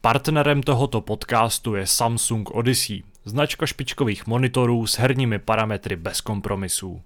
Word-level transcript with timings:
Partnerem 0.00 0.62
tohoto 0.62 1.00
podcastu 1.00 1.74
je 1.74 1.86
Samsung 1.86 2.50
Odyssey, 2.50 3.02
značka 3.24 3.66
špičkových 3.66 4.26
monitorů 4.26 4.86
s 4.86 4.98
herními 4.98 5.38
parametry 5.38 5.96
bez 5.96 6.20
kompromisů. 6.20 7.02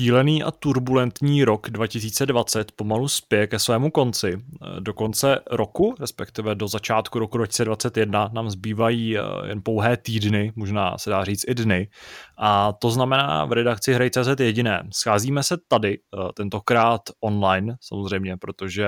Šílený 0.00 0.42
a 0.42 0.50
turbulentní 0.50 1.44
rok 1.44 1.70
2020 1.70 2.72
pomalu 2.72 3.08
spěje 3.08 3.46
ke 3.46 3.58
svému 3.58 3.90
konci. 3.90 4.36
Do 4.80 4.94
konce 4.94 5.40
roku, 5.50 5.94
respektive 6.00 6.54
do 6.54 6.68
začátku 6.68 7.18
roku 7.18 7.36
2021, 7.36 8.30
nám 8.32 8.50
zbývají 8.50 9.18
eh, 9.18 9.22
jen 9.46 9.62
pouhé 9.62 9.96
týdny, 9.96 10.52
možná 10.56 10.98
se 10.98 11.10
dá 11.10 11.24
říct 11.24 11.44
i 11.48 11.54
dny. 11.54 11.88
A 12.38 12.72
to 12.72 12.90
znamená 12.90 13.44
v 13.44 13.52
redakci 13.52 13.92
Hrej.cz 13.92 14.40
jediné. 14.40 14.82
Scházíme 14.94 15.42
se 15.42 15.56
tady, 15.68 15.98
eh, 15.98 16.32
tentokrát 16.34 17.00
online 17.20 17.76
samozřejmě, 17.80 18.36
protože 18.36 18.86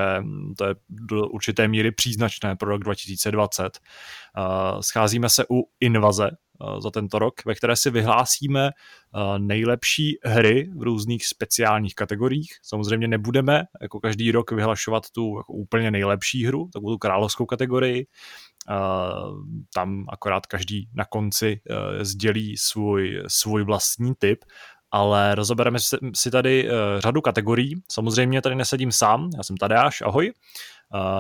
to 0.58 0.64
je 0.64 0.74
do 0.88 1.28
určité 1.28 1.68
míry 1.68 1.92
příznačné 1.92 2.56
pro 2.56 2.68
rok 2.68 2.84
2020. 2.84 3.78
Eh, 3.78 4.42
scházíme 4.80 5.28
se 5.28 5.44
u 5.50 5.62
invaze, 5.80 6.30
za 6.78 6.90
tento 6.90 7.18
rok, 7.18 7.34
ve 7.46 7.54
které 7.54 7.76
si 7.76 7.90
vyhlásíme 7.90 8.66
eh, 8.66 9.38
nejlepší 9.38 10.18
hry 10.24 10.70
v 10.76 10.82
různých 10.82 11.26
speciálních 11.26 11.94
kategoriích. 11.94 12.52
Samozřejmě 12.62 13.08
nebudeme 13.08 13.64
jako 13.82 14.00
každý 14.00 14.32
rok 14.32 14.52
vyhlašovat 14.52 15.10
tu 15.10 15.36
jako 15.36 15.52
úplně 15.52 15.90
nejlepší 15.90 16.46
hru, 16.46 16.68
takovou 16.72 16.92
tu 16.92 16.98
královskou 16.98 17.46
kategorii. 17.46 18.06
Eh, 18.70 18.74
tam 19.74 20.04
akorát 20.08 20.46
každý 20.46 20.88
na 20.94 21.04
konci 21.04 21.60
sdělí 22.00 22.56
svůj, 22.56 23.22
svůj 23.26 23.64
vlastní 23.64 24.12
typ, 24.18 24.44
ale 24.90 25.34
rozobereme 25.34 25.78
si 26.14 26.30
tady 26.30 26.68
řadu 26.98 27.20
kategorií. 27.20 27.74
Samozřejmě 27.90 28.42
tady 28.42 28.54
nesedím 28.54 28.92
sám, 28.92 29.30
já 29.36 29.42
jsem 29.42 29.56
Tadeáš, 29.56 30.00
ahoj. 30.00 30.32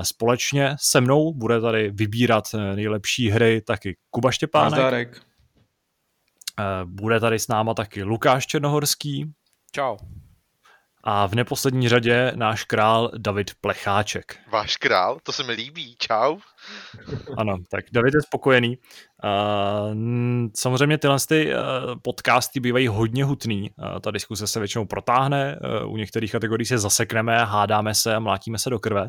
Společně 0.02 0.76
se 0.80 1.00
mnou 1.00 1.34
bude 1.34 1.60
tady 1.60 1.90
vybírat 1.90 2.44
nejlepší 2.74 3.30
hry 3.30 3.60
taky 3.60 3.96
Kuba 4.10 4.30
Štěpánek. 4.30 4.70
Nazdárek. 4.70 5.22
Eh, 6.60 6.84
bude 6.84 7.20
tady 7.20 7.38
s 7.38 7.48
náma 7.48 7.74
taky 7.74 8.02
Lukáš 8.02 8.46
Černohorský. 8.46 9.32
Čau. 9.72 9.96
A 11.04 11.26
v 11.26 11.34
neposlední 11.34 11.88
řadě 11.88 12.32
náš 12.34 12.64
král 12.64 13.10
David 13.18 13.50
Plecháček. 13.60 14.38
Váš 14.52 14.76
král? 14.76 15.18
To 15.22 15.32
se 15.32 15.42
mi 15.42 15.52
líbí. 15.52 15.96
Čau. 15.98 16.38
Ano, 17.36 17.56
tak 17.70 17.84
David 17.92 18.14
je 18.14 18.22
spokojený. 18.22 18.78
Uh, 19.24 19.94
samozřejmě 20.56 20.98
tyhle 20.98 21.16
ty, 21.28 21.54
uh, 21.54 21.60
podcasty 22.02 22.60
bývají 22.60 22.88
hodně 22.88 23.24
hutný. 23.24 23.70
Ta 24.00 24.10
diskuse 24.10 24.46
se 24.46 24.58
většinou 24.58 24.84
protáhne, 24.84 25.58
u 25.86 25.96
některých 25.96 26.32
kategorií 26.32 26.66
se 26.66 26.78
zasekneme, 26.78 27.44
hádáme 27.44 27.94
se 27.94 28.14
a 28.14 28.20
mlátíme 28.20 28.58
se 28.58 28.70
do 28.70 28.78
krve. 28.78 29.08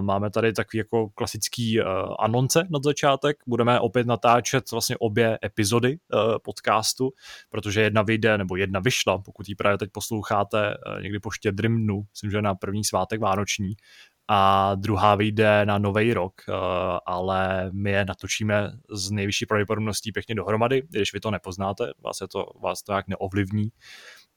Máme 0.00 0.30
tady 0.30 0.52
takový 0.52 0.78
jako 0.78 1.08
klasický 1.08 1.80
uh, 1.80 1.86
anonce 2.18 2.66
na 2.70 2.78
začátek. 2.84 3.36
Budeme 3.46 3.80
opět 3.80 4.06
natáčet 4.06 4.70
vlastně 4.70 4.96
obě 4.98 5.38
epizody 5.44 5.98
uh, 6.14 6.20
podcastu, 6.44 7.10
protože 7.50 7.82
jedna 7.82 8.02
vyjde, 8.02 8.38
nebo 8.38 8.56
jedna 8.56 8.80
vyšla, 8.80 9.18
pokud 9.18 9.48
ji 9.48 9.54
právě 9.54 9.78
teď 9.78 9.90
posloucháte 9.92 10.74
uh, 10.96 11.02
někdy 11.02 11.18
po 11.18 11.30
štědrým 11.30 11.82
dnu, 11.82 12.02
myslím, 12.14 12.30
že 12.30 12.42
na 12.42 12.54
první 12.54 12.84
svátek 12.84 13.20
vánoční, 13.20 13.74
a 14.28 14.74
druhá 14.74 15.14
vyjde 15.14 15.66
na 15.66 15.78
nový 15.78 16.14
rok, 16.14 16.32
ale 17.06 17.70
my 17.72 17.90
je 17.90 18.04
natočíme 18.04 18.72
s 18.90 19.10
nejvyšší 19.10 19.46
pravděpodobností 19.46 20.12
pěkně 20.12 20.34
dohromady, 20.34 20.82
když 20.90 21.12
vy 21.12 21.20
to 21.20 21.30
nepoznáte, 21.30 21.92
vás, 22.04 22.20
je 22.20 22.28
to, 22.28 22.46
vás 22.62 22.82
to 22.82 22.92
jak 22.92 23.08
neovlivní 23.08 23.68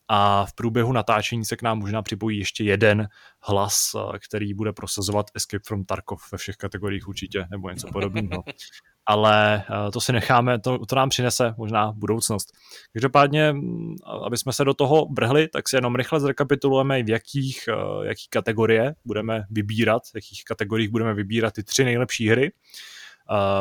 a 0.07 0.45
v 0.45 0.53
průběhu 0.53 0.91
natáčení 0.91 1.45
se 1.45 1.55
k 1.55 1.61
nám 1.61 1.79
možná 1.79 2.01
připojí 2.01 2.39
ještě 2.39 2.63
jeden 2.63 3.07
hlas, 3.41 3.91
eh, 3.95 4.19
který 4.19 4.53
bude 4.53 4.73
prosazovat 4.73 5.25
Escape 5.35 5.63
from 5.67 5.85
Tarkov 5.85 6.31
ve 6.31 6.37
všech 6.37 6.55
kategoriích 6.55 7.07
určitě, 7.07 7.47
nebo 7.51 7.69
něco 7.69 7.87
podobného. 7.87 8.43
Ale 9.05 9.63
eh, 9.69 9.91
to 9.91 10.01
si 10.01 10.13
necháme, 10.13 10.59
to, 10.59 10.85
to 10.85 10.95
nám 10.95 11.09
přinese 11.09 11.53
možná 11.57 11.91
budoucnost. 11.91 12.51
Každopádně, 12.93 13.53
mm, 13.53 13.95
aby 14.25 14.37
jsme 14.37 14.53
se 14.53 14.63
do 14.63 14.73
toho 14.73 15.07
vrhli, 15.17 15.47
tak 15.47 15.69
si 15.69 15.75
jenom 15.75 15.95
rychle 15.95 16.19
zrekapitulujeme, 16.19 17.03
v 17.03 17.09
jakých, 17.09 17.69
eh, 17.69 18.07
jaký 18.07 18.27
kategorie 18.29 18.95
budeme 19.05 19.45
vybírat, 19.49 20.03
v 20.11 20.15
jakých 20.15 20.43
kategoriích 20.43 20.89
budeme 20.89 21.13
vybírat 21.13 21.53
ty 21.53 21.63
tři 21.63 21.83
nejlepší 21.83 22.29
hry. 22.29 22.51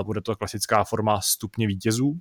Bude 0.03 0.21
to 0.21 0.37
klasická 0.37 0.85
forma 0.85 1.21
stupně 1.21 1.67
vítězů 1.67 2.21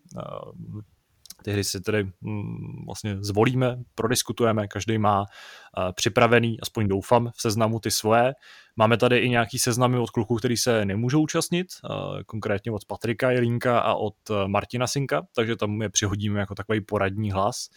ty 1.44 1.52
hry 1.52 1.64
si 1.64 1.81
tedy 1.81 2.04
mm, 2.22 2.86
vlastně 2.86 3.18
zvolíme, 3.20 3.78
prodiskutujeme, 3.96 4.68
každý 4.68 4.98
má 4.98 5.20
uh, 5.20 5.92
připravený, 5.92 6.58
aspoň 6.62 6.88
doufám, 6.88 7.31
v 7.36 7.42
seznamu 7.42 7.80
ty 7.80 7.92
svoje. 7.92 8.34
Máme 8.76 8.98
tady 8.98 9.18
i 9.18 9.30
nějaký 9.30 9.59
seznamy 9.59 9.98
od 9.98 10.09
kluků, 10.09 10.36
který 10.36 10.58
se 10.58 10.86
nemůžou 10.86 11.22
účastnit, 11.22 11.68
uh, 11.90 12.22
konkrétně 12.26 12.72
od 12.72 12.86
Patrika 12.86 13.31
Jelínka 13.31 13.80
a 13.80 13.94
od 13.94 14.16
uh, 14.30 14.48
Martina 14.48 14.88
Sinka, 14.88 15.22
takže 15.36 15.56
tam 15.56 15.81
je 15.81 15.90
přihodíme 15.90 16.40
jako 16.40 16.56
takový 16.56 16.81
poradní 16.81 17.31
hlas. 17.31 17.70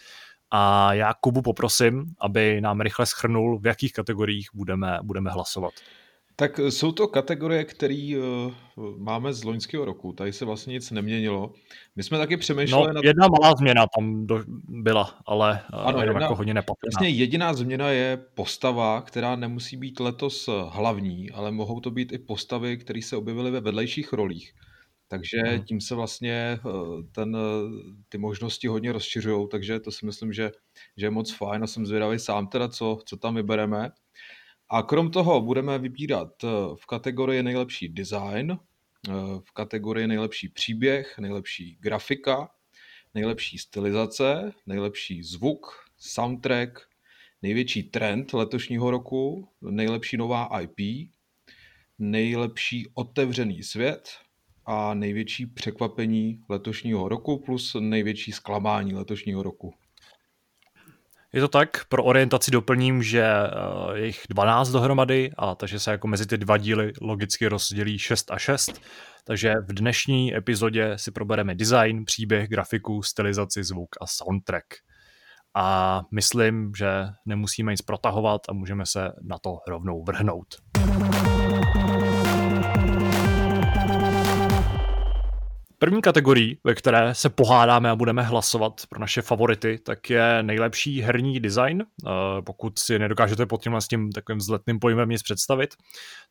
A 0.51 0.93
já 0.95 1.15
Kubu 1.21 1.43
poprosím, 1.43 2.05
aby 2.21 2.61
nám 2.61 2.81
rychle 2.81 3.07
schrnul, 3.07 3.59
v 3.59 3.67
jakých 3.67 3.93
kategoriích 3.93 4.49
budeme, 4.55 4.99
budeme 5.03 5.31
hlasovat. 5.31 5.73
Tak 6.39 6.59
jsou 6.59 6.93
to 6.93 7.09
kategorie, 7.09 7.65
které 7.65 8.19
uh, 8.19 8.53
máme 8.99 9.33
z 9.33 9.45
loňského 9.45 9.85
roku. 9.85 10.13
Tady 10.13 10.33
se 10.33 10.45
vlastně 10.45 10.73
nic 10.73 10.91
neměnilo. 10.91 11.53
My 11.97 12.03
jsme 12.03 12.19
taky 12.19 12.37
přemýšleli... 12.37 12.87
No, 12.87 12.93
na... 12.93 13.01
jedna 13.05 13.27
malá 13.29 13.55
změna 13.59 13.87
tam 13.99 14.27
do, 14.27 14.45
byla, 14.69 15.19
ale 15.27 15.61
uh, 15.73 15.89
ano, 15.89 15.99
jedna, 16.03 16.21
jako 16.21 16.35
hodně 16.35 16.55
nepatrná. 16.55 16.91
Vlastně 16.93 17.09
jediná 17.09 17.55
změna 17.55 17.91
je 17.91 18.25
postava, 18.35 19.03
která 19.03 19.37
nemusí 19.37 19.77
být 19.77 20.01
letos 20.01 20.49
hlavní, 20.69 21.31
ale 21.31 21.51
mohou 21.51 21.81
to 21.81 21.91
být 21.91 22.13
i 22.13 22.19
postavy, 22.19 22.77
které 22.77 23.03
se 23.03 23.17
objevily 23.17 23.51
ve 23.51 23.61
vedlejších 23.61 24.13
rolích. 24.13 24.53
Takže 25.09 25.39
hmm. 25.45 25.63
tím 25.63 25.81
se 25.81 25.95
vlastně 25.95 26.59
ten, 27.13 27.37
ty 28.09 28.19
možnosti 28.19 28.69
hodně 28.69 28.93
rozšiřují, 28.93 29.49
takže 29.51 29.81
to 29.81 29.91
si 29.91 30.07
myslím, 30.07 30.33
že, 30.33 30.51
že 30.97 31.07
je 31.07 31.11
moc 31.11 31.33
fajn 31.33 31.63
a 31.63 31.67
jsem 31.67 31.87
zvědavý 31.87 32.19
sám 32.19 32.47
teda, 32.47 32.69
co, 32.69 32.99
co 33.05 33.17
tam 33.17 33.35
vybereme. 33.35 33.91
A 34.69 34.83
krom 34.83 35.11
toho 35.11 35.41
budeme 35.41 35.79
vybírat 35.79 36.45
eh, 36.45 36.49
v 36.81 36.87
kategorii 36.87 37.43
nejlepší 37.43 37.89
design, 37.89 38.53
eh, 38.53 39.13
v 39.45 39.53
kategorii 39.53 40.07
nejlepší 40.07 40.49
příběh, 40.49 41.19
nejlepší 41.19 41.77
grafika, 41.81 42.49
nejlepší 43.15 43.59
stylizace, 43.59 44.53
nejlepší 44.67 45.23
zvuk, 45.23 45.67
soundtrack, 45.99 46.81
největší 47.43 47.83
trend 47.83 48.33
letošního 48.33 48.91
roku, 48.91 49.49
nejlepší 49.71 50.17
nová 50.17 50.61
IP, 50.61 51.11
nejlepší 51.99 52.87
otevřený 52.95 53.63
svět 53.63 54.09
a 54.65 54.95
největší 54.95 55.47
překvapení 55.47 56.41
letošního 56.49 57.09
roku 57.09 57.39
plus 57.39 57.77
největší 57.81 58.33
zklamání 58.33 58.95
letošního 58.95 59.43
roku. 59.43 59.75
Je 61.37 61.43
to 61.43 61.49
tak, 61.49 61.85
pro 61.89 62.05
orientaci 62.05 62.51
doplním, 62.51 63.03
že 63.03 63.25
uh, 63.29 63.97
je 63.97 64.07
jich 64.07 64.21
12 64.29 64.69
dohromady, 64.69 65.31
a 65.37 65.55
takže 65.55 65.79
se 65.79 65.91
jako 65.91 66.09
mezi 66.09 66.27
ty 66.27 66.39
dva 66.39 66.57
díly 66.57 66.93
logicky 67.01 67.47
rozdělí 67.47 67.99
6 67.99 68.31
a 68.31 68.39
6. 68.39 68.81
Takže 69.25 69.55
v 69.69 69.73
dnešní 69.73 70.37
epizodě 70.37 70.93
si 70.97 71.11
probereme 71.11 71.55
design, 71.55 72.05
příběh, 72.05 72.49
grafiku, 72.49 73.03
stylizaci, 73.03 73.65
zvuk 73.65 73.89
a 74.01 74.07
soundtrack. 74.07 74.65
A 75.57 76.01
myslím, 76.15 76.73
že 76.79 76.89
nemusíme 77.27 77.73
nic 77.73 77.83
protahovat 77.83 78.41
a 78.49 78.53
můžeme 78.53 78.87
se 78.87 79.13
na 79.23 79.39
to 79.39 79.59
rovnou 79.69 80.05
vrhnout. 80.05 80.47
První 85.79 86.03
kategorii, 86.03 86.59
ve 86.65 86.75
které 86.75 87.15
se 87.15 87.31
pohádáme 87.31 87.91
a 87.91 87.97
budeme 87.97 88.23
hlasovat 88.23 88.73
pro 88.89 89.01
naše 89.01 89.23
favority, 89.23 89.79
tak 89.79 90.11
je 90.11 90.43
nejlepší 90.43 91.01
herní 91.01 91.41
design. 91.41 91.83
Eh, 91.83 92.11
pokud 92.43 92.79
si 92.79 92.99
nedokážete 92.99 93.47
pod 93.47 93.63
tímhle 93.63 93.81
s 93.81 93.89
tím 93.89 94.13
takovým 94.13 94.39
vzletným 94.39 94.79
pojmem 94.79 95.09
nic 95.09 95.23
představit, 95.23 95.75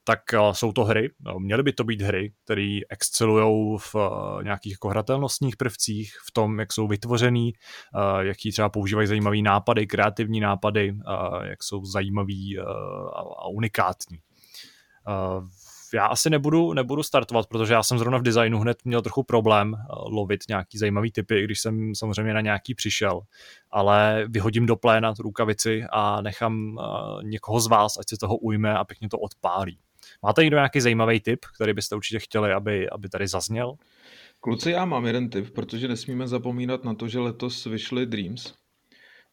tak 0.04 0.20
eh, 0.34 0.38
jsou 0.52 0.72
to 0.72 0.84
hry. 0.84 1.10
Eh, 1.28 1.40
měly 1.40 1.64
by 1.64 1.74
to 1.74 1.84
být 1.84 2.02
hry, 2.02 2.34
které 2.44 2.80
excelují 2.90 3.78
v 3.80 3.96
nějakých 4.44 4.72
jako 4.72 4.90
hratelnostních 4.90 5.58
prvcích, 5.58 6.14
v 6.28 6.32
tom, 6.32 6.60
jak 6.60 6.74
jsou 6.74 6.88
vytvořený, 6.88 7.54
jaký 8.20 8.52
třeba 8.52 8.70
používají 8.70 9.08
zajímavý 9.08 9.42
nápady, 9.42 9.88
kreativní 9.88 10.40
nápady, 10.40 10.96
jak 11.44 11.64
jsou 11.64 11.86
zajímavý 11.86 12.60
a 13.38 13.48
unikátní 13.48 14.18
já 15.96 16.06
asi 16.06 16.30
nebudu, 16.30 16.74
nebudu 16.74 17.04
startovat, 17.04 17.48
protože 17.48 17.74
já 17.74 17.84
jsem 17.84 17.98
zrovna 17.98 18.18
v 18.18 18.22
designu 18.22 18.60
hned 18.60 18.78
měl 18.86 19.02
trochu 19.02 19.24
problém 19.24 19.76
eh, 19.76 19.84
lovit 19.90 20.40
nějaký 20.50 20.78
zajímavý 20.78 21.12
typy, 21.12 21.44
když 21.44 21.60
jsem 21.60 21.96
samozřejmě 21.96 22.34
na 22.34 22.42
nějaký 22.42 22.76
přišel, 22.76 23.22
ale 23.72 24.26
vyhodím 24.28 24.66
do 24.66 24.76
pléna 24.76 25.14
tu 25.14 25.22
rukavici 25.24 25.84
a 25.92 26.22
nechám 26.22 26.78
uh, 26.78 27.24
někoho 27.24 27.60
z 27.60 27.68
vás, 27.68 27.98
ať 27.98 28.10
se 28.10 28.18
toho 28.18 28.38
ujme 28.38 28.74
a 28.74 28.84
pěkně 28.84 29.10
to 29.10 29.18
odpálí. 29.18 29.80
Máte 30.24 30.42
někdo 30.42 30.58
nějaký 30.58 30.82
zajímavý 30.82 31.20
tip, 31.20 31.46
který 31.56 31.74
byste 31.74 31.96
určitě 31.96 32.20
chtěli, 32.20 32.54
aby, 32.54 32.90
aby 32.90 33.10
tady 33.10 33.28
zazněl? 33.28 33.76
Kluci, 34.40 34.72
já 34.72 34.86
mám 34.86 35.06
jeden 35.06 35.30
tip, 35.30 35.50
protože 35.54 35.88
nesmíme 35.88 36.28
zapomínat 36.28 36.84
na 36.84 36.94
to, 36.94 37.08
že 37.08 37.20
letos 37.20 37.66
vyšly 37.66 38.06
Dreams, 38.06 38.54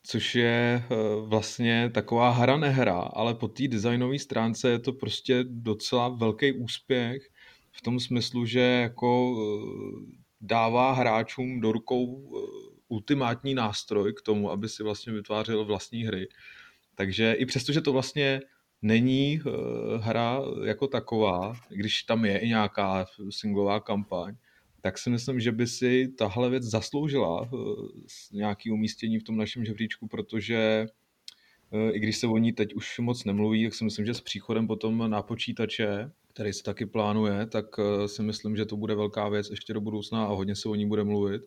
což 0.02 0.34
je 0.34 0.84
eh, 0.84 0.96
vlastně 1.20 1.90
taková 1.94 2.30
hra 2.30 2.56
nehra, 2.56 2.98
ale 2.98 3.34
po 3.34 3.48
té 3.48 3.68
designové 3.68 4.18
stránce 4.18 4.70
je 4.70 4.78
to 4.78 4.92
prostě 4.92 5.44
docela 5.48 6.08
velký 6.08 6.52
úspěch 6.52 7.28
v 7.70 7.82
tom 7.82 8.00
smyslu, 8.00 8.46
že 8.46 8.60
jako 8.60 9.36
eh, 9.36 10.16
dává 10.40 10.92
hráčům 10.92 11.60
do 11.60 11.72
rukou 11.72 12.32
eh, 12.36 12.72
ultimátní 12.88 13.54
nástroj 13.54 14.12
k 14.12 14.22
tomu, 14.22 14.50
aby 14.50 14.68
si 14.68 14.82
vlastně 14.82 15.12
vytvářel 15.12 15.64
vlastní 15.64 16.04
hry. 16.04 16.28
Takže 16.94 17.32
i 17.32 17.46
přesto, 17.46 17.72
že 17.72 17.80
to 17.80 17.92
vlastně 17.92 18.40
není 18.82 19.40
hra 19.98 20.40
jako 20.64 20.86
taková, 20.86 21.54
když 21.68 22.02
tam 22.02 22.24
je 22.24 22.38
i 22.38 22.48
nějaká 22.48 23.06
singlová 23.30 23.80
kampaň, 23.80 24.36
tak 24.82 24.98
si 24.98 25.10
myslím, 25.10 25.40
že 25.40 25.52
by 25.52 25.66
si 25.66 26.08
tahle 26.08 26.50
věc 26.50 26.62
zasloužila 26.62 27.42
eh, 27.44 27.56
nějaký 28.32 28.70
umístění 28.70 29.18
v 29.18 29.22
tom 29.22 29.36
našem 29.36 29.64
žebříčku, 29.64 30.08
protože 30.08 30.86
eh, 31.72 31.92
i 31.92 32.00
když 32.00 32.18
se 32.18 32.26
o 32.26 32.38
ní 32.38 32.52
teď 32.52 32.74
už 32.74 32.98
moc 32.98 33.24
nemluví, 33.24 33.64
tak 33.64 33.74
si 33.74 33.84
myslím, 33.84 34.06
že 34.06 34.14
s 34.14 34.20
příchodem 34.20 34.66
potom 34.66 35.10
na 35.10 35.22
počítače, 35.22 36.10
který 36.32 36.52
se 36.52 36.62
taky 36.62 36.86
plánuje, 36.86 37.46
tak 37.46 37.66
eh, 37.78 38.08
si 38.08 38.22
myslím, 38.22 38.56
že 38.56 38.64
to 38.64 38.76
bude 38.76 38.94
velká 38.94 39.28
věc 39.28 39.50
ještě 39.50 39.72
do 39.74 39.80
budoucna 39.80 40.24
a 40.24 40.34
hodně 40.34 40.56
se 40.56 40.68
o 40.68 40.74
ní 40.74 40.88
bude 40.88 41.04
mluvit. 41.04 41.42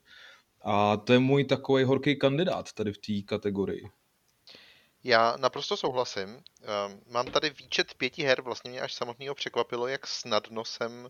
A 0.62 0.98
to 0.98 1.14
je 1.14 1.20
můj 1.20 1.44
takový 1.44 1.84
horký 1.84 2.16
kandidát 2.16 2.74
tady 2.74 2.94
v 2.94 2.98
té 2.98 3.14
kategorii. 3.26 3.90
Já 5.04 5.38
naprosto 5.38 5.78
souhlasím. 5.78 6.30
Ehm, 6.30 7.02
mám 7.08 7.26
tady 7.26 7.50
výčet 7.50 7.94
pěti 7.94 8.24
her, 8.24 8.42
vlastně 8.42 8.72
mě 8.72 8.82
až 8.82 8.94
samotného 8.94 9.36
překvapilo, 9.36 9.88
jak 9.88 10.08
snadno 10.08 10.66
jsem 10.66 11.10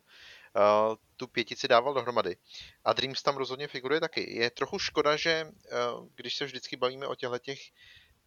tu 1.15 1.27
pětici 1.27 1.67
dával 1.67 1.93
dohromady. 1.93 2.37
A 2.83 2.93
Dreams 2.93 3.21
tam 3.21 3.37
rozhodně 3.37 3.67
figuruje 3.67 3.99
taky. 3.99 4.35
Je 4.35 4.49
trochu 4.49 4.79
škoda, 4.79 5.15
že 5.15 5.47
uh, 5.47 6.07
když 6.15 6.35
se 6.35 6.45
vždycky 6.45 6.75
bavíme 6.77 7.07
o 7.07 7.15
těchto 7.15 7.39
těch 7.39 7.59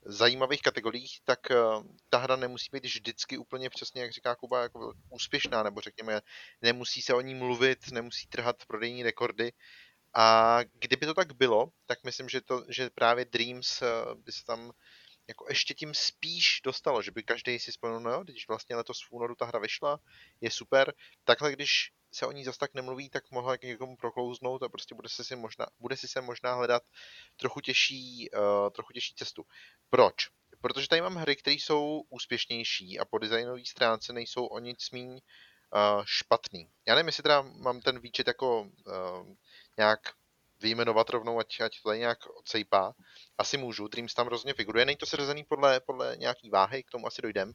zajímavých 0.04 0.62
kategoriích, 0.62 1.20
tak 1.24 1.40
uh, 1.50 1.84
ta 2.08 2.18
hra 2.18 2.36
nemusí 2.36 2.68
být 2.72 2.84
vždycky 2.84 3.38
úplně 3.38 3.70
přesně, 3.70 4.02
jak 4.02 4.12
říká 4.12 4.34
Kuba, 4.34 4.62
jako 4.62 4.92
úspěšná, 5.10 5.62
nebo 5.62 5.80
řekněme, 5.80 6.20
nemusí 6.62 7.02
se 7.02 7.14
o 7.14 7.20
ní 7.20 7.34
mluvit, 7.34 7.92
nemusí 7.92 8.26
trhat 8.26 8.66
prodejní 8.66 9.02
rekordy. 9.02 9.52
A 10.14 10.58
kdyby 10.72 11.06
to 11.06 11.14
tak 11.14 11.32
bylo, 11.32 11.68
tak 11.86 12.04
myslím, 12.04 12.28
že, 12.28 12.40
to, 12.40 12.64
že 12.68 12.90
právě 12.90 13.24
Dreams 13.24 13.82
by 14.14 14.32
se 14.32 14.44
tam 14.44 14.72
jako 15.28 15.46
ještě 15.48 15.74
tím 15.74 15.94
spíš 15.94 16.60
dostalo, 16.64 17.02
že 17.02 17.10
by 17.10 17.22
každý 17.22 17.58
si 17.58 17.70
vzpomněl, 17.70 18.00
no 18.00 18.10
jo, 18.10 18.24
když 18.24 18.48
vlastně 18.48 18.76
letos 18.76 18.98
v 19.02 19.12
únoru 19.12 19.34
ta 19.34 19.44
hra 19.44 19.58
vyšla, 19.58 20.00
je 20.40 20.50
super. 20.50 20.94
Takhle, 21.24 21.52
když 21.52 21.92
se 22.12 22.26
o 22.26 22.32
ní 22.32 22.44
zas 22.44 22.58
tak 22.58 22.74
nemluví, 22.74 23.10
tak 23.10 23.30
mohla 23.30 23.56
k 23.56 23.62
někomu 23.62 23.96
proklouznout 23.96 24.62
a 24.62 24.68
prostě 24.68 24.94
bude 24.94 25.08
si, 25.08 25.24
si 25.24 25.36
možná, 25.36 25.66
bude 25.78 25.96
si 25.96 26.08
se 26.08 26.20
možná 26.20 26.54
hledat 26.54 26.82
trochu 27.36 27.60
těžší, 27.60 28.30
uh, 28.30 28.70
trochu 28.70 28.92
těžší 28.92 29.14
cestu. 29.14 29.44
Proč? 29.90 30.14
Protože 30.60 30.88
tady 30.88 31.02
mám 31.02 31.14
hry, 31.14 31.36
které 31.36 31.54
jsou 31.54 32.02
úspěšnější 32.08 32.98
a 32.98 33.04
po 33.04 33.18
designové 33.18 33.64
stránce 33.64 34.12
nejsou 34.12 34.46
o 34.46 34.58
nic 34.58 34.90
míň 34.90 35.10
uh, 35.10 35.20
špatný. 36.04 36.70
Já 36.86 36.94
nevím, 36.94 37.06
jestli 37.06 37.22
teda 37.22 37.42
mám 37.42 37.80
ten 37.80 38.00
výčet 38.00 38.26
jako 38.26 38.60
uh, 38.60 39.34
nějak 39.76 40.00
vyjmenovat 40.60 41.10
rovnou, 41.10 41.38
ať, 41.38 41.60
ať 41.60 41.72
to 41.82 41.92
nějak 41.92 42.18
odsejpá. 42.26 42.94
Asi 43.38 43.56
můžu, 43.56 43.88
Dreams 43.88 44.14
tam 44.14 44.26
rozhodně 44.26 44.54
figuruje. 44.54 44.84
Není 44.84 44.96
to 44.96 45.06
seřazený 45.06 45.44
podle, 45.44 45.80
podle 45.80 46.16
nějaký 46.16 46.50
váhy, 46.50 46.82
k 46.82 46.90
tomu 46.90 47.06
asi 47.06 47.22
dojdem. 47.22 47.52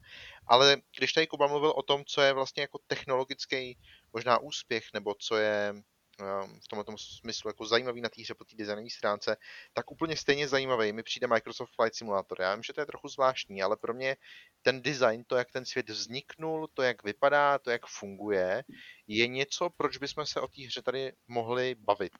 Ale 0.47 0.77
když 0.97 1.13
tady 1.13 1.27
Kuba 1.27 1.47
mluvil 1.47 1.69
o 1.75 1.83
tom, 1.83 2.03
co 2.05 2.21
je 2.21 2.33
vlastně 2.33 2.61
jako 2.61 2.79
technologický 2.87 3.77
možná 4.13 4.37
úspěch, 4.37 4.83
nebo 4.93 5.15
co 5.19 5.37
je 5.37 5.73
ehm, 6.19 6.59
v 6.63 6.67
tomto 6.67 6.97
smyslu 6.97 7.49
jako 7.49 7.65
zajímavý 7.65 8.01
na 8.01 8.09
té 8.09 8.33
po 8.37 8.43
té 8.43 8.55
designové 8.55 8.89
stránce, 8.89 9.37
tak 9.73 9.91
úplně 9.91 10.17
stejně 10.17 10.47
zajímavý 10.47 10.93
mi 10.93 11.03
přijde 11.03 11.27
Microsoft 11.27 11.71
Flight 11.75 11.95
Simulator. 11.95 12.41
Já 12.41 12.55
vím, 12.55 12.63
že 12.63 12.73
to 12.73 12.81
je 12.81 12.85
trochu 12.85 13.07
zvláštní, 13.07 13.63
ale 13.63 13.77
pro 13.77 13.93
mě 13.93 14.15
ten 14.61 14.81
design, 14.81 15.23
to, 15.27 15.35
jak 15.35 15.51
ten 15.51 15.65
svět 15.65 15.89
vzniknul, 15.89 16.67
to, 16.73 16.81
jak 16.81 17.03
vypadá, 17.03 17.59
to, 17.59 17.71
jak 17.71 17.85
funguje, 17.85 18.63
je 19.07 19.27
něco, 19.27 19.69
proč 19.69 19.97
bychom 19.97 20.25
se 20.25 20.41
o 20.41 20.47
té 20.47 20.65
hře 20.65 20.81
tady 20.81 21.13
mohli 21.27 21.75
bavit 21.75 22.13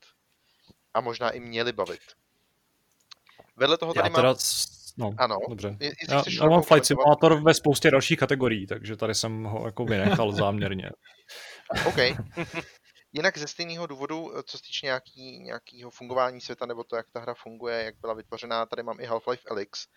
a 0.94 1.02
možná 1.02 1.30
i 1.30 1.40
měli 1.40 1.72
bavit. 1.72 2.02
Vedle 3.56 3.78
toho 3.78 3.94
tady 3.94 4.10
Já 4.10 4.16
teda, 4.16 4.28
mám... 4.28 4.38
No, 4.98 5.16
ano. 5.18 5.38
Dobře. 5.50 5.78
Já, 6.10 6.24
já 6.42 6.50
mám 6.50 6.62
Flight 6.62 6.86
Simulator 6.86 7.44
ve 7.44 7.54
spoustě 7.54 7.92
dalších 7.92 8.20
kategorií, 8.20 8.68
takže 8.68 8.96
tady 8.96 9.16
jsem 9.16 9.44
ho 9.44 9.66
jako 9.66 9.86
vynechal 9.86 10.32
záměrně. 10.36 10.90
OK. 11.86 11.98
Jinak 13.14 13.38
ze 13.38 13.48
stejného 13.48 13.88
důvodu, 13.88 14.32
co 14.46 14.58
se 14.58 14.64
týče 14.64 14.86
nějaký, 14.86 15.40
nějakého 15.40 15.92
fungování 15.92 16.42
světa 16.42 16.66
nebo 16.66 16.84
to, 16.84 16.96
jak 16.96 17.06
ta 17.14 17.20
hra 17.20 17.34
funguje, 17.34 17.84
jak 17.84 17.96
byla 18.02 18.14
vytvořená, 18.14 18.66
tady 18.66 18.84
mám 18.84 19.00
i 19.00 19.08
Half-Life 19.08 19.52
Alyx. 19.52 19.88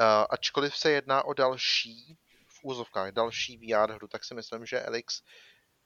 Uh, 0.00 0.06
ačkoliv 0.30 0.76
se 0.76 0.90
jedná 0.90 1.24
o 1.24 1.34
další, 1.34 2.16
v 2.48 2.60
úzovkách, 2.62 3.12
další 3.12 3.56
VR 3.56 3.92
hru, 3.92 4.08
tak 4.08 4.24
si 4.24 4.34
myslím, 4.34 4.66
že 4.66 4.82
Alyx 4.82 5.22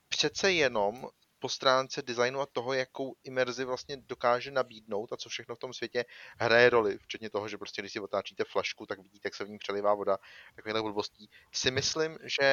přece 0.09 0.51
jenom 0.51 1.07
po 1.43 1.49
stránce 1.49 2.01
designu 2.01 2.41
a 2.41 2.45
toho, 2.45 2.73
jakou 2.73 3.15
imerzi 3.23 3.65
vlastně 3.65 3.97
dokáže 3.97 4.51
nabídnout 4.51 5.13
a 5.13 5.17
co 5.17 5.29
všechno 5.29 5.55
v 5.55 5.59
tom 5.59 5.73
světě 5.73 6.05
hraje 6.39 6.69
roli, 6.69 6.97
včetně 6.97 7.29
toho, 7.29 7.47
že 7.47 7.57
prostě 7.57 7.81
když 7.81 7.91
si 7.91 7.99
otáčíte 7.99 8.43
flašku, 8.51 8.85
tak 8.85 8.99
vidíte, 8.99 9.27
jak 9.27 9.35
se 9.35 9.45
v 9.45 9.49
ní 9.49 9.57
přelivá 9.57 9.93
voda, 9.93 10.17
takovýhle 10.55 10.81
blbostí, 10.81 11.29
si 11.51 11.71
myslím, 11.71 12.17
že 12.23 12.47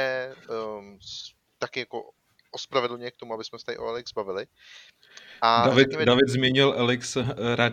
um, 0.79 0.99
taky 1.59 1.81
jako 1.81 2.11
ospravedlně 2.51 3.11
k 3.11 3.17
tomu, 3.17 3.35
aby 3.35 3.45
jsme 3.45 3.59
se 3.59 3.65
tady 3.65 3.79
o 3.79 3.87
Alex 3.87 4.13
bavili. 4.13 4.47
A 5.43 5.67
David, 5.67 5.85
řekněme... 5.85 6.05
David 6.05 6.29
změnil 6.29 6.75
Alex 6.79 7.17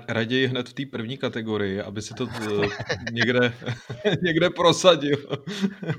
raději 0.07 0.47
hned 0.47 0.69
v 0.69 0.73
té 0.73 0.83
první 0.91 1.17
kategorii, 1.17 1.81
aby 1.81 2.01
si 2.01 2.13
to 2.13 2.27
eh, 2.29 2.67
někde, 3.11 3.57
někde 4.21 4.49
prosadil. 4.49 5.45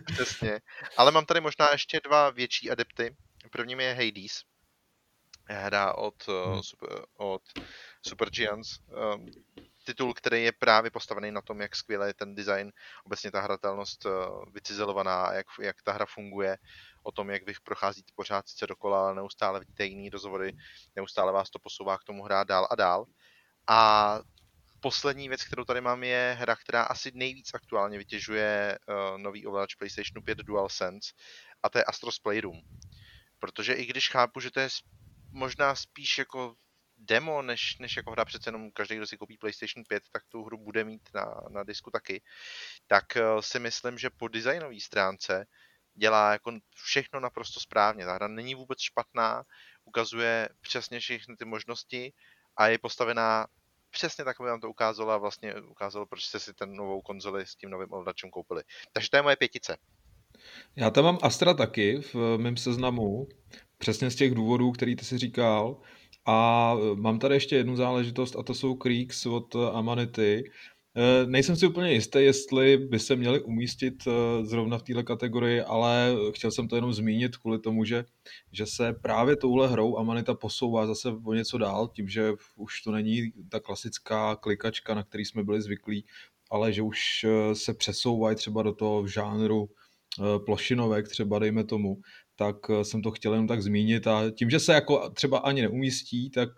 Přesně. 0.06 0.60
Ale 0.96 1.10
mám 1.10 1.26
tady 1.26 1.40
možná 1.40 1.68
ještě 1.72 2.00
dva 2.04 2.30
větší 2.30 2.70
adepty. 2.70 3.16
Prvním 3.50 3.80
je 3.80 3.94
Hades, 3.94 4.42
hra 5.54 5.94
od, 5.94 6.28
eh, 6.28 6.50
hmm. 6.50 6.62
super, 6.62 7.06
od 7.16 7.42
Super 8.06 8.30
Giants. 8.30 8.78
Um, 9.14 9.26
titul, 9.84 10.14
který 10.14 10.42
je 10.42 10.52
právě 10.52 10.90
postavený 10.90 11.30
na 11.30 11.40
tom, 11.40 11.60
jak 11.60 11.76
skvěle 11.76 12.06
je 12.06 12.14
ten 12.14 12.34
design, 12.34 12.72
obecně 13.04 13.30
ta 13.30 13.40
hratelnost 13.40 14.06
uh, 14.06 14.12
vycizelovaná, 14.52 15.32
jak, 15.32 15.46
jak 15.60 15.82
ta 15.82 15.92
hra 15.92 16.06
funguje, 16.06 16.58
o 17.02 17.12
tom, 17.12 17.30
jak 17.30 17.46
vy 17.46 17.52
procházíte 17.64 18.12
pořád 18.14 18.48
sice 18.48 18.66
dokola, 18.66 19.00
ale 19.00 19.14
neustále 19.14 19.60
vidíte 19.60 19.84
jiný 19.84 20.10
rozhovory, 20.10 20.56
neustále 20.96 21.32
vás 21.32 21.50
to 21.50 21.58
posouvá 21.58 21.98
k 21.98 22.04
tomu 22.04 22.22
hrát 22.22 22.48
dál 22.48 22.68
a 22.70 22.74
dál. 22.74 23.06
A 23.66 24.20
poslední 24.80 25.28
věc, 25.28 25.44
kterou 25.44 25.64
tady 25.64 25.80
mám, 25.80 26.04
je 26.04 26.36
hra, 26.40 26.56
která 26.56 26.82
asi 26.82 27.12
nejvíc 27.14 27.54
aktuálně 27.54 27.98
vytěžuje 27.98 28.78
uh, 28.88 29.18
nový 29.18 29.46
ovladač 29.46 29.74
PlayStation 29.74 30.24
5 30.24 30.38
DualSense, 30.38 31.12
a 31.62 31.68
to 31.68 31.78
je 31.78 31.84
Astros 31.84 32.18
Playroom. 32.18 32.60
Protože 33.38 33.72
i 33.72 33.86
když 33.86 34.10
chápu, 34.10 34.40
že 34.40 34.50
to 34.50 34.60
je 34.60 34.68
možná 35.30 35.74
spíš 35.74 36.18
jako 36.18 36.54
demo, 36.98 37.42
než, 37.42 37.78
než 37.78 37.96
jako 37.96 38.10
hra 38.10 38.24
přece 38.24 38.48
jenom 38.48 38.70
každý, 38.70 38.96
kdo 38.96 39.06
si 39.06 39.16
koupí 39.16 39.38
PlayStation 39.38 39.84
5, 39.88 40.02
tak 40.12 40.22
tu 40.28 40.44
hru 40.44 40.58
bude 40.58 40.84
mít 40.84 41.08
na, 41.14 41.40
na 41.50 41.64
disku 41.64 41.90
taky, 41.90 42.22
tak 42.86 43.16
eh, 43.16 43.22
si 43.40 43.58
myslím, 43.58 43.98
že 43.98 44.10
po 44.10 44.28
designové 44.28 44.80
stránce 44.80 45.46
dělá 45.94 46.32
jako 46.32 46.52
všechno 46.74 47.20
naprosto 47.20 47.60
správně. 47.60 48.04
Ta 48.04 48.14
hra 48.14 48.28
není 48.28 48.54
vůbec 48.54 48.80
špatná, 48.80 49.42
ukazuje 49.84 50.48
přesně 50.60 51.00
všechny 51.00 51.36
ty 51.36 51.44
možnosti 51.44 52.12
a 52.56 52.66
je 52.66 52.78
postavená 52.78 53.46
přesně 53.90 54.24
tak, 54.24 54.40
aby 54.40 54.48
vám 54.48 54.60
to 54.60 54.70
ukázalo 54.70 55.10
a 55.10 55.16
vlastně 55.18 55.54
ukázalo, 55.54 56.06
proč 56.06 56.24
jste 56.24 56.40
si 56.40 56.54
ten 56.54 56.74
novou 56.74 57.02
konzoli 57.02 57.46
s 57.46 57.54
tím 57.54 57.70
novým 57.70 57.92
ovladačem 57.92 58.30
koupili. 58.30 58.62
Takže 58.92 59.10
to 59.10 59.16
je 59.16 59.22
moje 59.22 59.36
pětice. 59.36 59.76
Já 60.76 60.90
tam 60.90 61.04
mám 61.04 61.18
Astra 61.22 61.54
taky 61.54 62.00
v 62.00 62.38
mém 62.38 62.56
seznamu, 62.56 63.28
Přesně 63.78 64.10
z 64.10 64.16
těch 64.16 64.34
důvodů, 64.34 64.72
který 64.72 64.96
ty 64.96 65.04
si 65.04 65.18
říkal. 65.18 65.80
A 66.26 66.74
e, 66.76 66.96
mám 66.96 67.18
tady 67.18 67.34
ještě 67.34 67.56
jednu 67.56 67.76
záležitost 67.76 68.36
a 68.36 68.42
to 68.42 68.54
jsou 68.54 68.74
Creeks 68.74 69.26
od 69.26 69.54
e, 69.54 69.70
Amanity. 69.70 70.44
E, 70.96 71.26
nejsem 71.26 71.56
si 71.56 71.66
úplně 71.66 71.92
jistý, 71.92 72.18
jestli 72.18 72.76
by 72.76 72.98
se 72.98 73.16
měli 73.16 73.40
umístit 73.40 73.94
zrovna 74.42 74.78
v 74.78 74.82
této 74.82 75.04
kategorii, 75.04 75.60
ale 75.60 76.16
chtěl 76.34 76.50
jsem 76.50 76.68
to 76.68 76.76
jenom 76.76 76.92
zmínit 76.92 77.36
kvůli 77.36 77.58
tomu, 77.58 77.84
že, 77.84 78.04
že 78.52 78.66
se 78.66 78.92
právě 78.92 79.36
touhle 79.36 79.68
hrou 79.68 79.98
Amanita 79.98 80.34
posouvá 80.34 80.86
zase 80.86 81.08
o 81.24 81.34
něco 81.34 81.58
dál, 81.58 81.88
tím, 81.88 82.08
že 82.08 82.32
už 82.56 82.82
to 82.82 82.92
není 82.92 83.32
ta 83.48 83.60
klasická 83.60 84.36
klikačka, 84.36 84.94
na 84.94 85.02
který 85.02 85.24
jsme 85.24 85.44
byli 85.44 85.62
zvyklí, 85.62 86.04
ale 86.50 86.72
že 86.72 86.82
už 86.82 87.26
se 87.52 87.74
přesouvají 87.74 88.36
třeba 88.36 88.62
do 88.62 88.72
toho 88.72 89.06
žánru 89.06 89.68
plošinovek 90.46 91.08
třeba, 91.08 91.38
dejme 91.38 91.64
tomu, 91.64 91.96
tak 92.38 92.56
jsem 92.82 93.02
to 93.02 93.10
chtěl 93.10 93.32
jenom 93.32 93.46
tak 93.46 93.62
zmínit 93.62 94.06
a 94.06 94.30
tím, 94.30 94.50
že 94.50 94.60
se 94.60 94.72
jako 94.72 95.10
třeba 95.10 95.38
ani 95.38 95.62
neumístí, 95.62 96.30
tak 96.30 96.48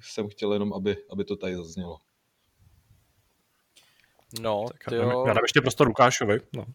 jsem 0.00 0.28
chtěl 0.28 0.52
jenom, 0.52 0.72
aby, 0.72 0.96
aby 1.10 1.24
to 1.24 1.36
tady 1.36 1.56
zaznělo. 1.56 1.98
No, 4.40 4.66
tak 4.84 4.94
jo. 4.94 5.24
Já 5.26 5.32
dám 5.32 5.44
ještě 5.44 5.60
prostor 5.60 5.88
Lukášovi. 5.88 6.40
No. 6.56 6.66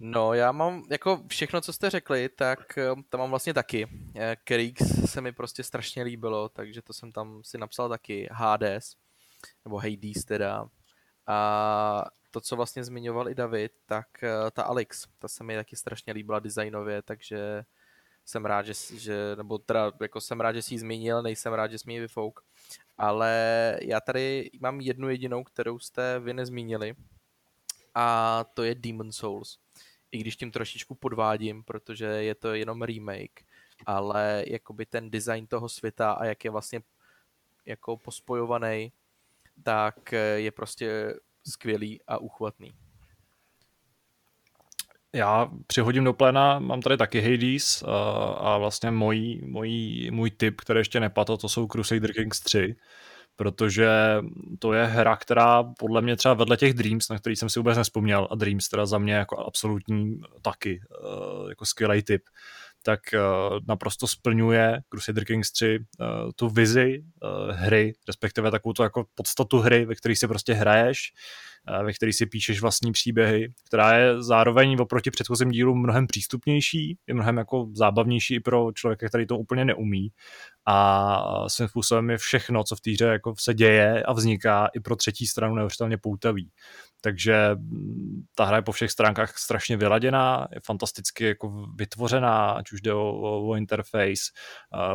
No, 0.00 0.34
já 0.34 0.52
mám 0.52 0.84
jako 0.90 1.22
všechno, 1.28 1.60
co 1.60 1.72
jste 1.72 1.90
řekli, 1.90 2.28
tak 2.28 2.78
eh, 2.78 2.88
tam 3.08 3.20
mám 3.20 3.30
vlastně 3.30 3.54
taky. 3.54 3.86
Kerix 4.44 4.82
se 5.04 5.20
mi 5.20 5.32
prostě 5.32 5.62
strašně 5.62 6.02
líbilo, 6.02 6.48
takže 6.48 6.82
to 6.82 6.92
jsem 6.92 7.12
tam 7.12 7.40
si 7.44 7.58
napsal 7.58 7.88
taky. 7.88 8.28
Hades, 8.32 8.96
nebo 9.64 9.78
Hades 9.78 10.24
teda. 10.26 10.68
A 11.26 12.04
to, 12.30 12.40
co 12.40 12.56
vlastně 12.56 12.84
zmiňoval 12.84 13.28
i 13.28 13.34
David, 13.34 13.72
tak 13.86 14.22
eh, 14.22 14.50
ta 14.50 14.62
Alex, 14.62 15.06
ta 15.18 15.28
se 15.28 15.44
mi 15.44 15.56
taky 15.56 15.76
strašně 15.76 16.12
líbila 16.12 16.38
designově, 16.38 17.02
takže 17.02 17.64
jsem 18.24 18.44
rád, 18.44 18.66
že, 18.66 18.72
že 18.92 19.36
nebo 19.36 19.58
teda 19.58 19.92
jako 20.00 20.20
jsem 20.20 20.40
rád, 20.40 20.52
že 20.52 20.62
jsi 20.62 20.74
ji 20.74 20.78
zmínil, 20.78 21.22
nejsem 21.22 21.52
rád, 21.52 21.70
že 21.70 21.78
jsi 21.78 21.84
mi 21.86 21.94
ji 21.94 22.00
vyfouk. 22.00 22.44
Ale 22.98 23.78
já 23.82 24.00
tady 24.00 24.50
mám 24.60 24.80
jednu 24.80 25.08
jedinou, 25.08 25.44
kterou 25.44 25.78
jste 25.78 26.18
vy 26.18 26.34
nezmínili, 26.34 26.94
a 27.94 28.44
to 28.54 28.62
je 28.62 28.74
Demon 28.74 29.12
Souls 29.12 29.58
i 30.12 30.18
když 30.18 30.36
tím 30.36 30.50
trošičku 30.50 30.94
podvádím, 30.94 31.64
protože 31.64 32.04
je 32.04 32.34
to 32.34 32.54
jenom 32.54 32.82
remake, 32.82 33.44
ale 33.86 34.44
jakoby 34.46 34.86
ten 34.86 35.10
design 35.10 35.46
toho 35.46 35.68
světa 35.68 36.12
a 36.12 36.24
jak 36.24 36.44
je 36.44 36.50
vlastně 36.50 36.82
jako 37.66 37.96
pospojovaný, 37.96 38.92
tak 39.62 40.12
je 40.36 40.50
prostě 40.50 41.14
skvělý 41.46 42.00
a 42.06 42.18
uchvatný. 42.18 42.72
Já 45.14 45.50
přihodím 45.66 46.04
do 46.04 46.12
pléna, 46.12 46.58
mám 46.58 46.80
tady 46.80 46.96
taky 46.96 47.20
Hades 47.20 47.82
a, 47.82 48.24
a 48.24 48.58
vlastně 48.58 48.90
můj, 48.90 49.40
můj, 49.44 49.70
můj 50.12 50.30
tip, 50.30 50.60
který 50.60 50.80
ještě 50.80 51.00
nepadl, 51.00 51.36
to 51.36 51.48
jsou 51.48 51.66
Crusader 51.66 52.12
Kings 52.12 52.40
3 52.40 52.76
protože 53.36 53.88
to 54.58 54.72
je 54.72 54.84
hra, 54.86 55.16
která 55.16 55.62
podle 55.62 56.02
mě 56.02 56.16
třeba 56.16 56.34
vedle 56.34 56.56
těch 56.56 56.74
Dreams, 56.74 57.08
na 57.08 57.18
který 57.18 57.36
jsem 57.36 57.50
si 57.50 57.58
vůbec 57.58 57.78
nespomněl, 57.78 58.28
a 58.30 58.34
Dreams 58.34 58.68
teda 58.68 58.86
za 58.86 58.98
mě 58.98 59.14
jako 59.14 59.38
absolutní 59.38 60.20
taky, 60.42 60.80
eh, 60.90 61.48
jako 61.48 61.66
skvělý 61.66 62.02
typ, 62.02 62.22
tak 62.82 63.00
uh, 63.14 63.58
naprosto 63.68 64.06
splňuje 64.06 64.80
Crusader 64.88 65.24
Kings 65.24 65.52
3 65.52 65.78
uh, 65.78 66.06
eh, 66.06 66.32
tu 66.36 66.48
vizi 66.48 67.04
uh, 67.22 67.50
hry, 67.50 67.92
respektive 68.08 68.50
takovou 68.50 68.72
tu 68.72 68.82
jako 68.82 69.04
podstatu 69.14 69.58
hry, 69.58 69.84
ve 69.84 69.94
které 69.94 70.16
si 70.16 70.28
prostě 70.28 70.52
hraješ, 70.52 71.12
uh, 71.78 71.86
ve 71.86 71.92
které 71.92 72.12
si 72.12 72.26
píšeš 72.26 72.60
vlastní 72.60 72.92
příběhy, 72.92 73.52
která 73.66 73.96
je 73.98 74.22
zároveň 74.22 74.76
oproti 74.80 75.10
předchozím 75.10 75.50
dílům 75.50 75.82
mnohem 75.82 76.06
přístupnější, 76.06 76.98
je 77.06 77.14
mnohem 77.14 77.36
jako 77.36 77.68
zábavnější 77.72 78.34
i 78.34 78.40
pro 78.40 78.72
člověka, 78.72 79.08
který 79.08 79.26
to 79.26 79.38
úplně 79.38 79.64
neumí 79.64 80.08
a 80.66 81.48
svým 81.48 81.68
způsobem 81.68 82.10
je 82.10 82.18
všechno, 82.18 82.64
co 82.64 82.76
v 82.76 82.80
té 82.80 82.90
hře 82.90 83.04
jako 83.04 83.34
se 83.38 83.54
děje 83.54 84.02
a 84.02 84.12
vzniká 84.12 84.70
i 84.74 84.80
pro 84.80 84.96
třetí 84.96 85.26
stranu 85.26 85.54
neuvěřitelně 85.54 85.98
poutavý. 85.98 86.50
Takže 87.04 87.50
mm, 87.54 88.22
ta 88.34 88.44
hra 88.44 88.56
je 88.56 88.62
po 88.62 88.72
všech 88.72 88.90
stránkách 88.90 89.38
strašně 89.38 89.76
vyladěná, 89.76 90.48
je 90.54 90.60
fantasticky 90.64 91.24
jako 91.24 91.66
vytvořená, 91.74 92.50
ať 92.50 92.72
už 92.72 92.80
jde 92.80 92.94
o, 92.94 93.12
o, 93.12 93.48
o 93.48 93.54
interface, 93.54 94.22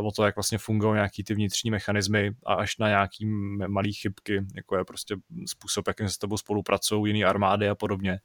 o 0.03 0.11
to, 0.11 0.25
jak 0.25 0.35
vlastně 0.35 0.57
fungují 0.57 0.93
nějaký 0.93 1.23
ty 1.23 1.33
vnitřní 1.33 1.71
mechanismy 1.71 2.31
a 2.45 2.53
až 2.53 2.77
na 2.77 2.87
nějaký 2.87 3.25
malý 3.67 3.93
chybky, 3.93 4.45
jako 4.55 4.77
je 4.77 4.85
prostě 4.85 5.15
způsob, 5.47 5.87
jakým 5.87 6.07
se 6.07 6.13
s 6.13 6.17
tebou 6.17 6.37
spolupracují 6.37 7.09
jiný 7.09 7.25
armády 7.25 7.69
a 7.69 7.75
podobně 7.75 8.19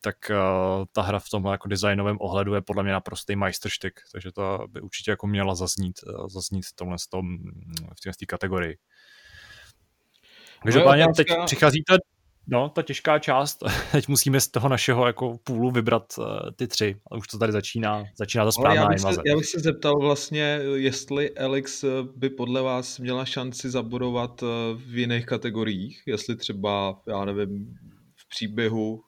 tak 0.00 0.16
uh, 0.30 0.84
ta 0.92 1.02
hra 1.02 1.18
v 1.18 1.28
tom 1.28 1.44
jako 1.44 1.68
designovém 1.68 2.16
ohledu 2.20 2.54
je 2.54 2.62
podle 2.62 2.82
mě 2.82 2.92
naprostý 2.92 3.36
majstrštyk, 3.36 4.00
takže 4.12 4.32
to 4.32 4.66
by 4.68 4.80
určitě 4.80 5.10
jako 5.10 5.26
měla 5.26 5.54
zaznít, 5.54 6.00
uh, 6.06 6.28
zaznít 6.28 6.66
v 6.66 6.72
tomhle 6.72 6.96
tom, 7.10 7.38
v 8.12 8.16
té 8.16 8.26
kategorii. 8.26 8.78
Takže 10.62 10.80
páně, 10.80 11.06
teď 11.16 11.26
přicházíte 11.44 11.96
no, 12.50 12.68
ta 12.68 12.82
těžká 12.82 13.18
část. 13.18 13.62
Teď 13.92 14.08
musíme 14.08 14.40
z 14.40 14.48
toho 14.48 14.68
našeho 14.68 15.06
jako 15.06 15.38
půlu 15.44 15.70
vybrat 15.70 16.18
uh, 16.18 16.26
ty 16.56 16.66
tři. 16.66 17.00
A 17.10 17.16
už 17.16 17.28
to 17.28 17.38
tady 17.38 17.52
začíná, 17.52 18.04
začíná 18.18 18.44
ta 18.44 18.52
správná 18.52 18.82
já 18.82 18.88
bych, 18.88 19.00
se, 19.00 19.22
já 19.26 19.36
bych 19.36 19.46
se 19.46 19.60
zeptal 19.60 20.00
vlastně, 20.00 20.60
jestli 20.74 21.38
Alex 21.38 21.84
by 22.16 22.30
podle 22.30 22.62
vás 22.62 22.98
měla 22.98 23.24
šanci 23.24 23.70
zabudovat 23.70 24.40
v 24.74 24.98
jiných 24.98 25.26
kategoriích, 25.26 26.02
jestli 26.06 26.36
třeba, 26.36 27.00
já 27.06 27.24
nevím, 27.24 27.74
v 28.16 28.28
příběhu 28.28 29.00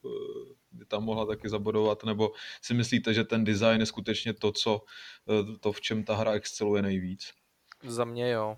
by 0.73 0.85
tam 0.85 1.05
mohla 1.05 1.27
taky 1.27 1.49
zabodovat, 1.49 2.05
nebo 2.05 2.33
si 2.63 2.75
myslíte, 2.75 3.15
že 3.15 3.25
ten 3.25 3.45
design 3.45 3.81
je 3.81 3.87
skutečně 3.87 4.33
to, 4.33 4.53
co, 4.53 4.81
to 5.61 5.73
v 5.73 5.81
čem 5.81 6.05
ta 6.05 6.17
hra 6.17 6.33
exceluje 6.33 6.83
nejvíc? 6.83 7.33
Za 7.83 8.05
mě 8.05 8.31
jo. 8.31 8.57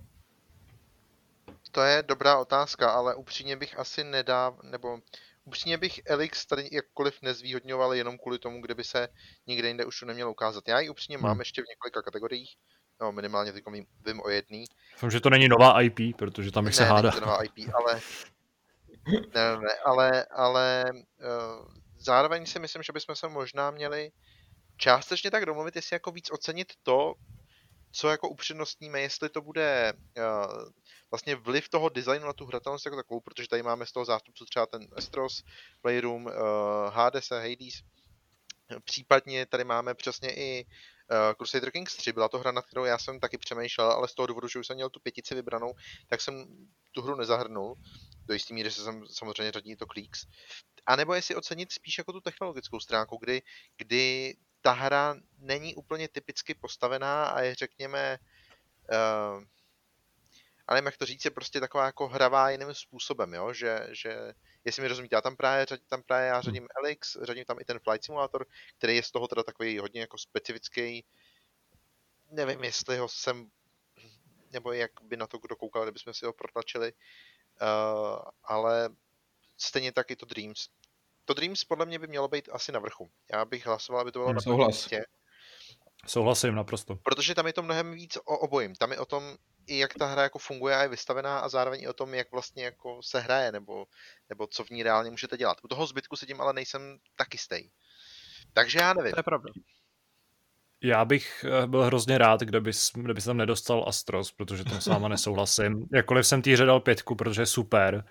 To 1.75 1.83
je 1.83 2.03
dobrá 2.03 2.39
otázka, 2.39 2.91
ale 2.91 3.15
upřímně 3.15 3.57
bych 3.57 3.79
asi 3.79 4.05
nedá, 4.05 4.53
nebo 4.63 4.99
upřímně 5.45 5.79
bych 5.79 6.01
Elix 6.07 6.47
tady 6.47 6.69
jakkoliv 6.73 7.23
nezvýhodňoval 7.23 7.95
jenom 7.95 8.19
kvůli 8.19 8.39
tomu, 8.39 8.63
kdyby 8.63 8.85
se 8.85 9.09
nikde 9.47 9.69
jinde 9.69 9.85
už 9.85 10.01
to 10.01 10.07
nemělo 10.07 10.31
ukázat. 10.31 10.69
Já 10.69 10.81
ji 10.81 10.89
upřímně 10.89 11.17
hmm. 11.17 11.27
mám 11.27 11.39
ještě 11.39 11.63
v 11.63 11.69
několika 11.69 12.03
kategoriích, 12.03 12.57
no 13.01 13.13
minimálně 13.13 13.53
teď 13.53 13.65
vím, 13.73 13.87
vím 14.07 14.21
o 14.21 14.29
jedný. 14.29 14.65
Myslím, 14.93 15.11
že 15.11 15.21
to 15.21 15.31
není 15.31 15.49
nová 15.49 15.83
IP, 15.83 16.17
protože 16.17 16.51
tam 16.51 16.65
bych 16.65 16.75
se 16.75 16.85
hádá. 16.85 17.11
Ne, 17.11 17.15
to 17.15 17.21
nová 17.21 17.43
IP, 17.43 17.71
ale 17.75 18.01
ne, 19.09 19.21
ne, 19.35 19.57
ne, 19.57 19.75
ale, 19.87 20.25
ale 20.25 20.85
uh, 20.91 21.67
zároveň 21.99 22.47
si 22.47 22.59
myslím, 22.59 22.83
že 22.83 22.93
bychom 22.93 23.17
se 23.17 23.29
možná 23.29 23.71
měli 23.71 24.11
částečně 24.77 25.31
tak 25.31 25.47
domluvit, 25.47 25.77
jestli 25.77 25.95
jako 25.95 26.11
víc 26.11 26.31
ocenit 26.31 26.73
to, 26.83 27.15
co 27.95 28.09
jako 28.09 28.29
upřednostníme, 28.29 29.01
jestli 29.01 29.29
to 29.29 29.43
bude 29.43 29.93
uh, 29.93 30.69
vlastně 31.11 31.37
vliv 31.37 31.69
toho 31.69 31.89
designu 31.89 32.27
na 32.27 32.33
tu 32.33 32.47
hratelnost 32.47 32.87
jako 32.87 32.97
takovou, 32.97 33.21
protože 33.21 33.49
tady 33.49 33.63
máme 33.63 33.87
z 33.87 33.93
toho 33.93 34.05
zástupců 34.05 34.45
třeba 34.45 34.67
ten 34.67 34.89
Estros, 34.97 35.43
Playroom, 35.83 36.27
uh, 36.27 36.33
Hades 36.89 37.33
a 37.33 37.39
Hades. 37.39 37.75
Případně 38.85 39.47
tady 39.47 39.65
máme 39.65 39.95
přesně 39.95 40.35
i 40.35 40.65
uh, 40.65 41.35
Crusader 41.37 41.71
Kings 41.71 41.97
3, 41.97 42.13
byla 42.13 42.29
to 42.29 42.39
hra, 42.39 42.53
na 42.53 42.63
kterou 42.63 42.85
já 42.85 42.99
jsem 42.99 43.21
taky 43.21 43.39
přemýšlel, 43.39 43.91
ale 43.91 44.09
z 44.09 44.15
toho 44.15 44.27
důvodu, 44.27 44.49
že 44.49 44.59
už 44.59 44.67
jsem 44.67 44.77
měl 44.77 44.91
tu 44.91 45.01
pětici 45.01 45.35
vybranou, 45.35 45.75
tak 46.09 46.21
jsem 46.21 46.47
tu 46.93 47.03
hru 47.03 47.15
nezahrnul. 47.15 47.75
Do 48.27 48.35
jistý 48.35 48.55
míry 48.55 48.71
se 48.71 48.83
jsem 48.83 49.07
samozřejmě 49.07 49.53
řadí 49.53 49.77
to 49.77 49.87
Cleaks. 49.87 50.27
A 50.87 50.97
nebo 50.97 51.15
jestli 51.15 51.35
ocenit 51.35 51.73
spíš 51.73 51.99
jako 51.99 52.13
tu 52.13 52.21
technologickou 52.21 52.81
stránku, 52.81 53.17
kdy, 53.17 53.43
kdy 53.77 54.35
ta 54.65 54.73
hra 54.73 55.17
není 55.39 55.75
úplně 55.75 56.09
typicky 56.09 56.55
postavená 56.55 57.25
a 57.25 57.41
je 57.41 57.55
řekněme 57.55 58.19
uh, 58.93 59.45
a 60.67 60.75
nevím, 60.75 60.87
jak 60.87 60.97
to 60.97 61.07
říct, 61.07 61.25
je 61.25 61.31
prostě 61.31 61.61
taková 61.61 61.87
jako 61.87 62.09
hravá 62.09 62.51
jiným 62.51 62.75
způsobem, 62.75 63.35
jo? 63.35 63.53
Že, 63.53 63.89
že 63.93 64.35
jestli 64.65 64.83
mi 64.83 64.89
rozumíte, 64.89 65.17
já 65.17 65.21
tam 65.21 65.37
právě, 65.37 65.67
tam 65.89 66.03
právě 66.03 66.29
já 66.29 66.41
řadím 66.41 66.69
Elix, 66.77 67.17
řadím 67.23 67.45
tam 67.45 67.61
i 67.61 67.65
ten 67.65 67.79
Flight 67.79 68.05
Simulator, 68.05 68.47
který 68.79 68.97
je 68.97 69.03
z 69.03 69.11
toho 69.11 69.29
teda 69.29 69.43
takový 69.43 69.79
hodně 69.79 70.01
jako 70.01 70.19
specifický, 70.19 71.05
nevím, 72.31 72.65
jestli 72.65 72.99
ho 72.99 73.09
jsem, 73.09 73.51
nebo 74.53 74.73
jak 74.73 74.91
by 75.03 75.17
na 75.17 75.27
to 75.27 75.39
kdo 75.39 75.57
koukal, 75.57 75.83
kdybychom 75.83 76.15
si 76.15 76.27
ho 76.27 76.33
protlačili, 76.33 76.93
uh, 76.93 78.19
ale 78.45 78.89
stejně 79.57 79.93
tak 79.93 80.11
i 80.11 80.17
to 80.17 80.27
Dreams. 80.27 80.69
To 81.25 81.35
Dreams 81.35 81.65
podle 81.65 81.87
mě 81.87 81.99
by 81.99 82.07
mělo 82.07 82.29
být 82.29 82.49
asi 82.53 82.73
na 82.73 82.79
vrchu. 82.79 83.11
Já 83.33 83.45
bych 83.45 83.67
hlasoval, 83.67 84.01
aby 84.01 84.13
to 84.13 84.19
bylo 84.19 84.29
hmm, 84.29 84.37
na 84.37 84.43
prvním 84.43 84.67
místě. 84.67 85.05
Souhlasím 86.07 86.55
naprosto. 86.55 86.97
Protože 86.97 87.35
tam 87.35 87.47
je 87.47 87.53
to 87.53 87.63
mnohem 87.63 87.93
víc 87.93 88.17
o 88.17 88.39
obojím. 88.39 88.75
Tam 88.75 88.93
je 88.93 88.99
o 88.99 89.05
tom, 89.05 89.37
i 89.67 89.79
jak 89.79 89.95
ta 89.95 90.07
hra 90.07 90.23
jako 90.23 90.39
funguje 90.39 90.77
a 90.77 90.83
je 90.83 90.89
vystavená 90.89 91.39
a 91.39 91.49
zároveň 91.49 91.83
i 91.83 91.89
o 91.89 91.93
tom, 91.93 92.15
jak 92.15 92.33
vlastně 92.33 92.65
jako 92.65 93.03
se 93.03 93.21
hraje, 93.21 93.53
nebo, 93.53 93.87
nebo 94.29 94.47
co 94.47 94.65
v 94.65 94.71
ní 94.71 94.83
reálně 94.83 95.11
můžete 95.11 95.37
dělat. 95.37 95.59
U 95.63 95.69
toho 95.69 95.87
zbytku 95.87 96.17
se 96.17 96.27
tím 96.27 96.41
ale 96.41 96.53
nejsem 96.53 96.99
taky 97.17 97.39
stej. 97.39 97.71
Takže 98.53 98.79
já 98.79 98.95
nevím. 98.95 99.13
To 99.13 99.19
je 99.19 99.23
pravda. 99.23 99.51
Já 100.83 101.05
bych 101.05 101.45
eh, 101.45 101.67
byl 101.67 101.83
hrozně 101.83 102.19
rád, 102.19 102.41
kdyby, 102.41 102.71
kdyby 102.95 103.21
jsem 103.21 103.37
nedostal 103.37 103.85
Astros, 103.89 104.33
protože 104.33 104.65
tam 104.65 104.81
s 104.81 104.87
váma 104.87 105.09
nesouhlasím. 105.09 105.89
Jakkoliv 105.95 106.27
jsem 106.27 106.43
týře 106.43 106.65
dal 106.65 106.81
pětku, 106.81 107.15
protože 107.15 107.43
je 107.43 107.47
super, 107.47 108.05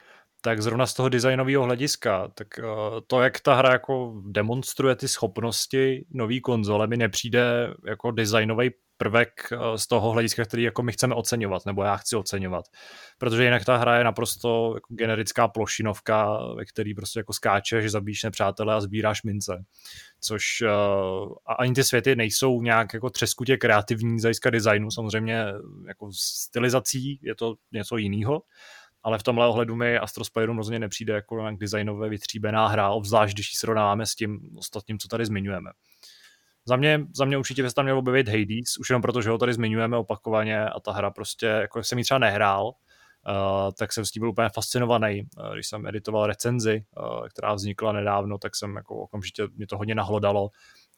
tak 0.46 0.62
zrovna 0.62 0.86
z 0.86 0.94
toho 0.94 1.10
designového 1.10 1.64
hlediska, 1.64 2.28
tak 2.36 2.48
uh, 2.60 3.00
to, 3.08 3.22
jak 3.22 3.40
ta 3.40 3.56
hra 3.56 3.72
jako 3.72 4.22
demonstruje 4.26 4.96
ty 4.96 5.08
schopnosti 5.08 6.06
nový 6.10 6.42
konzole, 6.42 6.88
mi 6.88 6.98
nepřijde 6.98 7.74
jako 7.88 8.12
designový 8.12 8.70
prvek 8.98 9.32
uh, 9.52 9.76
z 9.76 9.88
toho 9.88 10.12
hlediska, 10.12 10.46
který 10.46 10.64
jako 10.64 10.84
my 10.84 10.92
chceme 10.92 11.16
oceňovat, 11.16 11.66
nebo 11.66 11.84
já 11.84 11.98
chci 11.98 12.16
oceňovat. 12.16 12.66
Protože 13.18 13.44
jinak 13.44 13.66
ta 13.66 13.78
hra 13.78 13.98
je 13.98 14.04
naprosto 14.04 14.72
jako 14.76 14.94
generická 14.94 15.48
plošinovka, 15.48 16.40
ve 16.56 16.66
který 16.66 16.94
prostě 16.94 17.20
jako 17.20 17.34
skáčeš, 17.34 17.92
zabíš 17.92 18.24
nepřátele 18.24 18.74
a 18.74 18.82
sbíráš 18.82 19.24
mince. 19.24 19.64
Což 20.20 20.44
uh, 20.62 21.34
a 21.46 21.54
ani 21.54 21.74
ty 21.74 21.84
světy 21.84 22.16
nejsou 22.16 22.62
nějak 22.62 22.94
jako 22.94 23.10
třeskutě 23.10 23.58
kreativní 23.58 24.20
z 24.20 24.32
designu, 24.52 24.92
samozřejmě 24.92 25.46
jako 25.88 26.10
stylizací 26.20 27.20
je 27.22 27.36
to 27.36 27.56
něco 27.72 27.98
jiného, 27.98 28.42
ale 29.04 29.20
v 29.20 29.24
tomhle 29.24 29.48
ohledu 29.48 29.76
mi 29.76 29.98
Astro 29.98 30.24
Playroom 30.34 30.58
rozhodně 30.58 30.80
nepřijde 30.80 31.14
jako 31.14 31.40
nějak 31.40 31.58
designové 31.58 32.10
vytříbená 32.10 32.68
hra, 32.68 32.90
obzvlášť 32.90 33.34
když 33.34 33.54
ji 33.54 33.58
srovnáváme 33.58 34.06
s 34.06 34.16
tím 34.16 34.58
ostatním, 34.58 35.00
co 35.00 35.08
tady 35.08 35.26
zmiňujeme. 35.26 35.72
Za 36.66 36.76
mě, 36.76 37.06
za 37.16 37.26
mě 37.26 37.38
určitě 37.38 37.64
by 37.64 37.70
se 37.70 37.76
tam 37.76 37.86
měl 37.86 37.98
objevit 37.98 38.28
Hades, 38.28 38.78
už 38.80 38.90
jenom 38.90 39.02
proto, 39.02 39.22
že 39.22 39.30
ho 39.30 39.38
tady 39.38 39.54
zmiňujeme 39.54 39.98
opakovaně 39.98 40.66
a 40.66 40.80
ta 40.80 40.92
hra 40.92 41.12
prostě, 41.12 41.46
jako 41.46 41.84
jsem 41.84 41.98
ji 41.98 42.04
třeba 42.04 42.18
nehrál, 42.18 42.74
Uh, 43.30 43.72
tak 43.78 43.94
jsem 43.94 44.06
s 44.06 44.12
tím 44.12 44.20
byl 44.22 44.30
úplně 44.30 44.50
fascinovaný. 44.50 45.28
Uh, 45.38 45.54
když 45.54 45.68
jsem 45.68 45.88
editoval 45.88 46.28
recenzi, 46.28 46.86
uh, 46.98 47.28
která 47.28 47.54
vznikla 47.54 47.92
nedávno, 47.92 48.38
tak 48.38 48.56
jsem 48.56 48.76
jako 48.76 48.96
okamžitě, 48.96 49.44
mě 49.56 49.68
to 49.68 49.78
hodně 49.78 49.96
nahlodalo 49.96 50.50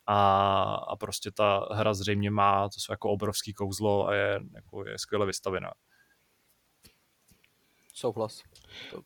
a, 0.05 0.63
a 0.88 0.95
prostě 0.95 1.31
ta 1.31 1.67
hra 1.71 1.93
zřejmě 1.93 2.31
má 2.31 2.69
to 2.69 2.79
jsou 2.79 2.93
jako 2.93 3.09
obrovský 3.09 3.53
kouzlo 3.53 4.07
a 4.07 4.13
je, 4.13 4.39
jako 4.55 4.88
je 4.88 4.97
skvěle 4.97 5.25
vystavená. 5.25 5.71
Souhlas. 7.98 8.44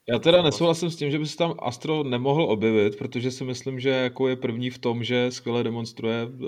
Já 0.08 0.20
teda 0.20 0.42
nesouhlasím 0.42 0.90
s 0.90 0.96
tím, 0.96 1.12
že 1.12 1.20
by 1.20 1.26
se 1.26 1.38
tam 1.38 1.54
Astro 1.60 2.04
nemohl 2.04 2.44
objevit, 2.44 2.98
protože 2.98 3.32
si 3.32 3.44
myslím, 3.44 3.80
že 3.80 3.90
jako 3.90 4.28
je 4.28 4.36
první 4.36 4.70
v 4.70 4.78
tom, 4.78 5.04
že 5.04 5.32
skvěle 5.32 5.64
demonstruje 5.64 6.26
uh, 6.26 6.40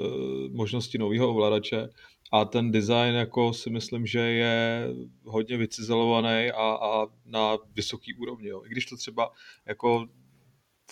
možnosti 0.52 0.98
nového 0.98 1.30
ovladače 1.30 1.90
a 2.32 2.46
ten 2.46 2.72
design 2.72 3.16
jako 3.16 3.54
si 3.54 3.70
myslím, 3.70 4.06
že 4.06 4.20
je 4.20 4.88
hodně 5.24 5.58
vycizelovaný 5.58 6.52
a, 6.52 6.78
a 6.82 7.08
na 7.26 7.58
vysoký 7.76 8.14
úrovni. 8.14 8.48
Jo. 8.48 8.62
I 8.66 8.70
když 8.70 8.86
to 8.86 8.98
třeba 8.98 9.32
jako 9.66 10.08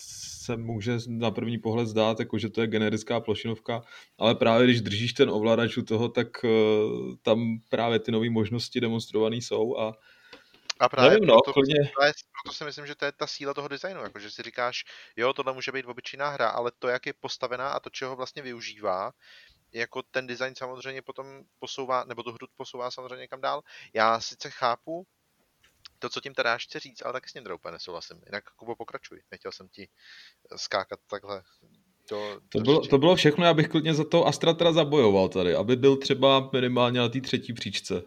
se 0.00 0.56
může 0.56 0.98
na 1.08 1.30
první 1.30 1.58
pohled 1.58 1.88
zdát, 1.88 2.20
jako 2.20 2.38
že 2.38 2.48
to 2.50 2.60
je 2.60 2.66
generická 2.66 3.20
plošinovka, 3.20 3.82
ale 4.18 4.34
právě 4.34 4.66
když 4.66 4.80
držíš 4.80 5.12
ten 5.12 5.30
ovladač 5.30 5.76
u 5.76 5.82
toho, 5.82 6.08
tak 6.08 6.28
uh, 6.44 6.50
tam 7.22 7.58
právě 7.68 7.98
ty 7.98 8.12
nové 8.12 8.30
možnosti 8.30 8.80
demonstrované 8.80 9.36
jsou 9.36 9.78
a 9.78 9.92
a 10.80 10.88
právě 10.88 11.10
Nevím, 11.10 11.26
no, 11.26 11.34
proto, 11.34 11.52
klidně... 11.52 11.90
právě 11.96 12.12
proto 12.42 12.54
si 12.56 12.64
myslím, 12.64 12.86
že 12.86 12.94
to 12.94 13.04
je 13.04 13.12
ta 13.12 13.26
síla 13.26 13.54
toho 13.54 13.68
designu, 13.68 14.02
jako 14.02 14.18
že 14.18 14.30
si 14.30 14.42
říkáš, 14.42 14.84
jo, 15.16 15.32
tohle 15.32 15.52
může 15.52 15.72
být 15.72 15.86
obyčejná 15.86 16.28
hra, 16.28 16.48
ale 16.48 16.72
to, 16.78 16.88
jak 16.88 17.06
je 17.06 17.12
postavená 17.20 17.68
a 17.68 17.80
to, 17.80 17.90
čeho 17.90 18.16
vlastně 18.16 18.42
využívá, 18.42 19.12
jako 19.72 20.02
ten 20.02 20.26
design 20.26 20.54
samozřejmě 20.56 21.02
potom 21.02 21.26
posouvá, 21.58 22.04
nebo 22.04 22.22
tu 22.22 22.32
hru 22.32 22.46
posouvá 22.56 22.90
samozřejmě 22.90 23.16
někam 23.16 23.40
dál. 23.40 23.62
Já 23.94 24.20
sice 24.20 24.50
chápu 24.50 25.06
to, 25.98 26.08
co 26.08 26.20
tím 26.20 26.34
teda 26.34 26.58
chci 26.58 26.78
říct, 26.78 27.02
ale 27.04 27.12
taky 27.12 27.28
s 27.28 27.34
ním 27.34 27.44
teda 27.44 27.54
úplně 27.54 27.72
nesouhlasím. 27.72 28.22
Jinak 28.26 28.44
Kubo 28.56 28.76
pokračuj, 28.76 29.22
nechtěl 29.30 29.52
jsem 29.52 29.68
ti 29.68 29.88
skákat 30.56 31.00
takhle 31.06 31.42
do, 32.10 32.40
to, 32.48 32.60
bylo, 32.60 32.86
to 32.86 32.98
bylo 32.98 33.16
všechno, 33.16 33.44
já 33.44 33.54
bych 33.54 33.68
klidně 33.68 33.94
za 33.94 34.04
to 34.04 34.26
Astra 34.26 34.52
teda 34.52 34.72
zabojoval 34.72 35.28
tady, 35.28 35.54
aby 35.54 35.76
byl 35.76 35.96
třeba 35.96 36.50
minimálně 36.52 37.00
na 37.00 37.08
té 37.08 37.20
třetí 37.20 37.52
příčce. 37.52 38.02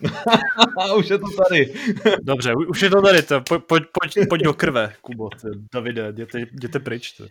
už 0.98 1.10
je 1.10 1.18
to 1.18 1.26
tady. 1.48 1.74
Dobře, 2.22 2.54
už 2.68 2.82
je 2.82 2.90
to 2.90 3.02
tady, 3.02 3.22
to. 3.22 3.40
pojď, 3.40 3.62
pojď, 3.68 4.28
pojď 4.28 4.42
do 4.42 4.54
krve, 4.54 4.92
Kubo, 5.00 5.28
Davide, 5.74 6.08
jděte, 6.08 6.40
jděte 6.40 6.78
pryč. 6.78 7.12
To. 7.12 7.24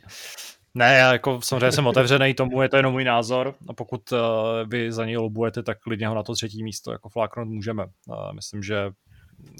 Ne, 0.73 0.97
já 0.97 1.13
jako 1.13 1.41
samozřejmě 1.41 1.71
jsem 1.71 1.87
otevřený 1.87 2.33
tomu, 2.33 2.61
je 2.61 2.69
to 2.69 2.77
jenom 2.77 2.93
můj 2.93 3.03
názor 3.03 3.55
a 3.69 3.73
pokud 3.73 4.11
uh, 4.11 4.19
vy 4.67 4.91
za 4.91 5.05
něj 5.05 5.17
lobujete, 5.17 5.63
tak 5.63 5.79
klidně 5.79 6.07
ho 6.07 6.15
na 6.15 6.23
to 6.23 6.33
třetí 6.33 6.63
místo 6.63 6.91
jako 6.91 7.09
fláknout 7.09 7.47
můžeme. 7.47 7.85
Uh, 7.85 8.33
myslím, 8.33 8.63
že 8.63 8.91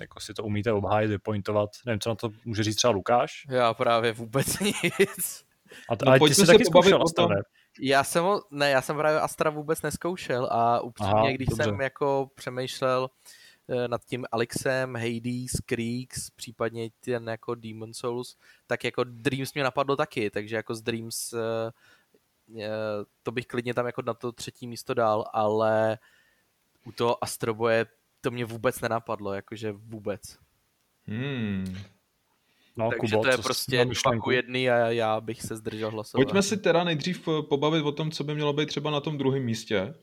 jako 0.01 0.19
si 0.19 0.33
to 0.33 0.43
umíte 0.43 0.71
obhájit, 0.71 1.09
vypointovat. 1.09 1.69
Nevím, 1.85 1.99
co 1.99 2.09
na 2.09 2.15
to 2.15 2.29
může 2.45 2.63
říct 2.63 2.75
třeba 2.75 2.91
Lukáš? 2.91 3.31
Já 3.49 3.73
právě 3.73 4.13
vůbec 4.13 4.59
nic. 4.59 5.43
A, 5.89 5.95
t- 5.95 6.05
no, 6.05 6.11
ale 6.11 6.19
ty 6.19 6.35
jsi 6.35 6.45
taky 6.45 6.65
zkoušel 6.65 6.99
ne? 7.29 7.41
Já 7.79 8.03
jsem, 8.03 8.23
ho, 8.23 8.43
ne, 8.51 8.69
já 8.69 8.81
jsem 8.81 8.97
právě 8.97 9.19
Astra 9.21 9.49
vůbec 9.49 9.81
neskoušel 9.81 10.47
a 10.51 10.81
upřímně, 10.81 11.13
Aha, 11.13 11.31
když 11.31 11.47
dobře. 11.47 11.63
jsem 11.63 11.81
jako 11.81 12.31
přemýšlel 12.35 13.09
Eh, 13.69 13.87
nad 13.87 14.05
tím 14.05 14.25
Alexem, 14.31 14.95
Hades, 14.95 15.51
Creeks, 15.65 16.29
případně 16.29 16.89
ten 16.99 17.29
jako 17.29 17.55
Demon 17.55 17.93
Souls, 17.93 18.37
tak 18.67 18.83
jako 18.83 19.03
Dreams 19.03 19.53
mě 19.53 19.63
napadlo 19.63 19.95
taky, 19.95 20.29
takže 20.29 20.55
jako 20.55 20.75
z 20.75 20.81
Dreams 20.81 21.33
eh, 21.33 21.71
eh, 22.61 22.69
to 23.23 23.31
bych 23.31 23.45
klidně 23.47 23.73
tam 23.73 23.85
jako 23.85 24.01
na 24.01 24.13
to 24.13 24.31
třetí 24.31 24.67
místo 24.67 24.93
dal, 24.93 25.25
ale 25.33 25.99
u 26.85 26.91
toho 26.91 27.23
Astroboje 27.23 27.85
to 28.21 28.31
mě 28.31 28.45
vůbec 28.45 28.81
nenapadlo, 28.81 29.33
jakože 29.33 29.71
vůbec. 29.71 30.37
Hmm. 31.05 31.77
No, 32.77 32.89
Takže 32.89 33.15
Kubo, 33.15 33.23
to 33.23 33.29
je 33.29 33.37
prostě 33.37 33.85
dva 33.85 34.19
ku 34.19 34.31
jedný 34.31 34.69
a 34.69 34.75
já 34.77 35.21
bych 35.21 35.41
se 35.41 35.55
zdržel 35.55 35.91
hlasovat. 35.91 36.23
Pojďme 36.23 36.41
si 36.41 36.57
teda 36.57 36.83
nejdřív 36.83 37.27
pobavit 37.49 37.85
o 37.85 37.91
tom, 37.91 38.11
co 38.11 38.23
by 38.23 38.35
mělo 38.35 38.53
být 38.53 38.65
třeba 38.65 38.91
na 38.91 38.99
tom 38.99 39.17
druhém 39.17 39.43
místě. 39.43 39.93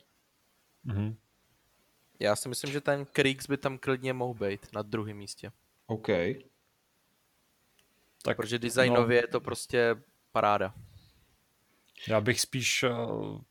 Mm-hmm. 0.87 1.17
Já 2.21 2.37
si 2.37 2.49
myslím, 2.49 2.73
že 2.73 2.81
ten 2.81 3.07
Kriegs 3.07 3.47
by 3.47 3.57
tam 3.57 3.79
klidně 3.79 4.13
mohl 4.13 4.35
být 4.35 4.67
na 4.73 4.83
druhém 4.83 5.17
místě. 5.17 5.53
OK. 5.87 6.09
Tak, 8.23 8.37
Protože 8.37 8.59
designově 8.59 9.17
no, 9.17 9.23
je 9.23 9.29
to 9.29 9.41
prostě 9.41 9.97
paráda. 10.33 10.75
Já 12.09 12.21
bych 12.21 12.41
spíš, 12.41 12.83
eh, 12.83 12.91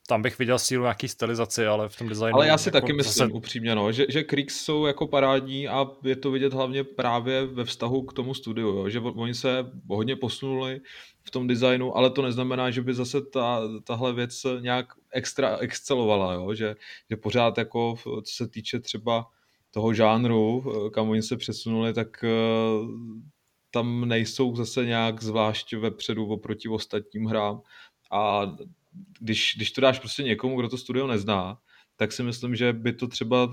tam 0.08 0.22
bych 0.22 0.40
viděl 0.40 0.60
sílu 0.60 0.84
nějaký 0.84 1.08
stylizaci, 1.08 1.66
ale 1.66 1.90
v 1.90 1.98
tom 1.98 2.10
designu... 2.10 2.36
Ale 2.36 2.48
já 2.48 2.58
si 2.58 2.70
jako 2.70 2.82
taky 2.82 2.94
myslím 2.94 3.28
zase... 3.28 3.38
upřímně, 3.38 3.76
no, 3.76 3.92
že, 3.92 4.06
že 4.10 4.24
Kriegs 4.24 4.62
jsou 4.62 4.86
jako 4.86 5.08
parádní 5.08 5.68
a 5.68 5.88
je 6.04 6.16
to 6.16 6.32
vidět 6.32 6.54
hlavně 6.54 6.84
právě 6.84 7.46
ve 7.46 7.66
vztahu 7.66 8.02
k 8.02 8.14
tomu 8.14 8.34
studiu, 8.34 8.68
jo, 8.68 8.90
že 8.90 9.00
oni 9.00 9.34
se 9.34 9.72
hodně 9.90 10.16
posunuli 10.16 10.82
v 11.24 11.32
tom 11.32 11.48
designu, 11.48 11.98
ale 11.98 12.10
to 12.10 12.22
neznamená, 12.22 12.72
že 12.72 12.82
by 12.82 12.94
zase 12.94 13.22
ta, 13.22 13.62
tahle 13.84 14.14
věc 14.14 14.46
nějak 14.60 14.86
extra 15.12 15.58
excelovala, 15.58 16.34
jo? 16.34 16.54
Že, 16.54 16.76
že 17.10 17.18
pořád 17.18 17.58
jako, 17.58 17.96
co 18.04 18.36
se 18.36 18.48
týče 18.48 18.80
třeba 18.80 19.28
toho 19.72 19.94
žánru, 19.94 20.64
kam 20.94 21.10
oni 21.10 21.22
se 21.22 21.38
přesunuli, 21.38 21.94
tak 21.94 22.24
eh, 22.24 22.30
tam 23.72 24.08
nejsou 24.08 24.56
zase 24.56 24.86
nějak 24.86 25.24
zvlášť 25.24 25.74
vepředu 25.74 26.26
oproti 26.26 26.70
ostatním 26.70 27.26
hrám 27.26 27.62
a 28.14 28.56
když, 29.20 29.54
když 29.56 29.72
to 29.72 29.82
dáš 29.82 30.00
prostě 30.00 30.24
někomu, 30.24 30.60
kdo 30.60 30.70
to 30.70 30.78
studio 30.78 31.08
nezná, 31.08 31.58
tak 31.96 32.12
si 32.12 32.24
myslím, 32.24 32.56
že 32.56 32.74
by 32.74 32.94
to 32.94 33.08
třeba 33.08 33.52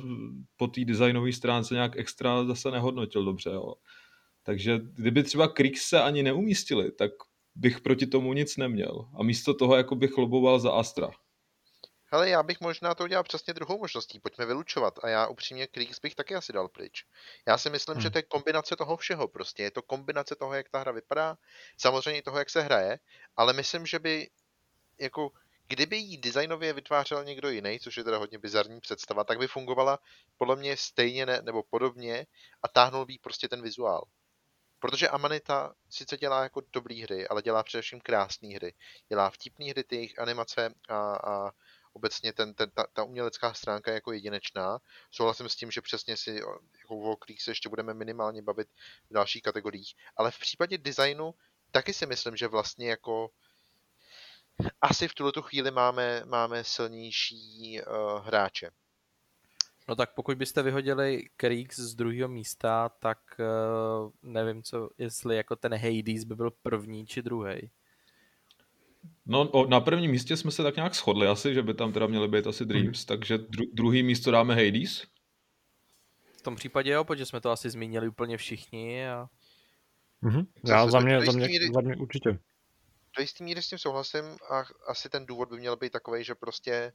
po 0.57 0.67
té 0.67 0.85
designové 0.85 1.33
stránce 1.33 1.75
nějak 1.75 1.97
extra 1.97 2.45
zase 2.45 2.71
nehodnotil 2.71 3.25
dobře. 3.25 3.51
Jo. 3.51 3.75
Takže 4.43 4.81
kdyby 4.83 5.23
třeba 5.23 5.49
Krix 5.49 5.89
se 5.89 6.03
ani 6.03 6.23
neumístili, 6.23 6.93
tak 6.93 7.11
bych 7.55 7.81
proti 7.81 8.07
tomu 8.07 8.33
nic 8.33 8.57
neměl. 8.57 9.09
A 9.19 9.23
místo 9.23 9.55
toho 9.55 9.77
jako 9.77 9.95
bych 9.95 10.19
loboval 10.19 10.61
za 10.61 10.73
Astra. 10.73 11.11
Hele, 12.13 12.29
já 12.29 12.43
bych 12.43 12.61
možná 12.61 12.95
to 12.95 13.05
udělal 13.05 13.25
přesně 13.25 13.55
druhou 13.55 13.79
možností. 13.79 14.21
Pojďme 14.21 14.47
vylučovat. 14.47 14.95
A 15.03 15.09
já 15.09 15.27
upřímně 15.27 15.67
Kriegs 15.67 16.01
bych 16.01 16.15
taky 16.15 16.35
asi 16.35 16.53
dal 16.53 16.69
pryč. 16.69 17.05
Já 17.49 17.59
si 17.59 17.71
myslím, 17.71 17.95
hmm. 17.95 18.03
že 18.03 18.11
to 18.11 18.19
je 18.19 18.23
kombinace 18.23 18.77
toho 18.77 18.97
všeho 18.97 19.29
prostě. 19.29 19.63
Je 19.63 19.71
to 19.71 19.83
kombinace 19.83 20.37
toho, 20.37 20.55
jak 20.55 20.69
ta 20.69 20.79
hra 20.79 20.93
vypadá, 20.93 21.37
samozřejmě 21.77 22.23
toho, 22.23 22.39
jak 22.39 22.51
se 22.51 22.63
hraje, 22.63 22.99
ale 23.37 23.53
myslím, 23.53 23.87
že 23.87 23.99
by 23.99 24.29
jako 25.01 25.31
kdyby 25.69 25.97
jí 25.97 26.19
designově 26.19 26.73
vytvářel 26.73 27.25
někdo 27.25 27.51
jiný, 27.51 27.81
což 27.81 27.97
je 27.97 28.05
teda 28.05 28.19
hodně 28.19 28.39
bizarní 28.39 28.81
představa, 28.81 29.25
tak 29.25 29.39
by 29.39 29.49
fungovala 29.49 29.99
podle 30.39 30.57
mě 30.57 30.77
stejně 30.77 31.27
ne, 31.27 31.43
nebo 31.43 31.63
podobně 31.63 32.27
a 32.63 32.69
táhnul 32.69 33.07
by 33.07 33.19
prostě 33.19 33.49
ten 33.49 33.63
vizuál. 33.63 34.05
Protože 34.79 35.09
Amanita 35.09 35.75
sice 35.91 36.17
dělá 36.17 36.43
jako 36.43 36.63
dobrý 36.73 37.03
hry, 37.03 37.29
ale 37.29 37.43
dělá 37.43 37.63
především 37.63 38.01
krásné 38.01 38.49
hry. 38.49 38.75
Dělá 39.09 39.31
vtipné 39.31 39.71
hry, 39.71 39.85
ty 39.85 39.97
jejich 39.97 40.19
animace 40.19 40.75
a, 40.89 41.15
a 41.15 41.51
obecně 41.93 42.33
ten, 42.33 42.55
ten, 42.55 42.71
ta, 42.71 42.87
ta 42.93 43.05
umělecká 43.05 43.55
stránka 43.55 43.91
je 43.91 43.95
jako 43.95 44.13
jedinečná. 44.13 44.79
Souhlasím 45.11 45.49
s 45.49 45.57
tím, 45.57 45.71
že 45.71 45.81
přesně 45.81 46.17
si 46.17 46.35
jako 46.79 46.97
o 46.97 47.17
kterých 47.17 47.43
se 47.43 47.51
ještě 47.51 47.69
budeme 47.69 47.95
minimálně 47.95 48.43
bavit 48.43 48.69
v 49.11 49.15
dalších 49.15 49.43
kategoriích. 49.43 49.95
Ale 50.17 50.31
v 50.31 50.39
případě 50.39 50.79
designu 50.79 51.35
taky 51.71 51.95
si 51.95 52.07
myslím, 52.07 52.37
že 52.37 52.49
vlastně 52.49 52.91
jako 52.91 53.31
asi 54.81 55.09
v 55.09 55.15
tuto 55.15 55.43
chvíli 55.43 55.71
máme, 55.71 56.23
máme 56.25 56.65
silnější 56.65 57.81
uh, 57.81 58.27
hráče. 58.27 58.71
No 59.89 59.97
tak 59.97 60.15
pokud 60.15 60.39
byste 60.39 60.63
vyhodili 60.63 61.25
Creeks 61.37 61.79
z 61.79 61.95
druhého 61.95 62.29
místa, 62.29 62.89
tak 62.89 63.19
uh, 63.39 64.11
nevím, 64.23 64.63
co, 64.63 64.91
jestli 64.99 65.37
jako 65.37 65.57
ten 65.57 65.75
Hades 65.75 66.25
by 66.25 66.35
byl 66.35 66.51
první 66.51 67.07
či 67.07 67.23
druhý. 67.23 67.71
No 69.27 69.49
o, 69.51 69.67
na 69.67 69.81
prvním 69.81 70.11
místě 70.11 70.37
jsme 70.37 70.51
se 70.51 70.63
tak 70.63 70.77
nějak 70.77 70.95
shodli 70.95 71.27
asi, 71.27 71.55
že 71.55 71.63
by 71.63 71.75
tam 71.75 71.93
teda 71.93 72.07
měly 72.07 72.29
být 72.29 72.47
asi 72.47 72.65
Dreams, 72.65 72.99
hmm. 72.99 73.07
takže 73.07 73.39
dru, 73.39 73.65
druhý 73.73 74.03
místo 74.03 74.31
dáme 74.31 74.55
Hades. 74.55 75.07
V 76.39 76.43
tom 76.43 76.57
případě 76.57 76.91
jo, 76.91 77.05
protože 77.05 77.27
jsme 77.27 77.41
to 77.41 77.51
asi 77.51 77.71
zmínili 77.71 78.09
úplně 78.09 78.37
všichni 78.37 79.09
a... 79.09 79.29
Mm-hmm. 80.23 80.47
Já 80.67 80.87
za 80.87 81.01
mě, 81.01 81.21
za, 81.21 81.33
mě, 81.33 81.49
za 81.75 81.81
mě 81.81 81.97
určitě. 81.97 82.39
Do 83.17 83.23
jistý 83.23 83.45
míry 83.45 83.63
s 83.63 83.69
tím 83.69 83.79
souhlasím 83.79 84.37
a 84.51 84.65
asi 84.87 85.09
ten 85.09 85.27
důvod 85.27 85.49
by 85.49 85.57
měl 85.59 85.77
být 85.77 85.93
takový, 85.93 86.25
že 86.25 86.35
prostě 86.35 86.93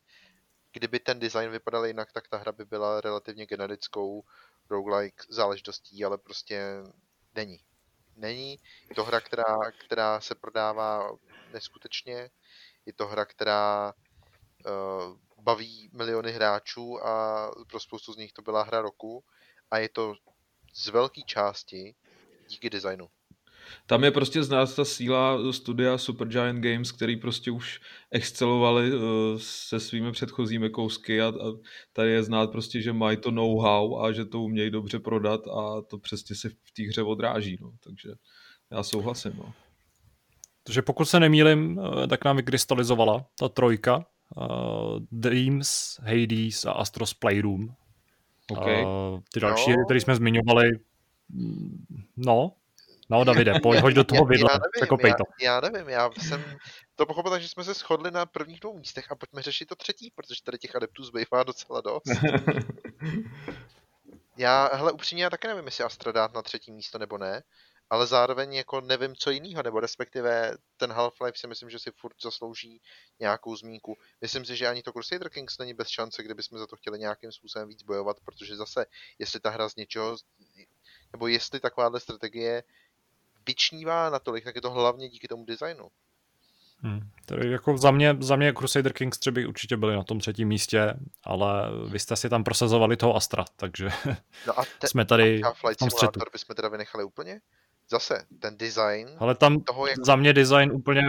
kdyby 0.71 0.99
ten 0.99 1.19
design 1.19 1.51
vypadal 1.51 1.85
jinak, 1.85 2.11
tak 2.11 2.27
ta 2.27 2.37
hra 2.37 2.51
by 2.51 2.65
byla 2.65 3.01
relativně 3.01 3.45
generickou 3.45 4.23
roguelike 4.69 5.23
záležitostí, 5.29 6.05
ale 6.05 6.17
prostě 6.17 6.83
není. 7.35 7.59
Není. 8.15 8.59
Je 8.89 8.95
to 8.95 9.03
hra, 9.03 9.21
která, 9.21 9.57
která 9.85 10.21
se 10.21 10.35
prodává 10.35 11.11
neskutečně. 11.53 12.29
Je 12.85 12.93
to 12.93 13.07
hra, 13.07 13.25
která 13.25 13.93
uh, 14.65 15.17
baví 15.43 15.89
miliony 15.93 16.31
hráčů 16.31 17.05
a 17.05 17.51
pro 17.67 17.79
spoustu 17.79 18.13
z 18.13 18.17
nich 18.17 18.33
to 18.33 18.41
byla 18.41 18.63
hra 18.63 18.81
roku. 18.81 19.23
a 19.71 19.77
je 19.77 19.89
to 19.89 20.15
z 20.73 20.87
velké 20.87 21.21
části 21.21 21.95
díky 22.47 22.69
designu. 22.69 23.09
Tam 23.85 24.03
je 24.03 24.11
prostě 24.11 24.43
znát 24.43 24.75
ta 24.75 24.85
síla 24.85 25.53
studia 25.53 25.97
Supergiant 25.97 26.63
Games, 26.63 26.91
který 26.91 27.15
prostě 27.17 27.51
už 27.51 27.81
excelovali 28.11 28.93
uh, 28.93 29.01
se 29.37 29.79
svými 29.79 30.11
předchozími 30.11 30.69
kousky 30.69 31.21
a, 31.21 31.27
a 31.27 31.53
tady 31.93 32.11
je 32.11 32.23
znát 32.23 32.51
prostě, 32.51 32.81
že 32.81 32.93
mají 32.93 33.17
to 33.17 33.31
know-how 33.31 33.99
a 33.99 34.11
že 34.11 34.25
to 34.25 34.41
umějí 34.41 34.71
dobře 34.71 34.99
prodat 34.99 35.47
a 35.47 35.81
to 35.81 35.97
přesně 35.97 36.35
se 36.35 36.49
v 36.49 36.71
té 36.77 36.83
hře 36.83 37.03
odráží, 37.03 37.57
no. 37.61 37.71
takže 37.83 38.09
já 38.71 38.83
souhlasím. 38.83 39.33
No. 39.37 39.53
Takže 40.63 40.81
pokud 40.81 41.05
se 41.05 41.19
nemýlim, 41.19 41.79
eh, 42.03 42.07
tak 42.07 42.25
nám 42.25 42.35
vykrystalizovala 42.35 43.25
ta 43.39 43.49
trojka 43.49 44.05
uh, 44.37 44.99
Dreams, 45.11 45.99
Hades 46.01 46.65
a 46.65 46.71
Astros 46.71 47.13
Playroom. 47.13 47.69
Okay. 48.51 48.85
Uh, 48.85 49.19
ty 49.33 49.39
další 49.39 49.71
no. 49.71 49.85
které 49.85 50.01
jsme 50.01 50.15
zmiňovali, 50.15 50.69
mm, 51.29 51.85
no, 52.17 52.51
No, 53.09 53.23
Davide, 53.23 53.53
pojď, 53.63 53.81
hoď 53.81 53.93
do 53.93 54.03
toho 54.03 54.25
vidla, 54.25 54.49
já, 54.51 54.59
nevím, 54.59 55.07
já, 55.07 55.15
to. 55.15 55.23
Já 55.41 55.61
nevím, 55.61 55.89
já 55.89 56.09
jsem 56.17 56.43
to 56.95 57.05
pochopil 57.05 57.31
tak, 57.31 57.41
že 57.41 57.49
jsme 57.49 57.63
se 57.63 57.73
shodli 57.73 58.11
na 58.11 58.25
prvních 58.25 58.59
dvou 58.59 58.77
místech 58.77 59.11
a 59.11 59.15
pojďme 59.15 59.41
řešit 59.41 59.65
to 59.65 59.75
třetí, 59.75 60.11
protože 60.15 60.43
tady 60.43 60.57
těch 60.57 60.75
adeptů 60.75 61.03
zbývá 61.03 61.43
docela 61.43 61.81
dost. 61.81 62.03
já, 64.37 64.69
hele, 64.73 64.91
upřímně, 64.91 65.23
já 65.23 65.29
taky 65.29 65.47
nevím, 65.47 65.65
jestli 65.65 65.83
Astra 65.83 66.11
dát 66.11 66.33
na 66.33 66.41
třetí 66.41 66.71
místo 66.71 66.97
nebo 66.97 67.17
ne, 67.17 67.43
ale 67.89 68.07
zároveň 68.07 68.53
jako 68.53 68.81
nevím, 68.81 69.15
co 69.15 69.31
jiného, 69.31 69.63
nebo 69.63 69.79
respektive 69.79 70.57
ten 70.77 70.91
Half-Life 70.91 71.35
si 71.35 71.47
myslím, 71.47 71.69
že 71.69 71.79
si 71.79 71.91
furt 71.91 72.15
zaslouží 72.21 72.81
nějakou 73.19 73.55
zmínku. 73.55 73.97
Myslím 74.21 74.45
si, 74.45 74.55
že 74.55 74.67
ani 74.67 74.83
to 74.83 74.91
Crusader 74.91 75.29
Kings 75.29 75.57
není 75.57 75.73
bez 75.73 75.87
šance, 75.87 76.23
kdyby 76.23 76.43
jsme 76.43 76.59
za 76.59 76.67
to 76.67 76.75
chtěli 76.75 76.99
nějakým 76.99 77.31
způsobem 77.31 77.69
víc 77.69 77.83
bojovat, 77.83 78.17
protože 78.25 78.55
zase, 78.55 78.85
jestli 79.19 79.39
ta 79.39 79.49
hra 79.49 79.69
z 79.69 79.75
něčeho, 79.75 80.17
nebo 81.11 81.27
jestli 81.27 81.59
takováhle 81.59 81.99
strategie 81.99 82.63
vyčnívá 83.47 84.09
natolik, 84.09 84.43
tak 84.43 84.55
je 84.55 84.61
to 84.61 84.71
hlavně 84.71 85.09
díky 85.09 85.27
tomu 85.27 85.45
designu. 85.45 85.89
Hmm. 86.79 86.99
Tedy 87.25 87.51
jako 87.51 87.77
za 87.77 87.91
mě, 87.91 88.17
za 88.19 88.35
mě 88.35 88.53
Crusader 88.53 88.93
Kings 88.93 89.19
3 89.19 89.31
by 89.31 89.45
určitě 89.45 89.77
byli 89.77 89.95
na 89.95 90.03
tom 90.03 90.19
třetím 90.19 90.47
místě, 90.47 90.93
ale 91.23 91.69
vy 91.87 91.99
jste 91.99 92.15
si 92.15 92.29
tam 92.29 92.43
prosazovali 92.43 92.97
toho 92.97 93.15
Astra, 93.15 93.45
takže 93.55 93.89
no 94.47 94.59
a 94.59 94.63
te, 94.79 94.87
jsme 94.87 95.05
tady 95.05 95.41
a 95.41 95.53
Flight 95.53 95.81
v 95.81 95.99
tom 95.99 96.11
bychom 96.33 96.55
teda 96.55 96.69
vynechali 96.69 97.03
úplně? 97.03 97.41
Zase, 97.89 98.25
ten 98.39 98.57
design 98.57 99.09
Ale 99.17 99.35
tam 99.35 99.61
toho, 99.61 99.87
jak... 99.87 100.05
za 100.05 100.15
mě 100.15 100.33
design 100.33 100.71
úplně 100.71 101.01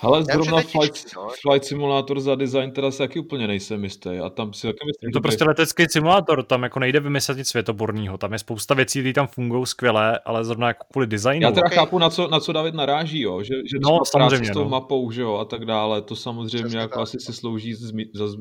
ale 0.00 0.24
zrovna 0.24 0.60
Flight, 0.60 0.96
Flight 1.42 1.64
Simulator 1.64 2.20
za 2.20 2.34
design 2.34 2.70
teda 2.70 2.90
se 2.90 2.98
taky 2.98 3.18
úplně 3.18 3.46
nejsem 3.46 3.84
jistý. 3.84 4.10
A 4.10 4.30
tam 4.30 4.52
si 4.52 4.66
taky 4.66 4.78
myslím, 4.86 5.08
je 5.08 5.12
to 5.12 5.20
prostě 5.20 5.44
letecký 5.44 5.84
simulátor, 5.90 6.42
tam 6.42 6.62
jako 6.62 6.78
nejde 6.78 7.00
vymyslet 7.00 7.38
nic 7.38 7.48
světoborného. 7.48 8.18
Tam 8.18 8.32
je 8.32 8.38
spousta 8.38 8.74
věcí, 8.74 9.00
které 9.00 9.12
tam 9.12 9.26
fungují 9.26 9.66
skvěle, 9.66 10.18
ale 10.18 10.44
zrovna 10.44 10.68
jako 10.68 10.86
kvůli 10.92 11.06
designu. 11.06 11.42
Já 11.42 11.50
teda 11.50 11.66
okay. 11.66 11.78
chápu, 11.78 11.98
na 11.98 12.10
co, 12.10 12.28
na 12.28 12.40
co 12.40 12.52
David 12.52 12.74
naráží, 12.74 13.20
jo? 13.20 13.42
že, 13.42 13.54
že 13.54 13.78
no, 13.80 13.98
samozřejmě, 14.04 14.50
s 14.50 14.52
tou 14.52 14.64
no. 14.64 14.68
mapou 14.68 15.10
že 15.10 15.22
jo, 15.22 15.34
a 15.34 15.44
tak 15.44 15.64
dále, 15.64 16.02
to 16.02 16.16
samozřejmě 16.16 16.58
Přesně 16.58 16.78
jako 16.78 16.94
tak. 16.94 17.02
asi 17.02 17.20
si 17.20 17.32
slouží 17.32 17.74
zmi, 17.74 18.06
za, 18.14 18.28
za, 18.28 18.36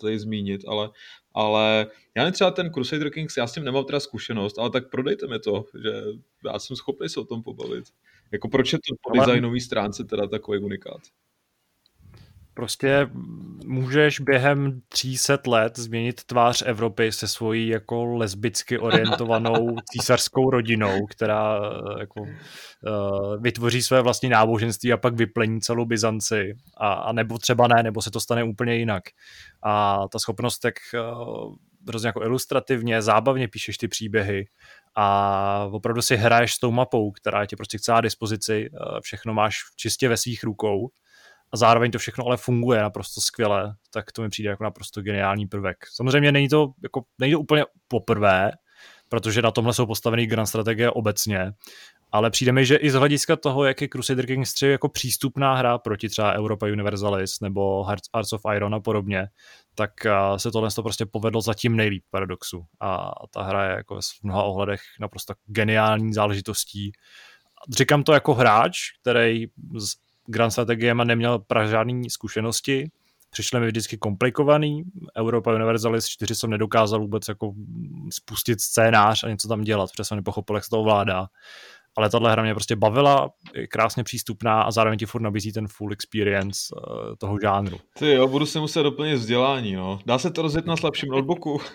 tady 0.00 0.18
zmínit, 0.18 0.60
ale 0.68 0.90
ale 1.34 1.86
já 2.16 2.22
nevím, 2.22 2.32
třeba 2.32 2.50
ten 2.50 2.72
Crusader 2.72 3.10
Kings, 3.10 3.36
já 3.36 3.46
s 3.46 3.52
tím 3.52 3.64
nemám 3.64 3.84
teda 3.84 4.00
zkušenost, 4.00 4.58
ale 4.58 4.70
tak 4.70 4.90
prodejte 4.90 5.26
mi 5.26 5.38
to, 5.38 5.64
že 5.82 5.90
já 6.52 6.58
jsem 6.58 6.76
schopný 6.76 7.08
se 7.08 7.20
o 7.20 7.24
tom 7.24 7.42
pobavit. 7.42 7.84
Jako 8.34 8.48
proč 8.48 8.72
je 8.72 8.78
to 8.78 8.94
po 9.02 9.18
designové 9.18 9.60
stránce 9.60 10.04
teda 10.04 10.26
takový 10.26 10.58
unikát? 10.58 11.00
Prostě 12.54 13.10
můžeš 13.64 14.20
během 14.20 14.80
300 14.88 15.38
let 15.46 15.78
změnit 15.78 16.24
tvář 16.24 16.62
Evropy 16.66 17.12
se 17.12 17.28
svojí 17.28 17.68
jako 17.68 18.04
lesbicky 18.04 18.78
orientovanou 18.78 19.76
císařskou 19.92 20.50
rodinou, 20.50 21.06
která 21.06 21.58
eh, 21.58 22.00
jako, 22.00 22.20
uh, 22.20 23.42
vytvoří 23.42 23.82
své 23.82 24.02
vlastní 24.02 24.28
náboženství 24.28 24.92
a 24.92 24.96
pak 24.96 25.14
vyplení 25.14 25.60
celou 25.60 25.84
Byzanci. 25.84 26.54
A, 26.76 26.92
a 26.92 27.12
nebo 27.12 27.38
třeba 27.38 27.68
ne, 27.68 27.82
nebo 27.82 28.02
se 28.02 28.10
to 28.10 28.20
stane 28.20 28.44
úplně 28.44 28.76
jinak. 28.76 29.02
A 29.62 30.02
ta 30.12 30.18
schopnost 30.18 30.58
tak 30.58 30.74
uh, 30.94 31.54
hrozně 31.88 32.06
jako 32.06 32.22
ilustrativně, 32.22 33.02
zábavně 33.02 33.48
píšeš 33.48 33.76
ty 33.78 33.88
příběhy 33.88 34.44
a 34.96 35.68
opravdu 35.72 36.02
si 36.02 36.16
hraješ 36.16 36.54
s 36.54 36.58
tou 36.58 36.70
mapou, 36.70 37.10
která 37.10 37.46
ti 37.46 37.56
prostě 37.56 37.78
k 37.78 37.80
celá 37.80 38.00
dispozici, 38.00 38.68
všechno 39.02 39.34
máš 39.34 39.56
čistě 39.76 40.08
ve 40.08 40.16
svých 40.16 40.44
rukou 40.44 40.88
a 41.52 41.56
zároveň 41.56 41.90
to 41.90 41.98
všechno 41.98 42.26
ale 42.26 42.36
funguje 42.36 42.80
naprosto 42.80 43.20
skvěle, 43.20 43.74
tak 43.92 44.12
to 44.12 44.22
mi 44.22 44.28
přijde 44.28 44.50
jako 44.50 44.64
naprosto 44.64 45.02
geniální 45.02 45.46
prvek. 45.46 45.76
Samozřejmě 45.94 46.32
není 46.32 46.48
to, 46.48 46.72
jako, 46.82 47.02
není 47.18 47.32
to 47.32 47.40
úplně 47.40 47.64
poprvé, 47.88 48.50
protože 49.08 49.42
na 49.42 49.50
tomhle 49.50 49.74
jsou 49.74 49.86
postavený 49.86 50.26
grand 50.26 50.48
strategie 50.48 50.90
obecně, 50.90 51.52
ale 52.14 52.30
přijde 52.30 52.52
mi, 52.52 52.66
že 52.66 52.76
i 52.76 52.90
z 52.90 52.94
hlediska 52.94 53.36
toho, 53.36 53.64
jak 53.64 53.80
je 53.80 53.88
Crusader 53.88 54.26
Kings 54.26 54.54
3 54.54 54.66
jako 54.66 54.88
přístupná 54.88 55.54
hra 55.54 55.78
proti 55.78 56.08
třeba 56.08 56.32
Europa 56.32 56.66
Universalis 56.66 57.40
nebo 57.40 57.84
Hearts 57.84 58.32
of 58.32 58.40
Iron 58.54 58.74
a 58.74 58.80
podobně, 58.80 59.28
tak 59.74 59.90
se 60.36 60.50
tohle 60.50 60.70
to 60.70 60.82
prostě 60.82 61.06
povedlo 61.06 61.40
zatím 61.40 61.76
nejlíp 61.76 62.04
paradoxu. 62.10 62.64
A 62.80 63.12
ta 63.30 63.42
hra 63.42 63.64
je 63.64 63.76
jako 63.76 64.00
v 64.00 64.22
mnoha 64.22 64.42
ohledech 64.42 64.80
naprosto 65.00 65.34
geniální 65.46 66.14
záležitostí. 66.14 66.92
Říkám 67.76 68.02
to 68.02 68.12
jako 68.12 68.34
hráč, 68.34 68.78
který 69.00 69.46
s 69.78 69.94
Grand 70.26 70.52
strategiemi 70.52 71.02
neměl 71.04 71.38
pra 71.38 71.66
žádný 71.66 72.10
zkušenosti, 72.10 72.90
přišly 73.30 73.60
mi 73.60 73.66
vždycky 73.66 73.98
komplikovaný. 73.98 74.82
Europa 75.18 75.54
Universalis 75.54 76.06
4 76.06 76.34
jsem 76.34 76.50
nedokázal 76.50 77.00
vůbec 77.00 77.28
jako 77.28 77.52
spustit 78.10 78.60
scénář 78.60 79.24
a 79.24 79.28
něco 79.28 79.48
tam 79.48 79.60
dělat, 79.60 79.90
protože 79.90 80.04
jsem 80.04 80.16
nepochopil, 80.16 80.56
jak 80.56 80.64
se 80.64 80.70
to 80.70 80.80
ovládá. 80.80 81.26
Ale 81.96 82.10
tahle 82.10 82.32
hra 82.32 82.42
mě 82.42 82.54
prostě 82.54 82.76
bavila, 82.76 83.30
je 83.54 83.66
krásně 83.66 84.04
přístupná 84.04 84.62
a 84.62 84.70
zároveň 84.70 84.98
ti 84.98 85.06
furt 85.06 85.20
nabízí 85.22 85.52
ten 85.52 85.68
full 85.68 85.92
experience 85.92 86.58
uh, 86.76 87.14
toho 87.18 87.38
žánru. 87.42 87.78
Ty 87.98 88.10
jo, 88.10 88.28
budu 88.28 88.46
si 88.46 88.58
muset 88.58 88.82
doplnit 88.82 89.14
vzdělání, 89.14 89.72
no. 89.72 89.98
Dá 90.06 90.18
se 90.18 90.30
to 90.30 90.42
rozjet 90.42 90.66
na 90.66 90.76
slabším 90.76 91.08
notebooku? 91.08 91.60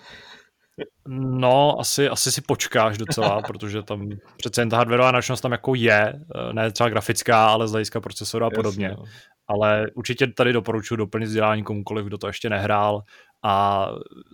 No, 1.08 1.80
asi, 1.80 2.10
asi 2.10 2.32
si 2.32 2.42
počkáš 2.42 2.98
docela, 2.98 3.42
protože 3.48 3.84
tam 3.84 4.10
přece 4.38 4.62
jen 4.62 4.70
ta 4.70 4.78
hardwareová 4.78 5.12
náročnost 5.12 5.42
tam 5.42 5.52
jako 5.52 5.76
je, 5.76 6.14
eh, 6.36 6.54
ne 6.54 6.72
třeba 6.72 6.90
grafická, 6.90 7.48
ale 7.48 7.68
z 7.68 7.72
hlediska 7.72 8.02
procesoru 8.02 8.46
a 8.46 8.50
podobně. 8.50 8.86
Jasně, 8.86 8.98
no. 9.00 9.04
Ale 9.48 9.88
určitě 9.96 10.28
tady 10.28 10.54
doporučuji 10.54 10.96
doplnit 10.96 11.26
vzdělání 11.26 11.64
komukoliv, 11.64 12.06
kdo 12.06 12.18
to 12.18 12.28
ještě 12.28 12.50
nehrál. 12.50 13.02
A 13.44 13.86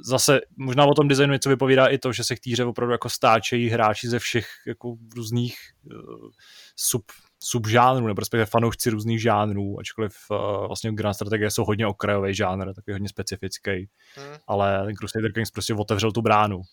zase 0.06 0.42
možná 0.58 0.86
o 0.86 0.94
tom 0.94 1.08
designu 1.08 1.34
něco 1.34 1.50
vypovídá 1.50 1.88
i 1.88 1.98
to, 1.98 2.14
že 2.14 2.24
se 2.24 2.36
k 2.36 2.40
týře 2.40 2.66
opravdu 2.66 2.92
jako 2.92 3.10
stáčejí 3.10 3.70
hráči 3.70 4.10
ze 4.10 4.20
všech 4.20 4.48
jako 4.68 4.96
různých 5.16 5.58
uh, 5.84 6.30
sub 6.76 7.12
subžánrů, 7.40 8.08
nebo 8.08 8.20
respektive 8.20 8.46
fanoušci 8.46 8.90
různých 8.90 9.22
žánrů, 9.22 9.80
ačkoliv 9.80 10.16
uh, 10.30 10.68
vlastně 10.68 10.92
Grand 10.92 11.16
Strategie 11.16 11.52
jsou 11.52 11.66
hodně 11.66 11.88
okrajový 11.88 12.36
žánr, 12.36 12.74
takový 12.74 12.94
hodně 12.94 13.10
specifický, 13.10 13.90
hmm. 14.16 14.38
ale 14.48 14.94
Crusader 15.00 15.34
Kings 15.34 15.52
prostě 15.52 15.74
otevřel 15.74 16.12
tu 16.12 16.22
bránu 16.22 16.58
uh, 16.58 16.64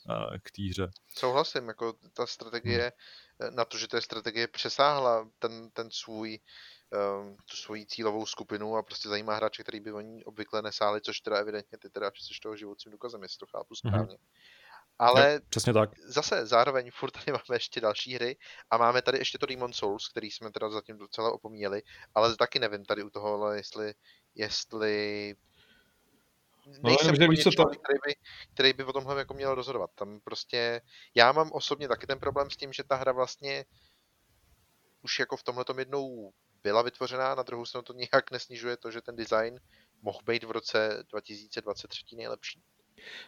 k 0.43 0.51
týře. 0.51 0.91
Souhlasím, 1.19 1.69
jako 1.69 1.95
ta 2.15 2.27
strategie, 2.27 2.93
hmm. 3.41 3.57
na 3.57 3.65
to, 3.65 3.79
že 3.79 3.89
ta 3.89 4.01
strategie 4.01 4.49
přesáhla 4.49 5.29
ten, 5.39 5.71
ten 5.73 5.89
svůj 5.91 6.39
tu 7.51 7.57
svoji 7.57 7.87
cílovou 7.87 8.27
skupinu 8.27 8.77
a 8.77 8.83
prostě 8.83 9.09
zajímá 9.09 9.35
hráče, 9.35 9.63
který 9.63 9.81
by 9.81 9.93
oni 9.93 10.25
obvykle 10.25 10.63
nesáli, 10.63 11.01
což 11.01 11.21
teda 11.21 11.37
evidentně 11.39 11.79
ty 11.79 11.91
teda 11.91 12.11
jsi 12.17 12.41
toho 12.43 12.57
životním 12.57 12.93
důkazem, 12.93 13.23
jestli 13.23 13.39
to 13.39 13.47
chápu 13.47 13.75
mhm. 13.85 13.91
správně. 13.91 14.17
Hmm. 14.17 14.27
Ale 14.99 15.33
jo, 15.33 15.41
přesně 15.49 15.73
tak. 15.73 15.91
zase 15.99 16.47
zároveň 16.47 16.91
furt 16.91 17.11
tady 17.11 17.33
máme 17.33 17.57
ještě 17.57 17.81
další 17.81 18.15
hry 18.15 18.37
a 18.71 18.77
máme 18.77 19.03
tady 19.03 19.19
ještě 19.19 19.39
to 19.39 19.47
Demon 19.47 19.73
Souls, 19.73 20.09
který 20.09 20.31
jsme 20.31 20.51
teda 20.51 20.71
zatím 20.71 20.99
docela 20.99 21.33
opomíjeli, 21.33 21.83
ale 22.15 22.37
taky 22.37 22.59
nevím 22.59 22.85
tady 22.85 23.03
u 23.03 23.11
toho, 23.11 23.53
jestli, 23.53 23.95
jestli 24.35 25.35
no, 26.67 26.73
nejsem 26.83 27.15
no, 27.21 27.29
víš, 27.29 27.45
to... 27.45 27.51
který, 27.51 27.99
by, 28.07 28.15
který 28.55 28.73
by 28.73 28.85
o 28.85 28.93
tomhle 28.93 29.19
jako 29.19 29.35
měl 29.35 29.55
rozhodovat. 29.55 29.91
Tam 29.95 30.21
prostě, 30.21 30.81
já 31.15 31.33
mám 31.33 31.53
osobně 31.53 31.89
taky 31.89 32.07
ten 32.07 32.19
problém 32.19 32.51
s 32.51 32.57
tím, 32.57 32.73
že 32.73 32.85
ta 32.85 32.97
hra 32.97 33.13
vlastně 33.13 33.65
už 35.03 35.19
jako 35.19 35.37
v 35.37 35.43
tomhle 35.43 35.65
jednou 35.79 36.33
byla 36.65 36.83
vytvořená, 36.83 37.35
na 37.35 37.43
druhou 37.43 37.65
stranu 37.65 37.83
to 37.83 37.93
nějak 37.93 38.31
nesnižuje 38.31 38.77
to, 38.77 38.91
že 38.91 39.01
ten 39.01 39.17
design 39.17 39.61
mohl 40.03 40.19
být 40.27 40.45
v 40.45 40.51
roce 40.51 41.05
2023 41.11 42.17
nejlepší. 42.17 42.63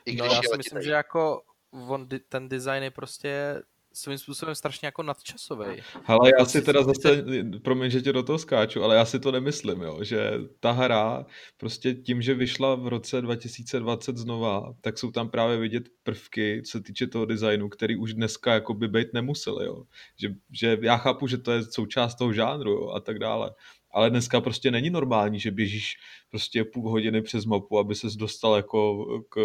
I 0.05 0.13
když 0.13 0.21
no, 0.21 0.35
já 0.35 0.41
si 0.43 0.57
myslím, 0.57 0.83
že 0.83 0.93
jako 0.93 1.43
on, 1.71 2.09
ten 2.29 2.49
design 2.49 2.83
je 2.83 2.91
prostě 2.91 3.63
svým 3.95 4.19
způsobem 4.19 4.55
strašně 4.55 4.87
jako 4.87 5.03
nadčasový. 5.03 5.67
Ale 6.07 6.31
já 6.39 6.45
si 6.45 6.63
teda 6.63 6.83
zase, 6.83 7.25
promiň, 7.63 7.91
že 7.91 8.03
tě 8.03 8.13
do 8.13 8.23
toho 8.23 8.39
skáču, 8.39 8.83
ale 8.83 8.97
já 8.97 9.05
si 9.05 9.21
to 9.21 9.33
nemyslím, 9.33 9.81
jo, 9.81 9.99
že 10.05 10.33
ta 10.61 10.71
hra 10.73 11.27
prostě 11.57 11.95
tím, 11.95 12.23
že 12.23 12.35
vyšla 12.35 12.75
v 12.75 12.89
roce 12.89 13.23
2020 13.23 14.17
znova, 14.17 14.75
tak 14.81 14.99
jsou 14.99 15.11
tam 15.11 15.29
právě 15.29 15.57
vidět 15.57 15.89
prvky, 16.03 16.63
co 16.67 16.71
se 16.71 16.83
týče 16.83 17.07
toho 17.07 17.25
designu, 17.25 17.69
který 17.69 17.97
už 17.97 18.15
dneska 18.15 18.55
jako 18.55 18.75
by 18.75 18.89
být 18.89 19.09
nemuseli, 19.13 19.67
jo. 19.67 19.83
Že, 20.21 20.29
že 20.53 20.79
já 20.83 20.97
chápu, 20.97 21.27
že 21.27 21.39
to 21.39 21.53
je 21.53 21.63
součást 21.63 22.15
toho 22.15 22.33
žánru 22.33 22.71
jo, 22.71 22.91
a 22.91 23.01
tak 23.01 23.19
dále, 23.19 23.51
ale 23.91 24.11
dneska 24.11 24.41
prostě 24.41 24.71
není 24.71 24.91
normální, 24.91 25.41
že 25.41 25.51
běžíš 25.51 25.97
prostě 26.31 26.65
půl 26.65 26.91
hodiny 26.91 27.23
přes 27.23 27.45
mapu, 27.45 27.79
aby 27.79 27.95
ses 27.95 28.17
dostal 28.17 28.57
jako 28.57 29.07
k, 29.29 29.41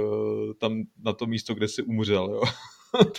tam 0.59 0.83
na 1.05 1.13
to 1.13 1.25
místo, 1.25 1.53
kde 1.53 1.67
jsi 1.67 1.83
umřel, 1.83 2.29
jo. 2.31 2.41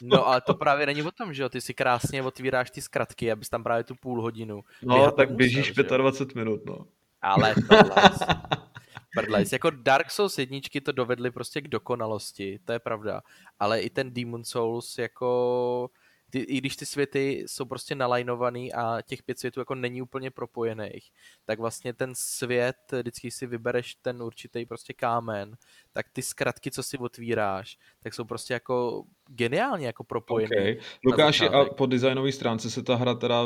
No 0.03 0.27
ale 0.27 0.41
to 0.41 0.55
právě 0.55 0.87
není 0.87 1.03
o 1.03 1.11
tom, 1.11 1.35
že 1.35 1.43
jo, 1.43 1.49
ty 1.49 1.61
si 1.61 1.75
krásně 1.75 2.23
otvíráš 2.23 2.71
ty 2.71 2.83
zkratky, 2.83 3.33
abys 3.33 3.49
tam 3.49 3.63
právě 3.63 3.85
tu 3.85 3.95
půl 3.95 4.23
hodinu. 4.23 4.65
No, 4.83 5.11
tak 5.13 5.31
běžíš 5.31 5.77
musel, 5.77 5.99
25 5.99 6.35
minut, 6.35 6.61
no. 6.67 6.87
Ale 7.23 7.55
tohle, 7.69 8.11
prdlejs. 9.15 9.53
Jako 9.53 9.71
Dark 9.71 10.11
Souls 10.11 10.39
jedničky 10.39 10.81
to 10.81 10.93
dovedly 10.93 11.31
prostě 11.31 11.61
k 11.61 11.69
dokonalosti, 11.69 12.59
to 12.65 12.73
je 12.73 12.79
pravda. 12.79 13.23
Ale 13.59 13.81
i 13.81 13.91
ten 13.91 14.15
Demon 14.15 14.45
Souls 14.45 14.99
jako 14.99 15.91
ty, 16.31 16.39
i 16.39 16.59
když 16.59 16.77
ty 16.77 16.87
světy 16.87 17.45
jsou 17.47 17.65
prostě 17.65 17.95
nalajnovaný 17.95 18.73
a 18.73 19.03
těch 19.03 19.23
pět 19.23 19.39
světů 19.39 19.61
jako 19.61 19.75
není 19.75 20.03
úplně 20.03 20.31
propojených, 20.31 21.11
tak 21.45 21.59
vlastně 21.59 21.93
ten 21.93 22.13
svět, 22.15 22.77
vždycky 22.99 23.31
si 23.31 23.47
vybereš 23.47 23.95
ten 23.95 24.23
určitý 24.23 24.67
prostě 24.67 24.93
kámen, 24.93 25.57
tak 25.93 26.07
ty 26.13 26.23
zkratky, 26.23 26.71
co 26.71 26.83
si 26.83 26.99
otvíráš, 26.99 27.79
tak 28.03 28.15
jsou 28.15 28.25
prostě 28.25 28.55
jako 28.55 29.05
geniálně 29.27 29.87
jako 29.87 30.05
propojené. 30.05 30.57
Okay. 30.57 30.77
Lukáši, 31.05 31.49
a 31.49 31.65
po 31.65 31.87
designové 31.87 32.33
stránce 32.33 32.71
se 32.71 32.83
ta 32.83 32.97
hra 32.97 33.15
teda 33.15 33.43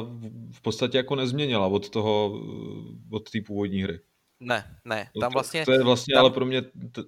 v 0.53 0.61
podstatě 0.63 0.97
jako 0.97 1.17
nezměnila 1.17 1.67
od 1.67 1.91
toho, 1.91 2.41
od 3.11 3.31
té 3.31 3.39
původní 3.47 3.83
hry. 3.83 4.01
Ne, 4.41 4.79
ne, 4.85 5.11
tam 5.21 5.33
vlastně... 5.33 5.65
To 5.65 5.73
je 5.73 5.83
vlastně 5.83 6.15
tam... 6.15 6.21
ale 6.21 6.31
pro 6.31 6.45
mě 6.45 6.63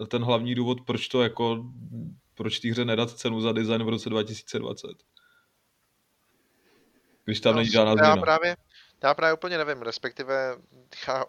ten 0.09 0.25
hlavní 0.25 0.55
důvod, 0.55 0.81
proč 0.87 1.09
to 1.09 1.23
jako, 1.23 1.65
proč 2.35 2.59
té 2.59 2.71
hře 2.71 2.85
nedat 2.85 3.11
cenu 3.11 3.41
za 3.41 3.53
design 3.53 3.85
v 3.85 3.89
roce 3.89 4.11
2020 4.11 4.91
když 7.27 7.41
tam 7.41 7.53
no, 7.53 7.57
není 7.57 7.71
žádná 7.71 7.93
změna. 7.93 8.09
Já 8.09 8.17
právě, 8.17 8.57
já 9.03 9.15
právě 9.15 9.35
úplně 9.35 9.59
nevím, 9.59 9.83
respektive 9.83 10.57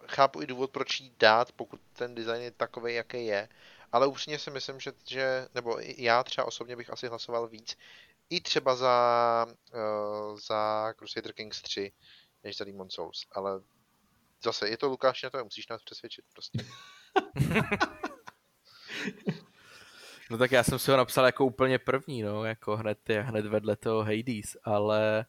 chápu 0.07 0.41
i 0.41 0.47
důvod, 0.47 0.71
proč 0.71 0.99
jí 0.99 1.13
dát, 1.19 1.51
pokud 1.51 1.81
ten 1.93 2.15
design 2.15 2.41
je 2.41 2.51
takový, 2.51 2.93
jaký 2.93 3.25
je. 3.25 3.49
Ale 3.91 4.07
upřímně 4.07 4.39
si 4.39 4.51
myslím, 4.51 4.79
že, 4.79 4.91
že, 5.07 5.47
nebo 5.55 5.77
já 5.97 6.23
třeba 6.23 6.47
osobně 6.47 6.75
bych 6.75 6.89
asi 6.89 7.07
hlasoval 7.07 7.47
víc, 7.47 7.77
i 8.29 8.41
třeba 8.41 8.75
za, 8.75 9.45
uh, 9.49 10.39
za 10.39 10.93
Crusader 10.97 11.33
Kings 11.33 11.62
3, 11.62 11.91
než 12.43 12.57
za 12.57 12.65
Demon 12.65 12.89
Souls, 12.89 13.25
ale 13.31 13.62
zase, 14.43 14.69
je 14.69 14.77
to 14.77 14.88
Lukáš, 14.88 15.23
na 15.23 15.29
to 15.29 15.43
musíš 15.43 15.67
nás 15.67 15.83
přesvědčit 15.83 16.25
prostě. 16.33 16.65
no 20.29 20.38
tak 20.38 20.51
já 20.51 20.63
jsem 20.63 20.79
si 20.79 20.91
ho 20.91 20.97
napsal 20.97 21.25
jako 21.25 21.45
úplně 21.45 21.79
první, 21.79 22.21
no, 22.21 22.43
jako 22.45 22.77
hned, 22.77 23.10
hned 23.10 23.45
vedle 23.45 23.75
toho 23.75 24.03
Hades, 24.03 24.57
ale 24.63 25.25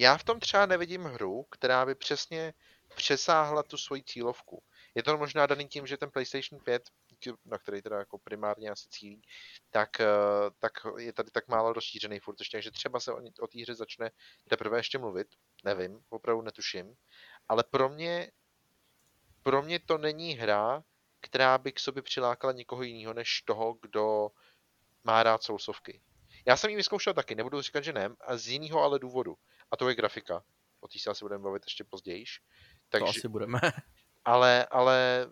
já 0.00 0.18
v 0.18 0.24
tom 0.24 0.40
třeba 0.40 0.66
nevidím 0.66 1.04
hru, 1.04 1.44
která 1.50 1.86
by 1.86 1.94
přesně 1.94 2.54
přesáhla 2.94 3.62
tu 3.62 3.76
svoji 3.76 4.02
cílovku. 4.02 4.62
Je 4.94 5.02
to 5.02 5.18
možná 5.18 5.46
daný 5.46 5.68
tím, 5.68 5.86
že 5.86 5.96
ten 5.96 6.10
PlayStation 6.10 6.60
5, 6.64 6.82
na 7.44 7.58
který 7.58 7.82
teda 7.82 7.98
jako 7.98 8.18
primárně 8.18 8.70
asi 8.70 8.88
cílí, 8.88 9.22
tak, 9.70 10.00
eh, 10.00 10.06
tak 10.58 10.72
je 10.98 11.12
tady 11.12 11.30
tak 11.30 11.48
málo 11.48 11.72
rozšířený 11.72 12.20
furt 12.20 12.36
ještě, 12.38 12.56
takže 12.56 12.70
třeba 12.70 13.00
se 13.00 13.12
o, 13.12 13.46
té 13.46 13.62
hře 13.62 13.74
začne 13.74 14.10
teprve 14.48 14.78
ještě 14.78 14.98
mluvit, 14.98 15.26
nevím, 15.64 16.00
opravdu 16.08 16.42
netuším, 16.42 16.94
ale 17.48 17.64
pro 17.70 17.88
mě, 17.88 18.30
pro 19.42 19.62
mě 19.62 19.78
to 19.78 19.98
není 19.98 20.32
hra, 20.32 20.82
která 21.20 21.58
by 21.58 21.72
k 21.72 21.80
sobě 21.80 22.02
přilákala 22.02 22.52
někoho 22.52 22.82
jiného, 22.82 23.14
než 23.14 23.42
toho, 23.42 23.78
kdo 23.82 24.28
má 25.04 25.22
rád 25.22 25.42
sousovky. 25.42 26.02
Já 26.46 26.56
jsem 26.56 26.70
ji 26.70 26.76
vyzkoušel 26.76 27.14
taky, 27.14 27.34
nebudu 27.34 27.62
říkat, 27.62 27.84
že 27.84 27.92
ne, 27.92 28.10
a 28.20 28.36
z 28.36 28.48
jiného 28.48 28.82
ale 28.82 28.98
důvodu. 28.98 29.34
A 29.70 29.76
to 29.76 29.88
je 29.88 29.94
grafika. 29.94 30.42
O 30.80 30.88
té 30.88 30.98
se 30.98 31.10
asi 31.10 31.24
budeme 31.24 31.44
bavit 31.44 31.62
ještě 31.66 31.84
později. 31.84 32.24
Takže, 32.88 33.04
to 33.04 33.10
asi 33.10 33.28
budeme. 33.28 33.60
ale, 34.24 34.66
ale 34.66 35.26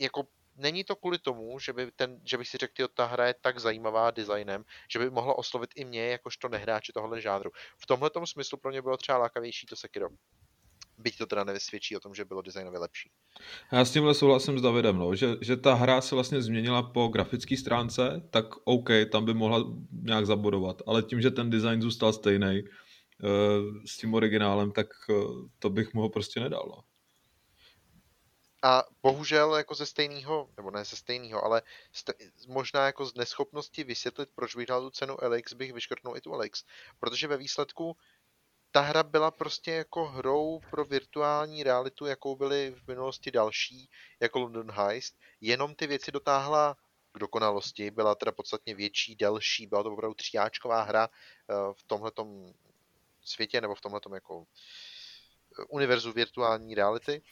jako 0.00 0.26
není 0.56 0.84
to 0.84 0.96
kvůli 0.96 1.18
tomu, 1.18 1.58
že, 1.58 1.72
by 1.72 1.90
ten, 1.96 2.20
že 2.24 2.38
bych 2.38 2.48
si 2.48 2.58
řekl, 2.58 2.72
že 2.78 2.88
ta 2.94 3.06
hra 3.06 3.26
je 3.26 3.34
tak 3.40 3.58
zajímavá 3.58 4.10
designem, 4.10 4.64
že 4.92 4.98
by 4.98 5.10
mohla 5.10 5.38
oslovit 5.38 5.70
i 5.74 5.84
mě, 5.84 6.06
jakožto 6.06 6.48
nehráče 6.48 6.92
tohle 6.92 7.20
žánru. 7.20 7.50
V 7.78 7.86
tomhle 7.86 8.10
smyslu 8.24 8.58
pro 8.58 8.70
mě 8.70 8.82
bylo 8.82 8.96
třeba 8.96 9.18
lákavější 9.18 9.66
to 9.66 9.76
Sekiro. 9.76 10.08
Byť 10.98 11.18
to 11.18 11.26
teda 11.26 11.44
nevysvědčí 11.44 11.96
o 11.96 12.00
tom, 12.00 12.14
že 12.14 12.24
bylo 12.24 12.42
designově 12.42 12.80
lepší. 12.80 13.10
Já 13.72 13.84
s 13.84 13.90
tímhle 13.90 14.14
souhlasím 14.14 14.58
s 14.58 14.62
Davidem, 14.62 14.98
no, 14.98 15.14
že, 15.14 15.28
že 15.40 15.56
ta 15.56 15.74
hra 15.74 16.00
se 16.00 16.14
vlastně 16.14 16.42
změnila 16.42 16.82
po 16.82 17.08
grafické 17.08 17.56
stránce, 17.56 18.28
tak 18.30 18.44
OK, 18.64 18.88
tam 19.12 19.24
by 19.24 19.34
mohla 19.34 19.64
nějak 20.02 20.26
zabodovat, 20.26 20.82
ale 20.86 21.02
tím, 21.02 21.20
že 21.20 21.30
ten 21.30 21.50
design 21.50 21.82
zůstal 21.82 22.12
stejný, 22.12 22.62
s 23.86 23.96
tím 23.96 24.14
originálem, 24.14 24.72
tak 24.72 24.86
eh, 25.10 25.14
to 25.58 25.70
bych 25.70 25.94
mu 25.94 26.00
ho 26.00 26.08
prostě 26.08 26.40
nedal. 26.40 26.66
No. 26.68 26.84
A 28.64 28.84
bohužel 29.02 29.56
jako 29.56 29.74
ze 29.74 29.86
stejného, 29.86 30.48
nebo 30.56 30.70
ne 30.70 30.84
ze 30.84 30.96
stejného, 30.96 31.44
ale 31.44 31.62
st- 31.94 32.30
možná 32.48 32.86
jako 32.86 33.06
z 33.06 33.14
neschopnosti 33.14 33.84
vysvětlit, 33.84 34.28
proč 34.34 34.56
bych 34.56 34.66
dal 34.66 34.82
tu 34.82 34.90
cenu 34.90 35.16
LX, 35.22 35.52
bych 35.52 35.72
vyškrtnul 35.72 36.16
i 36.16 36.20
tu 36.20 36.32
LX. 36.32 36.64
Protože 37.00 37.26
ve 37.26 37.36
výsledku 37.36 37.96
ta 38.70 38.80
hra 38.80 39.02
byla 39.02 39.30
prostě 39.30 39.70
jako 39.72 40.04
hrou 40.04 40.60
pro 40.70 40.84
virtuální 40.84 41.62
realitu, 41.62 42.06
jakou 42.06 42.36
byly 42.36 42.74
v 42.84 42.88
minulosti 42.88 43.30
další, 43.30 43.90
jako 44.20 44.38
London 44.38 44.70
Heist, 44.70 45.14
jenom 45.40 45.74
ty 45.74 45.86
věci 45.86 46.12
dotáhla 46.12 46.76
k 47.12 47.18
dokonalosti, 47.18 47.90
byla 47.90 48.14
teda 48.14 48.32
podstatně 48.32 48.74
větší, 48.74 49.16
delší, 49.16 49.66
byla 49.66 49.82
to 49.82 49.92
opravdu 49.92 50.14
tříáčková 50.14 50.82
hra 50.82 51.08
eh, 51.08 51.54
v 51.72 51.82
tomhletom 51.86 52.52
světě 53.24 53.60
nebo 53.60 53.74
v 53.74 53.80
tomhle 53.80 54.00
jako 54.14 54.44
eh, 55.60 55.64
univerzu 55.68 56.12
virtuální 56.12 56.74
reality. 56.74 57.22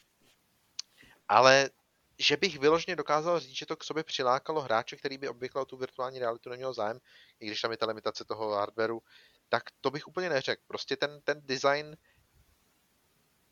Ale 1.29 1.71
že 2.19 2.37
bych 2.37 2.59
vyloženě 2.59 2.97
dokázal 2.97 3.41
říct, 3.41 3.57
že 3.57 3.67
to 3.67 3.77
k 3.77 3.85
sobě 3.85 4.05
přilákalo 4.05 4.61
hráče, 4.61 4.97
který 4.97 5.19
by 5.19 5.29
obvykle 5.29 5.63
o 5.63 5.65
tu 5.65 5.77
virtuální 5.77 6.19
realitu 6.19 6.51
neměl 6.51 6.73
zájem, 6.73 6.99
i 7.41 7.47
když 7.47 7.61
tam 7.61 7.71
je 7.71 7.77
ta 7.77 7.87
limitace 7.87 8.25
toho 8.25 8.51
hardwareu, 8.51 9.03
tak 9.49 9.63
to 9.81 9.91
bych 9.91 10.09
úplně 10.09 10.29
neřekl. 10.29 10.63
Prostě 10.67 10.97
ten, 10.97 11.21
ten 11.25 11.41
design 11.45 11.97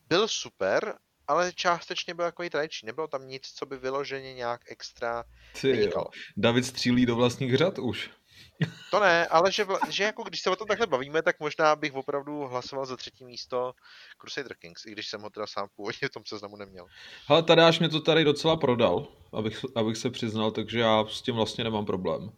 byl 0.07 0.27
super, 0.27 0.97
ale 1.27 1.53
částečně 1.53 2.13
byl 2.13 2.25
jako 2.25 2.49
tradiční. 2.49 2.85
Nebylo 2.85 3.07
tam 3.07 3.27
nic, 3.27 3.51
co 3.51 3.65
by 3.65 3.77
vyloženě 3.77 4.33
nějak 4.33 4.61
extra 4.71 5.23
Ty 5.61 5.89
David 6.37 6.65
střílí 6.65 7.05
do 7.05 7.15
vlastních 7.15 7.57
řad 7.57 7.79
už. 7.79 8.09
To 8.91 8.99
ne, 8.99 9.27
ale 9.27 9.51
že, 9.51 9.65
že 9.89 10.03
jako 10.03 10.23
když 10.23 10.41
se 10.41 10.49
o 10.49 10.55
tom 10.55 10.67
takhle 10.67 10.87
bavíme, 10.87 11.21
tak 11.21 11.39
možná 11.39 11.75
bych 11.75 11.93
opravdu 11.93 12.47
hlasoval 12.47 12.85
za 12.85 12.97
třetí 12.97 13.25
místo 13.25 13.73
Crusader 14.21 14.55
Kings, 14.55 14.85
i 14.85 14.91
když 14.91 15.07
jsem 15.07 15.21
ho 15.21 15.29
teda 15.29 15.47
sám 15.47 15.67
původně 15.75 16.07
v 16.07 16.13
tom 16.13 16.23
seznamu 16.25 16.57
neměl. 16.57 16.87
Ale 17.27 17.43
tady 17.43 17.61
až 17.61 17.79
mě 17.79 17.89
to 17.89 18.01
tady 18.01 18.23
docela 18.23 18.57
prodal, 18.57 19.07
abych, 19.33 19.65
abych 19.75 19.97
se 19.97 20.09
přiznal, 20.09 20.51
takže 20.51 20.79
já 20.79 21.05
s 21.09 21.21
tím 21.21 21.35
vlastně 21.35 21.63
nemám 21.63 21.85
problém. 21.85 22.31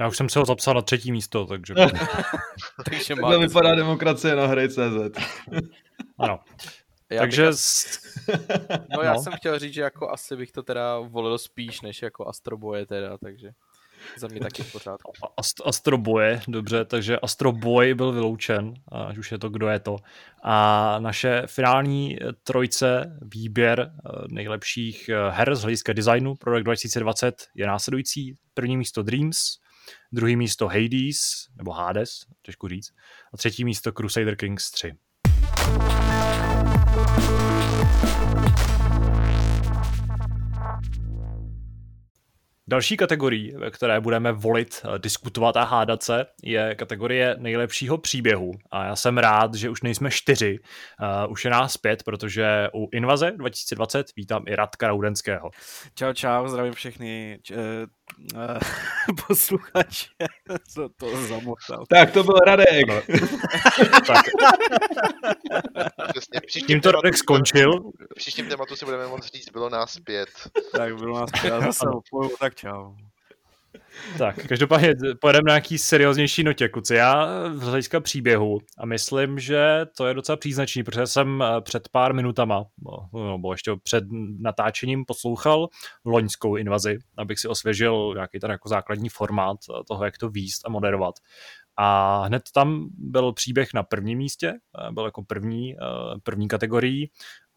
Já 0.00 0.08
už 0.08 0.16
jsem 0.16 0.28
se 0.28 0.38
ho 0.38 0.44
zapsal 0.44 0.74
na 0.74 0.82
třetí 0.82 1.12
místo, 1.12 1.46
takže... 1.46 1.74
takže 2.84 3.14
Takhle 3.14 3.38
vypadá 3.38 3.74
demokracie 3.74 4.36
na 4.36 4.46
hry 4.46 4.68
CZ. 4.68 5.18
ano. 6.18 6.40
Já 7.10 7.20
takže... 7.20 7.46
Bych... 7.46 8.38
no 8.96 9.02
já 9.02 9.12
no. 9.12 9.22
jsem 9.22 9.32
chtěl 9.32 9.58
říct, 9.58 9.74
že 9.74 9.82
jako 9.82 10.10
asi 10.10 10.36
bych 10.36 10.52
to 10.52 10.62
teda 10.62 10.98
volil 10.98 11.38
spíš, 11.38 11.80
než 11.80 12.02
jako 12.02 12.28
Astroboje 12.28 12.86
teda, 12.86 13.18
takže... 13.18 13.50
Za 14.16 14.28
mě 14.28 14.40
taky 14.40 14.62
v 14.62 14.72
pořádku. 14.72 15.12
Ast- 15.40 15.62
Astro 15.64 15.98
Boy, 15.98 16.40
dobře, 16.48 16.84
takže 16.84 17.18
Astro 17.18 17.52
Boy 17.52 17.94
byl 17.94 18.12
vyloučen, 18.12 18.74
ať 18.92 19.18
už 19.18 19.32
je 19.32 19.38
to, 19.38 19.48
kdo 19.48 19.68
je 19.68 19.80
to. 19.80 19.96
A 20.42 20.96
naše 20.98 21.42
finální 21.46 22.18
trojce 22.42 23.18
výběr 23.22 23.80
eh, 23.80 24.10
nejlepších 24.30 25.08
eh, 25.08 25.30
her 25.30 25.54
z 25.54 25.62
hlediska 25.62 25.92
designu 25.92 26.34
pro 26.34 26.52
rok 26.52 26.62
2020 26.62 27.34
je 27.54 27.66
následující. 27.66 28.34
První 28.54 28.76
místo 28.76 29.02
Dreams, 29.02 29.38
druhý 30.12 30.36
místo 30.36 30.68
Hades, 30.68 31.18
nebo 31.56 31.72
Hades, 31.72 32.10
těžko 32.42 32.68
říct, 32.68 32.90
a 33.34 33.36
třetí 33.36 33.64
místo 33.64 33.92
Crusader 33.92 34.36
Kings 34.36 34.70
3. 34.70 34.92
Další 42.70 42.96
kategorii, 42.96 43.56
ve 43.56 43.70
které 43.70 44.00
budeme 44.00 44.32
volit, 44.32 44.82
eh, 44.84 44.98
diskutovat 44.98 45.56
a 45.56 45.64
hádat 45.64 46.02
se, 46.02 46.26
je 46.42 46.74
kategorie 46.74 47.36
nejlepšího 47.38 47.98
příběhu. 47.98 48.52
A 48.70 48.84
já 48.84 48.96
jsem 48.96 49.18
rád, 49.18 49.54
že 49.54 49.70
už 49.70 49.82
nejsme 49.82 50.10
čtyři, 50.10 50.58
uh, 51.26 51.32
už 51.32 51.44
je 51.44 51.50
nás 51.50 51.76
pět, 51.76 52.02
protože 52.02 52.68
u 52.74 52.88
Invaze 52.92 53.32
2020 53.36 54.06
vítám 54.16 54.44
i 54.46 54.54
Radka 54.56 54.88
Raudenského. 54.88 55.50
Čau, 55.94 56.12
čau, 56.12 56.48
zdravím 56.48 56.72
všechny 56.72 57.38
č- 57.42 57.54
uh, 57.54 57.60
posluchače. 59.26 60.06
Co 60.74 60.88
to 60.88 61.26
zamotal. 61.26 61.84
Tak 61.88 62.10
to 62.10 62.24
byl 62.24 62.34
Radek. 62.34 62.86
tak. 64.06 64.24
Přesně, 66.10 66.40
příštím 66.46 66.66
Tímto 66.66 66.92
Radek 66.92 67.16
skončil. 67.16 67.72
V 67.80 68.14
příštím 68.14 68.48
tématu 68.48 68.76
si 68.76 68.84
budeme 68.84 69.06
moct 69.06 69.34
říct, 69.34 69.50
bylo 69.50 69.68
nás 69.68 69.98
pět. 69.98 70.28
Tak 70.72 70.96
bylo 70.96 71.20
nás 71.20 71.30
já 71.44 71.60
zase 71.60 71.86
opoju, 71.88 72.30
tak 72.40 72.54
čau. 72.58 72.94
Tak, 74.18 74.46
každopádně 74.46 74.94
pojedeme 75.20 75.46
na 75.46 75.52
nějaký 75.52 75.78
serióznější 75.78 76.44
notě, 76.44 76.68
kluci. 76.68 76.94
Já 76.94 77.28
z 77.54 77.62
hlediska 77.62 78.00
příběhu 78.00 78.58
a 78.78 78.86
myslím, 78.86 79.38
že 79.38 79.86
to 79.96 80.06
je 80.06 80.14
docela 80.14 80.36
příznačný, 80.36 80.82
protože 80.82 81.06
jsem 81.06 81.42
eh, 81.42 81.60
před 81.60 81.88
pár 81.88 82.14
minutama, 82.14 82.64
no, 82.84 83.30
nebo 83.32 83.52
ještě 83.52 83.72
před 83.82 84.04
natáčením 84.40 85.04
poslouchal 85.04 85.68
loňskou 86.04 86.56
invazi, 86.56 86.98
abych 87.18 87.38
si 87.38 87.48
osvěžil 87.48 88.12
nějaký 88.14 88.38
ten 88.38 88.50
jako 88.50 88.68
základní 88.68 89.08
formát 89.08 89.56
eh, 89.70 89.84
toho, 89.88 90.04
jak 90.04 90.18
to 90.18 90.28
výst 90.28 90.66
a 90.66 90.68
moderovat. 90.68 91.14
A 91.80 92.22
hned 92.26 92.42
tam 92.54 92.88
byl 92.92 93.32
příběh 93.32 93.68
na 93.74 93.82
prvním 93.82 94.18
místě, 94.18 94.48
eh, 94.48 94.92
byl 94.92 95.04
jako 95.04 95.22
první, 95.22 95.74
eh, 95.74 96.18
první 96.22 96.48
kategorii 96.48 97.10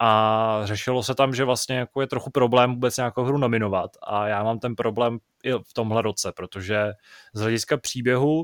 a 0.03 0.61
řešilo 0.63 1.03
se 1.03 1.15
tam, 1.15 1.33
že 1.33 1.45
vlastně 1.45 1.75
jako 1.75 2.01
je 2.01 2.07
trochu 2.07 2.29
problém 2.29 2.73
vůbec 2.73 2.97
nějakou 2.97 3.23
hru 3.23 3.37
nominovat. 3.37 3.91
A 4.03 4.27
já 4.27 4.43
mám 4.43 4.59
ten 4.59 4.75
problém 4.75 5.19
i 5.43 5.51
v 5.51 5.73
tomhle 5.73 6.01
roce, 6.01 6.31
protože 6.35 6.93
z 7.33 7.41
hlediska 7.41 7.77
příběhu 7.77 8.43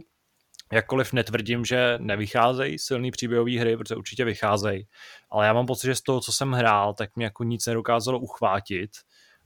jakkoliv 0.71 1.13
netvrdím, 1.13 1.65
že 1.65 1.97
nevycházejí 2.01 2.79
silný 2.79 3.11
příběhové 3.11 3.59
hry, 3.59 3.77
protože 3.77 3.95
určitě 3.95 4.25
vycházejí, 4.25 4.87
ale 5.29 5.45
já 5.45 5.53
mám 5.53 5.65
pocit, 5.65 5.87
že 5.87 5.95
z 5.95 6.01
toho, 6.01 6.21
co 6.21 6.31
jsem 6.31 6.51
hrál, 6.51 6.93
tak 6.93 7.15
mě 7.15 7.25
jako 7.25 7.43
nic 7.43 7.65
nedokázalo 7.65 8.19
uchvátit. 8.19 8.91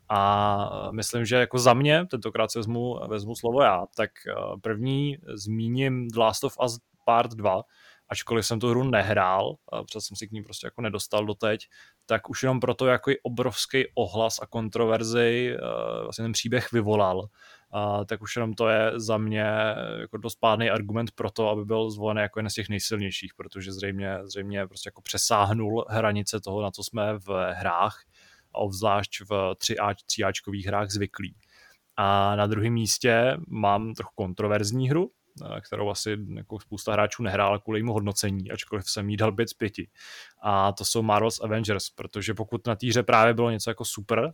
A 0.10 0.89
myslím, 0.91 1.26
že 1.26 1.36
jako 1.36 1.60
za 1.60 1.74
mě, 1.74 2.06
tentokrát 2.06 2.52
si 2.52 2.60
vezmu, 2.60 3.00
vezmu 3.08 3.36
slovo 3.36 3.62
já, 3.62 3.86
tak 3.95 4.12
eh, 4.28 4.34
první 4.62 5.17
zmíním 5.34 6.08
The 6.08 6.19
Last 6.19 6.43
of 6.43 6.58
Us 6.65 6.80
Part 7.06 7.32
2, 7.32 7.62
ačkoliv 8.12 8.45
jsem 8.45 8.60
tu 8.60 8.69
hru 8.69 8.84
nehrál, 8.84 9.56
protože 9.69 10.02
jsem 10.02 10.17
si 10.17 10.28
k 10.28 10.32
ní 10.32 10.43
prostě 10.43 10.67
jako 10.67 10.82
nedostal 10.82 11.26
doteď, 11.26 11.67
tak 12.06 12.30
už 12.30 12.43
jenom 12.43 12.60
proto, 12.60 12.88
jako 12.88 13.12
obrovský 13.24 13.84
ohlas 13.95 14.39
a 14.41 14.45
kontroverzi 14.45 15.56
eh, 15.56 15.58
vlastně 16.04 16.24
ten 16.24 16.32
příběh 16.32 16.71
vyvolal, 16.71 17.28
a 17.74 18.06
tak 18.06 18.21
už 18.21 18.36
jenom 18.36 18.54
to 18.54 18.69
je 18.69 18.91
za 18.95 19.17
mě 19.17 19.45
jako 20.00 20.17
dost 20.17 20.36
pádný 20.36 20.69
argument 20.69 21.12
pro 21.12 21.32
to, 21.32 21.50
aby 21.50 21.65
byl 21.65 21.91
zvolen 21.91 22.17
jako 22.17 22.39
jeden 22.39 22.50
z 22.50 22.54
těch 22.54 22.69
nejsilnějších, 22.69 23.34
protože 23.36 23.74
zřejmě, 23.74 24.17
zřejmě 24.24 24.67
prostě 24.67 24.88
jako 24.88 25.02
přesáhnul 25.02 25.86
hranice 25.89 26.41
toho, 26.41 26.62
na 26.62 26.71
co 26.71 26.84
jsme 26.84 27.17
v 27.17 27.54
hrách, 27.54 28.04
a 28.54 28.58
obzvlášť 28.58 29.21
v 29.21 29.30
3A, 29.54 29.93
3Ačkových 29.93 30.67
hrách 30.67 30.89
zvyklí. 30.89 31.36
A 31.97 32.36
na 32.36 32.47
druhém 32.47 32.74
místě 32.74 33.38
mám 33.47 33.93
trochu 33.93 34.12
kontroverzní 34.15 34.89
hru, 34.89 35.12
kterou 35.62 35.89
asi 35.89 36.17
jako 36.36 36.60
spousta 36.60 36.94
hráčů 36.94 37.24
nehrála 37.24 37.60
kvůli 37.60 37.80
jejímu 37.80 37.94
hodnocení, 37.94 38.52
ačkoliv 38.52 38.89
jsem 38.89 39.10
jí 39.10 39.17
dal 39.17 39.32
5 39.32 39.50
z 39.50 39.54
5. 39.54 39.74
A 40.44 40.72
to 40.72 40.86
jsou 40.86 41.02
Marvel's 41.02 41.41
Avengers, 41.41 41.89
protože 41.89 42.34
pokud 42.34 42.67
na 42.67 42.76
té 42.76 42.88
hře 42.88 43.04
právě 43.04 43.34
bylo 43.34 43.50
něco 43.50 43.70
jako 43.70 43.86
super, 43.86 44.34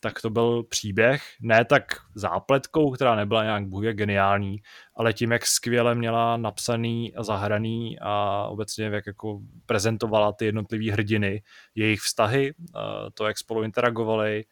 tak 0.00 0.20
to 0.22 0.30
byl 0.30 0.62
příběh, 0.62 1.22
ne 1.40 1.64
tak 1.64 1.82
zápletkou, 2.14 2.90
která 2.90 3.14
nebyla 3.14 3.44
nějak 3.44 3.66
bůh 3.66 3.84
geniální, 3.84 4.56
ale 4.94 5.12
tím, 5.12 5.32
jak 5.32 5.46
skvěle 5.46 5.94
měla 5.94 6.36
napsaný 6.36 7.14
a 7.14 7.22
zahraný 7.22 7.98
a 8.00 8.44
obecně 8.48 8.84
jak 8.84 9.06
jako 9.06 9.40
prezentovala 9.66 10.32
ty 10.32 10.44
jednotlivé 10.44 10.92
hrdiny, 10.92 11.42
jejich 11.74 12.00
vztahy, 12.00 12.54
to, 13.14 13.26
jak 13.26 13.38
spolu 13.38 13.62
interagovali, 13.62 14.44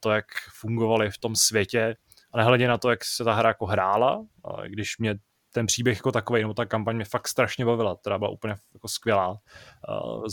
to, 0.00 0.10
jak 0.10 0.24
fungovali 0.60 1.10
v 1.10 1.18
tom 1.18 1.36
světě 1.36 1.96
a 2.32 2.38
nehledě 2.38 2.68
na 2.68 2.78
to, 2.78 2.90
jak 2.90 3.04
se 3.04 3.24
ta 3.24 3.34
hra 3.34 3.48
jako 3.48 3.66
hrála, 3.66 4.26
když 4.66 4.98
mě 4.98 5.18
ten 5.52 5.66
příběh 5.66 5.98
jako 5.98 6.12
takový, 6.12 6.40
nebo 6.40 6.54
ta 6.54 6.66
kampaň 6.66 6.96
mě 6.96 7.04
fakt 7.04 7.28
strašně 7.28 7.64
bavila, 7.64 7.96
která 7.96 8.18
byla 8.18 8.30
úplně 8.30 8.54
jako 8.74 8.88
skvělá. 8.88 9.38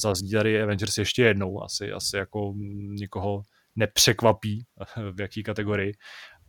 Uh, 0.05 0.13
tady 0.31 0.61
Avengers 0.61 0.97
ještě 0.97 1.23
jednou, 1.23 1.63
asi, 1.63 1.91
asi 1.91 2.17
jako 2.17 2.53
někoho 2.87 3.41
nepřekvapí 3.75 4.65
v 5.11 5.21
jaký 5.21 5.43
kategorii, 5.43 5.93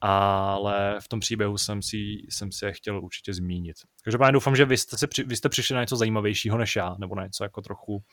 ale 0.00 0.96
v 1.00 1.08
tom 1.08 1.20
příběhu 1.20 1.58
jsem 1.58 1.82
si, 1.82 1.96
jsem 2.28 2.52
si 2.52 2.64
je 2.64 2.72
chtěl 2.72 3.04
určitě 3.04 3.34
zmínit. 3.34 3.76
Každopádně 4.02 4.32
doufám, 4.32 4.56
že 4.56 4.64
vy 4.64 4.76
jste, 4.76 4.98
si, 4.98 5.06
vy 5.26 5.37
jste 5.37 5.48
přišli 5.48 5.74
na 5.74 5.80
něco 5.80 5.96
zajímavějšího 5.96 6.58
než 6.58 6.76
já, 6.76 6.96
nebo 6.98 7.14
na 7.14 7.24
něco 7.24 7.44
jako 7.44 7.62
trochu, 7.62 8.04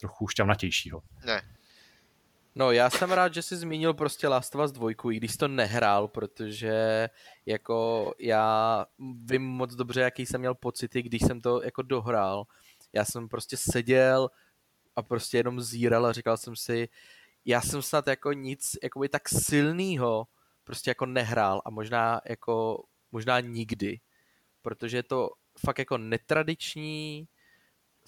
trochu 0.00 0.28
šťavnatějšího. 0.28 1.02
Ne. 1.26 1.42
No, 2.58 2.72
já 2.72 2.90
jsem 2.90 3.12
rád, 3.12 3.34
že 3.34 3.42
jsi 3.42 3.56
zmínil 3.56 3.94
prostě 3.94 4.28
Last 4.28 4.54
of 4.54 4.64
Us 4.64 4.72
2, 4.72 4.90
i 5.12 5.16
když 5.16 5.36
to 5.36 5.48
nehrál, 5.48 6.08
protože 6.08 7.08
jako 7.46 8.12
já 8.18 8.86
vím 9.24 9.42
moc 9.42 9.74
dobře, 9.74 10.00
jaký 10.00 10.26
jsem 10.26 10.40
měl 10.40 10.54
pocity, 10.54 11.02
když 11.02 11.22
jsem 11.22 11.40
to 11.40 11.62
jako 11.62 11.82
dohrál. 11.82 12.44
Já 12.92 13.04
jsem 13.04 13.28
prostě 13.28 13.56
seděl 13.56 14.30
a 14.96 15.02
prostě 15.02 15.36
jenom 15.36 15.60
zíral 15.60 16.06
a 16.06 16.12
říkal 16.12 16.36
jsem 16.36 16.56
si, 16.56 16.88
já 17.44 17.60
jsem 17.60 17.82
snad 17.82 18.06
jako 18.06 18.32
nic 18.32 18.76
jakoby 18.82 19.08
tak 19.08 19.28
silného 19.28 20.26
prostě 20.64 20.90
jako 20.90 21.06
nehrál 21.06 21.62
a 21.64 21.70
možná 21.70 22.20
jako 22.28 22.84
možná 23.12 23.40
nikdy, 23.40 24.00
protože 24.62 24.96
je 24.96 25.02
to 25.02 25.30
fakt 25.58 25.78
jako 25.78 25.98
netradiční, 25.98 27.28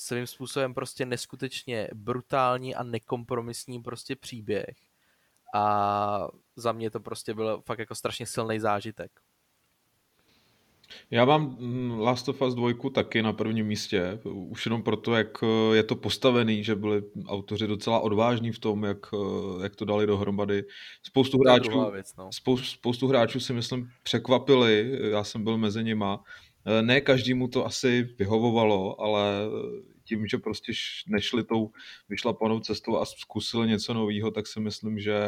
svým 0.00 0.26
způsobem 0.26 0.74
prostě 0.74 1.06
neskutečně 1.06 1.88
brutální 1.94 2.74
a 2.74 2.82
nekompromisní 2.82 3.82
prostě 3.82 4.16
příběh 4.16 4.76
a 5.54 6.28
za 6.56 6.72
mě 6.72 6.90
to 6.90 7.00
prostě 7.00 7.34
byl 7.34 7.62
fakt 7.66 7.78
jako 7.78 7.94
strašně 7.94 8.26
silný 8.26 8.60
zážitek. 8.60 9.10
Já 11.10 11.24
mám 11.24 11.56
mm, 11.60 12.00
Last 12.00 12.28
of 12.28 12.42
Us 12.42 12.54
2 12.54 12.72
taky 12.94 13.22
na 13.22 13.32
prvním 13.32 13.66
místě, 13.66 14.20
už 14.24 14.66
jenom 14.66 14.82
proto, 14.82 15.14
jak 15.14 15.28
eh, 15.42 15.76
je 15.76 15.82
to 15.82 15.96
postavený, 15.96 16.64
že 16.64 16.74
byli 16.74 17.02
autoři 17.26 17.66
docela 17.66 18.00
odvážní 18.00 18.52
v 18.52 18.58
tom, 18.58 18.84
jak, 18.84 18.98
eh, 19.14 19.62
jak 19.62 19.76
to 19.76 19.84
dali 19.84 20.06
dohromady. 20.06 20.64
Spoustu 21.02 21.38
hráčů, 21.38 21.90
věc, 21.90 22.16
no. 22.16 22.32
spoustu, 22.32 22.66
spoustu 22.66 23.08
hráčů 23.08 23.40
si 23.40 23.52
myslím 23.52 23.90
překvapili, 24.02 24.98
já 25.10 25.24
jsem 25.24 25.44
byl 25.44 25.58
mezi 25.58 25.84
nima. 25.84 26.24
Eh, 26.66 26.82
ne 26.82 27.00
každému 27.00 27.48
to 27.48 27.66
asi 27.66 28.02
vyhovovalo, 28.02 29.00
ale 29.00 29.24
tím, 30.04 30.26
že 30.26 30.38
prostě 30.38 30.72
nešli 31.06 31.44
tou 31.44 31.70
vyšlapanou 32.08 32.60
cestou 32.60 32.96
a 32.98 33.04
zkusili 33.04 33.68
něco 33.68 33.94
nového, 33.94 34.30
tak 34.30 34.46
si 34.46 34.60
myslím, 34.60 34.98
že 34.98 35.26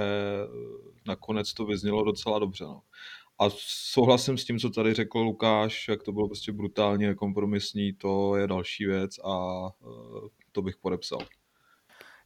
nakonec 1.06 1.52
to 1.54 1.64
vyznělo 1.64 2.04
docela 2.04 2.38
dobře. 2.38 2.64
No. 2.64 2.82
A 3.38 3.50
souhlasím 3.90 4.38
s 4.38 4.44
tím, 4.44 4.58
co 4.58 4.70
tady 4.70 4.94
řekl 4.94 5.18
Lukáš, 5.18 5.88
jak 5.88 6.02
to 6.02 6.12
bylo 6.12 6.28
prostě 6.28 6.52
brutálně 6.52 7.06
nekompromisní, 7.06 7.92
to 7.92 8.36
je 8.36 8.46
další 8.46 8.86
věc 8.86 9.18
a 9.18 9.66
eh, 9.82 10.28
to 10.52 10.62
bych 10.62 10.76
podepsal. 10.76 11.18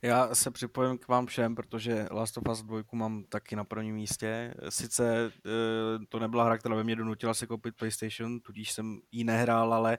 Já 0.02 0.34
se 0.34 0.50
připojím 0.50 0.98
k 0.98 1.08
vám 1.08 1.26
všem, 1.26 1.54
protože 1.54 2.06
Last 2.10 2.38
of 2.38 2.44
Us 2.52 2.62
2 2.62 2.82
mám 2.92 3.24
taky 3.24 3.56
na 3.56 3.64
prvním 3.64 3.94
místě. 3.94 4.54
Sice 4.68 5.32
eh, 5.46 6.06
to 6.08 6.18
nebyla 6.18 6.44
hra, 6.44 6.58
která 6.58 6.76
by 6.76 6.84
mě 6.84 6.96
donutila 6.96 7.34
se 7.34 7.46
koupit 7.46 7.76
PlayStation, 7.76 8.40
tudíž 8.40 8.72
jsem 8.72 8.98
ji 9.12 9.24
nehrál, 9.24 9.74
ale 9.74 9.98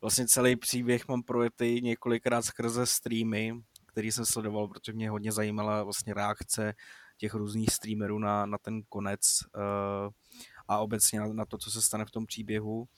vlastně 0.00 0.26
celý 0.26 0.56
příběh 0.56 1.08
mám 1.08 1.22
projetý 1.22 1.80
několikrát 1.82 2.42
skrze 2.42 2.86
streamy, 2.86 3.52
který 3.86 4.12
jsem 4.12 4.26
sledoval, 4.26 4.68
protože 4.68 4.92
mě 4.92 5.10
hodně 5.10 5.32
zajímala 5.32 5.82
vlastně 5.82 6.14
reakce 6.14 6.74
těch 7.16 7.34
různých 7.34 7.70
streamerů 7.70 8.18
na, 8.18 8.46
na 8.46 8.58
ten 8.58 8.82
konec 8.88 9.20
uh, 9.56 10.12
a 10.68 10.78
obecně 10.78 11.20
na, 11.20 11.26
na 11.32 11.44
to, 11.44 11.58
co 11.58 11.70
se 11.70 11.82
stane 11.82 12.04
v 12.04 12.10
tom 12.10 12.26
příběhu. 12.26 12.88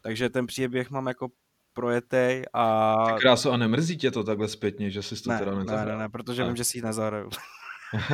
Takže 0.00 0.30
ten 0.30 0.46
příběh 0.46 0.90
mám 0.90 1.06
jako 1.06 1.28
projetej 1.72 2.44
a... 2.52 2.96
Krásu, 3.20 3.50
a 3.50 3.56
nemrzí 3.56 3.96
tě 3.96 4.10
to 4.10 4.24
takhle 4.24 4.48
zpětně, 4.48 4.90
že 4.90 5.02
jsi 5.02 5.22
to 5.22 5.30
ne, 5.30 5.38
teda 5.38 5.54
nezahrál? 5.54 5.86
Ne, 5.86 5.92
ne, 5.92 5.98
ne, 5.98 6.08
protože 6.08 6.42
ne. 6.42 6.48
vím, 6.48 6.56
že 6.56 6.64
si 6.64 6.78
ji 6.78 6.82
nezahraju. 6.82 7.30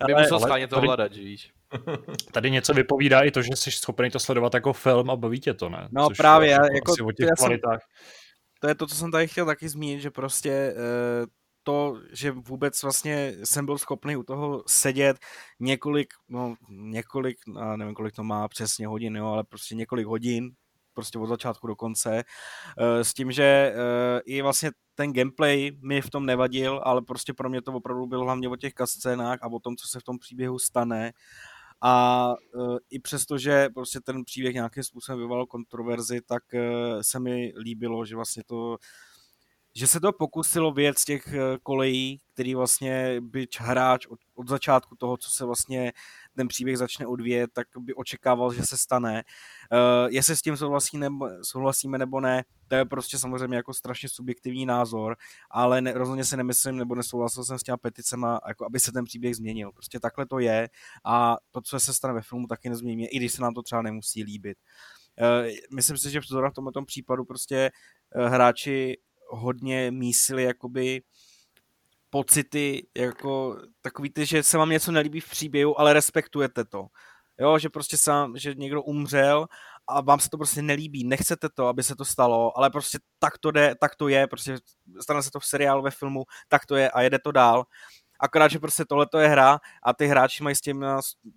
ale, 0.00 0.22
musel 0.22 0.52
ale, 0.52 0.66
to 0.66 0.76
ovládat, 0.76 1.12
že 1.12 1.22
víš. 1.22 1.52
Tady 2.32 2.50
něco 2.50 2.74
vypovídá 2.74 3.22
i 3.22 3.30
to, 3.30 3.42
že 3.42 3.56
jsi 3.56 3.70
schopný 3.70 4.10
to 4.10 4.18
sledovat 4.18 4.54
jako 4.54 4.72
film 4.72 5.10
a 5.10 5.16
baví 5.16 5.40
tě 5.40 5.54
to, 5.54 5.68
ne? 5.68 5.88
No 5.90 6.08
Což 6.08 6.16
právě, 6.16 6.48
je, 6.48 6.52
jako, 6.52 6.74
jako 6.74 7.06
o 7.08 7.12
těch 7.12 7.28
kvalitách. 7.36 7.80
Jsem, 7.80 7.88
to 8.60 8.68
je 8.68 8.74
to, 8.74 8.86
co 8.86 8.94
jsem 8.94 9.10
tady 9.10 9.28
chtěl 9.28 9.46
taky 9.46 9.68
zmínit, 9.68 10.00
že 10.00 10.10
prostě 10.10 10.74
uh, 10.76 11.26
to, 11.62 12.00
že 12.12 12.30
vůbec 12.30 12.82
vlastně 12.82 13.34
jsem 13.44 13.66
byl 13.66 13.78
schopný 13.78 14.16
u 14.16 14.22
toho 14.22 14.64
sedět 14.66 15.18
několik, 15.60 16.14
no 16.28 16.54
několik, 16.68 17.38
a 17.56 17.76
nevím, 17.76 17.94
kolik 17.94 18.14
to 18.14 18.24
má 18.24 18.48
přesně 18.48 18.86
hodin, 18.86 19.16
jo, 19.16 19.26
ale 19.26 19.44
prostě 19.44 19.74
několik 19.74 20.06
hodin, 20.06 20.50
prostě 20.94 21.18
od 21.18 21.26
začátku 21.26 21.66
do 21.66 21.76
konce, 21.76 22.24
eh, 22.78 23.04
s 23.04 23.14
tím, 23.14 23.32
že 23.32 23.44
eh, 23.44 24.20
i 24.24 24.42
vlastně 24.42 24.70
ten 24.94 25.12
gameplay 25.12 25.72
mi 25.82 26.02
v 26.02 26.10
tom 26.10 26.26
nevadil, 26.26 26.80
ale 26.84 27.02
prostě 27.02 27.34
pro 27.34 27.50
mě 27.50 27.62
to 27.62 27.72
opravdu 27.72 28.06
bylo 28.06 28.24
hlavně 28.24 28.48
o 28.48 28.56
těch 28.56 28.72
scénách 28.84 29.38
a 29.42 29.46
o 29.46 29.58
tom, 29.58 29.76
co 29.76 29.88
se 29.88 30.00
v 30.00 30.02
tom 30.02 30.18
příběhu 30.18 30.58
stane. 30.58 31.12
A 31.82 32.34
uh, 32.54 32.76
i 32.90 32.98
přesto, 32.98 33.38
že 33.38 33.68
prostě 33.74 34.00
ten 34.00 34.24
příběh 34.24 34.54
nějakým 34.54 34.82
způsobem 34.82 35.18
vyvolal 35.18 35.46
kontroverzi, 35.46 36.20
tak 36.20 36.42
se 37.00 37.20
mi 37.20 37.52
líbilo, 37.62 38.04
že 38.04 38.16
vlastně 38.16 38.42
to 38.46 38.76
že 39.74 39.86
se 39.86 40.00
to 40.00 40.12
pokusilo 40.12 40.72
věc 40.72 41.04
těch 41.04 41.34
kolejí, 41.62 42.20
který 42.34 42.54
vlastně 42.54 43.20
byť 43.20 43.60
hráč 43.60 44.06
od, 44.06 44.18
od 44.34 44.48
začátku 44.48 44.96
toho, 44.96 45.16
co 45.16 45.30
se 45.30 45.44
vlastně 45.44 45.92
ten 46.36 46.48
příběh 46.48 46.78
začne 46.78 47.06
odvíjet, 47.06 47.50
tak 47.52 47.66
by 47.78 47.94
očekával, 47.94 48.52
že 48.52 48.62
se 48.62 48.78
stane. 48.78 49.22
Uh, 49.72 50.08
jestli 50.10 50.36
s 50.36 50.42
tím 50.42 50.56
souhlasí 50.56 50.98
nebo, 50.98 51.28
souhlasíme 51.42 51.98
nebo 51.98 52.20
ne, 52.20 52.44
to 52.68 52.74
je 52.74 52.84
prostě 52.84 53.18
samozřejmě 53.18 53.56
jako 53.56 53.74
strašně 53.74 54.08
subjektivní 54.08 54.66
názor, 54.66 55.16
ale 55.50 55.80
ne, 55.80 55.92
rozhodně 55.92 56.24
si 56.24 56.36
nemyslím 56.36 56.76
nebo 56.76 56.94
nesouhlasil 56.94 57.44
jsem 57.44 57.58
s 57.58 57.62
těma 57.62 57.76
peticema, 57.76 58.40
jako 58.48 58.66
aby 58.66 58.80
se 58.80 58.92
ten 58.92 59.04
příběh 59.04 59.36
změnil. 59.36 59.72
Prostě 59.72 60.00
takhle 60.00 60.26
to 60.26 60.38
je 60.38 60.68
a 61.04 61.36
to, 61.50 61.60
co 61.60 61.80
se 61.80 61.94
stane 61.94 62.14
ve 62.14 62.22
filmu, 62.22 62.46
taky 62.46 62.68
nezmění, 62.68 63.06
i 63.06 63.16
když 63.16 63.32
se 63.32 63.42
nám 63.42 63.54
to 63.54 63.62
třeba 63.62 63.82
nemusí 63.82 64.24
líbit. 64.24 64.58
Uh, 65.20 65.50
myslím 65.74 65.98
si, 65.98 66.10
že 66.10 66.20
v 66.20 66.54
tomto 66.54 66.84
případu 66.84 67.24
prostě 67.24 67.70
uh, 68.16 68.24
hráči 68.24 68.96
hodně 69.30 69.90
mísili 69.90 70.42
jakoby 70.42 71.02
pocity, 72.10 72.86
jako 72.96 73.56
takový 73.80 74.10
ty, 74.10 74.26
že 74.26 74.42
se 74.42 74.58
vám 74.58 74.70
něco 74.70 74.92
nelíbí 74.92 75.20
v 75.20 75.30
příběhu, 75.30 75.80
ale 75.80 75.92
respektujete 75.92 76.64
to. 76.64 76.86
Jo, 77.40 77.58
že 77.58 77.68
prostě 77.68 77.96
sám, 77.96 78.38
že 78.38 78.54
někdo 78.54 78.82
umřel 78.82 79.46
a 79.88 80.00
vám 80.00 80.20
se 80.20 80.30
to 80.30 80.36
prostě 80.38 80.62
nelíbí, 80.62 81.04
nechcete 81.04 81.48
to, 81.54 81.66
aby 81.66 81.82
se 81.82 81.96
to 81.96 82.04
stalo, 82.04 82.58
ale 82.58 82.70
prostě 82.70 82.98
tak 83.18 83.38
to 83.38 83.50
jde, 83.50 83.74
tak 83.80 83.96
to 83.96 84.08
je, 84.08 84.26
prostě 84.26 84.56
stane 85.00 85.22
se 85.22 85.30
to 85.30 85.40
v 85.40 85.46
seriálu, 85.46 85.82
ve 85.82 85.90
filmu, 85.90 86.24
tak 86.48 86.66
to 86.66 86.76
je 86.76 86.90
a 86.90 87.02
jede 87.02 87.18
to 87.18 87.32
dál. 87.32 87.64
Akorát, 88.20 88.48
že 88.48 88.58
prostě 88.58 88.84
tohle 88.84 89.06
je 89.18 89.28
hra 89.28 89.58
a 89.82 89.94
ty 89.94 90.06
hráči 90.06 90.42
mají 90.42 90.56
s 90.56 90.60
těmi 90.60 90.86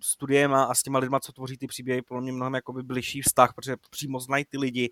studiema 0.00 0.64
a 0.64 0.74
s 0.74 0.82
těma 0.82 0.98
lidma, 0.98 1.20
co 1.20 1.32
tvoří 1.32 1.56
ty 1.56 1.66
příběhy, 1.66 2.02
podle 2.02 2.22
mě 2.22 2.32
mnohem 2.32 2.54
jakoby 2.54 2.82
bližší 2.82 3.22
vztah, 3.22 3.54
protože 3.54 3.76
přímo 3.90 4.20
znají 4.20 4.44
ty 4.44 4.58
lidi, 4.58 4.90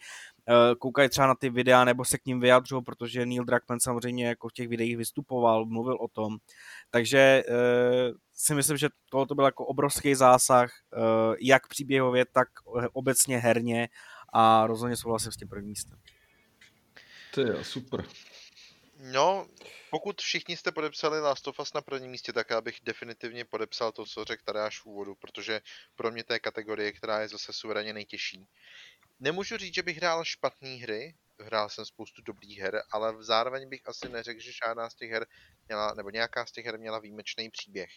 eh, 0.49 0.75
koukají 0.79 1.09
třeba 1.09 1.27
na 1.27 1.35
ty 1.35 1.51
videa 1.51 1.85
nebo 1.85 2.05
se 2.05 2.19
k 2.19 2.27
ním 2.27 2.41
vyjadřují, 2.41 2.83
protože 2.83 3.27
Neil 3.27 3.45
Druckmann 3.45 3.81
samozřejmě 3.81 4.27
jako 4.27 4.49
v 4.49 4.53
těch 4.53 4.69
videích 4.69 4.97
vystupoval, 4.97 5.67
mluvil 5.67 5.97
o 6.01 6.09
tom. 6.09 6.37
Takže 6.91 7.19
eh, 7.19 8.13
si 8.35 8.55
myslím, 8.55 8.77
že 8.77 8.89
tohle 9.11 9.27
byl 9.35 9.45
jako 9.45 9.67
obrovský 9.67 10.15
zásah, 10.15 10.71
eh, 10.93 10.99
jak 11.41 11.69
příběhově, 11.69 12.25
tak 12.33 12.49
obecně 12.93 13.39
herně 13.39 13.89
a 14.33 14.67
rozhodně 14.67 14.97
souhlasím 14.97 15.33
s 15.33 15.37
tím 15.37 15.49
prvním 15.49 15.69
místem. 15.69 15.99
To 17.35 17.41
je 17.41 17.65
super. 17.65 18.05
No, 19.05 19.49
pokud 19.91 20.21
všichni 20.21 20.57
jste 20.57 20.73
podepsali 20.73 21.21
Last 21.21 21.49
of 21.49 21.61
Us 21.61 21.73
na 21.73 21.81
prvním 21.81 22.11
místě, 22.11 22.33
tak 22.33 22.51
já 22.51 22.61
bych 22.61 22.81
definitivně 22.83 23.45
podepsal 23.45 23.93
to, 23.93 24.07
co 24.07 24.25
řekl 24.25 24.43
Tadeáš 24.45 24.81
v 24.81 24.87
úvodu, 24.87 25.15
protože 25.15 25.61
pro 25.95 26.11
mě 26.11 26.25
to 26.25 26.33
je 26.33 26.39
kategorie, 26.39 26.93
která 26.93 27.21
je 27.21 27.29
zase 27.29 27.53
suverénně 27.53 27.93
nejtěžší. 27.93 28.47
Nemůžu 29.21 29.57
říct, 29.57 29.75
že 29.75 29.83
bych 29.83 29.97
hrál 29.97 30.25
špatné 30.25 30.69
hry, 30.69 31.15
hrál 31.41 31.69
jsem 31.69 31.85
spoustu 31.85 32.23
dobrých 32.23 32.59
her, 32.59 32.83
ale 32.91 33.25
zároveň 33.25 33.69
bych 33.69 33.81
asi 33.89 34.09
neřekl, 34.09 34.41
že 34.41 34.53
žádná 34.67 34.91
z 34.91 34.95
těch 34.95 35.11
her 35.11 35.27
měla, 35.69 35.95
nebo 35.95 36.11
nějaká 36.11 36.47
z 36.47 36.53
těch 36.53 36.67
her 36.67 36.79
měla 36.79 36.99
výjimečný 36.99 37.51
příběh. 37.51 37.91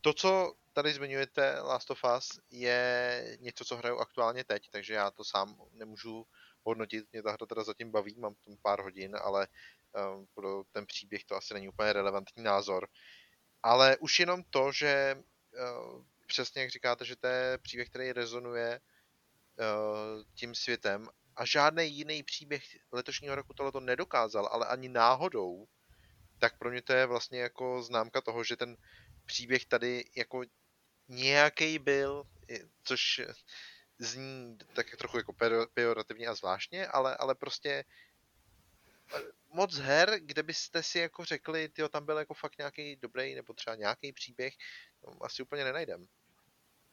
To, 0.00 0.12
co 0.12 0.54
tady 0.72 0.92
zmiňujete, 0.92 1.60
Last 1.60 1.90
of 1.90 2.00
Us, 2.16 2.40
je 2.50 3.38
něco, 3.40 3.64
co 3.64 3.76
hraju 3.76 3.96
aktuálně 3.98 4.44
teď, 4.44 4.68
takže 4.70 4.94
já 4.94 5.10
to 5.10 5.24
sám 5.24 5.56
nemůžu 5.72 6.26
hodnotit. 6.62 7.04
Mě 7.12 7.22
ta 7.22 7.32
hra 7.32 7.46
teda 7.46 7.64
zatím 7.64 7.90
baví, 7.90 8.14
mám 8.18 8.34
tam 8.34 8.56
pár 8.62 8.82
hodin, 8.82 9.16
ale 9.22 9.48
pro 10.34 10.64
ten 10.72 10.86
příběh 10.86 11.24
to 11.24 11.36
asi 11.36 11.54
není 11.54 11.68
úplně 11.68 11.92
relevantní 11.92 12.42
názor. 12.42 12.88
Ale 13.62 13.96
už 13.96 14.20
jenom 14.20 14.42
to, 14.50 14.72
že 14.72 15.16
ehm, 15.56 16.06
přesně 16.26 16.62
jak 16.62 16.70
říkáte, 16.70 17.04
že 17.04 17.16
to 17.16 17.26
je 17.26 17.58
příběh, 17.58 17.88
který 17.88 18.12
rezonuje 18.12 18.80
ehm, 19.58 20.24
tím 20.34 20.54
světem 20.54 21.08
a 21.36 21.44
žádný 21.44 21.96
jiný 21.96 22.22
příběh 22.22 22.62
letošního 22.92 23.34
roku 23.34 23.54
tohle 23.54 23.80
nedokázal, 23.80 24.48
ale 24.52 24.66
ani 24.66 24.88
náhodou, 24.88 25.66
tak 26.38 26.58
pro 26.58 26.70
mě 26.70 26.82
to 26.82 26.92
je 26.92 27.06
vlastně 27.06 27.40
jako 27.40 27.82
známka 27.82 28.20
toho, 28.20 28.44
že 28.44 28.56
ten 28.56 28.76
příběh 29.26 29.64
tady 29.64 30.04
jako 30.16 30.42
nějaký 31.08 31.78
byl, 31.78 32.24
což 32.82 33.20
zní 33.98 34.58
tak 34.74 34.96
trochu 34.96 35.16
jako 35.16 35.32
pejorativně 35.74 36.26
a 36.26 36.34
zvláštně, 36.34 36.86
ale, 36.86 37.16
ale 37.16 37.34
prostě 37.34 37.84
moc 39.52 39.78
her, 39.78 40.20
kde 40.20 40.42
byste 40.42 40.82
si 40.82 40.98
jako 40.98 41.24
řekli, 41.24 41.68
ty 41.68 41.88
tam 41.88 42.06
byl 42.06 42.18
jako 42.18 42.34
fakt 42.34 42.58
nějaký 42.58 42.96
dobrý 42.96 43.34
nebo 43.34 43.54
třeba 43.54 43.76
nějaký 43.76 44.12
příběh, 44.12 44.54
no, 45.06 45.24
asi 45.24 45.42
úplně 45.42 45.64
nenajdem. 45.64 46.06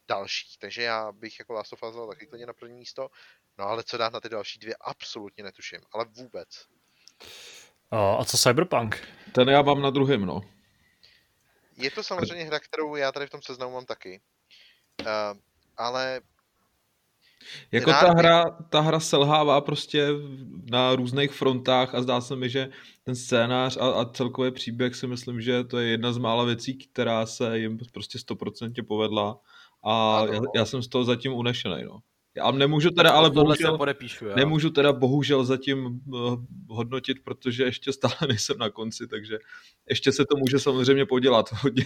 Další, 0.08 0.58
takže 0.60 0.82
já 0.82 1.12
bych 1.12 1.40
jako 1.40 1.54
Last 1.54 1.74
of 1.74 1.84
Us 1.84 1.96
dal 1.96 2.08
taky 2.08 2.28
klidně 2.28 2.46
na 2.46 2.54
první 2.54 2.78
místo, 2.78 3.10
no 3.58 3.66
ale 3.66 3.84
co 3.84 3.98
dát 3.98 4.14
na 4.14 4.20
ty 4.20 4.30
další 4.30 4.60
dvě, 4.60 4.76
absolutně 4.82 5.44
netuším, 5.44 5.80
ale 5.92 6.06
vůbec. 6.06 6.68
A 7.92 8.26
co 8.26 8.38
Cyberpunk? 8.38 9.08
Ten 9.32 9.50
já 9.50 9.62
mám 9.62 9.82
na 9.82 9.90
druhém, 9.90 10.26
no. 10.26 10.42
Je 11.78 11.92
to 11.92 12.04
samozřejmě 12.04 12.44
hra, 12.44 12.60
kterou 12.60 12.96
já 12.96 13.12
tady 13.12 13.28
v 13.28 13.30
tom 13.30 13.42
seznamu 13.42 13.74
mám 13.74 13.86
taky. 13.86 14.22
Uh, 15.02 15.08
ale 15.78 16.22
jako 17.72 17.92
ta 17.92 18.14
hra, 18.18 18.44
ta 18.70 18.82
hra 18.82 19.00
selhává 19.00 19.62
prostě 19.62 20.08
na 20.72 20.96
různých 20.96 21.32
frontách 21.32 21.96
a 21.96 22.02
zdá 22.02 22.22
se 22.22 22.36
mi, 22.36 22.50
že 22.50 22.70
ten 23.04 23.16
scénář 23.16 23.78
a, 23.78 23.90
a 23.90 24.06
celkový 24.06 24.52
příběh 24.52 24.96
si 24.96 25.08
myslím, 25.08 25.42
že 25.42 25.64
to 25.64 25.80
je 25.80 25.88
jedna 25.88 26.14
z 26.14 26.18
mála 26.18 26.44
věcí, 26.44 26.78
která 26.78 27.26
se 27.26 27.60
jim 27.60 27.78
prostě 27.94 28.20
stoprocentně 28.20 28.84
povedla 28.84 29.38
a 29.84 30.26
já, 30.32 30.42
já 30.56 30.66
jsem 30.66 30.82
z 30.82 30.88
toho 30.88 31.04
zatím 31.04 31.34
unešený, 31.34 31.84
no. 31.84 32.00
Já 32.36 32.52
nemůžu 32.52 32.90
teda, 32.90 33.12
ale 33.12 33.30
bohužel, 33.30 33.78
podepíšu, 33.78 34.26
já. 34.26 34.36
nemůžu 34.36 34.70
teda 34.70 34.94
bohužel 34.94 35.46
zatím 35.46 36.02
uh, 36.08 36.44
hodnotit, 36.70 37.18
protože 37.24 37.64
ještě 37.64 37.94
stále 37.94 38.16
nejsem 38.28 38.58
na 38.58 38.70
konci, 38.70 39.08
takže 39.08 39.40
ještě 39.90 40.12
se 40.12 40.26
to 40.26 40.38
může 40.38 40.60
samozřejmě 40.60 41.06
podělat 41.06 41.52
hodně. 41.52 41.86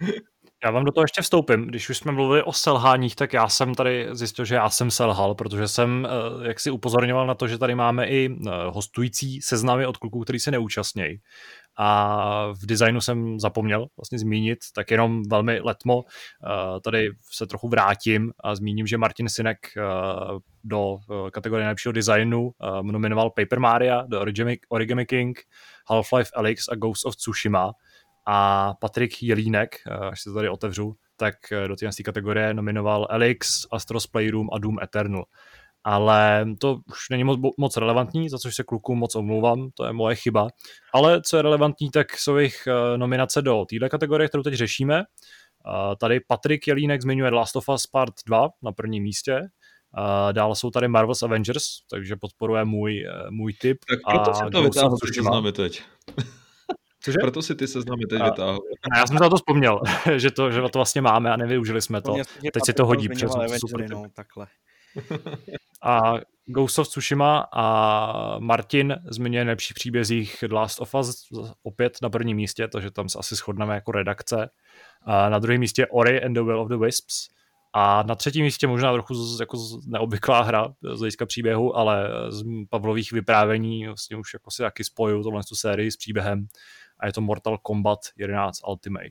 Já 0.64 0.70
vám 0.70 0.84
do 0.84 0.92
toho 0.92 1.04
ještě 1.04 1.22
vstoupím. 1.22 1.66
Když 1.66 1.90
už 1.90 1.98
jsme 1.98 2.12
mluvili 2.12 2.42
o 2.42 2.52
selháních, 2.52 3.16
tak 3.16 3.32
já 3.32 3.48
jsem 3.48 3.74
tady 3.74 4.08
zjistil, 4.12 4.44
že 4.44 4.54
já 4.54 4.70
jsem 4.70 4.90
selhal, 4.90 5.34
protože 5.34 5.68
jsem 5.68 6.08
eh, 6.10 6.48
jak 6.48 6.60
si 6.60 6.70
upozorňoval 6.70 7.26
na 7.26 7.34
to, 7.34 7.48
že 7.48 7.58
tady 7.58 7.74
máme 7.74 8.06
i 8.06 8.30
eh, 8.30 8.50
hostující 8.68 9.42
seznamy 9.42 9.86
od 9.86 9.96
kluků, 9.96 10.20
který 10.20 10.38
se 10.38 10.50
neúčastnějí. 10.50 11.20
A 11.78 12.48
v 12.52 12.66
designu 12.66 13.00
jsem 13.00 13.40
zapomněl 13.40 13.86
vlastně 13.96 14.18
zmínit, 14.18 14.58
tak 14.74 14.90
jenom 14.90 15.22
velmi 15.30 15.60
letmo 15.60 16.02
eh, 16.06 16.80
tady 16.80 17.08
se 17.30 17.46
trochu 17.46 17.68
vrátím 17.68 18.32
a 18.44 18.54
zmíním, 18.54 18.86
že 18.86 18.98
Martin 18.98 19.28
Sinek 19.28 19.58
do 20.64 20.96
kategorie 21.32 21.64
nejlepšího 21.64 21.92
designu 21.92 22.50
nominoval 22.82 23.30
Paper 23.30 23.60
Mario, 23.60 24.02
The 24.08 24.16
Origami, 24.16 24.58
Origami 24.68 25.06
King, 25.06 25.40
Half-Life 25.90 26.30
Alyx 26.34 26.68
a 26.68 26.74
Ghost 26.74 27.06
of 27.06 27.16
Tsushima 27.16 27.72
a 28.26 28.74
Patrik 28.80 29.22
Jelínek, 29.22 29.76
eh, 29.86 29.94
až 29.94 30.22
se 30.22 30.30
to 30.30 30.34
tady 30.34 30.48
otevřu, 30.48 30.94
tak 31.16 31.34
eh, 31.52 31.68
do 31.68 31.76
té 31.76 32.02
kategorie 32.04 32.54
nominoval 32.54 33.06
Elix, 33.10 33.66
Astros 33.72 34.06
Playroom 34.06 34.48
a 34.52 34.58
Doom 34.58 34.76
Eternal. 34.82 35.24
Ale 35.86 36.46
to 36.60 36.78
už 36.86 37.08
není 37.10 37.24
moc, 37.24 37.40
moc 37.58 37.76
relevantní, 37.76 38.28
za 38.28 38.38
což 38.38 38.54
se 38.54 38.64
klukům 38.64 38.98
moc 38.98 39.16
omlouvám, 39.16 39.70
to 39.74 39.84
je 39.86 39.92
moje 39.92 40.16
chyba. 40.16 40.48
Ale 40.94 41.22
co 41.22 41.36
je 41.36 41.42
relevantní, 41.42 41.90
tak 41.90 42.18
jsou 42.18 42.36
jejich 42.36 42.66
eh, 42.66 42.98
nominace 42.98 43.42
do 43.42 43.64
této 43.68 43.88
kategorie, 43.88 44.28
kterou 44.28 44.42
teď 44.42 44.54
řešíme. 44.54 45.02
Tady 46.00 46.20
Patrik 46.20 46.66
Jelínek 46.66 47.02
zmiňuje 47.02 47.30
Last 47.30 47.56
of 47.56 47.68
Us 47.68 47.86
Part 47.86 48.14
2 48.26 48.48
na 48.62 48.72
prvním 48.72 49.02
místě, 49.02 49.40
Dále 50.32 50.56
jsou 50.56 50.70
tady 50.70 50.88
Marvel's 50.88 51.22
Avengers, 51.22 51.64
takže 51.90 52.16
podporuje 52.16 52.64
můj, 52.64 53.04
můj 53.30 53.52
tip. 53.52 53.78
Tak 53.90 53.98
proto 54.14 54.30
a 54.30 54.34
jsem 54.34 54.50
to 54.50 54.62
vytáhl, 54.62 54.96
co 54.96 55.52
teď. 55.52 55.82
Cože? 57.04 57.18
Proto 57.20 57.42
si 57.42 57.54
ty 57.54 57.68
seznamy 57.68 58.06
teď 58.10 58.22
vytáhl. 58.22 58.58
Já 58.96 59.06
jsem 59.06 59.18
se 59.18 59.24
na 59.24 59.30
to 59.30 59.36
vzpomněl, 59.36 59.80
že, 60.16 60.30
to, 60.30 60.50
že 60.50 60.60
to 60.60 60.78
vlastně 60.78 61.00
máme 61.00 61.30
a 61.30 61.36
nevyužili 61.36 61.82
jsme 61.82 62.02
to. 62.02 62.14
Teď 62.52 62.62
si 62.64 62.72
to 62.72 62.86
hodí, 62.86 63.08
protože 63.08 63.26
to 63.26 63.68
super. 63.68 63.90
No, 63.90 64.04
takhle. 64.14 64.46
A 65.82 66.14
Ghost 66.46 66.78
of 66.78 66.88
Tsushima 66.88 67.48
a 67.52 68.38
Martin 68.38 68.96
zmiňuje 69.10 69.44
nejlepší 69.44 69.74
příbězích 69.74 70.36
The 70.48 70.54
Last 70.54 70.80
of 70.80 70.94
Us 70.94 71.28
opět 71.62 71.98
na 72.02 72.10
prvním 72.10 72.36
místě, 72.36 72.68
takže 72.68 72.90
tam 72.90 73.08
se 73.08 73.18
asi 73.18 73.34
shodneme 73.34 73.74
jako 73.74 73.92
redakce. 73.92 74.50
A 75.02 75.28
na 75.28 75.38
druhém 75.38 75.60
místě 75.60 75.86
Ori 75.86 76.24
and 76.24 76.32
the 76.32 76.40
Will 76.40 76.60
of 76.60 76.68
the 76.68 76.76
Wisps. 76.76 77.28
A 77.72 78.02
na 78.02 78.14
třetím 78.14 78.44
místě 78.44 78.66
možná 78.66 78.92
trochu 78.92 79.14
jako 79.40 79.58
neobvyklá 79.86 80.42
hra 80.42 80.74
z 80.94 80.98
hlediska 80.98 81.26
příběhu, 81.26 81.76
ale 81.76 82.08
z 82.28 82.44
Pavlových 82.70 83.12
vyprávění 83.12 83.86
vlastně 83.86 84.16
už 84.16 84.34
jako 84.34 84.50
si 84.50 84.62
taky 84.62 84.84
spojuju 84.84 85.22
tohle 85.22 85.42
tu 85.48 85.54
sérii 85.54 85.90
s 85.90 85.96
příběhem 85.96 86.46
a 87.04 87.06
je 87.06 87.12
to 87.12 87.20
Mortal 87.20 87.58
Kombat 87.58 87.98
11 88.16 88.60
Ultimate. 88.68 89.08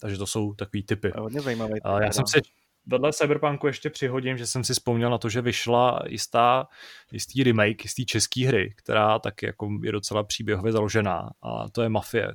Takže 0.00 0.16
to 0.16 0.26
jsou 0.26 0.54
takový 0.54 0.82
typy. 0.82 1.12
Hodně 1.16 1.40
zajímavý. 1.40 1.72
Já 2.02 2.12
jsem 2.12 2.26
si 2.26 2.40
vedle 2.86 3.12
Cyberpunku 3.12 3.66
ještě 3.66 3.90
přihodím, 3.90 4.38
že 4.38 4.46
jsem 4.46 4.64
si 4.64 4.72
vzpomněl 4.72 5.10
na 5.10 5.18
to, 5.18 5.28
že 5.28 5.40
vyšla 5.40 6.02
jistá, 6.06 6.66
jistý 7.12 7.42
remake, 7.42 7.84
jistý 7.84 8.06
český 8.06 8.44
hry, 8.44 8.74
která 8.76 9.18
taky 9.18 9.46
jako 9.46 9.68
je 9.82 9.92
docela 9.92 10.24
příběhově 10.24 10.72
založená 10.72 11.30
a 11.42 11.68
to 11.68 11.82
je 11.82 11.88
Mafie. 11.88 12.34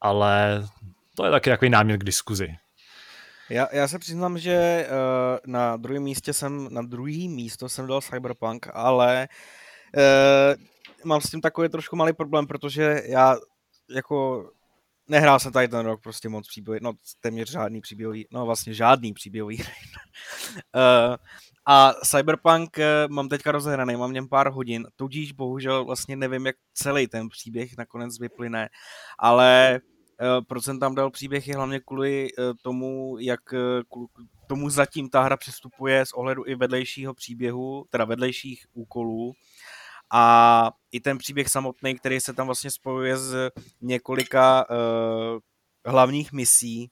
Ale 0.00 0.64
to 1.16 1.24
je 1.24 1.30
taky 1.30 1.50
takový 1.50 1.70
námět 1.70 2.00
k 2.00 2.04
diskuzi. 2.04 2.48
Já, 3.50 3.68
já 3.72 3.88
se 3.88 3.98
přiznám, 3.98 4.38
že 4.38 4.86
uh, 4.88 5.52
na 5.52 5.76
druhém 5.76 6.02
místě 6.02 6.32
jsem, 6.32 6.68
na 6.70 6.82
druhý 6.82 7.28
místo 7.28 7.68
jsem 7.68 7.86
dal 7.86 8.00
Cyberpunk, 8.00 8.68
ale 8.72 9.28
uh, 9.96 10.71
mám 11.04 11.20
s 11.20 11.30
tím 11.30 11.40
takový 11.40 11.68
trošku 11.68 11.96
malý 11.96 12.12
problém, 12.12 12.46
protože 12.46 13.02
já 13.06 13.36
jako 13.94 14.50
nehrál 15.08 15.38
jsem 15.38 15.52
tady 15.52 15.68
ten 15.68 15.86
rok 15.86 16.02
prostě 16.02 16.28
moc 16.28 16.48
příběhový, 16.48 16.80
no 16.82 16.92
téměř 17.20 17.50
žádný 17.50 17.80
příběhový, 17.80 18.26
no 18.30 18.46
vlastně 18.46 18.74
žádný 18.74 19.12
příběhový. 19.12 19.58
uh, 19.58 21.16
a 21.66 21.92
Cyberpunk 21.92 22.78
uh, 22.78 23.12
mám 23.14 23.28
teďka 23.28 23.52
rozehraný, 23.52 23.96
mám 23.96 24.10
v 24.10 24.14
něm 24.14 24.28
pár 24.28 24.50
hodin, 24.50 24.86
tudíž 24.96 25.32
bohužel 25.32 25.84
vlastně 25.84 26.16
nevím, 26.16 26.46
jak 26.46 26.56
celý 26.74 27.08
ten 27.08 27.28
příběh 27.28 27.76
nakonec 27.78 28.18
vyplyne, 28.18 28.68
ale 29.18 29.80
uh, 30.20 30.44
proč 30.48 30.64
jsem 30.64 30.80
tam 30.80 30.94
dal 30.94 31.10
příběh 31.10 31.48
je 31.48 31.56
hlavně 31.56 31.80
kvůli 31.80 32.28
uh, 32.32 32.44
tomu, 32.62 33.16
jak 33.18 33.40
tomu 34.48 34.70
zatím 34.70 35.08
ta 35.08 35.22
hra 35.22 35.36
přistupuje 35.36 36.06
z 36.06 36.12
ohledu 36.12 36.46
i 36.46 36.54
vedlejšího 36.54 37.14
příběhu, 37.14 37.84
teda 37.90 38.04
vedlejších 38.04 38.66
úkolů, 38.72 39.32
a 40.12 40.72
i 40.92 41.00
ten 41.00 41.18
příběh 41.18 41.48
samotný, 41.48 41.94
který 41.94 42.20
se 42.20 42.32
tam 42.32 42.46
vlastně 42.46 42.70
spojuje 42.70 43.16
s 43.16 43.50
několika 43.80 44.66
uh, 44.70 44.76
hlavních 45.86 46.32
misí, 46.32 46.90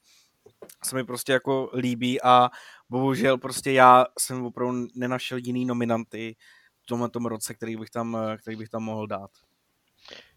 se 0.84 0.96
mi 0.96 1.04
prostě 1.04 1.32
jako 1.32 1.70
líbí 1.74 2.22
a 2.22 2.50
bohužel 2.90 3.38
prostě 3.38 3.72
já 3.72 4.06
jsem 4.18 4.44
opravdu 4.44 4.86
nenašel 4.94 5.38
jiný 5.38 5.64
nominanty 5.64 6.36
v 6.82 6.86
tomhle 6.86 7.10
tom 7.10 7.26
roce, 7.26 7.54
který 7.54 7.76
bych 7.76 7.90
tam, 7.90 8.18
který 8.38 8.56
bych 8.56 8.68
tam 8.68 8.82
mohl 8.82 9.06
dát. 9.06 9.30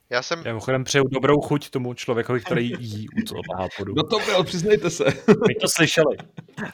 Já 0.09 0.21
jsem... 0.21 0.39
Já 0.39 0.43
mimochodem 0.43 0.83
přeju 0.83 1.07
dobrou 1.07 1.41
chuť 1.41 1.69
tomu 1.69 1.93
člověkovi, 1.93 2.41
který 2.41 2.71
jí 2.79 3.07
u 3.09 3.21
toho 3.27 3.41
podu. 3.77 3.93
No 3.97 4.03
to 4.03 4.19
byl, 4.25 4.43
přiznejte 4.43 4.89
se. 4.89 5.03
My 5.47 5.55
to 5.55 5.67
slyšeli. 5.67 6.17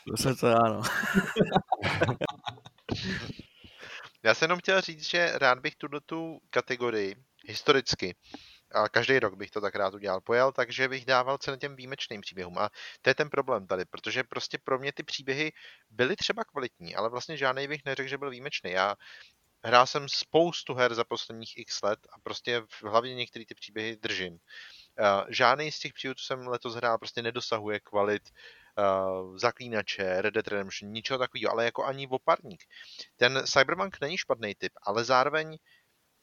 To 0.08 0.18
se 0.18 0.36
to 0.36 0.48
ano. 0.48 0.82
Já 4.30 4.36
jsem 4.36 4.46
jenom 4.46 4.60
chtěl 4.60 4.82
říct, 4.82 5.04
že 5.04 5.32
rád 5.36 5.60
bych 5.60 5.76
tuto 5.76 6.00
tu 6.00 6.42
kategorii 6.50 7.16
historicky 7.46 8.16
a 8.72 8.90
každý 8.90 9.20
rok 9.20 9.36
bych 9.36 9.52
to 9.52 9.62
tak 9.62 9.76
rád 9.76 9.94
udělal, 9.94 10.22
pojel, 10.22 10.52
takže 10.52 10.88
bych 10.88 11.06
dával 11.06 11.38
cenu 11.38 11.58
těm 11.58 11.76
výjimečným 11.76 12.22
příběhům. 12.22 12.58
A 12.58 12.70
to 13.02 13.10
je 13.10 13.16
ten 13.16 13.30
problém 13.30 13.68
tady, 13.68 13.86
protože 13.86 14.24
prostě 14.24 14.58
pro 14.58 14.80
mě 14.80 14.94
ty 14.94 15.04
příběhy 15.04 15.52
byly 15.90 16.16
třeba 16.16 16.44
kvalitní, 16.44 16.96
ale 16.96 17.10
vlastně 17.10 17.38
žádný 17.38 17.68
bych 17.68 17.86
neřekl, 17.86 18.10
že 18.10 18.18
byl 18.18 18.30
výjimečný. 18.30 18.72
Já 18.72 18.96
hrál 19.64 19.88
jsem 19.88 20.10
spoustu 20.10 20.74
her 20.74 20.94
za 20.94 21.04
posledních 21.04 21.58
x 21.58 21.82
let 21.82 22.00
a 22.14 22.20
prostě 22.24 22.62
hlavně 22.84 23.16
některé 23.16 23.46
ty 23.46 23.56
příběhy 23.56 23.98
držím. 23.98 24.38
Žádný 25.30 25.72
z 25.72 25.80
těch 25.80 25.94
příběhů, 25.94 26.16
co 26.16 26.26
jsem 26.26 26.48
letos 26.48 26.76
hrál, 26.76 26.98
prostě 26.98 27.22
nedosahuje 27.22 27.80
kvalit 27.80 28.30
uh, 28.80 29.38
Zaklínače, 29.38 30.22
Red 30.22 30.34
Dead 30.34 30.48
Redemption, 30.48 30.92
ničeho 30.92 31.20
takového, 31.20 31.52
ale 31.52 31.66
jako 31.66 31.86
ani 31.86 32.08
oparník. 32.08 32.64
Ten 33.18 33.44
Cyberpunk 33.46 34.02
není 34.02 34.18
špatný 34.18 34.56
typ, 34.56 34.74
ale 34.84 35.04
zároveň 35.04 35.58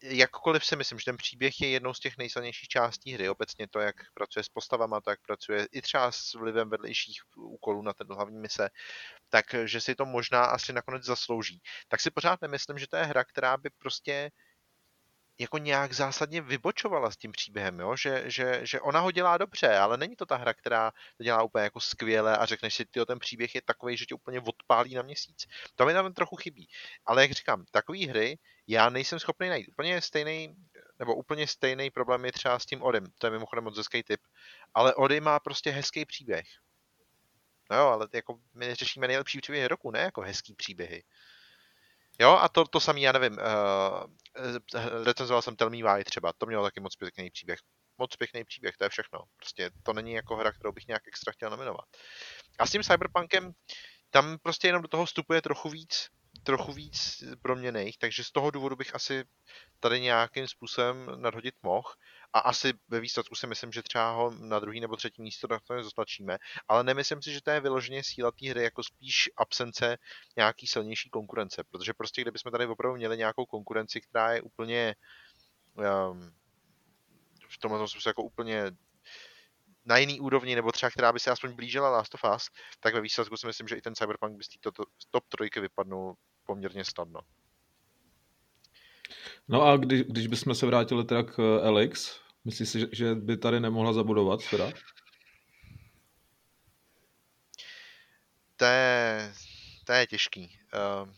jakkoliv 0.03 0.65
si 0.65 0.77
myslím, 0.77 0.99
že 0.99 1.05
ten 1.05 1.17
příběh 1.17 1.61
je 1.61 1.69
jednou 1.69 1.95
z 1.95 2.01
těch 2.01 2.19
nejsilnějších 2.19 2.69
částí 2.69 3.13
hry, 3.13 3.29
obecně 3.29 3.69
to, 3.69 3.81
jak 3.81 3.97
pracuje 4.15 4.43
s 4.43 4.49
postavama, 4.49 5.01
tak 5.01 5.21
pracuje 5.27 5.69
i 5.73 5.83
třeba 5.83 6.13
s 6.13 6.35
vlivem 6.35 6.71
vedlejších 6.71 7.23
úkolů 7.37 7.83
na 7.83 7.93
ten 7.93 8.07
hlavní 8.07 8.39
mise, 8.39 8.69
takže 9.29 9.81
si 9.81 9.95
to 9.95 10.07
možná 10.07 10.45
asi 10.45 10.73
nakonec 10.73 11.05
zaslouží. 11.05 11.61
Tak 11.89 12.01
si 12.01 12.11
pořád 12.11 12.43
nemyslím, 12.43 12.79
že 12.79 12.87
to 12.87 12.97
je 12.97 13.05
hra, 13.05 13.25
která 13.25 13.57
by 13.57 13.71
prostě 13.79 14.31
jako 15.39 15.59
nějak 15.59 15.93
zásadně 15.93 16.41
vybočovala 16.41 17.11
s 17.11 17.17
tím 17.17 17.33
příběhem, 17.33 17.81
jo? 17.81 17.97
Že, 17.97 18.23
že, 18.27 18.61
že 18.63 18.81
ona 18.81 19.01
ho 19.01 19.11
dělá 19.11 19.39
dobře, 19.39 19.77
ale 19.77 19.97
není 19.97 20.17
to 20.17 20.27
ta 20.27 20.37
hra, 20.37 20.55
která 20.55 20.93
to 21.17 21.25
dělá 21.25 21.43
úplně 21.43 21.65
jako 21.65 21.81
skvěle 21.81 22.37
a 22.37 22.47
řekneš 22.47 22.75
si, 22.75 22.85
ty 22.85 23.01
ten 23.07 23.19
příběh 23.19 23.55
je 23.55 23.63
takový, 23.63 23.97
že 23.97 24.07
tě 24.07 24.15
úplně 24.15 24.41
odpálí 24.41 24.95
na 24.95 25.03
měsíc. 25.03 25.47
To 25.75 25.87
mi 25.87 25.93
tam 25.93 26.13
trochu 26.13 26.37
chybí. 26.37 26.69
Ale 27.07 27.23
jak 27.23 27.33
říkám, 27.33 27.65
takové 27.71 28.07
hry 28.07 28.39
já 28.67 28.91
nejsem 28.91 29.19
schopný 29.19 29.49
najít. 29.49 29.69
Úplně 29.69 30.01
stejný, 30.01 30.57
nebo 30.99 31.15
úplně 31.15 31.47
stejný 31.47 31.91
problém 31.91 32.25
je 32.25 32.33
třeba 32.33 32.59
s 32.59 32.67
tím 32.67 32.83
Odym. 32.83 33.07
To 33.19 33.27
je 33.27 33.31
mimochodem 33.31 33.65
moc 33.65 33.77
hezký 33.77 34.03
typ. 34.03 34.21
Ale 34.75 34.95
Ody 34.95 35.21
má 35.21 35.41
prostě 35.41 35.71
hezký 35.71 36.05
příběh. 36.05 36.47
No 37.71 37.77
jo, 37.77 37.87
ale 37.87 38.09
jako 38.13 38.39
my 38.55 38.75
řešíme 38.75 39.07
nejlepší 39.07 39.41
příběhy 39.41 39.69
roku, 39.69 39.91
ne 39.91 40.01
jako 40.01 40.21
hezký 40.21 40.55
příběhy. 40.55 41.03
Jo, 42.19 42.31
a 42.31 42.49
to, 42.49 42.65
to 42.65 42.81
samý, 42.81 43.03
já 43.03 43.13
nevím, 43.13 43.33
uh, 43.33 45.05
recenzoval 45.05 45.43
jsem 45.43 45.57
Tell 45.57 45.71
Me 45.71 45.77
Why 45.77 46.05
třeba, 46.05 46.33
to 46.33 46.47
mělo 46.47 46.63
taky 46.63 46.81
moc 46.81 46.97
pěkný 46.97 47.31
příběh. 47.31 47.59
Moc 47.99 48.17
pěkný 48.17 48.45
příběh, 48.45 48.77
to 48.77 48.85
je 48.85 48.91
všechno. 48.91 49.19
Prostě 49.37 49.71
to 49.83 49.93
není 49.93 50.13
jako 50.13 50.37
hra, 50.37 50.53
kterou 50.53 50.73
bych 50.73 50.87
nějak 50.87 51.09
extra 51.09 51.33
chtěl 51.33 51.51
nominovat. 51.51 51.85
A 52.59 52.67
s 52.67 52.71
tím 52.71 52.83
Cyberpunkem, 52.83 53.53
tam 54.11 54.39
prostě 54.43 54.69
jenom 54.69 54.83
do 54.83 54.89
toho 54.89 55.05
vstupuje 55.05 55.43
trochu 55.43 55.69
víc, 55.69 56.09
trochu 56.43 56.73
víc 56.73 57.25
proměných, 57.43 57.99
takže 57.99 58.25
z 58.25 58.31
toho 58.31 58.51
důvodu 58.51 58.77
bych 58.77 58.95
asi 58.95 59.25
tady 59.81 60.01
nějakým 60.01 60.49
způsobem 60.49 61.07
nadhodit 61.17 61.55
mohl 61.63 61.89
a 62.37 62.39
asi 62.39 62.73
ve 62.89 63.01
výsledku 63.01 63.35
si 63.35 63.47
myslím, 63.47 63.73
že 63.73 63.83
třeba 63.83 64.11
ho 64.11 64.31
na 64.31 64.59
druhý 64.59 64.81
nebo 64.81 64.97
třetí 64.97 65.23
místo 65.23 65.49
to 65.49 65.75
nezatlačíme, 65.75 66.39
ale 66.69 66.85
nemyslím 66.85 67.23
si, 67.23 67.33
že 67.33 67.43
to 67.43 67.51
je 67.51 67.61
vyloženě 67.61 68.03
síla 68.05 68.31
té 68.31 68.51
hry, 68.51 68.63
jako 68.63 68.83
spíš 68.83 69.31
absence 69.37 69.99
nějaký 70.37 70.67
silnější 70.67 71.11
konkurence, 71.11 71.65
protože 71.71 71.95
prostě 71.95 72.23
kdybychom 72.23 72.53
tady 72.53 72.67
opravdu 72.67 72.97
měli 72.97 73.19
nějakou 73.19 73.47
konkurenci, 73.47 74.01
která 74.01 74.33
je 74.33 74.43
úplně 74.43 74.95
um, 75.75 76.33
v 77.49 77.59
tomhle 77.59 77.89
smyslu 77.89 78.09
jako 78.09 78.23
úplně 78.23 78.73
na 79.85 79.97
jiný 79.97 80.21
úrovni, 80.21 80.55
nebo 80.55 80.73
třeba 80.73 80.91
která 80.91 81.13
by 81.13 81.21
se 81.21 81.31
aspoň 81.31 81.53
blížila 81.53 81.91
Last 81.91 82.15
of 82.15 82.21
Us, 82.37 82.49
tak 82.81 82.95
ve 82.95 83.01
výsledku 83.01 83.37
si 83.37 83.47
myslím, 83.47 83.69
že 83.69 83.77
i 83.77 83.81
ten 83.81 83.95
Cyberpunk 83.95 84.37
by 84.37 84.45
z 84.45 84.49
té 84.49 84.71
top 85.11 85.25
trojky 85.29 85.61
vypadnul 85.61 86.15
poměrně 86.47 86.85
snadno. 86.85 87.21
No 89.49 89.63
a 89.63 89.77
když, 89.77 90.03
když 90.03 90.27
bychom 90.27 90.55
se 90.55 90.67
vrátili 90.67 91.05
teda 91.05 91.23
k 91.23 91.61
Alex, 91.65 92.26
myslíš 92.47 92.69
si, 92.69 92.89
že 92.93 93.15
by 93.15 93.37
tady 93.37 93.61
nemohla 93.61 93.93
zabudovat 93.93 94.41
teda? 94.51 94.73
To 98.57 98.65
je, 98.65 99.33
to 99.85 99.93
je 99.93 100.07
těžký. 100.07 100.59
Uh, 100.75 101.13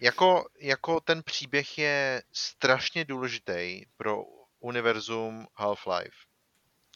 jako, 0.00 0.44
jako 0.60 1.00
ten 1.00 1.22
příběh 1.22 1.78
je 1.78 2.22
strašně 2.32 3.04
důležitý 3.04 3.82
pro 3.96 4.22
univerzum 4.60 5.46
Half-Life. 5.56 6.26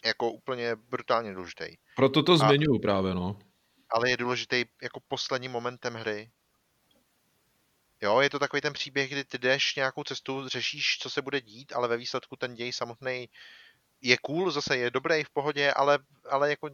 Jako 0.04 0.30
úplně 0.30 0.76
brutálně 0.76 1.34
důležitý. 1.34 1.64
Proto 1.96 2.22
to 2.22 2.36
zmiňuji 2.36 2.78
právě, 2.78 3.14
no. 3.14 3.38
Ale 3.90 4.10
je 4.10 4.16
důležitý 4.16 4.64
jako 4.82 5.00
posledním 5.08 5.52
momentem 5.52 5.94
hry. 5.94 6.30
Jo, 8.00 8.20
je 8.20 8.30
to 8.30 8.38
takový 8.38 8.60
ten 8.60 8.72
příběh, 8.72 9.10
kdy 9.10 9.24
ty 9.24 9.38
jdeš 9.38 9.74
nějakou 9.74 10.04
cestu, 10.04 10.48
řešíš, 10.48 10.98
co 10.98 11.10
se 11.10 11.22
bude 11.22 11.40
dít, 11.40 11.72
ale 11.72 11.88
ve 11.88 11.96
výsledku 11.96 12.36
ten 12.36 12.54
děj 12.54 12.72
samotný 12.72 13.28
je 14.00 14.18
cool, 14.18 14.50
zase 14.50 14.76
je 14.76 14.90
dobrý 14.90 15.24
v 15.24 15.30
pohodě, 15.30 15.72
ale, 15.72 15.98
ale 16.30 16.50
jako 16.50 16.70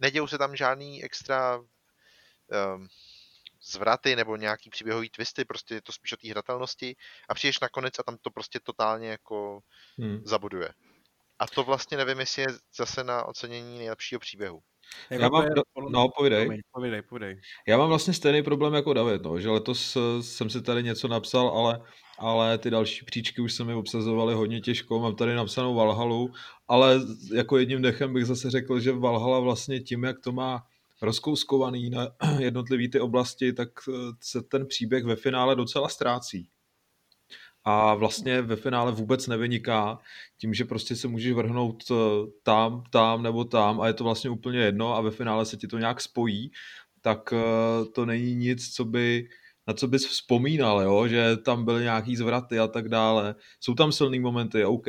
nedějou 0.00 0.26
se 0.26 0.38
tam 0.38 0.56
žádný 0.56 1.04
extra 1.04 1.58
um, 1.58 2.88
zvraty 3.62 4.16
nebo 4.16 4.36
nějaký 4.36 4.70
příběhový 4.70 5.10
twisty, 5.10 5.44
prostě 5.44 5.74
je 5.74 5.82
to 5.82 5.92
spíš 5.92 6.12
o 6.12 6.16
té 6.16 6.28
hratelnosti 6.30 6.96
a 7.28 7.34
přijdeš 7.34 7.60
nakonec 7.60 7.98
a 7.98 8.02
tam 8.02 8.16
to 8.16 8.30
prostě 8.30 8.60
totálně 8.60 9.08
jako 9.08 9.60
hmm. 9.98 10.22
zabuduje. 10.24 10.68
A 11.38 11.46
to 11.46 11.64
vlastně 11.64 11.96
nevím, 11.96 12.20
jestli 12.20 12.42
je 12.42 12.48
zase 12.76 13.04
na 13.04 13.24
ocenění 13.24 13.78
nejlepšího 13.78 14.20
příběhu. 14.20 14.62
Já 15.10 15.28
mám, 15.28 15.44
no, 15.90 16.08
povídej. 16.16 16.62
Povídej, 16.72 17.02
povídej. 17.02 17.40
Já 17.68 17.78
mám 17.78 17.88
vlastně 17.88 18.14
stejný 18.14 18.42
problém 18.42 18.74
jako 18.74 18.92
David, 18.92 19.22
no, 19.22 19.40
že 19.40 19.50
letos 19.50 19.96
eh, 19.96 20.22
jsem 20.22 20.50
si 20.50 20.62
tady 20.62 20.82
něco 20.82 21.08
napsal, 21.08 21.48
ale, 21.48 21.80
ale 22.18 22.58
ty 22.58 22.70
další 22.70 23.04
příčky 23.04 23.42
už 23.42 23.52
se 23.52 23.64
mi 23.64 23.74
obsazovaly 23.74 24.34
hodně 24.34 24.60
těžko. 24.60 25.00
Mám 25.00 25.16
tady 25.16 25.34
napsanou 25.34 25.74
Valhalu, 25.74 26.32
ale 26.68 27.00
jako 27.34 27.58
jedním 27.58 27.82
dechem 27.82 28.12
bych 28.12 28.26
zase 28.26 28.50
řekl, 28.50 28.80
že 28.80 28.92
Valhala 28.92 29.40
vlastně 29.40 29.80
tím, 29.80 30.04
jak 30.04 30.20
to 30.20 30.32
má 30.32 30.62
rozkouskovaný 31.02 31.90
na 31.90 32.08
jednotlivé 32.38 32.88
ty 32.88 33.00
oblasti, 33.00 33.52
tak 33.52 33.68
eh, 33.88 33.92
se 34.20 34.42
ten 34.42 34.66
příběh 34.66 35.04
ve 35.04 35.16
finále 35.16 35.56
docela 35.56 35.88
ztrácí 35.88 36.48
a 37.64 37.94
vlastně 37.94 38.42
ve 38.42 38.56
finále 38.56 38.92
vůbec 38.92 39.26
nevyniká 39.26 39.98
tím, 40.38 40.54
že 40.54 40.64
prostě 40.64 40.96
se 40.96 41.08
můžeš 41.08 41.32
vrhnout 41.32 41.82
eh, 41.90 41.94
tam, 42.42 42.82
tam 42.90 43.22
nebo 43.22 43.44
tam 43.44 43.80
a 43.80 43.86
je 43.86 43.92
to 43.92 44.04
vlastně 44.04 44.30
úplně 44.30 44.58
jedno 44.58 44.96
a 44.96 45.00
ve 45.00 45.10
finále 45.10 45.46
se 45.46 45.56
ti 45.56 45.66
to 45.66 45.78
nějak 45.78 46.00
spojí, 46.00 46.50
tak 47.00 47.32
eh, 47.32 47.84
to 47.94 48.06
není 48.06 48.34
nic, 48.34 48.74
co 48.74 48.84
by, 48.84 49.28
na 49.66 49.74
co 49.74 49.88
bys 49.88 50.06
vzpomínal, 50.06 50.82
jo? 50.82 51.08
že 51.08 51.36
tam 51.36 51.64
byly 51.64 51.82
nějaký 51.82 52.16
zvraty 52.16 52.58
a 52.58 52.68
tak 52.68 52.88
dále. 52.88 53.34
Jsou 53.60 53.74
tam 53.74 53.92
silný 53.92 54.20
momenty, 54.20 54.64
OK, 54.64 54.86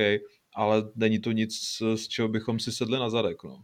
ale 0.55 0.83
není 0.95 1.19
to 1.19 1.31
nic, 1.31 1.53
z 1.95 2.07
čeho 2.07 2.27
bychom 2.27 2.59
si 2.59 2.71
sedli 2.71 2.99
na 2.99 3.09
zadek. 3.09 3.43
No. 3.43 3.63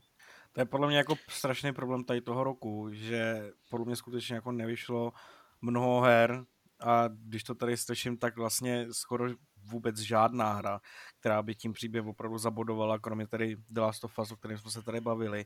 To 0.53 0.62
je 0.62 0.66
podle 0.66 0.88
mě 0.88 0.97
jako 0.97 1.16
strašný 1.30 1.74
problém 1.74 2.03
tady 2.03 2.22
toho 2.22 2.43
roku, 2.43 2.89
že 2.91 3.51
podle 3.70 3.86
mě 3.86 3.95
skutečně 3.95 4.36
jako 4.36 4.51
nevyšlo 4.51 5.14
mnoho 5.62 6.01
her, 6.01 6.43
a 6.82 7.08
když 7.08 7.44
to 7.44 7.56
tady 7.56 7.78
slyším, 7.78 8.18
tak 8.18 8.38
vlastně 8.38 8.88
skoro 8.92 9.26
vůbec 9.64 10.00
žádná 10.00 10.54
hra, 10.54 10.80
která 11.20 11.42
by 11.44 11.56
tím 11.56 11.74
příběh 11.74 12.06
opravdu 12.06 12.38
zabodovala, 12.38 13.00
kromě 13.00 13.28
tady 13.28 13.56
The 13.70 13.82
Last 13.82 14.04
of 14.04 14.20
Us, 14.20 14.32
o 14.32 14.36
kterém 14.36 14.58
jsme 14.58 14.72
se 14.72 14.82
tady 14.82 15.02
bavili. 15.02 15.46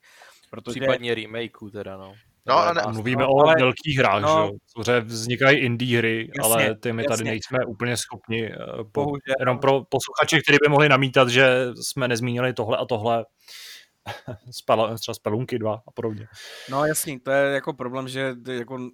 Protože... 0.49 0.79
Případně 0.79 1.15
remakeu 1.15 1.69
teda, 1.69 1.97
no. 1.97 2.13
No, 2.45 2.57
a 2.57 2.73
ne, 2.73 2.81
mluvíme 2.91 3.23
no, 3.23 3.29
o 3.29 3.39
ale, 3.41 3.55
velkých 3.59 3.97
hrách, 3.97 4.21
no, 4.21 4.51
že 4.85 5.01
vznikají 5.01 5.57
indie 5.59 5.97
hry, 5.97 6.31
jasně, 6.37 6.53
ale 6.53 6.75
ty 6.75 6.93
my 6.93 7.03
tady 7.03 7.11
jasně. 7.11 7.31
nejsme 7.31 7.59
úplně 7.67 7.97
schopni, 7.97 8.45
eh, 8.45 8.57
po, 8.77 9.03
Bohužel. 9.03 9.35
jenom 9.39 9.59
pro 9.59 9.83
posluchače, 9.83 10.41
kteří 10.41 10.57
by 10.63 10.69
mohli 10.69 10.89
namítat, 10.89 11.29
že 11.29 11.67
jsme 11.81 12.07
nezmínili 12.07 12.53
tohle 12.53 12.77
a 12.77 12.85
tohle, 12.85 13.25
spala, 14.51 14.97
třeba 14.97 15.15
Spelunky 15.15 15.59
2 15.59 15.81
a 15.87 15.91
podobně. 15.91 16.27
No 16.69 16.85
jasně, 16.85 17.19
to 17.19 17.31
je 17.31 17.53
jako 17.53 17.73
problém, 17.73 18.07
že 18.07 18.35
jako 18.51 18.89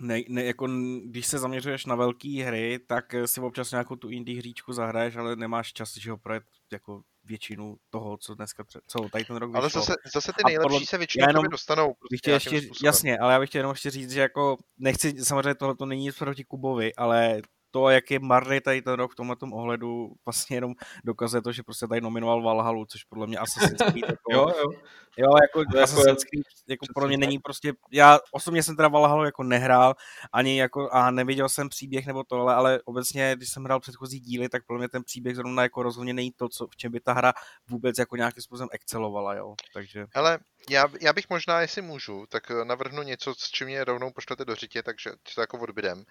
ne, 0.00 0.20
ne, 0.28 0.44
jako, 0.44 0.68
když 1.04 1.26
se 1.26 1.38
zaměřuješ 1.38 1.86
na 1.86 1.94
velké 1.94 2.44
hry, 2.44 2.78
tak 2.86 3.14
si 3.24 3.40
občas 3.40 3.70
nějakou 3.70 3.96
tu 3.96 4.08
indie 4.08 4.38
hříčku 4.38 4.72
zahraješ, 4.72 5.16
ale 5.16 5.36
nemáš 5.36 5.72
čas, 5.72 5.96
že 5.96 6.10
ho 6.10 6.18
projet 6.18 6.42
jako 6.72 7.02
většinu 7.24 7.76
toho, 7.90 8.16
co 8.16 8.34
dneska, 8.34 8.64
co 8.86 9.08
tady 9.12 9.24
ten 9.24 9.36
rok 9.36 9.50
vyšlo. 9.50 9.60
Ale 9.60 9.70
zase, 9.70 9.94
zase 10.14 10.32
ty 10.32 10.42
nejlepší 10.46 10.68
podle, 10.68 10.86
se 10.86 10.98
většinou 10.98 11.26
jenom, 11.28 11.44
dostanou. 11.44 11.94
Prostě 12.08 12.30
ještě, 12.30 12.60
jasně, 12.84 13.18
ale 13.18 13.32
já 13.32 13.40
bych 13.40 13.48
chtěl 13.48 13.58
jenom 13.58 13.72
ještě 13.72 13.90
říct, 13.90 14.10
že 14.10 14.20
jako 14.20 14.56
nechci, 14.78 15.24
samozřejmě 15.24 15.54
tohle 15.54 15.76
to 15.76 15.86
není 15.86 16.02
nic 16.02 16.18
proti 16.18 16.44
Kubovi, 16.44 16.94
ale 16.94 17.42
to, 17.70 17.90
jak 17.90 18.10
je 18.10 18.18
marný 18.18 18.60
tady 18.60 18.82
ten 18.82 18.94
rok 18.94 19.12
v 19.12 19.14
tomhle 19.14 19.36
ohledu, 19.52 20.12
vlastně 20.24 20.56
jenom 20.56 20.74
dokazuje 21.04 21.42
to, 21.42 21.52
že 21.52 21.62
prostě 21.62 21.86
tady 21.86 22.00
nominoval 22.00 22.42
Valhalu, 22.42 22.86
což 22.86 23.04
podle 23.04 23.26
mě 23.26 23.38
Assassin's 23.38 23.78
Creed 23.92 24.10
jako, 24.10 24.32
jo, 24.32 24.46
jo. 24.58 24.70
jo, 25.16 25.30
jako, 25.42 25.60
jako 25.60 25.82
Assassin's 25.82 26.24
Creed 26.24 26.44
jako 26.68 26.86
podle 26.94 27.08
mě 27.08 27.16
není 27.16 27.38
prostě, 27.38 27.72
já 27.92 28.18
osobně 28.32 28.62
jsem 28.62 28.76
teda 28.76 28.88
Valhalu 28.88 29.24
jako 29.24 29.42
nehrál, 29.42 29.94
ani 30.32 30.58
jako, 30.58 30.90
a 30.90 31.10
neviděl 31.10 31.48
jsem 31.48 31.68
příběh 31.68 32.06
nebo 32.06 32.24
tohle, 32.24 32.54
ale 32.54 32.80
obecně, 32.84 33.32
když 33.36 33.48
jsem 33.50 33.64
hrál 33.64 33.80
předchozí 33.80 34.20
díly, 34.20 34.48
tak 34.48 34.62
podle 34.66 34.78
mě 34.78 34.88
ten 34.88 35.04
příběh 35.04 35.36
zrovna 35.36 35.62
jako 35.62 35.82
rozhodně 35.82 36.14
není 36.14 36.32
to, 36.36 36.48
co, 36.48 36.66
v 36.66 36.76
čem 36.76 36.92
by 36.92 37.00
ta 37.00 37.12
hra 37.12 37.32
vůbec 37.70 37.98
jako 37.98 38.16
nějakým 38.16 38.42
způsobem 38.42 38.68
excelovala, 38.72 39.34
jo, 39.34 39.54
takže. 39.74 40.06
Ale 40.14 40.38
já, 40.70 40.84
já 41.00 41.12
bych 41.12 41.30
možná, 41.30 41.60
jestli 41.60 41.82
můžu, 41.82 42.26
tak 42.28 42.50
eh, 42.50 42.64
navrhnu 42.64 43.02
něco, 43.02 43.34
s 43.34 43.50
čím 43.50 43.66
mě 43.66 43.84
rovnou 43.84 44.10
pošlete 44.12 44.44
do 44.44 44.54
řitě, 44.54 44.82
takže 44.82 45.10
to 45.34 45.40
jako 45.40 45.58
odbydem. 45.58 46.04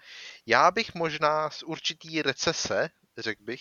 Já 0.46 0.70
bych 0.70 0.94
možná 0.94 1.50
z 1.50 1.62
určitý 1.62 2.22
recese, 2.22 2.90
řekl 3.18 3.44
bych, 3.44 3.60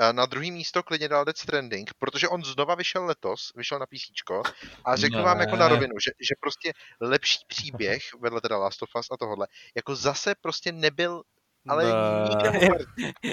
eh, 0.00 0.12
na 0.12 0.26
druhý 0.26 0.50
místo 0.50 0.82
klidně 0.82 1.08
dal 1.08 1.24
Death 1.24 1.38
Stranding, 1.38 1.90
protože 1.98 2.28
on 2.28 2.44
znova 2.44 2.74
vyšel 2.74 3.04
letos, 3.04 3.52
vyšel 3.56 3.78
na 3.78 3.86
PC 3.86 4.42
a 4.84 4.96
řeknu 4.96 5.18
ne. 5.18 5.24
vám 5.24 5.40
jako 5.40 5.56
na 5.56 5.68
rovinu, 5.68 5.94
že, 6.04 6.10
že 6.20 6.34
prostě 6.40 6.72
lepší 7.00 7.38
příběh, 7.46 8.02
vedle 8.20 8.40
teda 8.40 8.58
Last 8.58 8.82
of 8.82 8.90
Us 8.98 9.06
a 9.10 9.16
tohle, 9.16 9.46
jako 9.74 9.96
zase 9.96 10.34
prostě 10.40 10.72
nebyl 10.72 11.22
ale 11.68 11.84
ne. 12.52 12.68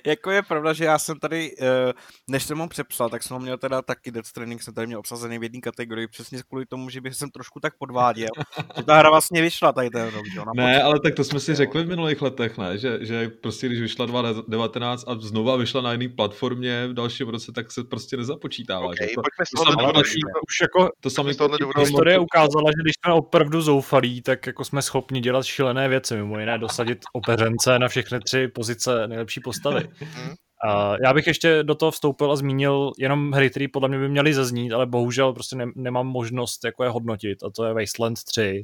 jako 0.05 0.31
je 0.31 0.41
pravda, 0.41 0.73
že 0.73 0.85
já 0.85 0.99
jsem 0.99 1.19
tady, 1.19 1.55
eh, 1.61 1.93
než 2.29 2.43
jsem 2.43 2.57
ho 2.57 2.67
přepsal, 2.67 3.09
tak 3.09 3.23
jsem 3.23 3.35
ho 3.35 3.39
měl 3.39 3.57
teda 3.57 3.81
taky 3.81 4.11
Death 4.11 4.27
Stranding, 4.27 4.63
jsem 4.63 4.73
tady 4.73 4.87
měl 4.87 4.99
obsazený 4.99 5.39
v 5.39 5.43
jedné 5.43 5.61
kategorii, 5.61 6.07
přesně 6.07 6.39
kvůli 6.49 6.65
tomu, 6.65 6.89
že 6.89 7.01
bych 7.01 7.15
jsem 7.15 7.29
trošku 7.29 7.59
tak 7.59 7.73
podváděl, 7.77 8.29
že 8.77 8.83
ta 8.83 8.97
hra 8.97 9.09
vlastně 9.09 9.41
vyšla 9.41 9.71
tady 9.71 9.89
ten 9.89 10.07
rok. 10.07 10.25
Jo, 10.35 10.45
ne, 10.55 10.83
ale 10.83 10.99
tak 10.99 11.15
to 11.15 11.23
jsme 11.23 11.39
si 11.39 11.55
řekli 11.55 11.83
v 11.83 11.87
minulých 11.87 12.21
letech, 12.21 12.57
ne? 12.57 12.77
Že, 12.77 13.05
že 13.05 13.29
prostě 13.29 13.67
když 13.67 13.81
vyšla 13.81 14.05
2019 14.05 15.03
a 15.07 15.15
znova 15.19 15.55
vyšla 15.55 15.81
na 15.81 15.91
jiný 15.91 16.09
platformě 16.09 16.87
v 16.87 16.93
dalším 16.93 17.29
roce, 17.29 17.51
tak 17.51 17.71
se 17.71 17.83
prostě 17.83 18.17
nezapočítává. 18.17 18.85
Okay, 18.85 19.07
že? 19.09 19.15
To, 19.15 19.21
to, 19.21 19.65
to, 19.65 19.93
to, 19.93 19.99
už 19.99 20.61
jako 20.61 20.89
to 20.99 21.09
samé 21.09 21.31
historie 21.77 22.19
ukázala, 22.19 22.71
že 22.77 22.81
když 22.83 22.93
jsme 23.05 23.13
opravdu 23.13 23.61
zoufalí, 23.61 24.21
tak 24.21 24.47
jako 24.47 24.65
jsme 24.65 24.81
schopni 24.81 25.21
dělat 25.21 25.45
šílené 25.45 25.87
věci, 25.87 26.15
mimo 26.15 26.39
jiné 26.39 26.57
dosadit 26.57 26.99
opeřence 27.13 27.79
na 27.79 27.87
všechny 27.87 28.19
tři 28.23 28.47
pozice 28.47 29.07
nejlepší 29.07 29.39
postavy. 29.39 29.89
Uh, 30.65 30.97
já 31.03 31.13
bych 31.13 31.27
ještě 31.27 31.63
do 31.63 31.75
toho 31.75 31.91
vstoupil 31.91 32.31
a 32.31 32.35
zmínil 32.35 32.91
jenom 32.99 33.31
hry, 33.31 33.49
které 33.49 33.65
podle 33.73 33.89
mě 33.89 33.99
by 33.99 34.09
měly 34.09 34.33
zaznít, 34.33 34.71
ale 34.71 34.85
bohužel 34.85 35.33
prostě 35.33 35.55
ne, 35.55 35.65
nemám 35.75 36.07
možnost 36.07 36.65
jako 36.65 36.83
je 36.83 36.89
hodnotit 36.89 37.43
a 37.43 37.49
to 37.49 37.65
je 37.65 37.73
Wasteland 37.73 38.23
3 38.23 38.61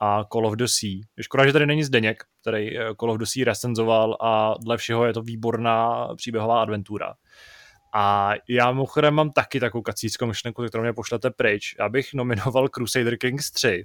a 0.00 0.24
Call 0.32 0.46
of 0.46 0.54
the 0.54 0.64
Sea. 0.66 1.00
Škoda, 1.20 1.46
že 1.46 1.52
tady 1.52 1.66
není 1.66 1.84
Zdeněk, 1.84 2.24
který 2.40 2.78
eh, 2.78 2.94
Call 3.00 3.10
of 3.10 3.18
the 3.18 3.24
Sea 3.24 3.44
recenzoval 3.44 4.16
a 4.20 4.54
dle 4.60 4.76
všeho 4.76 5.04
je 5.04 5.12
to 5.12 5.22
výborná 5.22 6.08
příběhová 6.16 6.62
adventura. 6.62 7.14
A 7.94 8.32
já 8.48 8.72
mimochodem 8.72 9.14
mám 9.14 9.30
taky 9.30 9.60
takovou 9.60 9.82
kacíckou 9.82 10.26
myšlenku, 10.26 10.64
kterou 10.64 10.82
mě 10.82 10.92
pošlete 10.92 11.30
pryč. 11.30 11.74
Já 11.78 11.88
bych 11.88 12.14
nominoval 12.14 12.68
Crusader 12.68 13.18
Kings 13.18 13.50
3, 13.50 13.84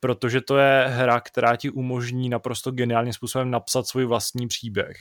protože 0.00 0.40
to 0.40 0.56
je 0.56 0.86
hra, 0.88 1.20
která 1.20 1.56
ti 1.56 1.70
umožní 1.70 2.28
naprosto 2.28 2.70
geniálním 2.70 3.12
způsobem 3.12 3.50
napsat 3.50 3.86
svůj 3.86 4.04
vlastní 4.04 4.48
příběh. 4.48 4.96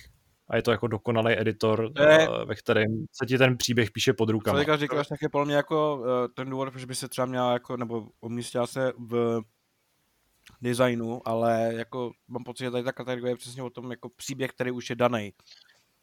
A 0.50 0.56
je 0.56 0.62
to 0.62 0.72
jako 0.72 0.88
dokonalý 0.88 1.40
editor, 1.40 1.92
je... 2.00 2.08
Eh, 2.08 2.46
ve 2.46 2.56
kterém 2.56 3.06
se 3.12 3.26
ti 3.26 3.38
ten 3.38 3.58
příběh 3.58 3.92
píše 3.92 4.14
pod 4.14 4.30
rukama. 4.30 4.66
Co 4.66 4.78
říkáš, 4.78 5.08
tak 5.08 5.22
je 5.22 5.30
podle 5.30 5.46
mě 5.46 5.56
jako 5.56 6.06
eh, 6.06 6.28
ten 6.36 6.50
důvod, 6.50 6.76
že 6.76 6.86
by 6.86 6.96
se 6.96 7.08
třeba 7.08 7.26
měl 7.26 7.52
jako, 7.52 7.78
nebo 7.78 8.08
umístil 8.22 8.68
se 8.68 8.94
v 8.98 9.42
designu, 10.62 11.22
ale 11.26 11.72
jako 11.74 12.12
mám 12.28 12.44
pocit, 12.44 12.64
že 12.64 12.72
tady 12.72 12.84
ta 12.84 12.92
kategorie 12.92 13.32
je 13.32 13.38
přesně 13.38 13.64
o 13.64 13.70
tom 13.70 13.92
jako 13.92 14.10
příběh, 14.10 14.52
který 14.52 14.72
už 14.72 14.90
je 14.90 14.96
daný. 14.96 15.34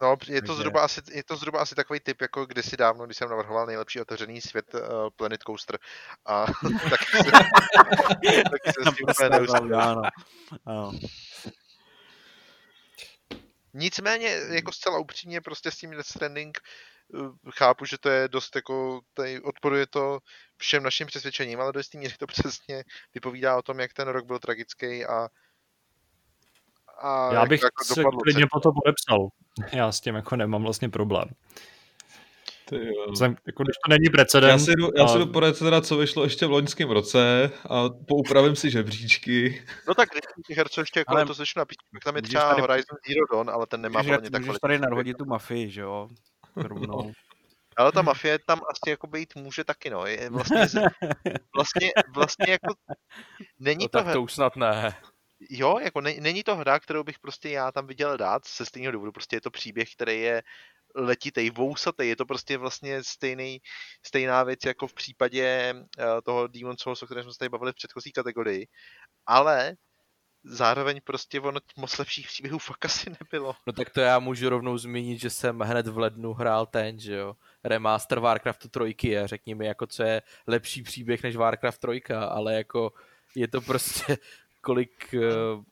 No, 0.03 0.17
je 0.27 0.43
to, 0.43 0.55
zhruba 0.55 0.81
asi, 0.83 1.01
je 1.11 1.25
to 1.25 1.37
zhruba 1.37 1.61
asi 1.61 1.75
takový 1.75 2.01
typ, 2.01 2.21
jako 2.21 2.47
kdysi 2.47 2.77
dávno, 2.77 3.05
když 3.05 3.17
jsem 3.17 3.29
navrhoval 3.29 3.67
nejlepší 3.67 4.01
otevřený 4.01 4.41
svět 4.41 4.75
uh, 4.75 4.81
Planet 5.17 5.43
Coaster. 5.43 5.79
A 6.27 6.47
tak 6.91 7.01
se, 7.03 7.31
taky 8.51 8.73
se 8.73 8.91
s 8.91 8.97
tím 8.97 9.07
úplně 9.11 9.77
ano. 10.65 10.93
Nicméně, 13.75 14.29
jako 14.51 14.73
zcela 14.73 14.99
upřímně, 14.99 15.41
prostě 15.41 15.71
s 15.71 15.77
tím 15.77 15.91
Death 15.91 16.09
Stranding 16.09 16.59
uh, 17.09 17.31
chápu, 17.55 17.85
že 17.85 17.99
to 17.99 18.09
je 18.09 18.29
dost 18.29 18.57
jako, 18.57 19.01
tady 19.15 19.41
odporuje 19.41 19.87
to 19.87 20.19
všem 20.57 20.83
našim 20.83 21.07
přesvědčením, 21.07 21.61
ale 21.61 21.73
do 21.73 21.81
jistý 21.81 21.99
míry 21.99 22.15
to 22.19 22.27
přesně 22.27 22.85
vypovídá 23.15 23.57
o 23.57 23.63
tom, 23.63 23.81
jak 23.81 23.93
ten 23.93 24.09
rok 24.09 24.27
byl 24.27 24.39
tragický 24.39 25.05
a 25.05 25.29
a 27.03 27.35
Já 27.35 27.47
bych 27.47 27.63
jako 27.63 27.85
se 27.85 28.03
klidně 28.23 28.47
po 28.53 28.61
to 28.61 28.73
podepsal. 28.73 29.29
Já 29.73 29.93
s 29.93 30.01
tím 30.01 30.15
jako 30.15 30.37
nemám 30.37 30.63
vlastně 30.63 30.89
problém. 30.89 31.29
Jsem, 33.15 33.37
jako, 33.47 33.63
když 33.63 33.77
to 33.85 33.91
není 33.91 34.11
precedent. 34.13 34.51
Já 34.51 34.59
si 34.59 34.73
jdu, 34.73 34.91
já 34.97 35.09
si 35.09 35.19
jdu 35.19 35.27
poradit 35.27 35.59
teda, 35.59 35.81
co 35.81 35.97
vyšlo 35.97 36.25
ještě 36.25 36.47
v 36.47 36.51
loňském 36.51 36.91
roce 36.91 37.51
a 37.71 37.89
poupravím 38.09 38.57
si 38.57 38.71
žebříčky. 38.71 39.65
No 39.89 39.95
tak 39.95 40.09
když 40.09 40.23
těch 40.47 40.57
her, 40.57 40.69
co 40.69 40.81
ještě 40.81 41.01
jako 41.01 41.13
ale... 41.13 41.27
to 41.27 41.35
začnu 41.35 41.61
napít, 41.61 41.79
tam 42.05 42.17
je 42.17 42.23
třeba 42.23 42.49
tady... 42.49 42.61
Horizon 42.61 42.99
Zero 43.09 43.27
Dawn, 43.33 43.51
ale 43.51 43.67
ten 43.67 43.81
nemá 43.81 44.03
podle 44.03 44.19
mě 44.19 44.31
tak 44.31 44.41
Můžeš 44.41 44.59
tady 44.63 44.79
nadhodit 44.79 45.17
tu 45.17 45.25
mafii, 45.25 45.71
že 45.71 45.81
jo? 45.81 46.09
Rovnou. 46.57 47.13
Ale 47.79 47.93
ta 47.93 48.03
mafie 48.03 48.39
tam 48.47 48.61
asi 48.71 48.91
jako 48.91 49.07
být 49.07 49.35
může 49.35 49.65
taky, 49.65 49.91
no. 49.91 50.07
Je 50.07 50.31
vlastně, 50.31 50.61
vlastně, 51.57 51.93
vlastně 52.15 52.47
jako 52.49 52.75
není 53.59 53.85
no, 53.85 53.89
to... 53.89 54.05
Tak 54.05 54.13
to 54.13 54.23
už 54.23 54.33
snad 54.33 54.57
ne 54.57 54.95
jo, 55.41 55.79
jako 55.79 56.01
ne, 56.01 56.15
není 56.21 56.43
to 56.43 56.57
hra, 56.57 56.81
kterou 56.81 57.05
bych 57.05 57.19
prostě 57.19 57.51
já 57.51 57.73
tam 57.73 57.87
viděl 57.87 58.17
dát 58.17 58.45
se 58.45 58.67
stejného 58.67 58.93
důvodu. 58.93 59.13
Prostě 59.13 59.37
je 59.37 59.41
to 59.41 59.51
příběh, 59.51 59.89
který 59.95 60.21
je 60.21 60.43
letitej, 60.95 61.51
vousatý, 61.51 62.09
je 62.09 62.17
to 62.17 62.27
prostě 62.27 62.59
vlastně 62.59 63.05
stejný, 63.05 63.61
stejná 64.03 64.43
věc 64.43 64.61
jako 64.67 64.87
v 64.87 64.95
případě 64.95 65.75
uh, 65.75 66.05
toho 66.25 66.47
Demon 66.47 66.77
Souls, 66.79 67.03
o 67.03 67.07
kterém 67.07 67.25
jsme 67.25 67.33
se 67.33 67.39
tady 67.39 67.49
bavili 67.49 67.73
v 67.73 67.75
předchozí 67.75 68.13
kategorii, 68.13 68.67
ale 69.27 69.77
zároveň 70.45 71.01
prostě 71.05 71.41
ono 71.41 71.61
moc 71.77 71.99
lepších 71.99 72.27
příběhů 72.27 72.59
fakt 72.59 72.85
asi 72.85 73.11
nebylo. 73.21 73.57
No 73.67 73.73
tak 73.73 73.91
to 73.91 74.01
já 74.01 74.19
můžu 74.19 74.49
rovnou 74.49 74.79
zmínit, 74.79 75.21
že 75.21 75.31
jsem 75.31 75.61
hned 75.61 75.87
v 75.87 75.99
lednu 75.99 76.33
hrál 76.33 76.67
ten, 76.67 76.99
že 76.99 77.15
jo, 77.15 77.37
remaster 77.65 78.19
Warcraftu 78.19 78.69
3 78.69 79.19
a 79.19 79.27
řekni 79.27 79.55
mi, 79.55 79.67
jako 79.67 79.87
co 79.87 80.03
je 80.03 80.23
lepší 80.47 80.83
příběh 80.83 81.23
než 81.23 81.37
Warcraft 81.37 81.81
3, 81.81 82.03
ale 82.15 82.55
jako 82.55 82.93
je 83.35 83.49
to 83.49 83.61
prostě 83.61 84.19
kolik, 84.67 85.15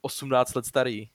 18 0.03 0.51
eh, 0.51 0.59
let 0.59 0.66
starý. 0.66 1.09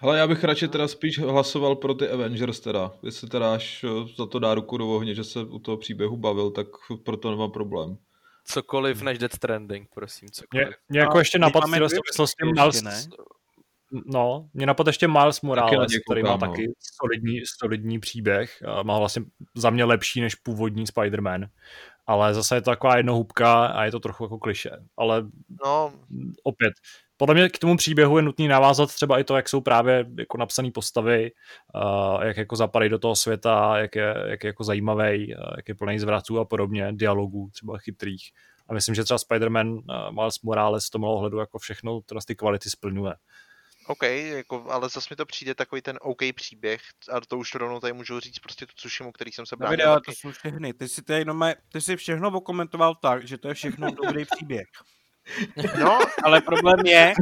Ale 0.00 0.18
já 0.18 0.26
bych 0.26 0.44
radši 0.44 0.68
teda 0.68 0.88
spíš 0.88 1.18
hlasoval 1.18 1.76
pro 1.76 1.94
ty 1.94 2.08
Avengers 2.08 2.60
teda. 2.60 2.92
Jestli 3.02 3.28
teda 3.28 3.54
až 3.54 3.84
eh, 3.84 3.88
za 4.16 4.26
to 4.26 4.38
dá 4.38 4.54
ruku 4.54 4.78
do 4.78 4.88
ohně, 4.88 5.14
že 5.14 5.24
se 5.24 5.40
u 5.40 5.58
toho 5.58 5.76
příběhu 5.76 6.16
bavil, 6.16 6.50
tak 6.50 6.66
proto 7.04 7.30
nemám 7.30 7.50
problém. 7.50 7.96
Cokoliv 8.44 9.02
než 9.02 9.18
Death 9.18 9.34
Stranding, 9.34 9.88
prosím, 9.94 10.28
cokoliv. 10.30 10.66
Mě, 10.66 10.74
mě 10.88 11.00
jako 11.00 11.18
ještě 11.18 11.38
napad 11.38 11.64
v 11.64 11.88
souvislosti 11.88 12.44
Miles, 12.44 13.08
No, 14.06 14.48
mě 14.54 14.66
napad 14.66 14.86
ještě 14.86 15.08
Miles 15.08 15.40
Morales, 15.40 15.92
který 16.10 16.22
má 16.22 16.32
no. 16.32 16.38
taky 16.38 16.72
solidní, 17.00 17.40
solidní 17.60 18.00
příběh. 18.00 18.62
Má 18.82 18.98
vlastně 18.98 19.22
za 19.54 19.70
mě 19.70 19.84
lepší 19.84 20.20
než 20.20 20.34
původní 20.34 20.84
Spider-Man. 20.84 21.48
Ale 22.06 22.34
zase 22.34 22.54
je 22.54 22.60
to 22.60 22.70
taková 22.70 22.96
jednohubka 22.96 23.66
a 23.66 23.84
je 23.84 23.90
to 23.90 24.00
trochu 24.00 24.24
jako 24.24 24.38
kliše. 24.38 24.70
Ale 24.96 25.22
no. 25.64 25.92
opět, 26.42 26.72
podle 27.20 27.34
mě 27.34 27.48
k 27.48 27.58
tomu 27.58 27.76
příběhu 27.76 28.16
je 28.16 28.22
nutný 28.22 28.48
navázat 28.48 28.94
třeba 28.94 29.18
i 29.18 29.24
to, 29.24 29.36
jak 29.36 29.48
jsou 29.48 29.60
právě 29.60 30.06
jako 30.18 30.38
napsané 30.38 30.70
postavy, 30.70 31.32
uh, 31.74 32.22
jak 32.22 32.36
jako 32.36 32.56
zapadají 32.56 32.90
do 32.90 32.98
toho 32.98 33.16
světa, 33.16 33.78
jak 33.78 33.96
je, 33.96 34.14
jak 34.26 34.44
je 34.44 34.48
jako 34.48 34.64
zajímavý, 34.64 35.36
uh, 35.36 35.42
jak 35.56 35.68
je 35.68 35.74
plný 35.74 35.98
zvraců 35.98 36.38
a 36.38 36.44
podobně, 36.44 36.92
dialogů 36.92 37.50
třeba 37.52 37.78
chytrých. 37.78 38.30
A 38.68 38.74
myslím, 38.74 38.94
že 38.94 39.04
třeba 39.04 39.18
Spider-Man 39.18 39.72
uh, 39.72 40.14
Miles 40.14 40.40
Morales 40.42 40.86
v 40.86 40.90
tomhle 40.90 41.10
ohledu 41.10 41.38
jako 41.38 41.58
všechno 41.58 42.00
teda 42.00 42.20
ty 42.26 42.36
kvality 42.36 42.70
splňuje. 42.70 43.14
OK, 43.86 44.02
jako, 44.02 44.64
ale 44.70 44.88
zase 44.88 45.06
mi 45.10 45.16
to 45.16 45.26
přijde 45.26 45.54
takový 45.54 45.82
ten 45.82 45.98
OK 46.00 46.20
příběh 46.34 46.80
a 47.12 47.20
to 47.20 47.38
už 47.38 47.54
rovnou 47.54 47.80
tady 47.80 47.92
můžu 47.92 48.20
říct 48.20 48.38
prostě 48.38 48.66
tu 48.66 48.72
Tsushimu, 48.74 49.12
který 49.12 49.32
jsem 49.32 49.46
se 49.46 49.56
bránil. 49.56 49.76
Davide, 49.76 49.90
ale 49.90 50.00
to 50.06 50.12
jsou 50.12 50.30
všechny. 50.30 50.72
Ty 50.72 50.88
si, 50.88 51.02
to 51.02 51.12
jenom, 51.12 51.52
ty 51.72 51.80
si 51.80 51.96
všechno 51.96 52.28
okomentoval 52.28 52.94
tak, 52.94 53.26
že 53.26 53.38
to 53.38 53.48
je 53.48 53.54
všechno 53.54 53.90
dobrý 53.90 54.24
příběh. 54.24 54.66
No, 55.80 55.98
ale 56.24 56.40
problém 56.40 56.86
je, 56.86 57.14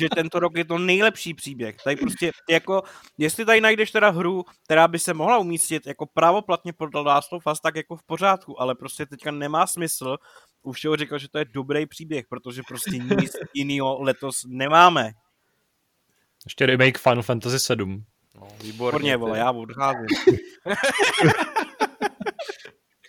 že 0.00 0.08
tento 0.08 0.38
rok 0.38 0.56
je 0.56 0.64
to 0.64 0.78
nejlepší 0.78 1.34
příběh. 1.34 1.76
Tady 1.84 1.96
prostě, 1.96 2.30
jako, 2.50 2.82
jestli 3.18 3.44
tady 3.44 3.60
najdeš 3.60 3.90
teda 3.90 4.10
hru, 4.10 4.44
která 4.64 4.88
by 4.88 4.98
se 4.98 5.14
mohla 5.14 5.38
umístit 5.38 5.86
jako 5.86 6.06
právoplatně 6.06 6.72
pod 6.72 6.94
Last 6.94 7.32
of 7.32 7.42
Us, 7.52 7.60
tak 7.60 7.76
jako 7.76 7.96
v 7.96 8.02
pořádku, 8.02 8.60
ale 8.60 8.74
prostě 8.74 9.06
teďka 9.06 9.30
nemá 9.30 9.66
smysl. 9.66 10.16
Už 10.62 10.76
všeho 10.76 10.96
řekl, 10.96 11.18
že 11.18 11.28
to 11.28 11.38
je 11.38 11.44
dobrý 11.44 11.86
příběh, 11.86 12.24
protože 12.28 12.62
prostě 12.68 12.98
nic 12.98 13.32
jiného 13.54 14.02
letos 14.02 14.44
nemáme. 14.48 15.12
Ještě 16.44 16.66
remake 16.66 16.98
Final 16.98 17.22
Fantasy 17.22 17.58
7. 17.58 18.04
No, 18.34 18.48
výborně, 18.62 19.16
vole, 19.16 19.38
já 19.38 19.50
odcházím. 19.50 20.06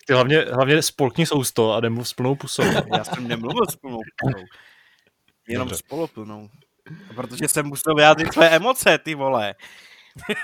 Ty 0.07 0.13
hlavně, 0.13 0.39
hlavně 0.39 0.81
spolkni 0.81 1.25
sousto 1.25 1.73
a 1.73 1.79
nemluv 1.79 2.07
s 2.07 2.13
plnou 2.13 2.35
pusou. 2.35 2.63
Já 2.97 3.03
jsem 3.03 3.27
nemluvil 3.27 3.65
s 3.71 3.75
plnou 3.75 3.99
pusou. 4.21 4.43
Jenom 5.47 5.67
Dobře. 5.67 5.77
s 5.77 5.81
poloplnou. 5.81 6.49
Protože 7.15 7.47
jsem 7.47 7.65
musel 7.65 7.95
vyjádřit 7.95 8.33
své 8.33 8.49
emoce, 8.49 8.97
ty 8.97 9.15
vole. 9.15 9.55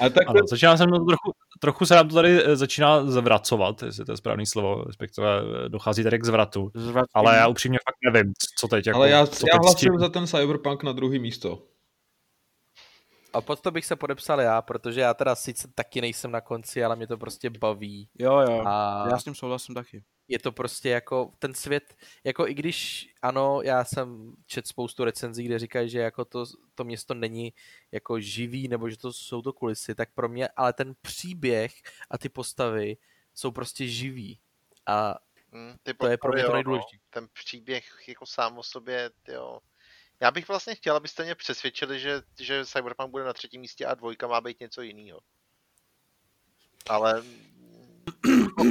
A 0.00 0.08
tak 0.08 0.28
ano, 0.28 0.40
začíná 0.50 0.76
se 0.76 0.86
mnou 0.86 1.04
trochu, 1.04 1.32
trochu 1.60 1.86
se 1.86 1.94
nám 1.94 2.08
to 2.08 2.14
tady 2.14 2.44
eh, 2.44 2.56
začíná 2.56 3.04
zvracovat, 3.04 3.82
jestli 3.82 4.04
to 4.04 4.12
je 4.12 4.16
správný 4.16 4.46
slovo, 4.46 4.84
respektive 4.84 5.28
eh, 5.40 5.68
dochází 5.68 6.02
tady 6.02 6.18
k 6.18 6.24
zvratu. 6.24 6.70
Zvratím. 6.74 7.10
Ale 7.14 7.36
já 7.36 7.48
upřímně 7.48 7.78
fakt 7.88 8.12
nevím, 8.12 8.32
co 8.58 8.68
teď. 8.68 8.86
Jako, 8.86 8.96
Ale 8.98 9.10
já, 9.10 9.26
co 9.26 9.46
já 9.52 9.58
hlasuju 9.58 9.98
za 9.98 10.08
ten 10.08 10.26
Cyberpunk 10.26 10.82
na 10.82 10.92
druhý 10.92 11.18
místo. 11.18 11.62
A 13.32 13.40
pod 13.40 13.60
to 13.60 13.70
bych 13.70 13.86
se 13.86 13.96
podepsal 13.96 14.40
já, 14.40 14.62
protože 14.62 15.00
já 15.00 15.14
teda 15.14 15.34
sice 15.34 15.68
taky 15.74 16.00
nejsem 16.00 16.30
na 16.30 16.40
konci, 16.40 16.84
ale 16.84 16.96
mě 16.96 17.06
to 17.06 17.18
prostě 17.18 17.50
baví. 17.50 18.08
Jo, 18.18 18.38
jo, 18.38 18.62
a 18.66 19.06
já 19.10 19.18
s 19.18 19.24
tím 19.24 19.34
souhlasím 19.34 19.74
taky. 19.74 20.04
Je 20.28 20.38
to 20.38 20.52
prostě 20.52 20.88
jako 20.88 21.32
ten 21.38 21.54
svět, 21.54 21.96
jako 22.24 22.48
i 22.48 22.54
když 22.54 23.08
ano, 23.22 23.60
já 23.62 23.84
jsem 23.84 24.32
čet 24.46 24.66
spoustu 24.66 25.04
recenzí, 25.04 25.44
kde 25.44 25.58
říkají, 25.58 25.90
že 25.90 25.98
jako 25.98 26.24
to, 26.24 26.44
to 26.74 26.84
město 26.84 27.14
není 27.14 27.52
jako 27.92 28.20
živý, 28.20 28.68
nebo 28.68 28.90
že 28.90 28.96
to 28.96 29.12
jsou 29.12 29.42
to 29.42 29.52
kulisy, 29.52 29.94
tak 29.94 30.14
pro 30.14 30.28
mě, 30.28 30.48
ale 30.48 30.72
ten 30.72 30.94
příběh 31.02 31.72
a 32.10 32.18
ty 32.18 32.28
postavy 32.28 32.96
jsou 33.34 33.50
prostě 33.50 33.86
živý. 33.86 34.40
A 34.86 35.14
hmm, 35.52 35.74
ty 35.82 35.94
to 35.94 36.06
je 36.06 36.18
pro 36.18 36.32
mě 36.32 36.44
to 36.44 36.52
nejdůležitější. 36.52 37.02
No, 37.02 37.20
ten 37.20 37.28
příběh 37.32 38.08
jako 38.08 38.26
sám 38.26 38.58
o 38.58 38.62
sobě, 38.62 39.10
jo, 39.28 39.60
já 40.20 40.30
bych 40.30 40.48
vlastně 40.48 40.74
chtěl, 40.74 40.96
abyste 40.96 41.24
mě 41.24 41.34
přesvědčili, 41.34 42.00
že, 42.00 42.22
že 42.40 42.66
Cyberpunk 42.66 43.10
bude 43.10 43.24
na 43.24 43.32
třetím 43.32 43.60
místě 43.60 43.86
a 43.86 43.94
dvojka 43.94 44.26
má 44.26 44.40
být 44.40 44.60
něco 44.60 44.82
jiného. 44.82 45.20
Ale... 46.88 47.22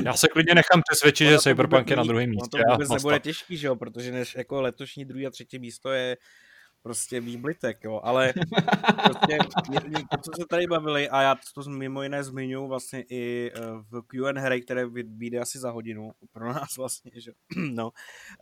Já 0.05 0.13
se 0.13 0.27
klidně 0.27 0.55
nechám 0.55 0.81
přesvědčit, 0.89 1.27
že 1.29 1.39
Cyberpunk 1.39 1.89
je 1.89 1.95
na 1.95 2.03
druhém 2.03 2.29
místě. 2.29 2.63
To 2.67 2.71
vůbec 2.71 2.89
nebude 2.89 3.19
těžký, 3.19 3.57
že 3.57 3.67
jo, 3.67 3.75
protože 3.75 4.11
než 4.11 4.35
jako 4.35 4.61
letošní 4.61 5.05
druhý 5.05 5.27
a 5.27 5.29
třetí 5.29 5.59
místo 5.59 5.91
je 5.91 6.17
prostě 6.81 7.19
výblitek, 7.19 7.83
jo, 7.83 8.01
ale 8.03 8.33
prostě 9.03 9.37
to, 10.11 10.17
co 10.17 10.31
se 10.41 10.47
tady 10.49 10.67
bavili, 10.67 11.09
a 11.09 11.21
já 11.21 11.35
to 11.55 11.69
mimo 11.69 12.03
jiné 12.03 12.23
zmiňuji 12.23 12.67
vlastně 12.67 13.03
i 13.09 13.51
eh, 13.55 13.59
v 13.91 14.01
Q&A, 14.07 14.61
které 14.61 14.85
vyjde 15.03 15.39
asi 15.39 15.59
za 15.59 15.71
hodinu 15.71 16.11
pro 16.31 16.53
nás 16.53 16.69
vlastně, 16.77 17.11
že, 17.15 17.31
no, 17.55 17.91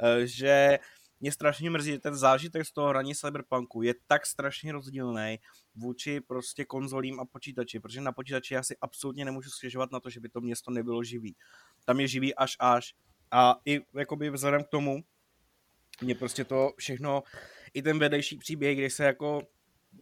eh, 0.03 0.28
že 0.28 0.80
mě 1.20 1.32
strašně 1.32 1.70
mrzí, 1.70 1.91
že 1.91 1.99
ten 1.99 2.15
zážitek 2.15 2.65
z 2.65 2.72
toho 2.72 2.88
hraní 2.88 3.15
Cyberpunku 3.15 3.82
je 3.82 3.93
tak 4.07 4.26
strašně 4.26 4.72
rozdílný 4.72 5.39
vůči 5.76 6.22
prostě 6.22 6.65
konzolím 6.65 7.20
a 7.20 7.26
počítači, 7.26 7.80
protože 7.80 8.01
na 8.01 8.11
počítači 8.11 8.53
já 8.53 8.63
si 8.63 8.78
absolutně 8.82 9.26
nemůžu 9.26 9.49
stěžovat 9.49 9.91
na 9.91 9.99
to, 9.99 10.09
že 10.09 10.20
by 10.20 10.30
to 10.30 10.41
město 10.41 10.72
nebylo 10.72 11.03
živý. 11.03 11.36
Tam 11.86 11.99
je 11.99 12.07
živý 12.07 12.36
až 12.36 12.55
až. 12.59 12.93
A 13.32 13.55
i 13.65 13.82
jakoby 13.93 14.30
vzhledem 14.30 14.63
k 14.63 14.68
tomu, 14.68 15.03
mě 16.01 16.15
prostě 16.15 16.43
to 16.43 16.72
všechno, 16.78 17.24
i 17.74 17.82
ten 17.82 17.99
vedlejší 17.99 18.38
příběh, 18.38 18.78
kde 18.78 18.89
se 18.89 19.03
jako 19.03 19.41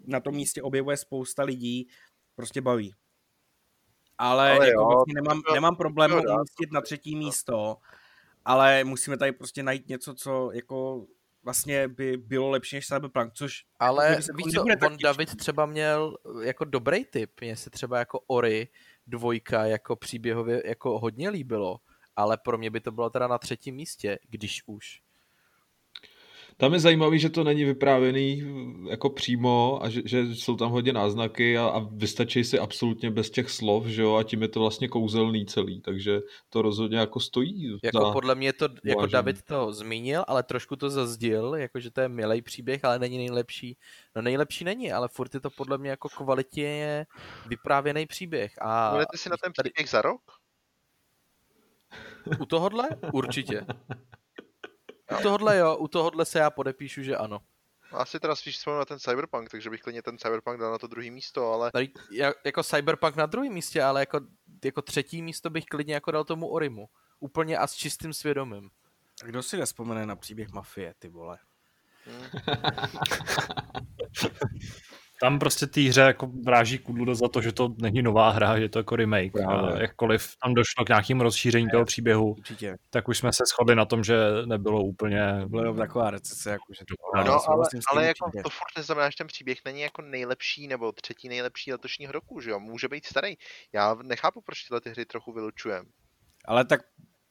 na 0.06 0.20
tom 0.20 0.36
místě 0.36 0.62
objevuje 0.62 0.98
spousta 0.98 1.44
lidí, 1.44 1.88
prostě 2.36 2.62
baví. 2.62 2.94
Ale, 4.18 4.52
Ale 4.52 4.68
jako 4.68 4.82
jo, 4.82 4.88
vlastně 4.88 5.14
nemám, 5.14 5.42
nemám 5.54 5.76
problém 5.76 6.12
umístit 6.12 6.72
na 6.72 6.82
třetí 6.82 7.16
místo, 7.16 7.78
ale 8.46 8.84
musíme 8.84 9.18
tady 9.18 9.32
prostě 9.32 9.64
najít 9.64 9.88
něco, 9.90 10.14
co 10.14 10.52
jako 10.52 11.06
vlastně 11.44 11.88
by 11.88 12.18
bylo 12.18 12.50
lepší 12.50 12.76
než 12.76 12.88
Cyberpunk, 12.88 13.34
což... 13.34 13.64
Ale 13.80 14.20
víš 14.36 14.54
co, 14.54 14.62
on 14.88 14.98
David 15.04 15.36
třeba 15.36 15.66
měl 15.66 16.18
jako 16.42 16.66
dobrý 16.66 17.06
tip, 17.06 17.32
mně 17.42 17.56
se 17.56 17.70
třeba 17.70 18.00
jako 18.00 18.20
Ori 18.28 18.68
dvojka 19.08 19.66
jako 19.66 19.96
příběhově 19.96 20.64
jako 20.66 21.00
hodně 21.00 21.30
líbilo, 21.30 21.78
ale 22.16 22.38
pro 22.38 22.58
mě 22.58 22.70
by 22.70 22.82
to 22.82 22.92
bylo 22.92 23.10
teda 23.10 23.28
na 23.28 23.38
třetím 23.38 23.76
místě, 23.76 24.20
když 24.30 24.64
už. 24.66 25.02
Tam 26.58 26.74
je 26.74 26.80
zajímavý, 26.80 27.20
že 27.20 27.30
to 27.30 27.44
není 27.44 27.64
vyprávěný 27.64 28.44
eh, 28.44 28.90
jako 28.90 29.10
přímo 29.10 29.80
a 29.84 29.90
že, 29.90 30.02
že 30.06 30.36
jsou 30.36 30.56
tam 30.56 30.72
hodně 30.72 30.94
náznaky 30.94 31.58
a, 31.58 31.66
a 31.66 31.80
vystačí 31.80 32.44
si 32.44 32.60
absolutně 32.60 33.12
bez 33.12 33.30
těch 33.30 33.50
slov, 33.50 33.86
že 33.86 34.02
jo, 34.02 34.16
a 34.16 34.24
tím 34.24 34.42
je 34.42 34.48
to 34.48 34.60
vlastně 34.60 34.88
kouzelný 34.88 35.46
celý, 35.46 35.82
takže 35.82 36.22
to 36.50 36.62
rozhodně 36.62 36.98
jako 36.98 37.20
stojí. 37.20 37.80
Jako 37.84 38.06
za 38.06 38.12
podle 38.12 38.36
mě 38.36 38.54
to, 38.54 38.68
jako. 38.84 39.06
David 39.06 39.42
to 39.42 39.74
zmínil, 39.74 40.24
ale 40.28 40.44
trošku 40.44 40.76
to 40.76 40.90
zazdil, 40.90 41.56
jako 41.56 41.80
že 41.80 41.92
to 41.92 42.02
je 42.02 42.10
milý 42.10 42.42
příběh, 42.42 42.86
ale 42.86 43.00
není 43.00 43.18
nejlepší. 43.18 43.78
No 44.16 44.22
nejlepší 44.22 44.64
není, 44.64 44.92
ale 44.92 45.08
furt 45.08 45.34
je 45.34 45.40
to 45.40 45.50
podle 45.50 45.78
mě 45.78 45.90
jako 45.90 46.10
kvalitě 46.10 47.06
vyprávěný 47.48 48.06
příběh. 48.06 48.54
A 48.62 48.92
Budete 48.92 49.18
si 49.18 49.30
na 49.30 49.38
ten 49.44 49.52
příběh 49.54 49.90
za 49.90 50.02
rok? 50.02 50.22
U 52.40 52.46
tohohle? 52.46 52.90
Určitě. 53.14 53.66
U 55.12 55.24
tohohle 55.24 55.58
jo, 55.58 55.78
u 55.78 55.88
tohohle 55.88 56.26
se 56.26 56.40
já 56.40 56.50
podepíšu, 56.50 57.04
že 57.04 57.18
ano. 57.18 57.42
Asi 57.92 58.20
teda 58.20 58.36
spíš 58.36 58.58
vzpomínám 58.58 58.80
na 58.80 58.86
ten 58.86 59.00
Cyberpunk, 59.00 59.50
takže 59.50 59.70
bych 59.70 59.82
klidně 59.82 60.02
ten 60.02 60.18
Cyberpunk 60.18 60.60
dal 60.60 60.72
na 60.72 60.78
to 60.78 60.88
druhé 60.88 61.12
místo, 61.12 61.52
ale... 61.52 61.72
Tady, 61.72 61.92
jako 62.46 62.64
Cyberpunk 62.64 63.16
na 63.16 63.26
druhém 63.26 63.54
místě, 63.54 63.84
ale 63.84 64.00
jako, 64.00 64.20
jako 64.64 64.82
třetí 64.82 65.22
místo 65.22 65.50
bych 65.50 65.66
klidně 65.66 65.94
jako 65.94 66.12
dal 66.12 66.24
tomu 66.24 66.48
Orimu. 66.48 66.90
Úplně 67.20 67.58
a 67.58 67.68
s 67.68 67.74
čistým 67.74 68.14
svědomím. 68.14 68.72
A 69.24 69.26
kdo 69.26 69.44
si 69.44 69.58
nespomene 69.58 70.06
na 70.06 70.16
příběh 70.16 70.52
Mafie, 70.52 70.94
ty 71.00 71.10
vole? 71.10 71.40
Hmm. 72.06 72.26
tam 75.22 75.40
prostě 75.40 75.68
té 75.68 75.82
hře 75.82 76.02
jako 76.02 76.32
vráží 76.46 76.78
kudlu 76.78 77.16
za 77.16 77.28
to, 77.28 77.42
že 77.42 77.52
to 77.52 77.76
není 77.82 78.02
nová 78.02 78.30
hra, 78.30 78.60
že 78.60 78.70
to 78.70 78.80
jako 78.80 78.96
remake. 78.96 79.32
Právě. 79.32 79.82
Jakkoliv 79.82 80.36
tam 80.44 80.54
došlo 80.54 80.86
k 80.86 80.90
nějakému 80.90 81.24
rozšíření 81.24 81.68
toho 81.72 81.86
příběhu, 81.86 82.32
Určitě. 82.32 82.76
tak 82.90 83.08
už 83.08 83.18
jsme 83.18 83.34
se 83.34 83.44
shodli 83.48 83.76
na 83.76 83.86
tom, 83.86 84.04
že 84.04 84.18
nebylo 84.46 84.84
úplně... 84.84 85.42
Bylo 85.46 85.74
taková 85.74 86.12
recese, 86.12 86.50
jako, 86.52 86.74
že 86.74 86.86
to... 86.86 86.96
No, 87.18 87.24
no 87.24 87.50
ale, 87.50 87.66
ale 87.92 88.06
jako 88.08 88.32
to 88.44 88.50
furt 88.50 88.78
neznamená, 88.78 89.10
že 89.10 89.16
ten 89.18 89.28
příběh 89.28 89.58
není 89.66 89.82
jako 89.82 90.02
nejlepší 90.02 90.68
nebo 90.68 90.92
třetí 90.92 91.30
nejlepší 91.30 91.72
letošního 91.72 92.12
roku, 92.12 92.42
že 92.42 92.50
jo? 92.50 92.60
Může 92.60 92.88
být 92.88 93.06
starý. 93.06 93.36
Já 93.74 93.96
nechápu, 94.04 94.42
proč 94.42 94.64
tyhle 94.64 94.82
ty 94.82 94.90
hry 94.90 95.06
trochu 95.06 95.34
vylučujeme. 95.34 95.90
Ale 96.46 96.66
tak 96.66 96.82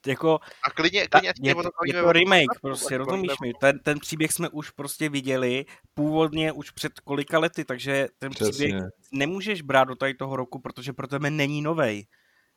jako... 0.07 0.38
A 0.66 0.70
klidně, 0.70 1.09
klidně 1.09 1.32
ta, 1.32 1.48
je, 1.48 1.55
to, 1.55 1.70
je 1.86 2.02
to 2.02 2.12
remake, 2.12 2.61
prostě, 2.62 2.98
rozumíš 2.98 3.32
mi? 3.42 3.52
Ten, 3.61 3.78
ten 3.78 3.98
příběh 3.98 4.32
jsme 4.32 4.48
už 4.48 4.70
prostě 4.70 5.09
viděli 5.09 5.64
původně 5.94 6.52
už 6.52 6.70
před 6.70 7.00
kolika 7.00 7.38
lety, 7.38 7.64
takže 7.64 8.09
ten 8.18 8.30
Přesně. 8.30 8.52
příběh 8.52 8.82
nemůžeš 9.12 9.62
brát 9.62 9.84
do 9.84 9.94
tady 9.94 10.14
toho 10.14 10.36
roku, 10.36 10.59
protože 10.59 10.92
pro 10.92 11.07
tebe 11.07 11.30
není 11.30 11.62
novej. 11.62 12.07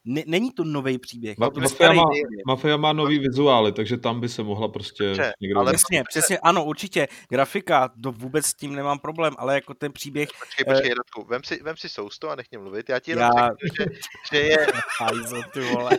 N- 0.07 0.23
není 0.27 0.51
to 0.51 0.63
nový 0.63 0.99
příběh. 0.99 1.37
Ma- 1.37 1.61
Mafia, 1.61 1.93
má, 1.93 2.03
Mafia 2.47 2.77
má 2.77 2.93
nový 2.93 3.19
vizuály, 3.19 3.71
takže 3.71 3.97
tam 3.97 4.21
by 4.21 4.29
se 4.29 4.43
mohla 4.43 4.67
prostě 4.67 5.03
Dobře, 5.03 5.31
někdo... 5.41 5.59
Ale 5.59 5.73
přesně, 5.73 6.03
přesně, 6.09 6.37
ano, 6.39 6.65
určitě. 6.65 7.07
Grafika, 7.29 7.89
to 8.03 8.11
vůbec 8.11 8.45
s 8.45 8.53
tím 8.53 8.75
nemám 8.75 8.99
problém, 8.99 9.33
ale 9.37 9.53
jako 9.53 9.73
ten 9.73 9.93
příběh... 9.93 10.29
Počkej, 10.39 10.65
počkej, 10.65 10.91
eh... 10.91 10.95
Radku, 10.95 11.29
vem 11.29 11.43
si, 11.43 11.63
vem 11.63 11.77
si 11.77 11.89
sousto 11.89 12.29
a 12.29 12.35
nech 12.35 12.45
mě 12.51 12.59
mluvit. 12.59 12.89
Já 12.89 12.99
ti 12.99 13.11
jenom 13.11 13.31
já... 13.37 13.47
řeknu, 13.47 13.75
že, 13.77 13.85
že 14.31 14.39
je... 14.39 14.67
Hajzo, 14.99 15.41
ty 15.53 15.59
vole. 15.59 15.97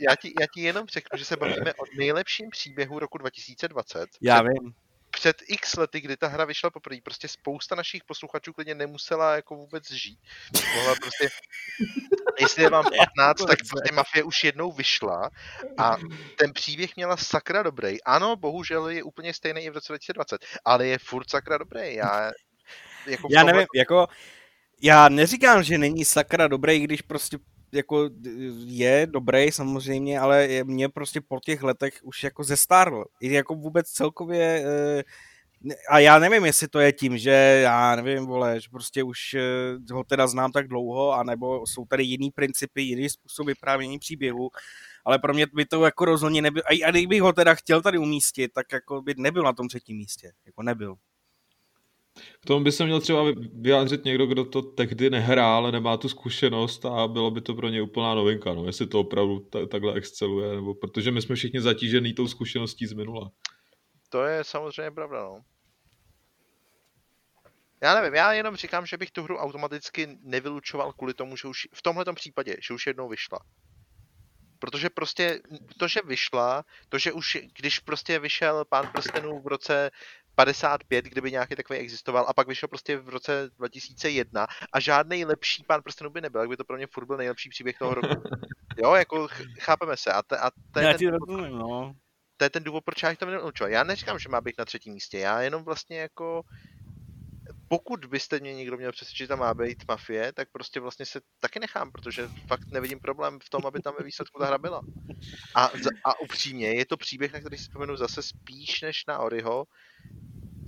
Já, 0.00 0.16
ti, 0.16 0.32
já 0.40 0.46
ti 0.54 0.60
jenom 0.60 0.86
řeknu, 0.86 1.18
že 1.18 1.24
se 1.24 1.36
bavíme 1.36 1.74
o 1.74 1.84
nejlepším 1.96 2.50
příběhu 2.50 2.98
roku 2.98 3.18
2020. 3.18 4.08
Já 4.20 4.42
vím 4.42 4.74
před 5.10 5.42
x 5.48 5.76
lety, 5.76 6.00
kdy 6.00 6.16
ta 6.16 6.28
hra 6.28 6.44
vyšla 6.44 6.70
poprvé, 6.70 6.96
prostě 7.04 7.28
spousta 7.28 7.74
našich 7.74 8.04
posluchačů 8.04 8.52
klidně 8.52 8.74
nemusela 8.74 9.36
jako 9.36 9.56
vůbec 9.56 9.90
žít. 9.90 10.18
Mohla 10.76 10.94
prostě, 10.94 11.28
jestli 12.40 12.62
je 12.62 12.70
vám 12.70 12.84
15, 13.16 13.38
tak 13.38 13.58
prostě 13.68 13.94
Mafie 13.94 14.24
už 14.24 14.44
jednou 14.44 14.72
vyšla 14.72 15.30
a 15.78 15.96
ten 16.38 16.52
příběh 16.52 16.96
měla 16.96 17.16
sakra 17.16 17.62
dobrý. 17.62 18.02
Ano, 18.02 18.36
bohužel 18.36 18.88
je 18.88 19.02
úplně 19.02 19.34
stejný 19.34 19.60
i 19.60 19.70
v 19.70 19.74
roce 19.74 19.92
2020, 19.92 20.44
ale 20.64 20.86
je 20.86 20.98
furt 20.98 21.30
sakra 21.30 21.58
dobrý. 21.58 21.94
Já, 21.94 22.32
jako 23.06 23.28
Já 23.30 23.44
nevím, 23.44 23.66
jako 23.74 24.06
já 24.82 25.08
neříkám, 25.08 25.62
že 25.62 25.78
není 25.78 26.04
sakra 26.04 26.48
dobrý, 26.48 26.80
když 26.80 27.02
prostě 27.02 27.38
jako 27.72 28.10
je 28.64 29.06
dobrý 29.10 29.52
samozřejmě, 29.52 30.20
ale 30.20 30.46
je, 30.46 30.64
mě 30.64 30.88
prostě 30.88 31.20
po 31.20 31.40
těch 31.44 31.62
letech 31.62 32.00
už 32.02 32.22
jako 32.22 32.44
zestárl. 32.44 33.04
Jako 33.22 33.54
vůbec 33.54 33.88
celkově 33.88 34.64
e, 34.66 35.04
a 35.88 35.98
já 35.98 36.18
nevím, 36.18 36.44
jestli 36.44 36.68
to 36.68 36.78
je 36.80 36.92
tím, 36.92 37.18
že 37.18 37.30
já 37.62 37.96
nevím, 37.96 38.26
vole, 38.26 38.60
že 38.60 38.68
prostě 38.70 39.02
už 39.02 39.34
eh, 39.34 39.92
ho 39.92 40.04
teda 40.04 40.26
znám 40.26 40.52
tak 40.52 40.68
dlouho, 40.68 41.12
anebo 41.12 41.66
jsou 41.66 41.84
tady 41.84 42.02
jiný 42.04 42.30
principy, 42.30 42.82
jiný 42.82 43.08
způsob 43.08 43.46
vyprávění 43.46 43.98
příběhu, 43.98 44.50
ale 45.04 45.18
pro 45.18 45.34
mě 45.34 45.46
by 45.54 45.64
to 45.64 45.84
jako 45.84 46.04
rozhodně 46.04 46.42
nebyl, 46.42 46.62
a, 46.66 46.86
a 46.86 46.90
kdybych 46.90 47.22
ho 47.22 47.32
teda 47.32 47.54
chtěl 47.54 47.82
tady 47.82 47.98
umístit, 47.98 48.52
tak 48.52 48.72
jako 48.72 49.02
by 49.02 49.14
nebyl 49.16 49.42
na 49.42 49.52
tom 49.52 49.68
třetím 49.68 49.96
místě, 49.96 50.32
jako 50.46 50.62
nebyl. 50.62 50.96
K 52.40 52.46
tomu 52.46 52.64
by 52.64 52.72
se 52.72 52.84
měl 52.84 53.00
třeba 53.00 53.24
vyjádřit 53.52 54.04
někdo, 54.04 54.26
kdo 54.26 54.44
to 54.44 54.62
tehdy 54.62 55.10
nehrál, 55.10 55.72
nemá 55.72 55.96
tu 55.96 56.08
zkušenost 56.08 56.84
a 56.84 57.08
bylo 57.08 57.30
by 57.30 57.40
to 57.40 57.54
pro 57.54 57.68
ně 57.68 57.82
úplná 57.82 58.14
novinka, 58.14 58.54
no, 58.54 58.66
jestli 58.66 58.86
to 58.86 59.00
opravdu 59.00 59.40
t- 59.40 59.66
takhle 59.66 59.94
exceluje, 59.94 60.54
nebo 60.54 60.74
protože 60.74 61.10
my 61.10 61.22
jsme 61.22 61.34
všichni 61.34 61.60
zatížený 61.60 62.12
tou 62.14 62.28
zkušeností 62.28 62.86
z 62.86 62.92
minula. 62.92 63.30
To 64.08 64.24
je 64.24 64.44
samozřejmě 64.44 64.90
pravda, 64.90 65.22
no. 65.22 65.40
Já 67.82 67.94
nevím, 67.94 68.14
já 68.14 68.32
jenom 68.32 68.56
říkám, 68.56 68.86
že 68.86 68.96
bych 68.96 69.10
tu 69.10 69.22
hru 69.22 69.36
automaticky 69.36 70.18
nevylučoval 70.22 70.92
kvůli 70.92 71.14
tomu, 71.14 71.36
že 71.36 71.48
už 71.48 71.68
v 71.74 71.82
tomhle 71.82 72.04
případě, 72.14 72.56
že 72.68 72.74
už 72.74 72.86
jednou 72.86 73.08
vyšla. 73.08 73.38
Protože 74.58 74.90
prostě 74.90 75.40
to, 75.78 75.88
že 75.88 76.00
vyšla, 76.04 76.64
to, 76.88 76.98
že 76.98 77.12
už, 77.12 77.38
když 77.58 77.78
prostě 77.78 78.18
vyšel 78.18 78.64
Pán 78.64 78.90
prstenů 78.92 79.40
v 79.40 79.46
roce 79.46 79.90
55, 80.44 81.04
kdyby 81.04 81.30
nějaký 81.30 81.56
takový 81.56 81.78
existoval, 81.78 82.26
a 82.28 82.32
pak 82.32 82.48
vyšel 82.48 82.68
prostě 82.68 82.96
v 82.96 83.08
roce 83.08 83.50
2001 83.58 84.46
a 84.72 84.80
žádný 84.80 85.24
lepší 85.24 85.64
Pán 85.66 85.82
prstenů 85.82 86.10
by 86.10 86.20
nebyl, 86.20 86.40
jak 86.40 86.50
by 86.50 86.56
to 86.56 86.64
pro 86.64 86.76
mě 86.76 86.86
furt 86.86 87.06
byl 87.06 87.16
nejlepší 87.16 87.48
příběh 87.48 87.78
toho 87.78 87.94
roku. 87.94 88.22
Jo, 88.82 88.94
jako 88.94 89.28
chápeme 89.58 89.96
se. 89.96 90.12
A, 90.12 90.22
te, 90.22 90.38
a 90.38 90.50
to, 90.72 90.80
je 90.80 90.94
ten, 90.94 91.08
rozumím, 91.08 91.58
no. 91.58 91.92
to 92.36 92.44
je 92.44 92.50
ten 92.50 92.64
důvod, 92.64 92.84
proč 92.84 93.02
já 93.02 93.14
to 93.14 93.26
nenučoval. 93.26 93.70
Já 93.70 93.84
neříkám, 93.84 94.18
že 94.18 94.28
má 94.28 94.40
být 94.40 94.58
na 94.58 94.64
třetím 94.64 94.92
místě, 94.92 95.18
já 95.18 95.40
jenom 95.40 95.64
vlastně 95.64 95.98
jako 95.98 96.42
pokud 97.72 98.04
byste 98.04 98.40
mě 98.40 98.54
někdo 98.54 98.76
měl 98.76 98.92
přesvědčit, 98.92 99.24
že 99.24 99.28
tam 99.28 99.38
má 99.38 99.54
být 99.54 99.88
mafie, 99.88 100.32
tak 100.32 100.48
prostě 100.52 100.80
vlastně 100.80 101.06
se 101.06 101.20
taky 101.40 101.60
nechám, 101.60 101.92
protože 101.92 102.28
fakt 102.46 102.66
nevidím 102.66 103.00
problém 103.00 103.38
v 103.42 103.50
tom, 103.50 103.66
aby 103.66 103.80
tam 103.80 103.94
ve 103.98 104.04
výsledku 104.04 104.38
ta 104.38 104.46
hra 104.46 104.58
byla. 104.58 104.80
A, 105.54 105.70
a 106.04 106.20
upřímně, 106.20 106.74
je 106.74 106.86
to 106.86 106.96
příběh, 106.96 107.32
na 107.32 107.40
který 107.40 107.56
si 107.56 107.62
vzpomenu 107.62 107.96
zase 107.96 108.22
spíš 108.22 108.80
než 108.80 109.06
na 109.06 109.18
Oriho, 109.18 109.64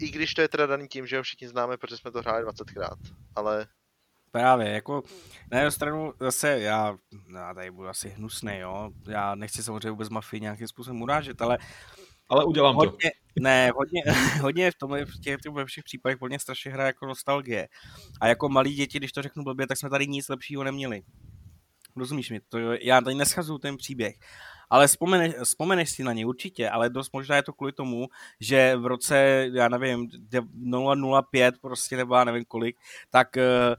i 0.00 0.10
když 0.10 0.34
to 0.34 0.40
je 0.40 0.48
teda 0.48 0.66
daný 0.66 0.88
tím, 0.88 1.06
že 1.06 1.16
ho 1.16 1.22
všichni 1.22 1.48
známe, 1.48 1.76
protože 1.76 1.96
jsme 1.96 2.10
to 2.10 2.18
hráli 2.20 2.44
20krát, 2.44 2.98
ale... 3.36 3.66
Právě, 4.30 4.68
jako 4.68 5.02
na 5.50 5.58
jednu 5.58 5.70
stranu 5.70 6.12
zase 6.20 6.60
já, 6.60 6.96
já 7.34 7.54
tady 7.54 7.70
budu 7.70 7.88
asi 7.88 8.08
hnusný, 8.08 8.58
jo, 8.58 8.90
já 9.08 9.34
nechci 9.34 9.62
samozřejmě 9.62 9.90
vůbec 9.90 10.08
mafii 10.08 10.40
nějakým 10.40 10.68
způsobem 10.68 11.02
urážet, 11.02 11.42
ale 11.42 11.58
ale 12.28 12.44
udělám 12.44 12.74
hodně, 12.74 13.10
to. 13.10 13.21
Ne, 13.40 13.70
hodně, 13.74 14.02
hodně 14.40 14.70
v 14.70 14.74
tomhle, 14.74 15.04
v 15.04 15.20
těch, 15.20 15.36
ve 15.52 15.64
všech 15.64 15.84
případech 15.84 16.20
hodně 16.20 16.38
strašně 16.38 16.70
hraje 16.70 16.86
jako 16.86 17.06
nostalgie. 17.06 17.68
A 18.20 18.26
jako 18.26 18.48
malí 18.48 18.74
děti, 18.74 18.98
když 18.98 19.12
to 19.12 19.22
řeknu 19.22 19.44
blbě, 19.44 19.66
tak 19.66 19.78
jsme 19.78 19.90
tady 19.90 20.06
nic 20.06 20.28
lepšího 20.28 20.64
neměli. 20.64 21.02
Rozumíš 21.96 22.30
mi? 22.30 22.40
To, 22.48 22.58
já 22.72 23.00
tady 23.00 23.16
neschazuju 23.16 23.58
ten 23.58 23.76
příběh. 23.76 24.14
Ale 24.70 24.86
vzpomeneš, 24.86 25.34
vzpomeneš 25.44 25.90
si 25.90 26.04
na 26.04 26.12
ně 26.12 26.26
určitě, 26.26 26.70
ale 26.70 26.90
dost 26.90 27.12
možná 27.12 27.36
je 27.36 27.42
to 27.42 27.52
kvůli 27.52 27.72
tomu, 27.72 28.06
že 28.40 28.76
v 28.76 28.86
roce, 28.86 29.48
já 29.52 29.68
nevím, 29.68 30.08
005 31.30 31.54
prostě, 31.60 31.96
nebo 31.96 32.14
já 32.14 32.24
nevím 32.24 32.44
kolik, 32.44 32.76
tak 33.10 33.36
eh, 33.36 33.76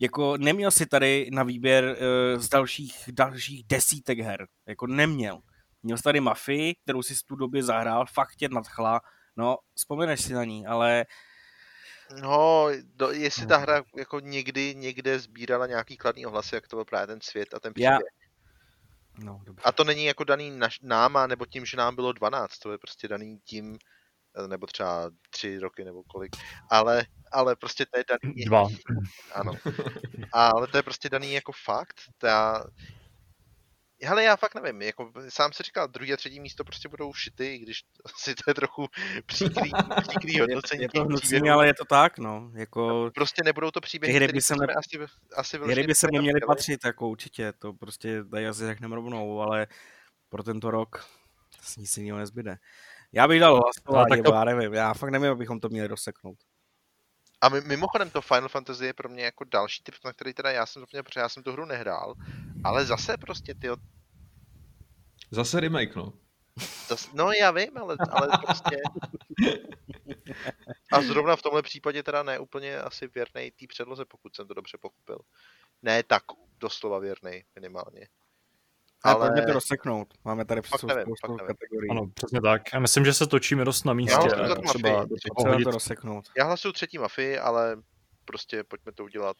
jako 0.00 0.36
neměl 0.36 0.70
si 0.70 0.86
tady 0.86 1.28
na 1.32 1.42
výběr 1.42 1.96
eh, 1.98 2.38
z 2.40 2.48
dalších, 2.48 3.08
dalších 3.12 3.64
desítek 3.68 4.18
her. 4.18 4.46
Jako 4.66 4.86
neměl. 4.86 5.40
Měl 5.82 5.96
jsi 5.96 6.02
tady 6.02 6.20
Mafii, 6.20 6.74
kterou 6.74 7.02
si 7.02 7.14
v 7.14 7.22
tu 7.22 7.36
době 7.36 7.62
zahrál, 7.62 8.06
fakt 8.06 8.36
tě 8.36 8.48
nadchla, 8.48 9.00
no, 9.36 9.58
vzpomeneš 9.74 10.20
si 10.20 10.32
na 10.32 10.44
ní, 10.44 10.66
ale 10.66 11.06
No, 12.20 12.68
do, 12.94 13.10
jestli 13.10 13.46
ta 13.46 13.56
hra 13.56 13.82
jako 13.96 14.20
někdy 14.20 14.74
někde 14.74 15.18
sbírala 15.18 15.66
nějaký 15.66 15.96
kladný 15.96 16.26
ohlasy, 16.26 16.54
jak 16.54 16.68
to 16.68 16.76
byl 16.76 16.84
právě 16.84 17.06
ten 17.06 17.20
svět 17.20 17.54
a 17.54 17.60
ten 17.60 17.74
příběh. 17.74 17.90
Já... 17.90 17.98
No, 19.18 19.40
dobře. 19.44 19.62
A 19.64 19.72
to 19.72 19.84
není 19.84 20.04
jako 20.04 20.24
daný 20.24 20.50
naš, 20.50 20.80
náma, 20.82 21.26
nebo 21.26 21.46
tím, 21.46 21.64
že 21.64 21.76
nám 21.76 21.94
bylo 21.94 22.12
12, 22.12 22.58
to 22.58 22.72
je 22.72 22.78
prostě 22.78 23.08
daný 23.08 23.38
tím, 23.44 23.78
nebo 24.46 24.66
třeba 24.66 25.10
tři 25.30 25.58
roky 25.58 25.84
nebo 25.84 26.02
kolik, 26.02 26.36
ale, 26.70 27.06
ale 27.32 27.56
prostě 27.56 27.86
to 27.86 27.98
je 27.98 28.04
daný... 28.08 28.44
Dva. 28.44 28.68
Ano. 29.34 29.52
Ale 30.32 30.66
to 30.66 30.76
je 30.76 30.82
prostě 30.82 31.08
daný 31.08 31.32
jako 31.32 31.52
fakt. 31.64 32.00
Ta, 32.18 32.64
Hele, 34.04 34.24
já 34.24 34.36
fakt 34.36 34.54
nevím, 34.54 34.82
jako 34.82 35.12
sám 35.28 35.52
se 35.52 35.62
říkal, 35.62 35.88
druhý 35.88 36.12
a 36.12 36.16
třetí 36.16 36.40
místo 36.40 36.64
prostě 36.64 36.88
budou 36.88 37.12
šity, 37.12 37.58
když 37.58 37.84
asi 38.14 38.34
to 38.34 38.50
je 38.50 38.54
trochu 38.54 38.88
příkrý, 39.26 39.70
příkrý 40.08 40.40
hodnocení. 40.40 40.82
Je 40.82 40.88
to 40.88 41.04
hnusný, 41.04 41.50
ale 41.50 41.66
je 41.66 41.74
to 41.74 41.84
tak, 41.84 42.18
no. 42.18 42.50
Jako... 42.54 43.10
Prostě 43.14 43.42
nebudou 43.44 43.70
to 43.70 43.80
příběhy, 43.80 44.14
hry 44.14 44.28
by 44.28 44.40
se 44.40 44.56
ne... 44.56 44.66
asi, 44.66 44.98
asi 45.36 45.58
hry 45.58 45.86
by 45.86 45.94
se 45.94 46.06
neměly 46.12 46.40
patřit, 46.46 46.84
jako 46.84 47.08
určitě, 47.08 47.52
to 47.52 47.72
prostě 47.72 48.24
tady 48.24 48.48
asi 48.48 48.66
řekneme 48.66 48.94
rovnou, 48.94 49.40
ale 49.40 49.66
pro 50.28 50.42
tento 50.42 50.70
rok 50.70 51.06
nic 51.78 51.96
jiného 51.96 52.18
nezbyde. 52.18 52.56
Já 53.12 53.28
bych 53.28 53.40
dal 53.40 53.60
hlasování, 53.60 54.10
no, 54.10 54.16
tak 54.16 54.24
to... 54.24 54.34
já 54.34 54.44
nevím, 54.44 54.74
já 54.74 54.94
fakt 54.94 55.10
nevím, 55.10 55.30
abychom 55.30 55.60
to 55.60 55.68
měli 55.68 55.88
rozseknout. 55.88 56.38
A 57.42 57.48
mimochodem 57.48 58.10
to 58.10 58.20
Final 58.20 58.48
Fantasy 58.48 58.86
je 58.86 58.92
pro 58.92 59.08
mě 59.08 59.24
jako 59.24 59.44
další 59.44 59.82
typ, 59.82 59.94
na 60.04 60.12
který 60.12 60.34
teda 60.34 60.50
já 60.50 60.66
jsem 60.66 60.80
zapomněl, 60.80 61.02
protože 61.02 61.20
já 61.20 61.28
jsem 61.28 61.42
tu 61.42 61.52
hru 61.52 61.64
nehrál, 61.64 62.14
ale 62.64 62.86
zase 62.86 63.16
prostě 63.16 63.54
ty 63.54 63.68
Zase 65.30 65.60
remake, 65.60 65.96
no. 65.96 66.12
Zase, 66.88 67.08
no 67.14 67.32
já 67.32 67.50
vím, 67.50 67.78
ale, 67.78 67.96
ale 68.10 68.28
prostě... 68.46 68.76
A 70.92 71.02
zrovna 71.02 71.36
v 71.36 71.42
tomhle 71.42 71.62
případě 71.62 72.02
teda 72.02 72.22
ne 72.22 72.38
úplně 72.38 72.78
asi 72.78 73.08
věrnej 73.08 73.50
té 73.50 73.66
předloze, 73.66 74.04
pokud 74.04 74.36
jsem 74.36 74.48
to 74.48 74.54
dobře 74.54 74.78
pochopil. 74.78 75.18
Ne 75.82 76.02
tak 76.02 76.22
doslova 76.58 76.98
věrnej 76.98 77.44
minimálně. 77.54 78.08
Ale 79.04 79.28
pojďme 79.28 79.46
to 79.46 79.52
rozseknout. 79.52 80.14
Máme 80.24 80.44
tady 80.44 80.60
přesou 80.60 80.88
spoustu 80.88 81.36
kategorií. 81.46 81.90
Ano, 81.90 82.06
přesně 82.14 82.40
tak. 82.40 82.62
Já 82.72 82.80
myslím, 82.80 83.04
že 83.04 83.12
se 83.12 83.26
točíme 83.26 83.64
dost 83.64 83.84
na 83.84 83.92
místě. 83.92 84.28
Já 84.36 84.54
třeba 84.54 85.06
to 85.64 85.70
rozseknout. 85.70 86.24
Já 86.38 86.44
hlasuju 86.44 86.72
třetí 86.72 86.98
mafii, 86.98 87.38
ale 87.38 87.76
prostě 88.24 88.64
pojďme 88.64 88.92
to 88.92 89.04
udělat. 89.04 89.36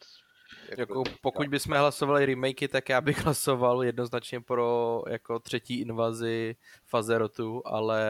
Jako, 0.69 0.81
jako 0.81 1.05
pokud 1.21 1.49
bychom 1.49 1.77
hlasovali 1.77 2.27
remakey, 2.27 2.69
tak 2.69 2.89
já 2.89 3.01
bych 3.01 3.19
hlasoval 3.25 3.85
jednoznačně 3.85 4.41
pro 4.41 5.03
jako 5.09 5.39
třetí 5.39 5.81
invazi 5.81 6.57
Fazerotu, 6.87 7.63
ale 7.65 8.01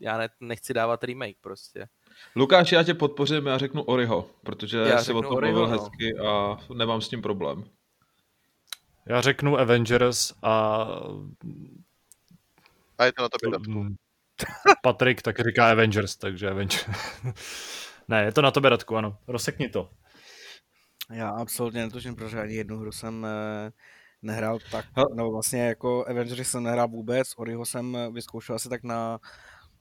já 0.00 0.18
ne, 0.18 0.28
nechci 0.40 0.74
dávat 0.74 1.04
remake 1.04 1.36
prostě. 1.40 1.88
Lukáš, 2.36 2.72
já 2.72 2.82
tě 2.82 2.94
podpořím, 2.94 3.46
já 3.46 3.58
řeknu 3.58 3.82
Oriho, 3.82 4.30
protože 4.44 4.78
já 4.78 5.04
jsi 5.04 5.12
o 5.12 5.22
tom 5.22 5.30
mluvil 5.30 5.66
no. 5.66 5.66
hezky 5.66 6.18
a 6.26 6.56
nemám 6.74 7.00
s 7.00 7.08
tím 7.08 7.22
problém. 7.22 7.64
Já 9.08 9.20
řeknu 9.20 9.58
Avengers 9.58 10.32
a... 10.42 10.84
A 12.98 13.04
je 13.04 13.12
to 13.12 13.22
na 13.22 13.28
tobě 13.28 13.50
Radku. 13.52 13.70
Mm. 13.70 13.96
Patrik 14.82 15.22
tak 15.22 15.40
říká 15.40 15.70
Avengers, 15.70 16.16
takže 16.16 16.50
Avengers. 16.50 16.86
ne, 18.08 18.24
je 18.24 18.32
to 18.32 18.42
na 18.42 18.50
tobě 18.50 18.70
Radku, 18.70 18.96
ano. 18.96 19.18
Rozsekni 19.26 19.68
to. 19.68 19.90
Já 21.12 21.28
absolutně 21.30 21.80
netuším, 21.80 22.16
protože 22.16 22.40
ani 22.40 22.54
jednu 22.54 22.78
hru 22.78 22.92
jsem 22.92 23.26
eh, 23.26 23.72
nehrál 24.22 24.58
tak, 24.70 24.86
no 25.14 25.30
vlastně 25.30 25.66
jako 25.66 26.06
Avengers 26.08 26.50
jsem 26.50 26.62
nehrál 26.62 26.88
vůbec, 26.88 27.32
Oriho 27.36 27.66
jsem 27.66 27.96
eh, 27.96 28.10
vyzkoušel 28.10 28.56
asi 28.56 28.68
tak 28.68 28.82
na, 28.82 29.18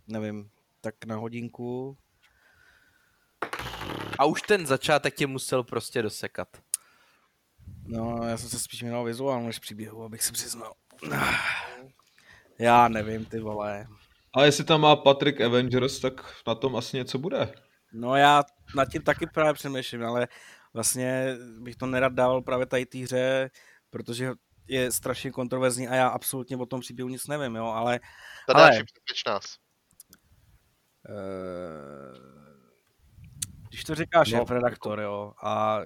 nevím, 0.07 0.49
tak 0.81 1.05
na 1.05 1.15
hodinku. 1.15 1.97
A 4.19 4.25
už 4.25 4.41
ten 4.41 4.65
začátek 4.65 5.15
tě 5.15 5.27
musel 5.27 5.63
prostě 5.63 6.01
dosekat. 6.01 6.47
No, 7.87 8.23
já 8.27 8.37
jsem 8.37 8.49
se 8.49 8.59
spíš 8.59 8.81
měl 8.81 9.03
vizuálně 9.03 9.45
než 9.47 9.59
příběhu, 9.59 10.03
abych 10.03 10.23
si 10.23 10.31
přiznal. 10.31 10.73
Já 12.59 12.87
nevím, 12.87 13.25
ty 13.25 13.39
vole. 13.39 13.87
A 14.35 14.43
jestli 14.43 14.63
tam 14.63 14.81
má 14.81 14.95
Patrick 14.95 15.41
Avengers, 15.41 15.99
tak 15.99 16.41
na 16.47 16.55
tom 16.55 16.75
asi 16.75 16.97
něco 16.97 17.17
bude. 17.17 17.53
No 17.93 18.15
já 18.15 18.43
nad 18.75 18.85
tím 18.85 19.01
taky 19.01 19.27
právě 19.27 19.53
přemýšlím, 19.53 20.05
ale 20.05 20.27
vlastně 20.73 21.35
bych 21.59 21.75
to 21.75 21.85
nerad 21.85 22.13
dával 22.13 22.41
právě 22.41 22.65
tady 22.65 22.85
té 22.85 22.97
hře, 22.97 23.49
protože 23.89 24.31
je 24.67 24.91
strašně 24.91 25.31
kontroverzní 25.31 25.87
a 25.87 25.95
já 25.95 26.07
absolutně 26.07 26.57
o 26.57 26.65
tom 26.65 26.79
příběhu 26.79 27.09
nic 27.09 27.27
nevím, 27.27 27.55
jo, 27.55 27.65
ale... 27.65 27.99
Tady 28.47 28.59
ale, 28.59 28.71
nás. 29.27 29.57
Uh, 31.09 32.37
když 33.69 33.83
to 33.83 33.95
říkáš, 33.95 34.31
no, 34.31 34.45
redaktor, 34.49 34.99
jo, 34.99 35.33
a 35.43 35.81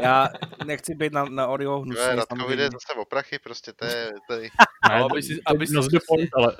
já 0.00 0.28
nechci 0.64 0.94
být 0.94 1.12
na, 1.12 1.24
na 1.24 1.46
Oriho 1.46 1.80
hnusný. 1.80 2.04
Ne, 2.06 2.16
Radko 2.16 2.48
vyjde 2.48 2.64
zase 2.64 3.00
o 3.00 3.04
prachy, 3.04 3.38
prostě 3.38 3.72
to 3.72 3.84
je... 3.84 4.10
Tady... 4.28 4.50
No, 4.90 5.04
aby 5.10 5.22
si, 5.22 5.40
aby 5.46 5.66
si, 5.66 5.74
ale 6.36 6.56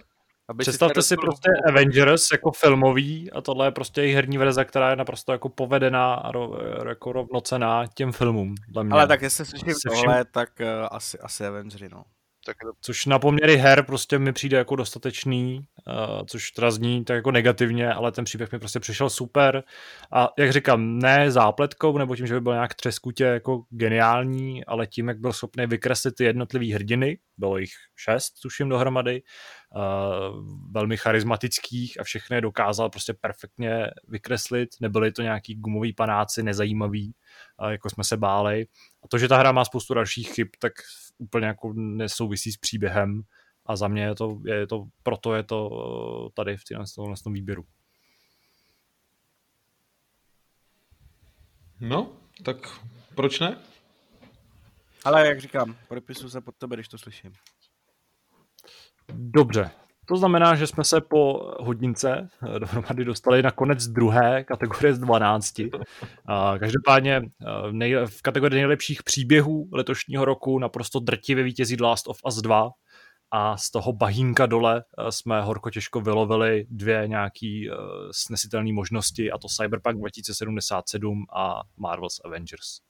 aby 0.48 0.62
Představte 0.62 1.02
si, 1.02 1.08
si 1.08 1.16
prostě 1.16 1.50
Avengers 1.68 2.28
jako 2.32 2.52
filmový 2.52 3.32
a 3.32 3.40
tohle 3.40 3.66
je 3.66 3.70
prostě 3.70 4.00
jejich 4.00 4.14
herní 4.14 4.38
verze, 4.38 4.64
která 4.64 4.90
je 4.90 4.96
naprosto 4.96 5.32
jako 5.32 5.48
povedená 5.48 6.14
a 6.14 6.32
ro, 6.32 6.58
jako 6.88 7.12
rovnocená 7.12 7.84
těm 7.94 8.12
filmům. 8.12 8.54
Dle 8.68 8.84
mě. 8.84 8.92
Ale 8.92 9.06
tak 9.06 9.22
jestli 9.22 9.44
slyším 9.44 9.74
tohle, 9.88 10.24
tak 10.24 10.48
uh, 10.60 10.66
asi, 10.90 11.18
asi 11.18 11.46
Avengers, 11.46 11.92
no. 11.92 12.04
Tak. 12.46 12.56
Což 12.80 13.06
na 13.06 13.18
poměry 13.18 13.56
her 13.56 13.82
prostě 13.82 14.18
mi 14.18 14.32
přijde 14.32 14.56
jako 14.56 14.76
dostatečný, 14.76 15.66
uh, 15.86 16.26
což 16.26 16.50
teda 16.50 16.70
zní 16.70 17.04
tak 17.04 17.14
jako 17.14 17.30
negativně, 17.30 17.92
ale 17.92 18.12
ten 18.12 18.24
příběh 18.24 18.52
mi 18.52 18.58
prostě 18.58 18.80
přišel 18.80 19.10
super 19.10 19.64
a 20.12 20.28
jak 20.38 20.52
říkám, 20.52 20.98
ne 20.98 21.30
zápletkou, 21.30 21.98
nebo 21.98 22.16
tím, 22.16 22.26
že 22.26 22.34
by 22.34 22.40
byl 22.40 22.52
nějak 22.52 22.74
třeskutě 22.74 23.24
jako 23.24 23.64
geniální, 23.70 24.64
ale 24.64 24.86
tím, 24.86 25.08
jak 25.08 25.18
byl 25.18 25.32
schopný 25.32 25.66
vykreslit 25.66 26.14
ty 26.14 26.24
jednotlivý 26.24 26.72
hrdiny, 26.72 27.18
bylo 27.38 27.58
jich 27.58 27.72
šest, 27.96 28.30
tuším 28.42 28.68
dohromady, 28.68 29.22
uh, 29.76 30.46
velmi 30.70 30.96
charismatických 30.96 32.00
a 32.00 32.04
všechny 32.04 32.40
dokázal 32.40 32.90
prostě 32.90 33.14
perfektně 33.20 33.86
vykreslit, 34.08 34.68
nebyly 34.80 35.12
to 35.12 35.22
nějaký 35.22 35.54
gumový 35.54 35.92
panáci, 35.92 36.42
nezajímavý, 36.42 37.14
jako 37.70 37.90
jsme 37.90 38.04
se 38.04 38.16
báli. 38.16 38.66
A 39.02 39.08
to, 39.08 39.18
že 39.18 39.28
ta 39.28 39.38
hra 39.38 39.52
má 39.52 39.64
spoustu 39.64 39.94
dalších 39.94 40.32
chyb, 40.32 40.48
tak 40.58 40.72
úplně 41.18 41.46
jako 41.46 41.72
nesouvisí 41.76 42.52
s 42.52 42.56
příběhem 42.56 43.22
a 43.66 43.76
za 43.76 43.88
mě 43.88 44.02
je 44.02 44.14
to, 44.14 44.40
je 44.44 44.66
to 44.66 44.86
proto 45.02 45.34
je 45.34 45.42
to 45.42 46.30
tady 46.34 46.56
v 46.56 46.64
tomhle 46.94 47.16
tom 47.24 47.32
výběru. 47.32 47.64
No, 51.80 52.12
tak 52.44 52.56
proč 53.14 53.40
ne? 53.40 53.58
Ale 55.04 55.26
jak 55.28 55.40
říkám, 55.40 55.76
podepisuju 55.88 56.30
se 56.30 56.40
pod 56.40 56.56
tebe, 56.56 56.76
když 56.76 56.88
to 56.88 56.98
slyším. 56.98 57.32
Dobře. 59.08 59.70
To 60.06 60.16
znamená, 60.16 60.54
že 60.54 60.66
jsme 60.66 60.84
se 60.84 61.00
po 61.00 61.52
hodince 61.60 62.28
eh, 62.42 62.58
dohromady 62.58 63.04
dostali 63.04 63.42
na 63.42 63.50
konec 63.50 63.86
druhé 63.86 64.44
kategorie 64.44 64.94
z 64.94 64.98
12. 64.98 65.54
Každopádně 66.58 67.22
eh, 67.82 68.06
v 68.06 68.22
kategorii 68.22 68.56
nejlepších 68.56 69.02
příběhů 69.02 69.68
letošního 69.72 70.24
roku 70.24 70.58
naprosto 70.58 71.00
drtivě 71.00 71.44
vítězí 71.44 71.76
Last 71.80 72.08
of 72.08 72.18
Us 72.28 72.36
2 72.36 72.70
a 73.30 73.56
z 73.56 73.70
toho 73.70 73.92
bahínka 73.92 74.46
dole 74.46 74.84
eh, 74.98 75.12
jsme 75.12 75.42
horko 75.42 75.70
těžko 75.70 76.00
vylovili 76.00 76.66
dvě 76.70 77.08
nějaký 77.08 77.70
snesitelné 78.10 78.72
možnosti 78.72 79.32
a 79.32 79.38
to 79.38 79.48
Cyberpunk 79.48 79.98
2077 79.98 81.24
a 81.36 81.60
Marvel's 81.76 82.20
Avengers. 82.24 82.80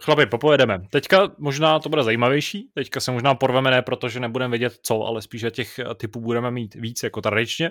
Chlapi, 0.00 0.26
popojedeme. 0.26 0.82
Teďka 0.90 1.30
možná 1.38 1.78
to 1.78 1.88
bude 1.88 2.02
zajímavější, 2.02 2.70
teďka 2.74 3.00
se 3.00 3.12
možná 3.12 3.34
porveme 3.34 3.70
ne, 3.70 3.82
protože 3.82 4.20
nebudeme 4.20 4.50
vědět 4.50 4.78
co, 4.82 5.02
ale 5.02 5.22
spíše 5.22 5.50
těch 5.50 5.78
eh, 5.78 5.94
typů 5.94 6.20
budeme 6.20 6.50
mít 6.50 6.74
víc 6.74 7.02
jako 7.02 7.20
tradičně. 7.20 7.70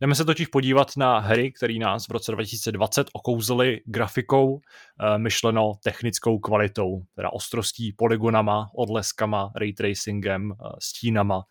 Jdeme 0.00 0.14
se 0.14 0.24
totiž 0.24 0.46
podívat 0.46 0.96
na 0.96 1.18
hry, 1.18 1.52
které 1.52 1.74
nás 1.74 2.08
v 2.08 2.12
roce 2.12 2.32
2020 2.32 3.06
okouzely 3.12 3.80
grafikou, 3.86 4.60
eh, 4.60 5.18
myšleno 5.18 5.72
technickou 5.84 6.38
kvalitou, 6.38 7.02
teda 7.16 7.30
ostrostí, 7.32 7.92
polygonama, 7.92 8.66
odleskama, 8.76 9.52
ray 9.56 9.72
tracingem, 9.72 10.52
eh, 10.52 10.68
stínama 10.78 11.42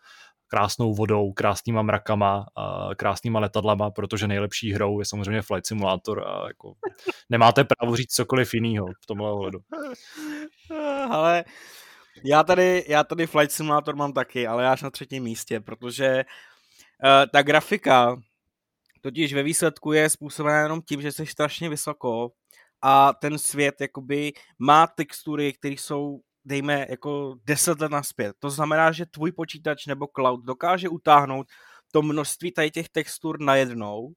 krásnou 0.54 0.94
vodou, 0.94 1.32
krásnýma 1.32 1.82
mrakama, 1.82 2.46
krásnýma 2.96 3.40
letadlama, 3.40 3.90
protože 3.90 4.28
nejlepší 4.28 4.72
hrou 4.72 4.98
je 4.98 5.04
samozřejmě 5.04 5.42
Flight 5.42 5.66
Simulator 5.66 6.28
a 6.28 6.46
jako 6.48 6.74
nemáte 7.30 7.64
právo 7.64 7.96
říct 7.96 8.14
cokoliv 8.14 8.54
jiného 8.54 8.86
v 8.86 9.06
tomhle 9.06 9.32
ohledu. 9.32 9.58
Ale 11.10 11.44
já 12.24 12.42
tady, 12.42 12.84
já 12.88 13.04
tady 13.04 13.26
Flight 13.26 13.52
Simulator 13.52 13.96
mám 13.96 14.12
taky, 14.12 14.46
ale 14.46 14.68
až 14.68 14.82
na 14.82 14.90
třetím 14.90 15.22
místě, 15.22 15.60
protože 15.60 16.24
uh, 17.04 17.10
ta 17.32 17.42
grafika 17.42 18.16
totiž 19.00 19.34
ve 19.34 19.42
výsledku 19.42 19.92
je 19.92 20.10
způsobená 20.10 20.60
jenom 20.60 20.82
tím, 20.82 21.02
že 21.02 21.12
jsi 21.12 21.26
strašně 21.26 21.68
vysoko 21.68 22.30
a 22.82 23.12
ten 23.12 23.38
svět 23.38 23.80
jakoby 23.80 24.32
má 24.58 24.86
textury, 24.86 25.52
které 25.52 25.74
jsou 25.74 26.20
dejme 26.44 26.86
jako 26.90 27.36
10 27.44 27.80
let 27.80 27.90
naspět. 27.90 28.36
To 28.38 28.50
znamená, 28.50 28.92
že 28.92 29.06
tvůj 29.06 29.32
počítač 29.32 29.86
nebo 29.86 30.06
cloud 30.16 30.44
dokáže 30.44 30.88
utáhnout 30.88 31.46
to 31.92 32.02
množství 32.02 32.52
tady 32.52 32.70
těch 32.70 32.88
textur 32.88 33.40
najednou 33.40 34.12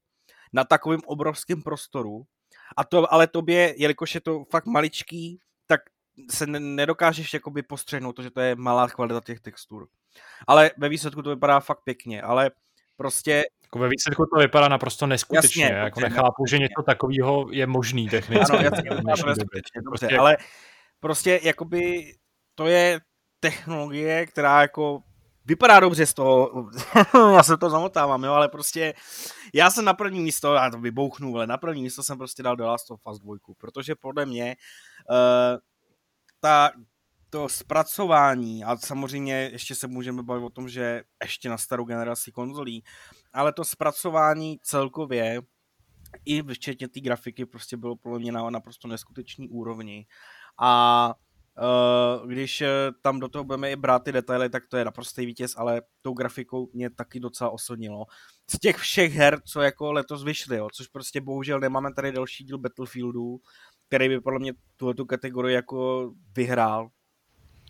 na 0.54 0.64
takovém 0.64 1.00
obrovském 1.06 1.62
prostoru 1.62 2.24
a 2.78 2.84
to 2.84 3.14
ale 3.14 3.28
tobě, 3.28 3.74
jelikož 3.78 4.16
je 4.16 4.22
to 4.22 4.46
fakt 4.52 4.66
maličký, 4.66 5.40
tak 5.68 5.82
se 6.32 6.48
nedokážeš 6.48 7.34
jakoby 7.34 7.64
postřehnout 7.64 8.16
to, 8.16 8.22
že 8.22 8.32
to 8.32 8.42
je 8.42 8.56
malá 8.56 8.88
kvalita 8.88 9.22
těch 9.26 9.40
textur. 9.40 9.88
Ale 10.48 10.72
ve 10.78 10.90
výsledku 10.90 11.22
to 11.22 11.30
vypadá 11.30 11.60
fakt 11.60 11.80
pěkně, 11.84 12.22
ale 12.22 12.52
prostě... 12.98 13.44
Jako 13.64 13.80
ve 13.80 13.90
výsledku 13.90 14.26
to 14.26 14.40
vypadá 14.40 14.68
naprosto 14.68 15.08
neskutečně, 15.08 15.64
jasně, 15.64 15.78
jako 15.78 16.00
nechápu, 16.00 16.46
že 16.50 16.60
něco 16.60 16.84
takového 16.86 17.48
je 17.52 17.68
možný 17.68 18.10
technicky. 18.10 18.54
Ano, 18.54 18.64
jasně, 18.64 18.90
to 18.90 19.28
neskutečně, 19.28 19.82
dobře, 19.82 19.82
prostě... 19.84 20.18
ale 20.18 20.38
prostě 21.00 21.40
jakoby 21.44 22.14
to 22.56 22.68
je 22.68 23.02
technologie, 23.40 24.26
která 24.26 24.62
jako 24.62 25.04
vypadá 25.46 25.80
dobře 25.80 26.06
z 26.06 26.14
toho, 26.14 26.70
já 27.34 27.44
se 27.44 27.58
to 27.58 27.70
zamotávám, 27.70 28.24
jo, 28.24 28.34
ale 28.34 28.50
prostě 28.50 28.94
já 29.54 29.70
jsem 29.70 29.86
na 29.86 29.94
první 29.94 30.20
místo, 30.20 30.54
já 30.54 30.70
to 30.72 30.80
vybouchnu, 30.80 31.36
ale 31.36 31.48
na 31.48 31.58
první 31.58 31.84
místo 31.84 32.04
jsem 32.04 32.18
prostě 32.18 32.44
dal 32.44 32.56
The 32.56 32.64
Last 32.64 32.92
of 32.92 33.02
Us 33.12 33.20
2, 33.20 33.36
protože 33.58 33.96
podle 33.96 34.26
mě 34.26 34.56
uh, 35.10 35.60
ta, 36.40 36.72
to 37.30 37.50
zpracování, 37.50 38.64
a 38.64 38.78
samozřejmě 38.78 39.34
ještě 39.34 39.76
se 39.76 39.88
můžeme 39.88 40.24
bavit 40.24 40.46
o 40.46 40.50
tom, 40.50 40.70
že 40.70 41.04
ještě 41.24 41.50
na 41.50 41.58
starou 41.58 41.86
generaci 41.86 42.32
konzolí, 42.32 42.84
ale 43.34 43.54
to 43.54 43.66
zpracování 43.66 44.60
celkově 44.64 45.42
i 46.26 46.44
včetně 46.54 46.88
té 46.88 47.00
grafiky 47.00 47.46
prostě 47.46 47.78
bylo 47.78 47.96
podle 47.96 48.20
mě 48.20 48.32
na 48.32 48.50
naprosto 48.50 48.88
neskutečný 48.88 49.50
úrovni. 49.50 50.06
A 50.60 51.14
Uh, 52.22 52.28
když 52.30 52.62
uh, 52.62 52.68
tam 53.02 53.20
do 53.20 53.28
toho 53.28 53.44
budeme 53.44 53.72
i 53.72 53.76
brát 53.76 54.04
ty 54.04 54.12
detaily, 54.12 54.50
tak 54.50 54.68
to 54.68 54.78
je 54.78 54.86
naprostý 54.86 55.26
vítěz, 55.26 55.54
ale 55.58 55.82
tou 56.02 56.14
grafikou 56.14 56.70
mě 56.74 56.90
taky 56.90 57.20
docela 57.20 57.50
osodnilo. 57.50 58.06
Z 58.50 58.60
těch 58.60 58.78
všech 58.78 59.14
her, 59.14 59.42
co 59.46 59.62
jako 59.62 59.92
letos 59.92 60.24
vyšly, 60.24 60.58
jo, 60.58 60.68
což 60.74 60.88
prostě 60.88 61.22
bohužel 61.22 61.60
nemáme 61.60 61.94
tady 61.94 62.12
další 62.12 62.44
díl 62.44 62.58
Battlefieldu, 62.58 63.40
který 63.88 64.10
by 64.10 64.22
podle 64.22 64.40
mě 64.40 64.54
tuhle 64.76 64.94
kategorii 65.08 65.56
jako 65.56 66.12
vyhrál, 66.36 66.90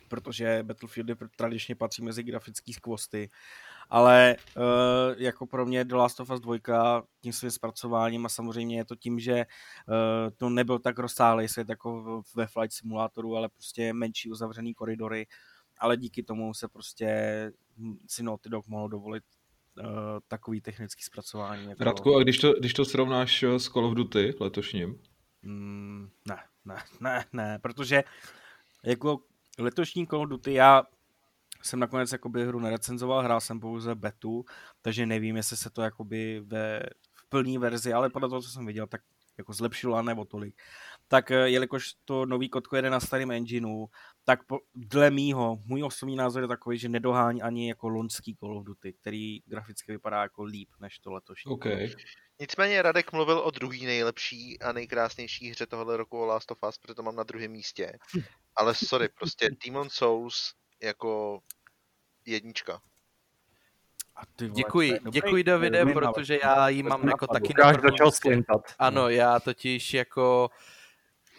protože 0.08 0.62
Battlefieldy 0.62 1.14
tradičně 1.36 1.74
patří 1.74 2.02
mezi 2.02 2.22
grafické 2.22 2.72
skvosty, 2.72 3.30
ale 3.90 4.36
uh, 4.56 5.22
jako 5.22 5.46
pro 5.46 5.66
mě 5.66 5.84
The 5.84 5.94
Last 5.94 6.20
of 6.20 6.30
Us 6.30 6.40
2 6.40 7.02
tím 7.20 7.32
svým 7.32 7.50
zpracováním 7.50 8.26
a 8.26 8.28
samozřejmě 8.28 8.76
je 8.76 8.84
to 8.84 8.96
tím, 8.96 9.18
že 9.18 9.34
uh, 9.34 10.30
to 10.36 10.48
nebyl 10.48 10.78
tak 10.78 10.98
rozsáhlý 10.98 11.48
svět 11.48 11.68
jako 11.68 12.22
ve 12.34 12.46
Flight 12.46 12.72
Simulatoru, 12.72 13.36
ale 13.36 13.48
prostě 13.48 13.92
menší 13.92 14.30
uzavřený 14.30 14.74
koridory, 14.74 15.26
ale 15.78 15.96
díky 15.96 16.22
tomu 16.22 16.54
se 16.54 16.68
prostě 16.68 17.08
si 18.06 18.22
Naughty 18.22 18.48
Dog 18.48 18.66
mohl 18.66 18.88
dovolit 18.88 19.24
uh, 19.78 19.84
takový 20.28 20.60
technický 20.60 21.02
zpracování. 21.02 21.68
Jako... 21.68 21.84
Radku, 21.84 22.16
a 22.16 22.22
když 22.22 22.38
to, 22.38 22.52
když 22.52 22.74
to 22.74 22.84
srovnáš 22.84 23.42
s 23.42 23.68
Call 23.68 23.86
of 23.86 23.94
Duty 23.94 24.34
letošním? 24.40 24.98
Mm, 25.42 26.08
ne, 26.28 26.38
ne, 26.64 26.82
ne, 27.00 27.24
ne, 27.32 27.58
protože 27.58 28.04
jako 28.84 29.20
letošní 29.58 30.06
Call 30.06 30.22
of 30.22 30.28
Duty 30.28 30.52
já 30.52 30.82
jsem 31.62 31.80
nakonec 31.80 32.12
jakoby 32.12 32.46
hru 32.46 32.60
nerecenzoval, 32.60 33.22
hrál 33.22 33.40
jsem 33.40 33.60
pouze 33.60 33.94
betu, 33.94 34.44
takže 34.82 35.06
nevím, 35.06 35.36
jestli 35.36 35.56
se 35.56 35.70
to 35.70 35.82
jakoby 35.82 36.40
ve, 36.44 36.80
v 37.14 37.28
plné 37.28 37.58
verzi, 37.58 37.92
ale 37.92 38.10
podle 38.10 38.28
toho, 38.28 38.42
co 38.42 38.50
jsem 38.50 38.66
viděl, 38.66 38.86
tak 38.86 39.00
jako 39.38 39.52
zlepšilo 39.52 39.96
a 39.96 40.02
nebo 40.02 40.24
tolik. 40.24 40.62
Tak 41.08 41.30
eh, 41.30 41.48
jelikož 41.48 41.94
to 42.04 42.26
nový 42.26 42.48
kotko 42.48 42.76
jede 42.76 42.90
na 42.90 43.00
starém 43.00 43.30
engineu, 43.30 43.86
tak 44.24 44.44
po, 44.44 44.58
dle 44.74 45.10
mýho, 45.10 45.58
můj 45.64 45.84
osobní 45.84 46.16
názor 46.16 46.42
je 46.42 46.48
takový, 46.48 46.78
že 46.78 46.88
nedohání 46.88 47.42
ani 47.42 47.68
jako 47.68 47.88
lonský 47.88 48.36
Call 48.36 48.58
of 48.58 48.64
Duty, 48.64 48.92
který 48.92 49.40
graficky 49.46 49.92
vypadá 49.92 50.22
jako 50.22 50.44
líp 50.44 50.68
než 50.80 50.98
to 50.98 51.12
letošní. 51.12 51.52
Okay. 51.52 51.90
Nicméně 52.40 52.82
Radek 52.82 53.12
mluvil 53.12 53.38
o 53.38 53.50
druhý 53.50 53.86
nejlepší 53.86 54.60
a 54.60 54.72
nejkrásnější 54.72 55.50
hře 55.50 55.66
tohoto 55.66 55.96
roku 55.96 56.18
o 56.18 56.26
Last 56.26 56.50
of 56.50 56.58
Us, 56.68 56.78
protože 56.78 56.94
to 56.94 57.02
mám 57.02 57.16
na 57.16 57.22
druhém 57.22 57.50
místě. 57.50 57.98
Ale 58.56 58.74
sorry, 58.74 59.08
prostě 59.08 59.50
Demon 59.66 59.90
Souls 59.90 60.54
jako 60.82 61.40
jednička. 62.26 62.80
A 64.16 64.26
ty 64.36 64.44
vole, 64.44 64.56
děkuji, 64.56 64.98
děkuji 65.10 65.44
Davide, 65.44 65.86
protože 65.86 66.38
já 66.42 66.68
ji 66.68 66.82
mám 66.82 67.08
jako 67.08 67.26
taky 67.26 67.54
na 67.58 67.72
začal 67.72 68.10
Ano, 68.78 69.08
já 69.08 69.40
totiž 69.40 69.94
jako 69.94 70.50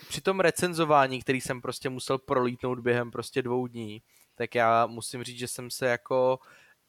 při 0.08 0.22
tom 0.22 0.40
recenzování, 0.40 1.22
který 1.22 1.42
jsem 1.42 1.62
prostě 1.62 1.90
musel 1.90 2.18
prolítnout 2.18 2.80
během 2.80 3.12
prostě 3.12 3.42
dvou 3.42 3.68
dní, 3.68 4.02
tak 4.36 4.56
já 4.56 4.86
musím 4.86 5.24
říct, 5.24 5.40
že 5.40 5.48
jsem 5.48 5.70
se 5.70 5.88
jako 5.88 6.40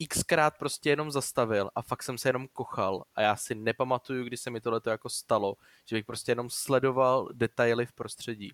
xkrát 0.08 0.58
prostě 0.58 0.90
jenom 0.90 1.10
zastavil 1.10 1.70
a 1.74 1.82
fakt 1.82 2.02
jsem 2.02 2.18
se 2.18 2.28
jenom 2.28 2.48
kochal. 2.48 3.04
A 3.14 3.22
já 3.22 3.36
si 3.36 3.54
nepamatuju, 3.54 4.24
kdy 4.24 4.36
se 4.36 4.50
mi 4.50 4.60
tohle 4.60 4.80
jako 4.86 5.08
stalo, 5.08 5.54
že 5.86 5.96
bych 5.96 6.04
prostě 6.04 6.32
jenom 6.32 6.50
sledoval 6.50 7.28
detaily 7.32 7.86
v 7.86 7.92
prostředí. 7.92 8.52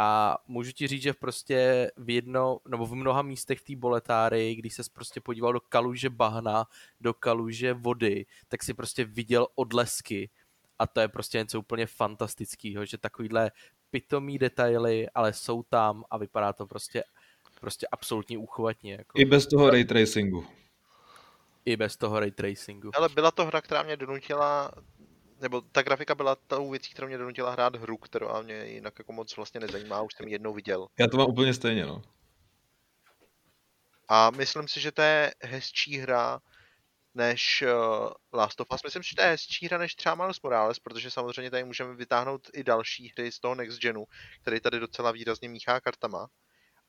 A 0.00 0.38
můžu 0.46 0.72
ti 0.72 0.86
říct, 0.86 1.02
že 1.02 1.12
prostě 1.12 1.90
v 1.96 2.10
jedno, 2.10 2.60
nebo 2.68 2.86
v 2.86 2.94
mnoha 2.94 3.22
místech 3.22 3.58
v 3.58 3.64
té 3.64 3.76
boletáry, 3.76 4.54
když 4.54 4.74
se 4.74 4.82
prostě 4.92 5.20
podíval 5.20 5.52
do 5.52 5.60
kaluže 5.60 6.10
bahna, 6.10 6.64
do 7.00 7.14
kaluže 7.14 7.74
vody, 7.74 8.26
tak 8.48 8.62
si 8.62 8.74
prostě 8.74 9.04
viděl 9.04 9.46
odlesky. 9.54 10.30
A 10.78 10.86
to 10.86 11.00
je 11.00 11.08
prostě 11.08 11.38
něco 11.38 11.58
úplně 11.58 11.86
fantastického, 11.86 12.84
že 12.84 12.98
takovýhle 12.98 13.50
pitomý 13.90 14.38
detaily, 14.38 15.08
ale 15.14 15.32
jsou 15.32 15.62
tam 15.62 16.04
a 16.10 16.18
vypadá 16.18 16.52
to 16.52 16.66
prostě, 16.66 17.04
prostě 17.60 17.86
absolutně 17.92 18.38
úchvatně. 18.38 18.92
Jako. 18.92 19.20
I 19.20 19.24
bez 19.24 19.46
toho 19.46 19.70
ray 19.70 19.84
tracingu. 19.84 20.46
I 21.64 21.76
bez 21.76 21.96
toho 21.96 22.20
ray 22.20 22.30
tracingu. 22.30 22.90
Ale 22.94 23.08
byla 23.08 23.30
to 23.30 23.46
hra, 23.46 23.60
která 23.60 23.82
mě 23.82 23.96
donutila 23.96 24.70
nebo 25.40 25.60
ta 25.60 25.82
grafika 25.82 26.14
byla 26.14 26.36
tou 26.36 26.70
věcí, 26.70 26.90
která 26.90 27.08
mě 27.08 27.18
donutila 27.18 27.50
hrát 27.50 27.76
hru, 27.76 27.96
kterou 27.96 28.42
mě 28.42 28.54
jinak 28.54 28.94
jako 28.98 29.12
moc 29.12 29.36
vlastně 29.36 29.60
nezajímá, 29.60 30.02
už 30.02 30.14
jsem 30.14 30.26
ji 30.28 30.34
jednou 30.34 30.54
viděl. 30.54 30.86
Já 30.98 31.06
to 31.06 31.16
mám 31.16 31.28
úplně 31.28 31.54
stejně, 31.54 31.86
no. 31.86 32.02
A 34.08 34.30
myslím 34.30 34.68
si, 34.68 34.80
že 34.80 34.92
to 34.92 35.02
je 35.02 35.34
hezčí 35.42 35.98
hra 35.98 36.40
než 37.14 37.62
uh, 37.62 38.12
Last 38.32 38.60
of 38.60 38.66
Us. 38.74 38.82
Myslím, 38.84 39.02
že 39.02 39.16
to 39.16 39.22
je 39.22 39.28
hezčí 39.28 39.66
hra 39.66 39.78
než 39.78 39.94
třeba 39.94 40.14
Miles 40.14 40.42
Morales, 40.42 40.78
protože 40.78 41.10
samozřejmě 41.10 41.50
tady 41.50 41.64
můžeme 41.64 41.94
vytáhnout 41.94 42.50
i 42.54 42.64
další 42.64 43.12
hry 43.16 43.32
z 43.32 43.40
toho 43.40 43.54
Next 43.54 43.80
Genu, 43.80 44.04
který 44.42 44.60
tady 44.60 44.80
docela 44.80 45.12
výrazně 45.12 45.48
míchá 45.48 45.80
kartama 45.80 46.26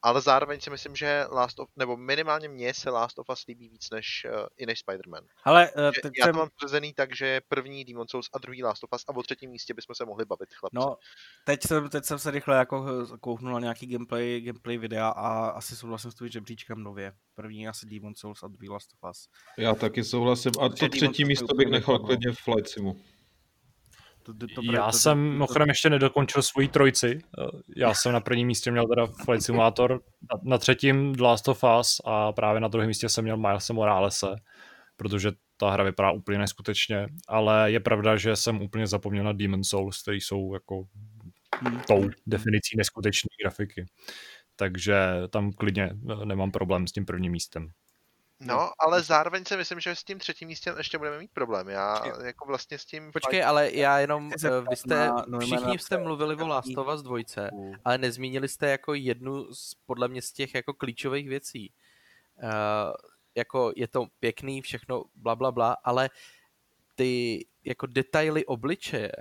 ale 0.01 0.21
zároveň 0.21 0.61
si 0.61 0.69
myslím, 0.69 0.95
že 0.95 1.25
Last 1.31 1.59
of, 1.59 1.69
nebo 1.75 1.97
minimálně 1.97 2.49
mně 2.49 2.73
se 2.73 2.89
Last 2.89 3.19
of 3.19 3.29
Us 3.29 3.45
líbí 3.47 3.69
víc 3.69 3.89
než, 3.89 4.27
uh, 4.29 4.47
i 4.57 4.65
než 4.65 4.83
Spider-Man. 4.85 5.21
Ale 5.43 5.71
uh, 5.71 5.91
teď 6.03 6.11
Já 6.17 6.25
jsem... 6.25 6.33
to 6.33 6.39
mám 6.39 6.49
tvrzený 6.59 6.93
tak, 6.93 7.15
že 7.15 7.41
první 7.47 7.85
Demon 7.85 8.07
Souls 8.07 8.29
a 8.33 8.37
druhý 8.37 8.63
Last 8.63 8.83
of 8.83 8.89
Us 8.95 9.03
a 9.07 9.15
o 9.15 9.23
třetím 9.23 9.49
místě 9.49 9.73
bychom 9.73 9.95
se 9.95 10.05
mohli 10.05 10.25
bavit, 10.25 10.53
chlapci. 10.53 10.75
No, 10.75 10.97
teď 11.45 11.63
jsem, 11.63 11.89
teď 11.89 12.05
jsem 12.05 12.19
se 12.19 12.31
rychle 12.31 12.57
jako 12.57 12.85
kouknul 13.21 13.53
na 13.53 13.59
nějaký 13.59 13.87
gameplay, 13.87 14.41
gameplay 14.41 14.77
videa 14.77 15.07
a 15.07 15.49
asi 15.49 15.75
souhlasím 15.75 16.11
s 16.11 16.15
tím 16.15 16.27
žebříčkem 16.27 16.83
nově. 16.83 17.13
První 17.35 17.67
asi 17.67 17.85
Demon 17.85 18.15
Souls 18.15 18.43
a 18.43 18.47
druhý 18.47 18.69
Last 18.69 18.93
of 18.93 19.09
Us. 19.11 19.27
Já 19.57 19.75
taky 19.75 20.03
souhlasím. 20.03 20.51
A 20.61 20.69
to 20.69 20.89
třetí 20.89 21.25
místo 21.25 21.55
bych 21.55 21.67
nechal 21.67 21.99
klidně 21.99 22.31
v 22.31 22.37
Flight 22.37 22.69
Simu. 22.69 23.01
To, 24.34 24.47
to, 24.47 24.61
to, 24.61 24.71
Já 24.71 24.86
to, 24.86 24.97
jsem 24.97 25.17
mimochodem 25.17 25.67
ještě 25.67 25.89
nedokončil 25.89 26.41
svoji 26.41 26.67
trojici. 26.67 27.19
Já 27.75 27.93
jsem 27.93 28.11
na 28.11 28.19
prvním 28.19 28.47
místě 28.47 28.71
měl 28.71 28.88
teda 28.88 29.05
Flight 29.25 29.45
Simulator, 29.45 29.91
na, 30.32 30.39
na 30.43 30.57
třetím 30.57 31.13
The 31.15 31.23
Last 31.23 31.47
of 31.47 31.63
Us 31.80 32.01
a 32.05 32.32
právě 32.32 32.61
na 32.61 32.67
druhém 32.67 32.88
místě 32.88 33.09
jsem 33.09 33.23
měl 33.23 33.38
Miles 33.38 33.69
Moralese, 33.69 34.36
protože 34.97 35.32
ta 35.57 35.71
hra 35.71 35.84
vypadá 35.84 36.11
úplně 36.11 36.38
neskutečně, 36.38 37.07
ale 37.27 37.71
je 37.71 37.80
pravda, 37.80 38.17
že 38.17 38.36
jsem 38.36 38.61
úplně 38.61 38.88
zapomněl 38.88 39.23
na 39.23 39.34
Demon 39.34 39.63
Souls, 39.63 40.01
který 40.01 40.21
jsou 40.21 40.53
jako 40.53 40.84
hmm. 41.61 41.82
tou 41.88 42.09
definicí 42.27 42.77
neskutečné 42.77 43.30
grafiky. 43.43 43.86
Takže 44.55 44.95
tam 45.30 45.51
klidně 45.51 45.89
nemám 46.25 46.51
problém 46.51 46.88
s 46.88 46.91
tím 46.91 47.05
prvním 47.05 47.32
místem. 47.32 47.69
No, 48.41 48.71
ale 48.79 49.03
zároveň 49.03 49.45
si 49.45 49.57
myslím, 49.57 49.79
že 49.79 49.95
s 49.95 50.03
tím 50.03 50.19
třetím 50.19 50.47
místem 50.47 50.77
ještě 50.77 50.97
budeme 50.97 51.19
mít 51.19 51.31
problém. 51.31 51.69
Já 51.69 52.01
jako 52.23 52.45
vlastně 52.45 52.77
s 52.77 52.85
tím... 52.85 53.11
Počkej, 53.11 53.43
ale 53.43 53.71
já 53.73 53.99
jenom, 53.99 54.31
eh, 54.45 54.61
vy 54.69 54.75
jste, 54.75 55.11
všichni 55.39 55.79
jste 55.79 55.97
mluvili 55.97 56.35
o 56.35 56.47
Last 56.47 56.77
of 56.77 56.87
Us 56.87 57.01
2, 57.01 57.17
ale 57.85 57.97
nezmínili 57.97 58.47
jste 58.47 58.69
jako 58.69 58.93
jednu 58.93 59.53
z, 59.53 59.75
podle 59.85 60.07
mě 60.07 60.21
z 60.21 60.31
těch 60.31 60.55
jako 60.55 60.73
klíčových 60.73 61.29
věcí. 61.29 61.73
Uh, 62.43 62.49
jako 63.35 63.71
je 63.75 63.87
to 63.87 64.07
pěkný, 64.19 64.61
všechno 64.61 65.03
bla, 65.15 65.35
bla, 65.35 65.51
bla, 65.51 65.77
ale 65.83 66.09
ty 66.95 67.45
jako 67.63 67.87
detaily 67.87 68.45
obličeje, 68.45 69.11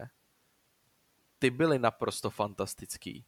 ty 1.38 1.50
byly 1.50 1.78
naprosto 1.78 2.30
fantastický. 2.30 3.24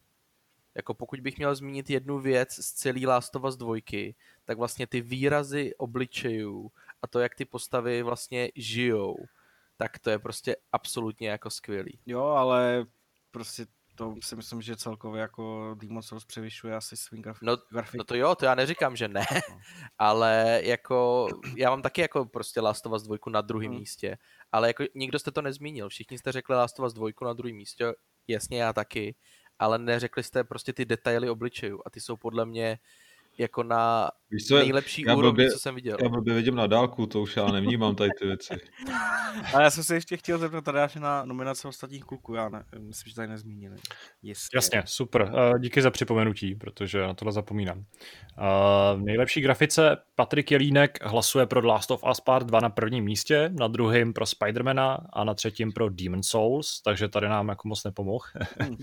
Jako 0.75 0.93
pokud 0.93 1.19
bych 1.19 1.37
měl 1.37 1.55
zmínit 1.55 1.89
jednu 1.89 2.19
věc 2.19 2.53
z 2.53 2.73
celý 2.73 3.07
Last 3.07 3.35
of 3.35 3.43
Us 3.43 3.55
2, 3.55 3.75
tak 4.45 4.57
vlastně 4.57 4.87
ty 4.87 5.01
výrazy 5.01 5.75
obličejů 5.75 6.71
a 7.01 7.07
to, 7.07 7.19
jak 7.19 7.35
ty 7.35 7.45
postavy 7.45 8.03
vlastně 8.03 8.51
žijou, 8.55 9.15
tak 9.77 9.99
to 9.99 10.09
je 10.09 10.19
prostě 10.19 10.55
absolutně 10.71 11.29
jako 11.29 11.49
skvělý. 11.49 11.99
Jo, 12.05 12.23
ale 12.23 12.85
prostě 13.31 13.65
to 13.95 14.15
si 14.23 14.35
myslím, 14.35 14.61
že 14.61 14.75
celkově 14.75 15.21
jako 15.21 15.75
Demon 15.79 16.03
Souls 16.03 16.25
převyšuje 16.25 16.75
asi 16.75 16.97
svým 16.97 17.21
graf- 17.21 17.37
no, 17.41 17.57
grafikou. 17.71 17.97
No 17.97 18.03
to 18.03 18.15
jo, 18.15 18.35
to 18.35 18.45
já 18.45 18.55
neříkám, 18.55 18.95
že 18.95 19.07
ne, 19.07 19.25
no. 19.49 19.59
ale 19.97 20.61
jako 20.63 21.27
já 21.57 21.69
mám 21.69 21.81
taky 21.81 22.01
jako 22.01 22.25
prostě 22.25 22.61
Last 22.61 22.85
of 22.85 22.93
Us 22.93 23.03
2 23.03 23.17
na 23.29 23.41
druhém 23.41 23.71
hmm. 23.71 23.79
místě, 23.79 24.17
ale 24.51 24.67
jako 24.67 24.83
nikdo 24.95 25.19
jste 25.19 25.31
to 25.31 25.41
nezmínil, 25.41 25.89
všichni 25.89 26.17
jste 26.17 26.31
řekli 26.31 26.55
Last 26.55 26.79
of 26.79 26.85
Us 26.85 26.93
2 26.93 27.09
na 27.21 27.33
druhém 27.33 27.55
místě, 27.55 27.93
jasně 28.27 28.61
já 28.61 28.73
taky, 28.73 29.15
ale 29.61 29.77
neřekli 29.77 30.23
jste 30.23 30.43
prostě 30.43 30.73
ty 30.73 30.85
detaily 30.85 31.29
obličejů 31.29 31.81
a 31.85 31.89
ty 31.89 32.01
jsou 32.01 32.17
podle 32.17 32.45
mě 32.45 32.79
jako 33.37 33.63
na 33.63 34.11
Víš 34.31 34.47
co, 34.47 34.55
nejlepší 34.55 35.03
já 35.07 35.15
úrovni, 35.15 35.31
blbě, 35.31 35.51
co 35.51 35.59
jsem 35.59 35.75
viděl. 35.75 35.97
Já 36.03 36.09
blbě 36.09 36.33
vidím 36.33 36.55
na 36.55 36.67
dálku, 36.67 37.05
to 37.05 37.21
už 37.21 37.37
já 37.37 37.51
nevnímám 37.51 37.95
tady 37.95 38.09
ty 38.19 38.25
věci. 38.25 38.53
A 39.53 39.61
já 39.61 39.69
jsem 39.69 39.83
se 39.83 39.95
ještě 39.95 40.17
chtěl 40.17 40.37
zeptat 40.37 40.63
tady 40.63 40.79
na 40.99 41.25
nominace 41.25 41.67
ostatních 41.67 42.03
kluků, 42.03 42.33
já 42.33 42.49
ne, 42.49 42.63
myslím, 42.79 43.09
že 43.09 43.15
tady 43.15 43.27
nezmínili. 43.27 43.75
Jistě. 44.21 44.57
Jasně, 44.57 44.83
super. 44.85 45.21
Uh, 45.21 45.59
díky 45.59 45.81
za 45.81 45.91
připomenutí, 45.91 46.55
protože 46.55 47.01
na 47.01 47.13
tohle 47.13 47.31
zapomínám. 47.31 47.77
Uh, 47.77 47.85
v 48.95 49.01
nejlepší 49.03 49.41
grafice 49.41 49.97
Patrik 50.15 50.51
Jelínek 50.51 50.99
hlasuje 51.03 51.45
pro 51.45 51.61
The 51.61 51.67
Last 51.67 51.91
of 51.91 52.03
Us 52.11 52.19
Part 52.19 52.47
2 52.47 52.59
na 52.59 52.69
prvním 52.69 53.03
místě, 53.03 53.49
na 53.59 53.67
druhém 53.67 54.13
pro 54.13 54.25
Spidermana 54.25 55.07
a 55.13 55.23
na 55.23 55.33
třetím 55.33 55.71
pro 55.71 55.89
Demon 55.89 56.23
Souls, 56.23 56.81
takže 56.81 57.07
tady 57.07 57.29
nám 57.29 57.49
jako 57.49 57.67
moc 57.67 57.83
nepomohl. 57.83 58.25
uh, 58.59 58.75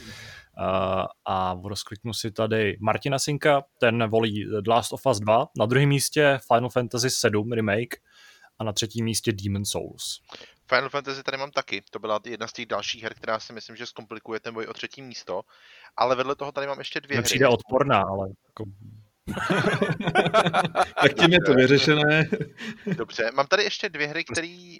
a 1.26 1.60
rozkliknu 1.64 2.12
si 2.12 2.30
tady 2.30 2.76
Martina 2.80 3.18
Sinka, 3.18 3.64
ten 3.80 4.08
volí 4.10 4.44
The 4.44 4.70
Last 4.70 4.92
of 4.92 5.06
Us 5.06 5.20
2 5.20 5.37
2, 5.38 5.48
na 5.58 5.66
druhém 5.66 5.88
místě 5.88 6.38
Final 6.52 6.70
Fantasy 6.70 7.10
7 7.10 7.52
Remake 7.52 7.94
a 8.58 8.64
na 8.64 8.72
třetím 8.72 9.04
místě 9.04 9.32
Demon 9.32 9.64
Souls. 9.64 10.20
Final 10.68 10.88
Fantasy 10.88 11.22
tady 11.22 11.36
mám 11.36 11.50
taky, 11.50 11.82
to 11.90 11.98
byla 11.98 12.20
jedna 12.24 12.46
z 12.46 12.52
těch 12.52 12.66
dalších 12.66 13.02
her, 13.02 13.14
která 13.14 13.40
si 13.40 13.52
myslím, 13.52 13.76
že 13.76 13.86
zkomplikuje 13.86 14.40
ten 14.40 14.54
boj 14.54 14.66
o 14.66 14.72
třetí 14.72 15.02
místo, 15.02 15.42
ale 15.96 16.16
vedle 16.16 16.36
toho 16.36 16.52
tady 16.52 16.66
mám 16.66 16.78
ještě 16.78 17.00
dvě 17.00 17.14
Mě 17.14 17.18
hry. 17.18 17.24
přijde 17.24 17.48
odporná, 17.48 18.02
ale 18.02 18.28
jako... 18.46 18.64
tak 21.02 21.14
tím 21.14 21.32
je 21.32 21.38
to 21.46 21.54
vyřešené. 21.54 22.28
Dobře, 22.86 23.30
mám 23.34 23.46
tady 23.46 23.62
ještě 23.62 23.88
dvě 23.88 24.06
hry, 24.06 24.24
které, 24.24 24.76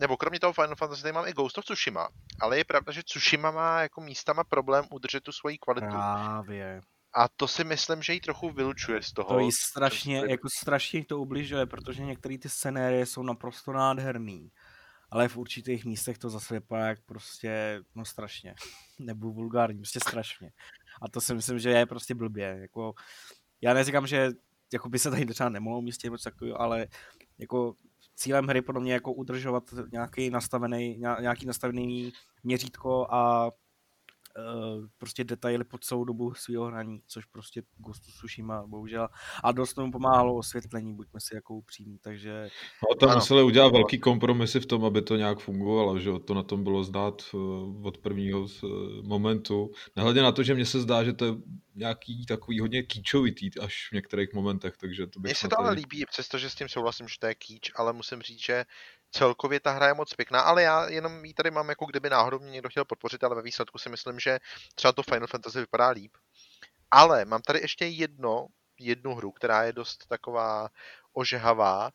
nebo 0.00 0.16
kromě 0.16 0.40
toho 0.40 0.52
Final 0.52 0.76
Fantasy, 0.76 1.02
tady 1.02 1.12
mám 1.12 1.28
i 1.28 1.32
Ghost 1.32 1.58
of 1.58 1.64
Tsushima, 1.64 2.08
ale 2.40 2.58
je 2.58 2.64
pravda, 2.64 2.92
že 2.92 3.02
Tsushima 3.02 3.50
má 3.50 3.82
jako 3.82 4.00
místama 4.00 4.44
problém 4.44 4.84
udržet 4.90 5.22
tu 5.22 5.32
svoji 5.32 5.58
kvalitu. 5.58 5.86
Právě. 5.86 6.80
A 7.16 7.28
to 7.28 7.48
si 7.48 7.64
myslím, 7.64 8.02
že 8.02 8.12
ji 8.12 8.20
trochu 8.20 8.50
vylučuje 8.50 9.02
z 9.02 9.12
toho. 9.12 9.28
To 9.28 9.38
jí 9.38 9.52
strašně, 9.52 10.22
jako 10.28 10.48
strašně 10.58 11.04
to 11.04 11.20
ubližuje, 11.20 11.66
protože 11.66 12.04
některé 12.04 12.38
ty 12.38 12.48
scenérie 12.48 13.06
jsou 13.06 13.22
naprosto 13.22 13.72
nádherný. 13.72 14.50
Ale 15.10 15.28
v 15.28 15.36
určitých 15.36 15.84
místech 15.84 16.18
to 16.18 16.30
zase 16.30 16.54
vypadá 16.54 16.86
jak 16.86 16.98
prostě, 17.06 17.80
no 17.94 18.04
strašně. 18.04 18.54
Nebudu 18.98 19.32
vulgární, 19.32 19.78
prostě 19.78 20.00
strašně. 20.00 20.52
A 21.02 21.08
to 21.08 21.20
si 21.20 21.34
myslím, 21.34 21.58
že 21.58 21.70
je 21.70 21.86
prostě 21.86 22.14
blbě. 22.14 22.58
Jako, 22.60 22.94
já 23.60 23.74
neříkám, 23.74 24.06
že 24.06 24.30
jako 24.72 24.88
by 24.88 24.98
se 24.98 25.10
tady 25.10 25.26
třeba 25.26 25.48
nemohlo 25.48 25.78
umístit 25.78 26.10
něco 26.10 26.30
takového, 26.30 26.60
ale 26.60 26.86
jako 27.38 27.74
cílem 28.14 28.46
hry 28.46 28.62
podle 28.62 28.80
mě 28.80 28.92
jako 28.92 29.12
udržovat 29.12 29.64
nějaký 29.92 30.30
nastavený, 30.30 30.98
nějaký 31.20 31.46
nastavený 31.46 32.12
měřítko 32.42 33.06
a 33.10 33.50
uh, 34.38 34.86
prostě 34.98 35.24
detaily 35.24 35.64
po 35.64 35.78
celou 35.78 36.04
dobu 36.04 36.34
svého 36.34 36.64
hraní, 36.64 37.02
což 37.06 37.24
prostě 37.24 37.62
Ghost 37.76 38.08
of 38.08 38.14
Tsushima 38.14 38.66
bohužel. 38.66 39.08
A 39.44 39.52
dost 39.52 39.74
tomu 39.74 39.92
pomáhalo 39.92 40.36
osvětlení, 40.36 40.94
buďme 40.94 41.20
si 41.20 41.34
jako 41.34 41.54
upřímní, 41.54 41.98
takže... 41.98 42.48
No, 42.90 42.94
tam 43.00 43.08
ano. 43.08 43.16
museli 43.18 43.42
udělat 43.42 43.72
velký 43.72 43.98
kompromisy 43.98 44.60
v 44.60 44.66
tom, 44.66 44.84
aby 44.84 45.02
to 45.02 45.16
nějak 45.16 45.38
fungovalo, 45.38 45.98
že 45.98 46.10
to 46.24 46.34
na 46.34 46.42
tom 46.42 46.64
bylo 46.64 46.84
znát 46.84 47.22
uh, 47.32 47.86
od 47.86 47.98
prvního 47.98 48.40
uh, 48.40 48.48
momentu. 49.02 49.70
Nehledě 49.96 50.22
na 50.22 50.32
to, 50.32 50.42
že 50.42 50.54
mně 50.54 50.66
se 50.66 50.80
zdá, 50.80 51.04
že 51.04 51.12
to 51.12 51.24
je 51.24 51.32
nějaký 51.74 52.26
takový 52.26 52.60
hodně 52.60 52.82
kýčovitý 52.82 53.50
až 53.60 53.88
v 53.90 53.94
některých 53.94 54.32
momentech, 54.34 54.76
takže 54.76 55.06
to 55.06 55.20
bych 55.20 55.28
Mně 55.28 55.34
se 55.34 55.48
to 55.48 55.60
ale 55.60 55.72
líbí, 55.72 56.04
přestože 56.10 56.50
s 56.50 56.54
tím 56.54 56.68
souhlasím, 56.68 57.08
že 57.08 57.14
to 57.18 57.26
je 57.26 57.34
kýč, 57.34 57.70
ale 57.76 57.92
musím 57.92 58.22
říct, 58.22 58.44
že 58.44 58.64
celkově 59.14 59.60
ta 59.60 59.70
hra 59.70 59.86
je 59.86 59.94
moc 59.94 60.14
pěkná, 60.14 60.40
ale 60.40 60.62
já 60.62 60.88
jenom 60.88 61.24
ji 61.24 61.34
tady 61.34 61.50
mám 61.50 61.68
jako 61.68 61.86
kdyby 61.86 62.10
náhodou 62.10 62.38
mě 62.38 62.50
někdo 62.50 62.68
chtěl 62.68 62.84
podpořit, 62.84 63.24
ale 63.24 63.36
ve 63.36 63.42
výsledku 63.42 63.78
si 63.78 63.88
myslím, 63.88 64.20
že 64.20 64.38
třeba 64.74 64.92
to 64.92 65.02
Final 65.02 65.26
Fantasy 65.26 65.58
vypadá 65.60 65.88
líp. 65.88 66.12
Ale 66.90 67.24
mám 67.24 67.42
tady 67.42 67.60
ještě 67.60 67.86
jedno, 67.86 68.46
jednu 68.80 69.14
hru, 69.14 69.32
která 69.32 69.62
je 69.62 69.72
dost 69.72 70.06
taková 70.08 70.68
ožehavá. 71.12 71.90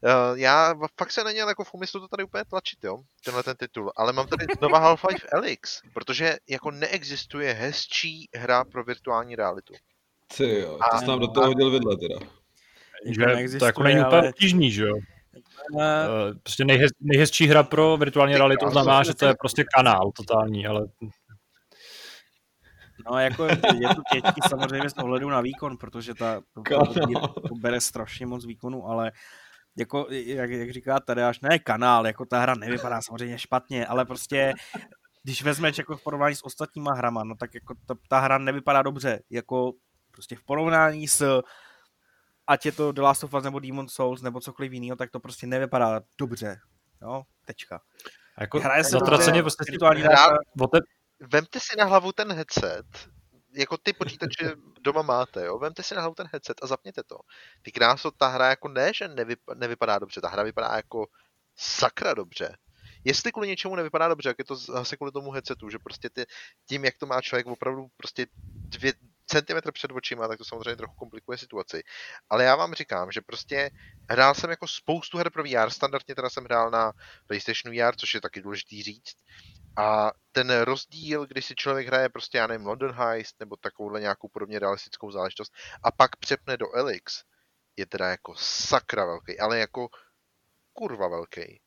Uh, 0.00 0.38
já 0.38 0.74
fakt 0.98 1.10
se 1.10 1.24
není 1.24 1.38
jako 1.38 1.64
v 1.64 1.74
úmyslu 1.74 2.00
to 2.00 2.08
tady 2.08 2.24
úplně 2.24 2.44
tlačit, 2.44 2.84
jo, 2.84 2.98
tenhle 3.24 3.42
ten 3.42 3.56
titul, 3.56 3.92
ale 3.96 4.12
mám 4.12 4.26
tady 4.26 4.46
znova 4.58 4.78
Half-Life 4.78 5.26
Elix, 5.32 5.80
protože 5.94 6.36
jako 6.48 6.70
neexistuje 6.70 7.52
hezčí 7.52 8.28
hra 8.34 8.64
pro 8.64 8.84
virtuální 8.84 9.36
realitu. 9.36 9.74
Ty 10.36 10.60
jo, 10.60 10.78
to 10.92 10.98
jsi 10.98 11.06
nám 11.06 11.20
do 11.20 11.28
toho 11.28 11.46
hodil 11.46 11.70
vidle 11.70 11.96
teda. 11.96 12.18
Že 13.06 13.58
to 13.58 13.64
jako 13.64 13.82
není 13.82 14.00
úplně 14.00 14.20
ale... 14.20 14.28
obtížný, 14.28 14.70
že 14.70 14.82
jo? 14.82 14.94
Uh, 15.72 15.80
prostě 16.42 16.64
nejhez, 16.64 16.90
nejhezčí 17.00 17.46
hra 17.46 17.62
pro 17.62 17.96
virtuální 17.96 18.36
realitu 18.36 18.70
znamená, 18.70 19.02
že 19.02 19.14
to 19.14 19.26
je 19.26 19.34
prostě 19.40 19.64
kanál 19.76 20.10
totální, 20.16 20.66
ale... 20.66 20.86
No, 23.10 23.18
jako 23.18 23.46
je 23.46 23.56
to 23.88 24.02
těžký 24.12 24.40
samozřejmě 24.48 24.90
z 24.90 24.96
ohledu 24.96 25.28
na 25.28 25.40
výkon, 25.40 25.76
protože 25.76 26.14
ta, 26.14 26.40
to, 26.54 26.62
to, 26.62 26.94
to, 26.94 27.40
to 27.40 27.54
bere 27.54 27.80
strašně 27.80 28.26
moc 28.26 28.46
výkonu, 28.46 28.86
ale 28.86 29.12
jako, 29.78 30.06
jak, 30.10 30.50
jak 30.50 30.70
říká 30.70 31.00
až 31.28 31.40
ne 31.40 31.58
kanál, 31.58 32.06
jako 32.06 32.24
ta 32.26 32.40
hra 32.40 32.54
nevypadá 32.54 33.00
samozřejmě 33.02 33.38
špatně, 33.38 33.86
ale 33.86 34.04
prostě 34.04 34.54
když 35.22 35.42
vezmeš 35.42 35.78
jako 35.78 35.96
v 35.96 36.02
porovnání 36.02 36.34
s 36.34 36.44
ostatníma 36.44 36.94
hrama, 36.94 37.24
no 37.24 37.34
tak 37.34 37.54
jako 37.54 37.74
ta, 37.86 37.94
ta 38.08 38.20
hra 38.20 38.38
nevypadá 38.38 38.82
dobře, 38.82 39.20
jako 39.30 39.72
prostě 40.10 40.36
v 40.36 40.42
porovnání 40.42 41.08
s 41.08 41.42
ať 42.46 42.66
je 42.66 42.72
to 42.72 42.92
The 42.92 43.02
Last 43.02 43.24
of 43.24 43.34
Us 43.34 43.44
nebo 43.44 43.58
Demon 43.58 43.88
Souls 43.88 44.22
nebo 44.22 44.40
cokoliv 44.40 44.72
jiného, 44.72 44.96
tak 44.96 45.10
to 45.10 45.20
prostě 45.20 45.46
nevypadá 45.46 46.00
dobře. 46.18 46.60
Jo, 47.02 47.22
tečka. 47.44 47.80
A 48.36 48.42
jako 48.42 48.60
Hraje 48.60 48.84
se 48.84 48.90
zatraceně 48.90 49.42
prostě 49.42 49.64
virtuální 49.68 50.02
hra. 50.02 50.38
Vemte 51.20 51.60
si 51.60 51.76
na 51.78 51.84
hlavu 51.84 52.12
ten 52.12 52.32
headset, 52.32 52.86
jako 53.56 53.76
ty 53.76 53.92
počítače 53.92 54.52
doma 54.80 55.02
máte, 55.02 55.44
jo? 55.44 55.58
Vemte 55.58 55.82
si 55.82 55.94
na 55.94 56.00
hlavu 56.00 56.14
ten 56.14 56.28
headset 56.32 56.62
a 56.62 56.66
zapněte 56.66 57.02
to. 57.02 57.18
Ty 57.62 57.72
kráso, 57.72 58.10
ta 58.10 58.28
hra 58.28 58.48
jako 58.48 58.68
ne, 58.68 58.92
že 58.94 59.08
nevyp- 59.08 59.54
nevypadá 59.54 59.98
dobře, 59.98 60.20
ta 60.20 60.28
hra 60.28 60.42
vypadá 60.42 60.76
jako 60.76 61.06
sakra 61.56 62.14
dobře. 62.14 62.56
Jestli 63.04 63.32
kvůli 63.32 63.48
něčemu 63.48 63.76
nevypadá 63.76 64.08
dobře, 64.08 64.28
jak 64.28 64.38
je 64.38 64.44
to 64.44 64.56
zase 64.56 64.96
kvůli 64.96 65.12
tomu 65.12 65.30
headsetu, 65.30 65.70
že 65.70 65.78
prostě 65.78 66.10
ty, 66.10 66.24
tím, 66.68 66.84
jak 66.84 66.98
to 66.98 67.06
má 67.06 67.20
člověk 67.20 67.46
opravdu 67.46 67.86
prostě 67.96 68.26
dvě, 68.54 68.92
centimetr 69.26 69.72
před 69.72 69.92
očima, 69.92 70.28
tak 70.28 70.38
to 70.38 70.44
samozřejmě 70.44 70.76
trochu 70.76 70.94
komplikuje 70.94 71.38
situaci. 71.38 71.82
Ale 72.30 72.44
já 72.44 72.56
vám 72.56 72.74
říkám, 72.74 73.12
že 73.12 73.20
prostě 73.20 73.70
hrál 74.10 74.34
jsem 74.34 74.50
jako 74.50 74.68
spoustu 74.68 75.18
her 75.18 75.30
pro 75.30 75.42
VR, 75.42 75.70
standardně 75.70 76.14
teda 76.14 76.30
jsem 76.30 76.44
hrál 76.44 76.70
na 76.70 76.92
PlayStation 77.26 77.74
VR, 77.74 77.96
což 77.96 78.14
je 78.14 78.20
taky 78.20 78.40
důležitý 78.40 78.82
říct. 78.82 79.16
A 79.76 80.12
ten 80.32 80.60
rozdíl, 80.60 81.26
když 81.26 81.46
si 81.46 81.54
člověk 81.54 81.86
hraje 81.86 82.08
prostě, 82.08 82.38
já 82.38 82.46
nevím, 82.46 82.66
London 82.66 82.92
Heist 82.92 83.40
nebo 83.40 83.56
takovouhle 83.56 84.00
nějakou 84.00 84.28
podobně 84.28 84.58
realistickou 84.58 85.10
záležitost 85.10 85.52
a 85.82 85.90
pak 85.90 86.16
přepne 86.16 86.56
do 86.56 86.74
Elix, 86.74 87.22
je 87.76 87.86
teda 87.86 88.08
jako 88.08 88.34
sakra 88.36 89.04
velký, 89.04 89.38
ale 89.38 89.58
jako 89.58 89.88
kurva 90.72 91.08
velký. 91.08 91.60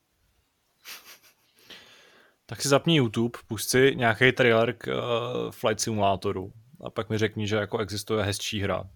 Tak 2.45 2.61
si 2.61 2.67
zapni 2.67 2.95
YouTube, 2.95 3.39
pust 3.47 3.69
si 3.69 3.95
nějaký 3.95 4.31
trailer 4.31 4.73
k 4.73 4.87
uh, 4.87 5.51
Flight 5.51 5.81
Simulatoru 5.81 6.53
a 6.85 6.89
pak 6.89 7.09
mi 7.09 7.17
řekni, 7.17 7.47
že 7.47 7.55
jako 7.55 7.77
existuje 7.77 8.23
hezčí 8.23 8.61
hra. 8.61 8.83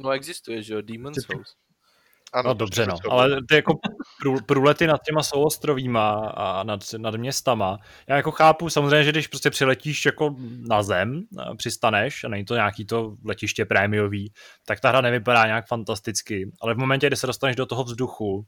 No 0.00 0.10
existuje, 0.10 0.62
že 0.62 0.74
jo, 0.74 0.80
Demon's 0.80 1.18
Souls. 1.26 1.56
Ano, 2.32 2.48
no 2.48 2.54
dobře, 2.54 2.86
no. 2.86 2.96
Ale 3.10 3.36
ty 3.48 3.54
jako 3.54 3.78
průlety 4.46 4.86
nad 4.86 5.00
těma 5.06 5.22
souostrovíma 5.22 6.10
a 6.36 6.62
nad, 6.62 6.80
nad 6.98 7.14
městama, 7.14 7.78
já 8.08 8.16
jako 8.16 8.30
chápu 8.30 8.70
samozřejmě, 8.70 9.04
že 9.04 9.10
když 9.10 9.26
prostě 9.26 9.50
přiletíš 9.50 10.06
jako 10.06 10.36
na 10.68 10.82
zem, 10.82 11.22
přistaneš 11.56 12.24
a 12.24 12.28
není 12.28 12.44
to 12.44 12.54
nějaký 12.54 12.86
to 12.86 13.16
letiště 13.24 13.64
prémiový, 13.64 14.32
tak 14.66 14.80
ta 14.80 14.88
hra 14.88 15.00
nevypadá 15.00 15.46
nějak 15.46 15.66
fantasticky, 15.66 16.50
ale 16.60 16.74
v 16.74 16.78
momentě, 16.78 17.06
kdy 17.06 17.16
se 17.16 17.26
dostaneš 17.26 17.56
do 17.56 17.66
toho 17.66 17.84
vzduchu, 17.84 18.46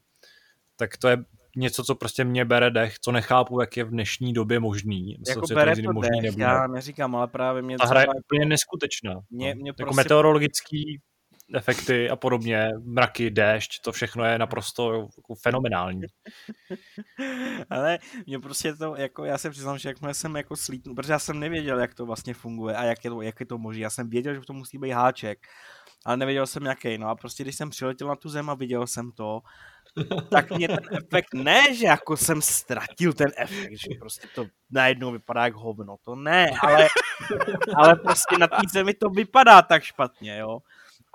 tak 0.77 0.97
to 0.97 1.09
je 1.09 1.17
něco, 1.57 1.85
co 1.85 1.95
prostě 1.95 2.25
mě 2.25 2.45
bere 2.45 2.71
dech, 2.71 2.99
co 2.99 3.13
nechápu, 3.13 3.61
jak 3.61 3.77
je 3.77 3.85
v 3.85 3.91
dnešní 3.91 4.33
době 4.33 4.61
možný. 4.61 5.17
Myslím, 5.19 5.43
jako 5.43 5.55
bere 5.55 5.77
to, 5.77 5.83
to 5.83 5.93
možný 5.93 6.21
dech, 6.21 6.23
nebude. 6.23 6.45
já 6.45 6.67
neříkám, 6.67 7.17
ale 7.17 7.27
právě 7.27 7.63
mě... 7.63 7.79
Ta 7.79 7.87
hra 7.87 8.01
je 8.01 8.07
úplně 8.25 8.47
neskutečná. 8.47 9.15
Mě, 9.31 9.55
mě 9.55 9.69
jako 9.69 9.83
prostě... 9.83 9.97
meteorologický 9.97 11.01
efekty 11.55 12.11
a 12.11 12.17
podobně, 12.17 12.71
mraky, 12.85 13.31
déšť, 13.31 13.83
to 13.83 13.93
všechno 13.93 14.25
je 14.25 14.39
naprosto 14.39 14.93
jako 14.95 15.35
fenomenální. 15.43 16.03
Ale 17.71 17.99
mě 18.27 18.39
prostě 18.39 18.75
to, 18.75 18.97
jako 18.97 19.25
já 19.25 19.39
se 19.39 19.51
přiznám, 19.51 19.79
že 19.79 19.89
jakmile 19.89 20.15
jsem 20.15 20.37
jako 20.37 20.57
slítnul, 20.57 20.95
protože 20.95 21.13
já 21.13 21.19
jsem 21.19 21.41
nevěděl, 21.41 21.81
jak 21.81 21.95
to 21.95 22.07
vlastně 22.07 22.35
funguje 22.35 22.77
a 22.77 22.85
jak 22.85 23.05
je 23.05 23.11
to, 23.11 23.23
jak 23.23 23.41
je 23.41 23.47
to 23.47 23.59
možné. 23.59 23.83
Já 23.83 23.91
jsem 23.91 24.11
věděl, 24.11 24.35
že 24.35 24.41
to 24.41 24.53
musí 24.53 24.79
být 24.79 24.91
háček, 24.91 25.39
ale 26.05 26.17
nevěděl 26.17 26.47
jsem 26.47 26.65
jaký. 26.65 26.99
No 26.99 27.09
a 27.09 27.15
prostě 27.15 27.43
když 27.43 27.57
jsem 27.57 27.71
přiletěl 27.71 28.09
na 28.09 28.17
tu 28.17 28.29
zem 28.29 28.51
a 28.51 28.55
viděl 28.55 28.87
jsem 28.87 29.13
to, 29.13 29.41
tak 30.31 30.51
mě 30.51 30.69
ten 30.69 30.81
efekt, 30.93 31.35
ne, 31.35 31.75
že 31.75 31.87
jako 31.87 32.17
jsem 32.17 32.43
ztratil 32.43 33.13
ten 33.13 33.33
efekt, 33.37 33.73
že 33.73 33.89
prostě 34.01 34.29
to 34.35 34.47
najednou 34.71 35.13
vypadá 35.13 35.45
jak 35.45 35.55
hovno, 35.55 35.97
to 36.05 36.15
ne, 36.15 36.51
ale, 36.61 36.89
ale 37.77 37.97
prostě 37.97 38.39
na 38.39 38.47
té 38.47 38.63
zemi 38.73 38.95
to 38.95 39.09
vypadá 39.09 39.63
tak 39.63 39.83
špatně, 39.83 40.39
jo. 40.39 40.59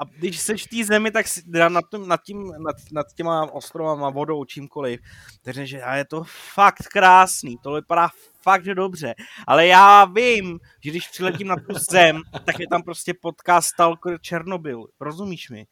A 0.01 0.05
když 0.05 0.39
seš 0.39 0.65
v 0.65 0.69
té 0.69 0.85
zemi, 0.85 1.11
tak 1.11 1.25
nad, 1.69 1.83
tím, 1.91 2.07
nad, 2.07 2.23
tím, 2.23 2.47
nad, 2.47 2.75
nad 2.91 3.05
těma 3.15 3.51
ostrovama, 3.51 4.09
vodou, 4.09 4.45
čímkoliv, 4.45 4.99
takže 5.41 5.65
že 5.65 5.81
je 5.93 6.05
to 6.05 6.23
fakt 6.53 6.87
krásný, 6.87 7.57
to 7.63 7.73
vypadá 7.73 8.09
fakt, 8.41 8.63
dobře. 8.63 9.15
Ale 9.47 9.67
já 9.67 10.05
vím, 10.05 10.59
že 10.83 10.89
když 10.89 11.07
přiletím 11.07 11.47
na 11.47 11.55
tu 11.55 11.73
zem, 11.91 12.21
tak 12.45 12.59
je 12.59 12.67
tam 12.67 12.83
prostě 12.83 13.13
podcast 13.21 13.67
Stalker 13.67 14.19
Černobyl. 14.21 14.85
Rozumíš 14.99 15.49
mi? 15.49 15.65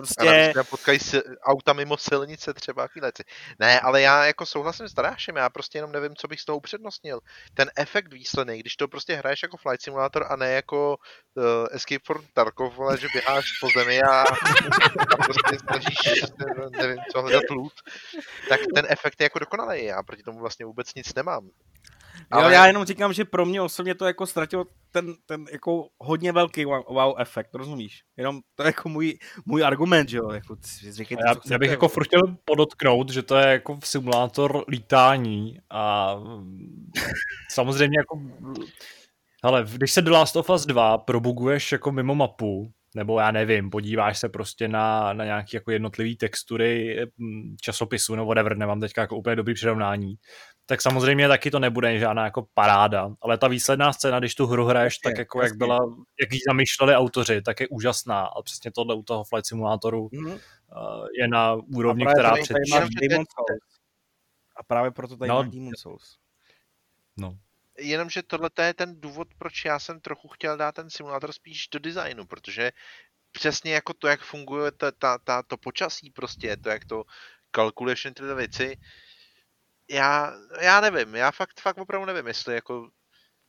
Prostě... 0.00 0.52
A 0.60 0.64
potkají 0.64 0.98
si, 0.98 1.22
auta 1.42 1.72
mimo 1.72 1.96
silnice 1.96 2.54
třeba 2.54 2.86
chvíleci. 2.86 3.22
Ne, 3.58 3.80
ale 3.80 4.02
já 4.02 4.26
jako 4.26 4.46
souhlasím 4.46 4.88
s 4.88 4.94
Darášem, 4.94 5.36
já 5.36 5.48
prostě 5.50 5.78
jenom 5.78 5.92
nevím, 5.92 6.16
co 6.16 6.28
bych 6.28 6.40
z 6.40 6.44
toho 6.44 6.58
upřednostnil. 6.58 7.20
Ten 7.54 7.70
efekt 7.76 8.12
výsledný, 8.12 8.58
když 8.58 8.76
to 8.76 8.88
prostě 8.88 9.14
hraješ 9.14 9.42
jako 9.42 9.56
flight 9.56 9.82
simulator 9.82 10.26
a 10.30 10.36
ne 10.36 10.52
jako 10.52 10.96
uh, 11.34 11.44
Escape 11.70 12.04
from 12.06 12.24
Tarkov, 12.34 12.78
ale 12.78 12.98
že 12.98 13.08
běháš 13.12 13.44
po 13.60 13.68
zemi 13.78 14.02
a, 14.02 14.20
a 15.10 15.16
prostě 15.16 15.58
snažíš, 15.58 16.22
nevím, 16.70 16.98
co 17.12 17.22
hledat 17.22 17.42
loot, 17.50 17.72
tak 18.48 18.60
ten 18.74 18.86
efekt 18.88 19.20
je 19.20 19.24
jako 19.24 19.38
dokonalý. 19.38 19.84
Já 19.84 20.02
proti 20.02 20.22
tomu 20.22 20.38
vlastně 20.38 20.66
vůbec 20.66 20.94
nic 20.94 21.14
nemám. 21.14 21.50
Ale... 22.30 22.44
Jo, 22.44 22.50
já 22.50 22.66
jenom 22.66 22.84
říkám, 22.84 23.12
že 23.12 23.24
pro 23.24 23.46
mě 23.46 23.62
osobně 23.62 23.94
to 23.94 24.06
jako 24.06 24.26
ztratilo 24.26 24.64
ten, 24.90 25.14
ten 25.26 25.44
jako 25.52 25.88
hodně 25.98 26.32
velký 26.32 26.64
wow, 26.64 26.82
wow 26.88 27.14
efekt, 27.18 27.54
rozumíš? 27.54 28.02
Jenom 28.16 28.40
to 28.54 28.62
je 28.62 28.66
jako 28.66 28.88
můj, 28.88 29.18
můj 29.46 29.64
argument, 29.64 30.08
že 30.08 30.16
jo? 30.16 30.30
Jako, 30.30 30.56
říkejte, 30.90 31.22
já, 31.26 31.34
já, 31.50 31.58
bych 31.58 31.70
jako 31.70 31.88
furt 31.88 32.04
chtěl 32.04 32.36
podotknout, 32.44 33.10
že 33.10 33.22
to 33.22 33.36
je 33.36 33.46
jako 33.46 33.78
simulátor 33.84 34.64
lítání 34.68 35.58
a 35.70 36.14
samozřejmě 37.50 37.98
jako 37.98 38.20
ale 39.42 39.66
když 39.72 39.92
se 39.92 40.02
do 40.02 40.12
Last 40.12 40.36
of 40.36 40.50
Us 40.50 40.66
2 40.66 40.98
probuguješ 40.98 41.72
jako 41.72 41.92
mimo 41.92 42.14
mapu, 42.14 42.72
nebo 42.94 43.20
já 43.20 43.30
nevím, 43.30 43.70
podíváš 43.70 44.18
se 44.18 44.28
prostě 44.28 44.68
na, 44.68 45.12
na 45.12 45.24
nějaké 45.24 45.56
jako 45.56 45.70
jednotlivé 45.70 46.16
textury 46.16 47.00
hm, 47.18 47.56
časopisu 47.60 48.14
nebo 48.14 48.26
whatever, 48.26 48.56
nemám 48.56 48.80
teďka 48.80 49.00
jako 49.00 49.16
úplně 49.16 49.36
dobrý 49.36 49.54
přirovnání, 49.54 50.14
tak 50.70 50.82
samozřejmě 50.82 51.28
taky 51.28 51.50
to 51.50 51.58
nebude 51.58 51.98
žádná 51.98 52.24
jako 52.24 52.46
paráda, 52.54 53.10
ale 53.20 53.38
ta 53.38 53.48
výsledná 53.48 53.92
scéna, 53.92 54.18
když 54.18 54.34
tu 54.34 54.46
hru 54.46 54.64
hraješ, 54.64 54.98
tak 54.98 55.18
jako 55.18 55.42
jak 55.42 55.56
byla, 55.56 55.78
jak 56.20 56.32
ji 56.32 56.38
zamýšleli 56.48 56.94
autoři, 56.94 57.42
tak 57.42 57.60
je 57.60 57.68
úžasná 57.68 58.20
a 58.20 58.42
přesně 58.42 58.70
tohle 58.72 58.94
u 58.94 59.02
toho 59.02 59.24
Flight 59.24 59.46
Simulatoru 59.46 60.08
mm-hmm. 60.08 60.40
je 61.20 61.28
na 61.28 61.54
úrovni, 61.54 62.06
která 62.06 62.34
před... 62.42 62.56
A 64.56 64.62
právě 64.62 64.90
proto 64.90 65.16
tady 65.16 65.28
no, 65.28 65.42
Demon 65.42 65.72
Souls. 65.76 66.18
No. 67.16 67.38
Jenomže 67.78 68.22
tohle 68.22 68.50
je 68.62 68.74
ten 68.74 69.00
důvod, 69.00 69.28
proč 69.38 69.64
já 69.64 69.78
jsem 69.78 70.00
trochu 70.00 70.28
chtěl 70.28 70.56
dát 70.56 70.74
ten 70.74 70.90
simulátor 70.90 71.32
spíš 71.32 71.68
do 71.68 71.78
designu, 71.78 72.26
protože 72.26 72.70
přesně 73.32 73.72
jako 73.74 73.94
to, 73.94 74.08
jak 74.08 74.20
funguje 74.20 74.72
ta, 74.72 74.90
ta, 74.90 75.18
ta, 75.18 75.42
to 75.42 75.56
počasí 75.56 76.10
prostě, 76.10 76.56
to, 76.56 76.68
jak 76.68 76.84
to 76.84 77.04
kalkuluješ 77.50 78.08
tyhle 78.14 78.34
věci, 78.34 78.76
já, 79.90 80.34
já 80.60 80.80
nevím, 80.80 81.14
já 81.14 81.30
fakt, 81.30 81.60
fakt 81.60 81.78
opravdu 81.78 82.06
nevím, 82.06 82.26
jestli 82.26 82.54
jako, 82.54 82.90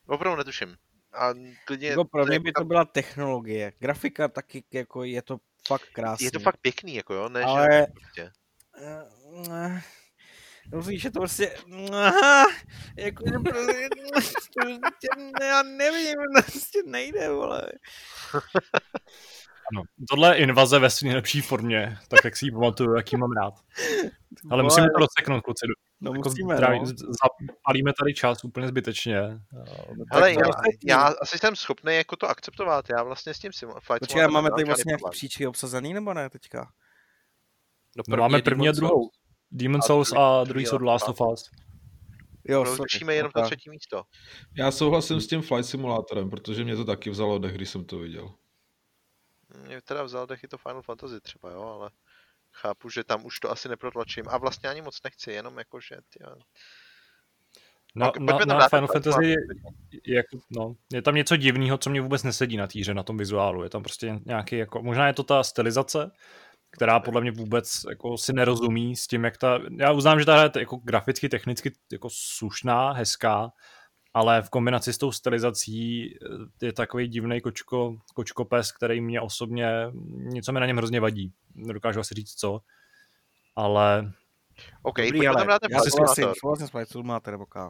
opravdu 0.08 0.38
netuším. 0.38 0.76
A 1.14 1.34
klidně, 1.66 1.90
jako 1.90 2.06
pro 2.06 2.26
mě 2.26 2.40
by 2.40 2.52
to 2.52 2.64
byla 2.64 2.86
technologie. 2.86 3.74
Grafika 3.80 4.28
taky 4.28 4.64
jako 4.72 5.04
je 5.04 5.22
to 5.22 5.38
fakt 5.68 5.90
krásný. 5.94 6.26
Je 6.26 6.32
to 6.32 6.40
fakt 6.40 6.58
pěkný, 6.58 6.96
jako 6.96 7.14
jo, 7.14 7.30
ne, 7.30 7.44
Ale... 7.44 7.68
že 7.72 7.86
prostě. 7.94 8.32
Musíš, 10.74 11.02
že 11.02 11.12
to 11.12 11.20
prostě... 11.20 11.56
Jako, 12.98 13.24
že 13.26 13.40
prostě... 13.40 13.90
prostě 14.12 15.08
já 15.42 15.64
nevím, 15.64 16.16
prostě 16.36 16.80
nejde, 16.86 17.30
vole. 17.30 17.72
Ano, 19.74 19.84
tohle 20.10 20.36
je 20.36 20.44
invaze 20.44 20.80
ve 20.80 20.90
své 20.90 21.06
nejlepší 21.06 21.42
formě, 21.42 21.98
tak 22.08 22.20
jak 22.26 22.38
si 22.38 22.46
ji 22.46 22.52
pamatuju, 22.52 22.96
jaký 22.96 23.18
mám 23.18 23.32
rád. 23.32 23.54
Ale 24.50 24.64
musíme 24.64 24.88
to 24.88 25.00
rozseknout, 25.00 25.44
kluci. 25.44 25.66
No 26.02 26.12
jako 26.14 26.30
musíme, 26.30 26.56
zdravý, 26.56 26.80
no. 26.80 26.86
Zapálíme 26.86 27.92
tady 28.00 28.14
čas 28.14 28.44
úplně 28.44 28.68
zbytečně. 28.68 29.22
Ale 30.12 30.32
já, 30.32 30.40
já, 30.86 31.02
asi 31.22 31.38
jsem 31.38 31.56
schopný 31.56 31.96
jako 31.96 32.16
to 32.16 32.30
akceptovat, 32.30 32.90
já 32.90 33.04
vlastně 33.04 33.34
s 33.34 33.40
tím 33.40 33.54
si 33.54 33.66
Flight 33.66 34.00
Počkej, 34.00 34.28
máme 34.28 34.50
tady 34.50 34.64
vlastně 34.64 34.90
nějaký 34.90 35.04
příčky 35.12 35.48
obsazený, 35.48 35.94
nebo 35.94 36.14
ne 36.14 36.30
teďka? 36.30 36.72
No, 37.98 38.04
no 38.08 38.18
máme 38.18 38.42
první 38.42 38.70
a 38.70 38.72
druhou. 38.72 39.10
Demon 39.52 39.82
Souls 39.82 40.14
a, 40.18 40.44
druhý 40.44 40.66
jsou 40.66 40.84
Last 40.84 41.10
of 41.10 41.22
Us. 41.34 41.50
Jo, 42.48 42.64
Rozličíme 42.64 43.16
jenom 43.16 43.32
to 43.32 43.42
třetí 43.42 43.70
místo. 43.70 44.04
Já 44.58 44.72
souhlasím 44.72 45.22
s 45.22 45.28
tím 45.28 45.42
Flight 45.42 45.70
Simulatorem, 45.70 46.30
protože 46.30 46.64
mě 46.64 46.76
to 46.76 46.86
taky 46.86 47.10
vzalo 47.10 47.40
dech, 47.40 47.56
když 47.56 47.70
jsem 47.70 47.86
to 47.86 48.00
viděl. 48.00 48.34
Mě 49.58 49.82
teda 49.82 50.04
vzal 50.04 50.28
dech 50.28 50.44
i 50.44 50.48
to 50.48 50.58
Final 50.58 50.82
Fantasy 50.82 51.22
třeba, 51.22 51.52
jo, 51.52 51.62
ale 51.62 51.90
chápu, 52.54 52.90
že 52.90 53.04
tam 53.04 53.26
už 53.26 53.40
to 53.40 53.52
asi 53.52 53.70
neprotlačím. 53.70 54.26
A 54.30 54.38
vlastně 54.38 54.70
ani 54.70 54.82
moc 54.82 55.04
nechci, 55.04 55.32
jenom 55.32 55.58
jako, 55.58 55.80
že... 55.80 55.96
Tyjo. 56.10 56.36
Na, 57.96 58.12
na, 58.20 58.38
na 58.46 58.70
Final 58.70 58.88
ten 58.88 58.88
Fantasy 58.88 59.36
je, 60.06 60.24
no, 60.50 60.76
je 60.94 61.02
tam 61.02 61.16
něco 61.16 61.36
divného, 61.36 61.78
co 61.78 61.90
mě 61.90 62.02
vůbec 62.02 62.24
nesedí 62.24 62.58
na 62.58 62.68
týře, 62.68 62.94
na 62.94 63.04
tom 63.04 63.18
vizuálu. 63.18 63.64
Je 63.64 63.70
tam 63.70 63.84
prostě 63.84 64.20
nějaký, 64.26 64.58
jako, 64.58 64.84
možná 64.84 65.08
je 65.08 65.14
to 65.14 65.24
ta 65.24 65.44
stylizace, 65.44 66.12
která 66.72 67.00
podle 67.00 67.22
mě 67.22 67.32
vůbec 67.32 67.82
jako, 67.90 68.18
si 68.18 68.34
nerozumí 68.34 68.96
s 68.96 69.08
tím, 69.08 69.24
jak 69.24 69.38
ta... 69.38 69.60
Já 69.80 69.92
uznám, 69.92 70.20
že 70.20 70.26
ta 70.26 70.34
hra 70.34 70.44
je 70.44 70.60
jako 70.60 70.76
graficky, 70.76 71.30
technicky 71.30 71.72
jako 71.92 72.08
slušná, 72.12 72.92
hezká, 72.92 73.52
ale 74.14 74.42
v 74.42 74.50
kombinaci 74.50 74.94
s 74.94 74.98
tou 74.98 75.12
stylizací 75.12 76.14
eh, 76.62 76.66
je 76.66 76.74
takový 76.74 77.08
divný 77.08 77.42
kočko, 77.42 77.98
kočkopes, 78.14 78.72
který 78.72 79.02
mě 79.02 79.22
osobně, 79.22 79.72
něco 80.16 80.52
mi 80.52 80.60
na 80.60 80.66
něm 80.66 80.78
hrozně 80.78 81.00
vadí. 81.00 81.34
Nedokážu 81.56 82.00
asi 82.00 82.14
říct 82.14 82.34
co, 82.34 82.62
ale 83.56 84.12
OK, 84.84 84.98
Dobrý, 84.98 85.12
pojďme 85.12 85.28
ale 85.28 85.38
tam 85.38 85.48
dát 85.48 85.60
ten 85.60 85.72
já 85.72 85.80
Flight 85.80 85.94
souhlasím, 85.94 86.16
Simulator. 86.16 86.40
souhlasím 86.40 86.68
s 86.68 86.70
Flight 86.70 86.92
Simulator 86.92 87.32
nebo 87.32 87.46
K. 87.46 87.70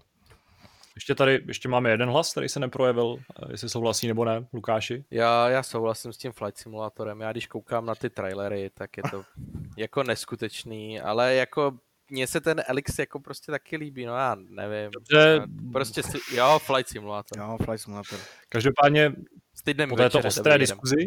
ještě 0.96 1.16
tady 1.16 1.44
ještě 1.48 1.70
máme 1.70 1.90
jeden 1.90 2.10
hlas, 2.10 2.32
který 2.32 2.50
se 2.50 2.60
neprojevil, 2.60 3.18
eh, 3.20 3.52
jestli 3.52 3.70
souhlasí 3.70 4.08
nebo 4.08 4.26
ne, 4.26 4.48
Lukáši. 4.54 5.06
Já, 5.12 5.50
já 5.50 5.64
souhlasím 5.64 6.14
s 6.14 6.18
tím 6.18 6.32
Flight 6.32 6.58
Simulatorem. 6.58 7.22
Já 7.22 7.32
když 7.32 7.48
koukám 7.48 7.86
na 7.86 7.96
ty 7.96 8.10
trailery, 8.10 8.70
tak 8.74 8.98
je 8.98 9.04
to 9.12 9.24
jako 9.78 10.04
neskutečný, 10.04 11.02
ale 11.02 11.36
jako 11.36 11.78
mně 12.12 12.28
se 12.28 12.42
ten 12.42 12.62
Elix 12.68 13.00
jako 13.00 13.20
prostě 13.20 13.52
taky 13.52 13.78
líbí, 13.78 14.06
no 14.06 14.16
já 14.16 14.36
nevím. 14.36 14.92
Dobře. 14.92 15.18
Já 15.18 15.72
Prostě 15.72 16.04
si, 16.04 16.18
jo, 16.36 16.60
Flight 16.60 16.90
Simulator. 16.90 17.40
Jo, 17.40 17.58
Flight 17.66 17.84
Simulator. 17.84 18.20
Každopádně 18.50 19.12
S 19.56 19.64
týdnem 19.64 19.90
po 19.90 19.96
této 19.96 20.18
večer, 20.18 20.28
ostré 20.28 20.58
diskuzi, 20.58 21.06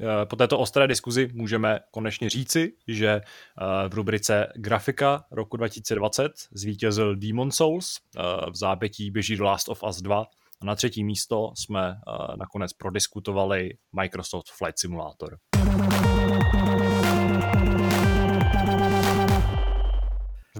eh, 0.00 0.26
po 0.26 0.36
této 0.36 0.58
ostré 0.58 0.88
diskuzi 0.88 1.30
můžeme 1.34 1.80
konečně 1.90 2.30
říci, 2.30 2.72
že 2.88 3.08
eh, 3.08 3.88
v 3.88 3.94
rubrice 3.94 4.52
Grafika 4.56 5.24
roku 5.30 5.56
2020 5.56 6.32
zvítězil 6.52 7.16
Demon 7.16 7.50
Souls, 7.50 7.96
eh, 8.16 8.50
v 8.50 8.56
zápětí 8.56 9.10
běží 9.10 9.36
The 9.36 9.42
Last 9.42 9.68
of 9.68 9.82
Us 9.88 10.02
2 10.02 10.26
a 10.60 10.64
na 10.64 10.74
třetí 10.74 11.04
místo 11.04 11.52
jsme 11.54 11.94
nakonec 12.38 12.72
prodiskutovali 12.72 13.70
Microsoft 13.92 14.50
Flight 14.58 14.78
Simulator. 14.78 15.38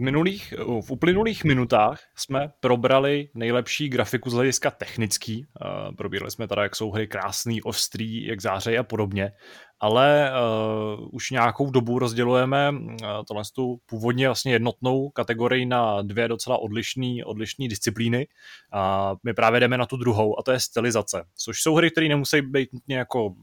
V, 0.01 0.03
minulých, 0.03 0.55
v 0.81 0.91
uplynulých 0.91 1.45
minutách 1.45 2.01
jsme 2.17 2.53
probrali 2.61 3.29
nejlepší 3.35 3.89
grafiku 3.89 4.31
z 4.31 4.33
hlediska 4.33 4.71
technický. 4.71 5.47
Uh, 5.47 5.95
probírali 5.95 6.31
jsme 6.31 6.49
teda, 6.49 6.63
jak 6.63 6.77
jsou 6.77 6.91
hry 6.91 7.07
krásný, 7.07 7.63
ostrý, 7.63 8.27
jak 8.27 8.41
zářejí 8.41 8.79
a 8.79 8.83
podobně. 8.83 9.33
Ale 9.81 10.33
uh, 10.33 11.09
už 11.13 11.31
nějakou 11.31 11.71
dobu 11.71 11.99
rozdělujeme 11.99 12.71
uh, 12.71 12.97
tohle 13.29 13.43
tu 13.55 13.81
původně 13.87 14.29
vlastně 14.29 14.53
jednotnou 14.53 15.09
kategorii 15.09 15.67
na 15.67 16.03
dvě 16.03 16.29
docela 16.29 16.59
odlišné 16.59 17.25
odlišný 17.25 17.69
disciplíny. 17.69 18.27
A 18.73 19.15
my 19.25 19.35
právě 19.35 19.61
jdeme 19.61 19.79
na 19.79 19.87
tu 19.87 19.97
druhou, 19.97 20.39
a 20.39 20.43
to 20.43 20.53
je 20.53 20.61
stylizace. 20.61 21.25
Což 21.37 21.63
jsou 21.63 21.75
hry, 21.75 21.91
které 21.91 22.09
nemusí 22.09 22.43
být 22.43 22.73
nutně 22.73 22.97
jako 22.97 23.35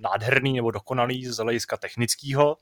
nádherný 0.00 0.52
nebo 0.52 0.70
dokonalý 0.70 1.26
z 1.26 1.36
hlediska 1.36 1.76
technického, 1.76 2.56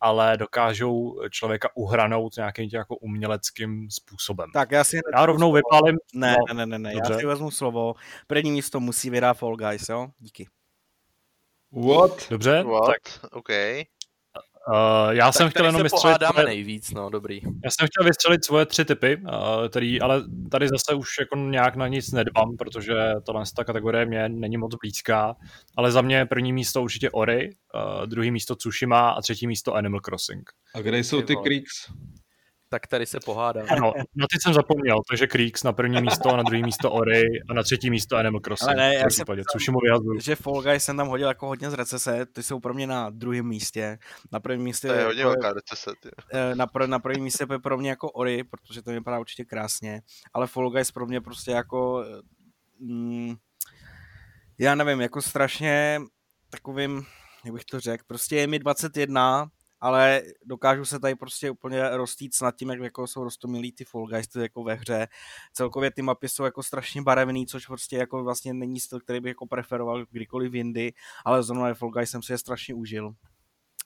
ale 0.00 0.36
dokážou 0.36 1.20
člověka 1.30 1.68
uhranout 1.74 2.36
nějakým 2.36 2.70
tím 2.70 2.78
jako 2.78 2.96
uměleckým 2.96 3.90
způsobem. 3.90 4.50
Tak 4.52 4.70
já 4.70 4.84
si... 4.84 5.00
Já 5.14 5.26
rovnou 5.26 5.52
vypálím. 5.52 5.96
Ne, 6.14 6.36
no, 6.48 6.54
ne, 6.54 6.66
ne, 6.66 6.78
ne, 6.78 6.92
dobře. 6.94 7.12
já 7.12 7.18
si 7.18 7.26
vezmu 7.26 7.50
slovo. 7.50 7.94
První 8.26 8.52
místo 8.52 8.80
musí 8.80 9.10
vyhrát 9.10 9.38
Fall 9.38 9.56
Guys, 9.56 9.88
jo? 9.88 10.08
Díky. 10.18 10.48
What? 11.72 12.30
Dobře, 12.30 12.62
What? 12.62 12.86
tak 12.86 13.32
OK. 13.32 13.48
Uh, 14.68 15.10
já 15.10 15.26
Tak 15.26 15.34
jsem 15.34 15.50
chtěl 15.50 15.66
jenom 15.66 15.82
vystřelit, 15.82 16.22
svoje, 16.32 16.46
nejvíc, 16.46 16.90
no 16.90 17.10
dobrý. 17.10 17.40
já 17.64 17.70
jsem 17.70 17.86
chtěl 17.86 18.04
vystřelit 18.04 18.44
svoje 18.44 18.66
tři 18.66 18.84
typy, 18.84 19.16
uh, 19.16 19.68
který, 19.68 20.00
ale 20.00 20.22
tady 20.50 20.68
zase 20.68 20.94
už 20.94 21.08
jako 21.20 21.36
nějak 21.36 21.76
na 21.76 21.88
nic 21.88 22.12
nedbám, 22.12 22.56
protože 22.56 22.94
tohle 23.26 23.44
ta 23.56 23.64
kategorie 23.64 24.06
mě 24.06 24.28
není 24.28 24.56
moc 24.56 24.74
blízká, 24.82 25.36
ale 25.76 25.92
za 25.92 26.00
mě 26.02 26.26
první 26.26 26.52
místo 26.52 26.82
určitě 26.82 27.10
Ori, 27.10 27.50
uh, 27.74 28.06
druhý 28.06 28.30
místo 28.30 28.56
Tsushima 28.56 29.10
a 29.10 29.20
třetí 29.22 29.46
místo 29.46 29.74
Animal 29.74 30.00
Crossing. 30.00 30.50
A 30.74 30.80
kde 30.80 30.98
jsou 30.98 31.20
Ty 31.20 31.26
ty. 31.26 31.36
Creeks? 31.36 31.72
Tak 32.70 32.86
tady 32.86 33.06
se 33.06 33.18
pohádáme. 33.24 33.68
Ano, 33.68 33.92
na 34.16 34.26
ty 34.32 34.40
jsem 34.40 34.54
zapomněl, 34.54 34.96
takže 35.08 35.26
Creeks 35.26 35.62
na 35.62 35.72
první 35.72 36.02
místo, 36.02 36.36
na 36.36 36.42
druhý 36.42 36.62
místo 36.62 36.90
Ori 36.92 37.22
a 37.50 37.54
na 37.54 37.62
třetí 37.62 37.90
místo 37.90 38.16
Animal 38.16 38.40
Crossing. 38.40 38.68
Ale 38.68 38.76
ne, 38.76 38.90
v 38.90 38.94
já 38.94 39.00
jsem 39.00 39.08
případě 39.08 39.42
Tsushimu 39.44 39.78
vyhazuju. 39.84 40.20
Že 40.20 40.36
Fall 40.36 40.62
Guys 40.62 40.84
jsem 40.84 40.96
tam 40.96 41.08
hodil 41.08 41.28
jako 41.28 41.46
hodně 41.46 41.70
z 41.70 41.74
recese, 41.74 42.26
ty 42.26 42.42
jsou 42.42 42.60
pro 42.60 42.74
mě 42.74 42.86
na 42.86 43.10
druhém 43.10 43.46
místě. 43.46 43.98
Na 44.32 44.40
prvním 44.40 44.64
místě 44.64 44.88
To 44.88 44.94
je 44.94 45.04
hodně 45.04 45.24
velká 45.24 45.52
recese. 45.52 45.90
Ty. 46.02 46.08
eh, 46.32 46.54
na, 46.54 46.66
pr- 46.66 46.88
na 46.88 46.98
prvním 46.98 47.24
místě 47.24 47.46
je 47.50 47.58
pro 47.58 47.78
mě 47.78 47.90
jako 47.90 48.10
Ori, 48.10 48.44
protože 48.44 48.82
to 48.82 48.90
vypadá 48.90 49.18
určitě 49.18 49.44
krásně, 49.44 50.02
ale 50.32 50.46
Fall 50.46 50.70
Guys 50.70 50.90
pro 50.92 51.06
mě 51.06 51.20
prostě 51.20 51.50
jako 51.50 52.04
mm, 52.80 53.34
já 54.58 54.74
nevím, 54.74 55.00
jako 55.00 55.22
strašně 55.22 56.00
takovým, 56.50 57.06
jak 57.44 57.54
bych 57.54 57.64
to 57.64 57.80
řekl, 57.80 58.04
prostě 58.06 58.36
je 58.36 58.46
mi 58.46 58.58
21, 58.58 59.48
ale 59.80 60.22
dokážu 60.44 60.84
se 60.84 61.00
tady 61.00 61.14
prostě 61.14 61.50
úplně 61.50 61.88
roztýct 61.88 62.42
nad 62.42 62.56
tím, 62.56 62.70
jak 62.70 62.80
jako 62.80 63.06
jsou 63.06 63.24
rostomilí 63.24 63.72
ty 63.72 63.84
Fall 63.84 64.06
Guys 64.06 64.28
ty 64.28 64.40
jako 64.40 64.64
ve 64.64 64.74
hře. 64.74 65.08
Celkově 65.52 65.90
ty 65.90 66.02
mapy 66.02 66.28
jsou 66.28 66.44
jako 66.44 66.62
strašně 66.62 67.02
barevný, 67.02 67.46
což 67.46 67.66
prostě 67.66 67.96
jako 67.96 68.24
vlastně 68.24 68.54
není 68.54 68.80
styl, 68.80 69.00
který 69.00 69.20
bych 69.20 69.30
jako 69.30 69.46
preferoval 69.46 70.06
kdykoliv 70.10 70.54
jindy, 70.54 70.92
ale 71.24 71.42
zrovna 71.42 71.74
Fall 71.74 71.90
Guys 71.90 72.10
jsem 72.10 72.22
si 72.22 72.32
je 72.32 72.38
strašně 72.38 72.74
užil. 72.74 73.14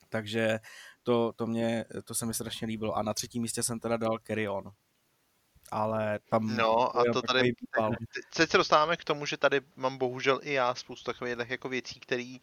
Takže 0.08 0.58
to, 1.02 1.32
to, 1.36 1.46
mě, 1.46 1.84
to 2.04 2.14
se 2.14 2.26
mi 2.26 2.34
strašně 2.34 2.66
líbilo. 2.66 2.96
A 2.96 3.02
na 3.02 3.14
třetím 3.14 3.42
místě 3.42 3.62
jsem 3.62 3.80
teda 3.80 3.96
dal 3.96 4.18
Carry 4.26 4.48
On. 4.48 4.70
Ale 5.70 6.18
tam... 6.30 6.56
No 6.56 6.96
a 6.96 7.04
to 7.12 7.22
tady, 7.22 7.52
teď 8.34 8.50
se 8.50 8.58
dostáváme 8.58 8.96
k 8.96 9.04
tomu, 9.04 9.26
že 9.26 9.36
tady 9.36 9.60
mám 9.76 9.98
bohužel 9.98 10.40
i 10.42 10.52
já 10.52 10.74
spoustu 10.74 11.12
takových 11.12 11.36
jako 11.48 11.68
věcí, 11.68 12.00
které 12.00 12.36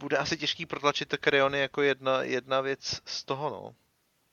bude 0.00 0.16
asi 0.16 0.36
těžký 0.36 0.66
protlačit 0.66 1.08
to 1.08 1.18
Kryony 1.18 1.58
jako 1.58 1.82
jedna, 1.82 2.22
jedna 2.22 2.60
věc 2.60 3.00
z 3.04 3.24
toho, 3.24 3.50
no. 3.50 3.74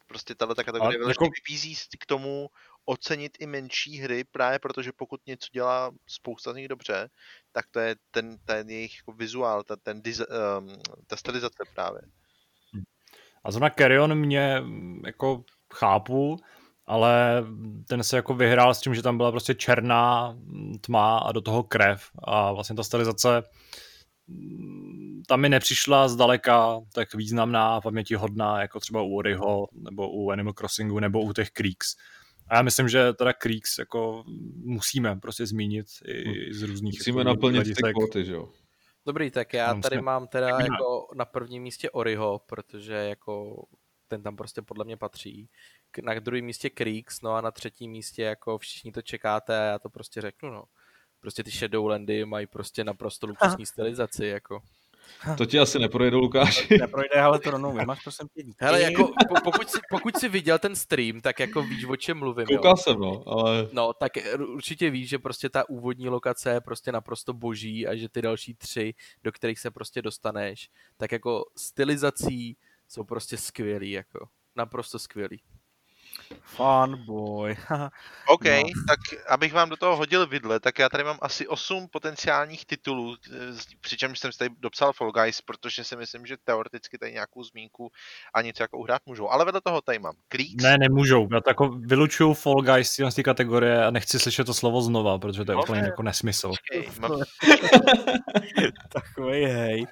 Prostě 0.07 0.35
tahle 0.35 0.55
ta 0.55 0.63
kategorie 0.63 0.99
jako- 1.07 1.25
vybízí 1.25 1.75
k 1.99 2.05
tomu 2.05 2.49
ocenit 2.85 3.37
i 3.39 3.47
menší 3.47 3.97
hry, 3.97 4.23
právě 4.23 4.59
protože 4.59 4.91
pokud 4.91 5.21
něco 5.27 5.47
dělá 5.51 5.91
spousta 6.07 6.53
z 6.53 6.55
nich 6.55 6.67
dobře, 6.67 7.09
tak 7.51 7.65
to 7.71 7.79
je 7.79 7.95
ten, 8.11 8.37
ten 8.45 8.69
jejich 8.69 8.97
jako 8.97 9.11
vizuál, 9.11 9.63
ta, 9.63 9.75
ten, 9.75 10.01
diz- 10.01 10.57
um, 10.59 10.81
ta 11.07 11.15
stylizace 11.15 11.63
právě. 11.75 12.01
A 13.43 13.51
zrovna 13.51 13.69
Carrion 13.69 14.15
mě 14.15 14.59
mm, 14.59 15.01
jako 15.05 15.43
chápu, 15.73 16.39
ale 16.85 17.43
ten 17.87 18.03
se 18.03 18.15
jako 18.15 18.33
vyhrál 18.33 18.73
s 18.73 18.81
tím, 18.81 18.95
že 18.95 19.01
tam 19.01 19.17
byla 19.17 19.31
prostě 19.31 19.55
černá 19.55 20.31
mm, 20.31 20.79
tma 20.81 21.17
a 21.17 21.31
do 21.31 21.41
toho 21.41 21.63
krev 21.63 22.09
a 22.23 22.51
vlastně 22.51 22.75
ta 22.75 22.83
stylizace 22.83 23.37
mm, 23.37 23.43
tam 25.27 25.41
mi 25.41 25.49
nepřišla 25.49 26.07
zdaleka 26.07 26.81
tak 26.93 27.13
významná 27.13 27.75
a 27.75 27.81
pamětihodná, 27.81 28.61
jako 28.61 28.79
třeba 28.79 29.01
u 29.01 29.15
Oriho, 29.15 29.67
nebo 29.73 30.09
u 30.09 30.31
Animal 30.31 30.53
Crossingu, 30.53 30.99
nebo 30.99 31.21
u 31.21 31.33
těch 31.33 31.51
Creeks. 31.51 31.95
A 32.47 32.55
já 32.55 32.61
myslím, 32.61 32.89
že 32.89 33.13
teda 33.13 33.33
Creeks 33.33 33.77
jako 33.77 34.23
musíme 34.55 35.15
prostě 35.15 35.45
zmínit 35.45 35.85
i 36.05 36.53
z 36.53 36.61
různých 36.61 36.99
Musíme 36.99 37.19
jako 37.19 37.29
naplnit 37.29 37.63
ty 37.63 37.73
hledisek. 37.73 37.95
kvóty, 37.95 38.25
že 38.25 38.33
jo? 38.33 38.49
Dobrý, 39.05 39.31
tak 39.31 39.53
já 39.53 39.73
No, 39.73 39.81
tady 39.81 40.01
mám 40.01 40.27
teda 40.27 40.57
tak 40.57 40.61
jako 40.61 41.07
na 41.15 41.25
prvním 41.25 41.63
místě 41.63 41.89
Oriho, 41.89 42.41
protože 42.45 42.93
jako 42.93 43.65
ten 44.07 44.23
tam 44.23 44.35
prostě 44.35 44.61
podle 44.61 44.85
mě 44.85 44.97
patří. 44.97 45.49
Na 46.03 46.19
druhém 46.19 46.45
místě 46.45 46.69
Creeks, 46.69 47.21
no 47.21 47.33
a 47.33 47.41
na 47.41 47.51
třetím 47.51 47.91
místě 47.91 48.23
jako 48.23 48.57
všichni 48.57 48.91
to 48.91 49.01
čekáte 49.01 49.59
a 49.59 49.63
já 49.63 49.79
to 49.79 49.89
prostě 49.89 50.21
řeknu, 50.21 50.51
no. 50.51 50.63
Prostě 51.21 51.43
ty 51.43 51.51
Shadowlandy 51.51 52.25
mají 52.25 52.47
prostě 52.47 52.83
naprosto 52.83 53.27
luxusní 53.27 53.65
stylizaci, 53.65 54.25
jako. 54.25 54.61
To 55.37 55.45
ti 55.45 55.59
asi 55.59 55.79
neprojde, 55.79 56.15
Lukáši. 56.17 56.77
Neprojde, 56.79 57.15
ale 57.21 57.39
to 57.39 57.51
rovnou 57.51 57.73
vymaš, 57.73 58.03
prosím 58.03 58.27
tě. 58.27 58.43
díky. 58.43 58.57
Hele, 58.59 58.81
jako, 58.81 59.07
po, 59.07 59.35
pokud, 59.43 59.69
si, 59.69 59.79
pokud 59.89 60.17
si 60.17 60.29
viděl 60.29 60.59
ten 60.59 60.75
stream, 60.75 61.21
tak 61.21 61.39
jako 61.39 61.61
víš, 61.61 61.85
o 61.85 61.95
čem 61.95 62.17
mluvím, 62.17 62.45
jo. 62.49 62.57
Koukal 62.57 62.77
jsem, 62.77 62.99
no, 62.99 63.23
ale 63.27 63.69
No, 63.71 63.93
tak 63.93 64.11
určitě 64.37 64.89
víš, 64.89 65.09
že 65.09 65.19
prostě 65.19 65.49
ta 65.49 65.69
úvodní 65.69 66.09
lokace 66.09 66.51
je 66.51 66.61
prostě 66.61 66.91
naprosto 66.91 67.33
boží 67.33 67.87
a 67.87 67.95
že 67.95 68.09
ty 68.09 68.21
další 68.21 68.53
tři, 68.53 68.93
do 69.23 69.31
kterých 69.31 69.59
se 69.59 69.71
prostě 69.71 70.01
dostaneš, 70.01 70.69
tak 70.97 71.11
jako 71.11 71.45
stylizací 71.57 72.57
jsou 72.87 73.03
prostě 73.03 73.37
skvělý, 73.37 73.91
jako 73.91 74.27
naprosto 74.55 74.99
skvělý. 74.99 75.41
Fun 76.41 77.05
boy. 77.05 77.57
OK, 78.27 78.43
No. 78.45 78.61
tak 78.87 78.99
abych 79.29 79.53
vám 79.53 79.69
do 79.69 79.77
toho 79.77 79.95
hodil 79.95 80.27
vidle, 80.27 80.59
tak 80.59 80.79
já 80.79 80.89
tady 80.89 81.03
mám 81.03 81.17
asi 81.21 81.47
8 81.47 81.87
potenciálních 81.91 82.65
titulů, 82.65 83.15
eh, 83.33 83.37
přičemž 83.81 84.19
jsem 84.19 84.31
si 84.31 84.37
tady 84.37 84.51
dopsal 84.59 84.93
Fall 84.93 85.11
Guys, 85.11 85.41
protože 85.41 85.83
si 85.83 85.95
myslím, 85.95 86.25
že 86.25 86.37
teoreticky 86.43 86.97
tady 86.97 87.11
nějakou 87.13 87.43
zmínku 87.43 87.91
a 88.33 88.41
něco 88.41 88.63
jako 88.63 88.77
uhrát 88.77 89.01
můžou. 89.05 89.29
Ale 89.29 89.45
vedle 89.45 89.61
toho 89.61 89.81
tady 89.81 89.99
mám 89.99 90.13
Creeks. 90.27 90.63
Ne, 90.63 90.77
nemůžou. 90.77 91.27
Já 91.33 91.41
to 91.41 91.49
jako 91.49 91.67
vylučuju 91.69 92.33
Fall 92.33 92.61
Guys 92.61 92.99
z 93.09 93.15
té 93.15 93.23
kategorie 93.23 93.85
a 93.85 93.91
nechci 93.91 94.19
slyšet 94.19 94.43
to 94.43 94.53
slovo 94.53 94.81
znova, 94.81 95.17
protože 95.19 95.45
to 95.45 95.51
je 95.51 95.55
No, 95.55 95.61
úplně 95.63 95.81
ne. 95.81 95.87
jako 95.87 96.03
nesmysl. 96.03 96.47
Okay, 96.71 96.87
mám, 96.99 97.11
Takový 98.89 99.45
hejt. 99.45 99.89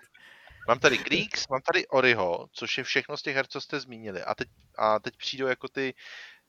Mám 0.68 0.80
tady 0.80 0.98
Creeks, 0.98 1.48
mám 1.48 1.62
tady 1.62 1.88
Oriho, 1.88 2.48
což 2.52 2.78
je 2.78 2.84
všechno 2.84 3.18
z 3.18 3.22
těch 3.22 3.36
her, 3.36 3.48
co 3.48 3.62
jste 3.62 3.80
zmínili. 3.80 4.24
A 4.24 4.36
teď, 4.36 4.48
a 4.78 5.00
teď 5.00 5.18
přijdou 5.18 5.48
jako 5.48 5.68
ty 5.68 5.94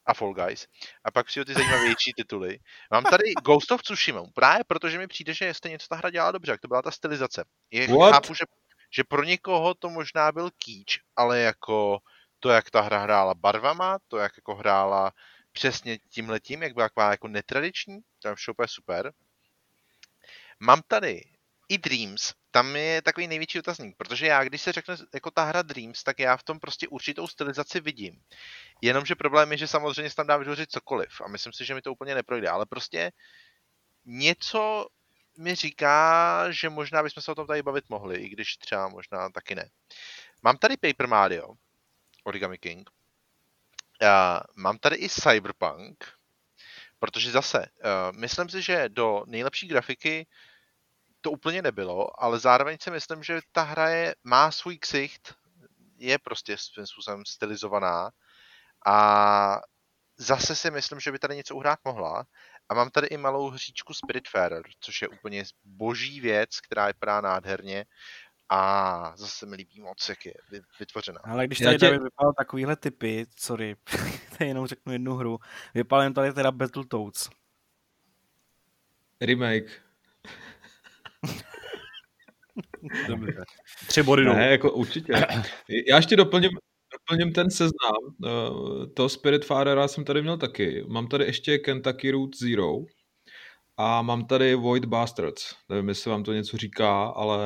a 0.06 0.14
Fall 0.14 0.34
Guys. 0.34 0.66
A 1.04 1.10
pak 1.10 1.26
přijdu 1.26 1.44
ty 1.44 1.54
zajímavější 1.54 2.12
tituly. 2.16 2.58
Mám 2.90 3.04
tady 3.04 3.32
Ghost 3.44 3.70
of 3.70 3.82
Tsushima, 3.82 4.22
právě 4.34 4.64
protože 4.64 4.98
mi 4.98 5.06
přijde, 5.06 5.34
že 5.34 5.54
stejně 5.54 5.78
co 5.78 5.86
ta 5.88 5.96
hra 5.96 6.10
dělala 6.10 6.32
dobře, 6.32 6.52
jak 6.52 6.60
to 6.60 6.68
byla 6.68 6.82
ta 6.82 6.90
stylizace. 6.90 7.44
Je, 7.70 7.88
What? 7.88 8.12
chápu, 8.12 8.34
že, 8.34 8.44
že 8.90 9.04
pro 9.04 9.24
někoho 9.24 9.74
to 9.74 9.90
možná 9.90 10.32
byl 10.32 10.50
kýč, 10.50 10.98
ale 11.16 11.38
jako 11.38 11.98
to, 12.40 12.50
jak 12.50 12.70
ta 12.70 12.80
hra 12.80 12.98
hrála 12.98 13.34
barvama, 13.34 13.98
to, 14.08 14.16
jak 14.16 14.32
jako 14.36 14.54
hrála 14.54 15.12
přesně 15.52 15.98
tímhletím, 15.98 16.62
jak 16.62 16.74
byla 16.74 17.10
jako 17.10 17.28
netradiční, 17.28 18.00
to 18.18 18.28
je 18.28 18.34
úplně 18.50 18.68
super. 18.68 19.12
Mám 20.60 20.82
tady 20.88 21.22
i 21.68 21.78
Dreams, 21.78 22.32
tam 22.50 22.76
je 22.76 23.02
takový 23.02 23.26
největší 23.26 23.58
otazník, 23.58 23.96
protože 23.96 24.26
já, 24.26 24.44
když 24.44 24.62
se 24.62 24.72
řekne 24.72 24.96
jako 25.14 25.30
ta 25.30 25.44
hra 25.44 25.62
Dreams, 25.62 26.02
tak 26.02 26.18
já 26.18 26.36
v 26.36 26.42
tom 26.42 26.60
prostě 26.60 26.88
určitou 26.88 27.26
stylizaci 27.26 27.80
vidím. 27.80 28.20
Jenomže 28.82 29.14
problém 29.14 29.52
je, 29.52 29.58
že 29.58 29.68
samozřejmě 29.68 30.10
se 30.10 30.16
tam 30.16 30.26
dá 30.26 30.36
vytvořit 30.36 30.70
cokoliv 30.70 31.20
a 31.24 31.28
myslím 31.28 31.52
si, 31.52 31.64
že 31.64 31.74
mi 31.74 31.82
to 31.82 31.92
úplně 31.92 32.14
neprojde, 32.14 32.48
ale 32.48 32.66
prostě 32.66 33.12
něco 34.04 34.86
mi 35.38 35.54
říká, 35.54 36.46
že 36.50 36.68
možná 36.68 37.02
bychom 37.02 37.22
se 37.22 37.32
o 37.32 37.34
tom 37.34 37.46
tady 37.46 37.62
bavit 37.62 37.84
mohli, 37.88 38.16
i 38.16 38.28
když 38.28 38.56
třeba 38.56 38.88
možná 38.88 39.30
taky 39.30 39.54
ne. 39.54 39.70
Mám 40.42 40.56
tady 40.56 40.76
Paper 40.76 41.06
Mario, 41.06 41.48
Origami 42.24 42.58
King. 42.58 42.90
Uh, 44.02 44.08
mám 44.56 44.78
tady 44.78 44.96
i 44.96 45.08
Cyberpunk, 45.08 46.04
protože 46.98 47.30
zase, 47.30 47.58
uh, 47.58 48.18
myslím 48.18 48.48
si, 48.48 48.62
že 48.62 48.88
do 48.88 49.22
nejlepší 49.26 49.68
grafiky 49.68 50.26
to 51.26 51.30
úplně 51.30 51.62
nebylo, 51.62 52.22
ale 52.22 52.38
zároveň 52.38 52.76
si 52.80 52.90
myslím, 52.90 53.22
že 53.22 53.40
ta 53.52 53.62
hra 53.62 53.88
je, 53.88 54.14
má 54.24 54.50
svůj 54.50 54.78
ksicht, 54.78 55.34
je 55.98 56.18
prostě 56.18 56.56
svým 56.58 56.86
způsobem 56.86 57.24
stylizovaná 57.26 58.10
a 58.86 59.60
zase 60.16 60.56
si 60.56 60.70
myslím, 60.70 61.00
že 61.00 61.12
by 61.12 61.18
tady 61.18 61.36
něco 61.36 61.54
uhrát 61.56 61.78
mohla. 61.84 62.24
A 62.68 62.74
mám 62.74 62.90
tady 62.90 63.06
i 63.06 63.16
malou 63.16 63.50
hříčku 63.50 63.94
Spiritfarer, 63.94 64.62
což 64.80 65.02
je 65.02 65.08
úplně 65.08 65.44
boží 65.64 66.20
věc, 66.20 66.60
která 66.60 66.86
vypadá 66.86 67.20
nádherně 67.20 67.84
a 68.48 69.12
zase 69.16 69.46
mi 69.46 69.56
líbí 69.56 69.80
moc, 69.80 70.08
jak 70.08 70.26
je 70.26 70.34
vy- 70.50 70.60
vytvořená. 70.80 71.20
Ale 71.24 71.46
když 71.46 71.60
Já 71.60 71.66
tady 71.66 71.78
tě- 71.78 71.86
David 71.86 72.02
vypál 72.02 72.32
takovýhle 72.38 72.76
typy, 72.76 73.26
sorry, 73.38 73.76
tady 74.38 74.48
jenom 74.50 74.66
řeknu 74.66 74.92
jednu 74.92 75.14
hru, 75.16 75.38
vypálím 75.74 76.14
tady 76.14 76.32
teda 76.32 76.52
Battletoads. 76.52 77.28
Remake. 79.20 79.85
Dobře. 83.08 83.44
Tři 83.86 84.02
body 84.02 84.24
dolů. 84.24 84.36
Ne, 84.36 84.50
jako 84.50 84.72
určitě. 84.72 85.12
Já 85.88 85.96
ještě 85.96 86.16
doplním, 86.16 86.50
doplním 86.92 87.32
ten 87.32 87.50
seznam. 87.50 87.94
Eh, 88.26 88.86
To 88.96 89.08
Spiritfarera 89.08 89.88
jsem 89.88 90.04
tady 90.04 90.22
měl 90.22 90.38
taky. 90.38 90.84
Mám 90.88 91.06
tady 91.06 91.24
ještě 91.24 91.58
Kentucky 91.58 92.10
Route 92.10 92.38
Zero 92.38 92.72
a 93.76 94.02
mám 94.02 94.26
tady 94.26 94.54
Void 94.54 94.84
Bastards. 94.84 95.54
Nevím, 95.68 95.88
jestli 95.88 96.10
vám 96.10 96.24
to 96.24 96.32
něco 96.32 96.56
říká, 96.56 97.04
ale 97.06 97.38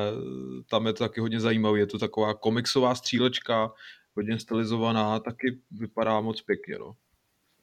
tam 0.69 0.87
je 0.87 0.93
to 0.93 1.03
taky 1.03 1.21
hodně 1.21 1.39
zajímavý. 1.39 1.79
Je 1.79 1.87
to 1.87 1.99
taková 1.99 2.33
komiksová 2.33 2.95
střílečka, 2.95 3.71
hodně 4.15 4.39
stylizovaná, 4.39 5.19
taky 5.19 5.59
vypadá 5.71 6.21
moc 6.21 6.41
pěkně. 6.41 6.75
No. 6.79 6.93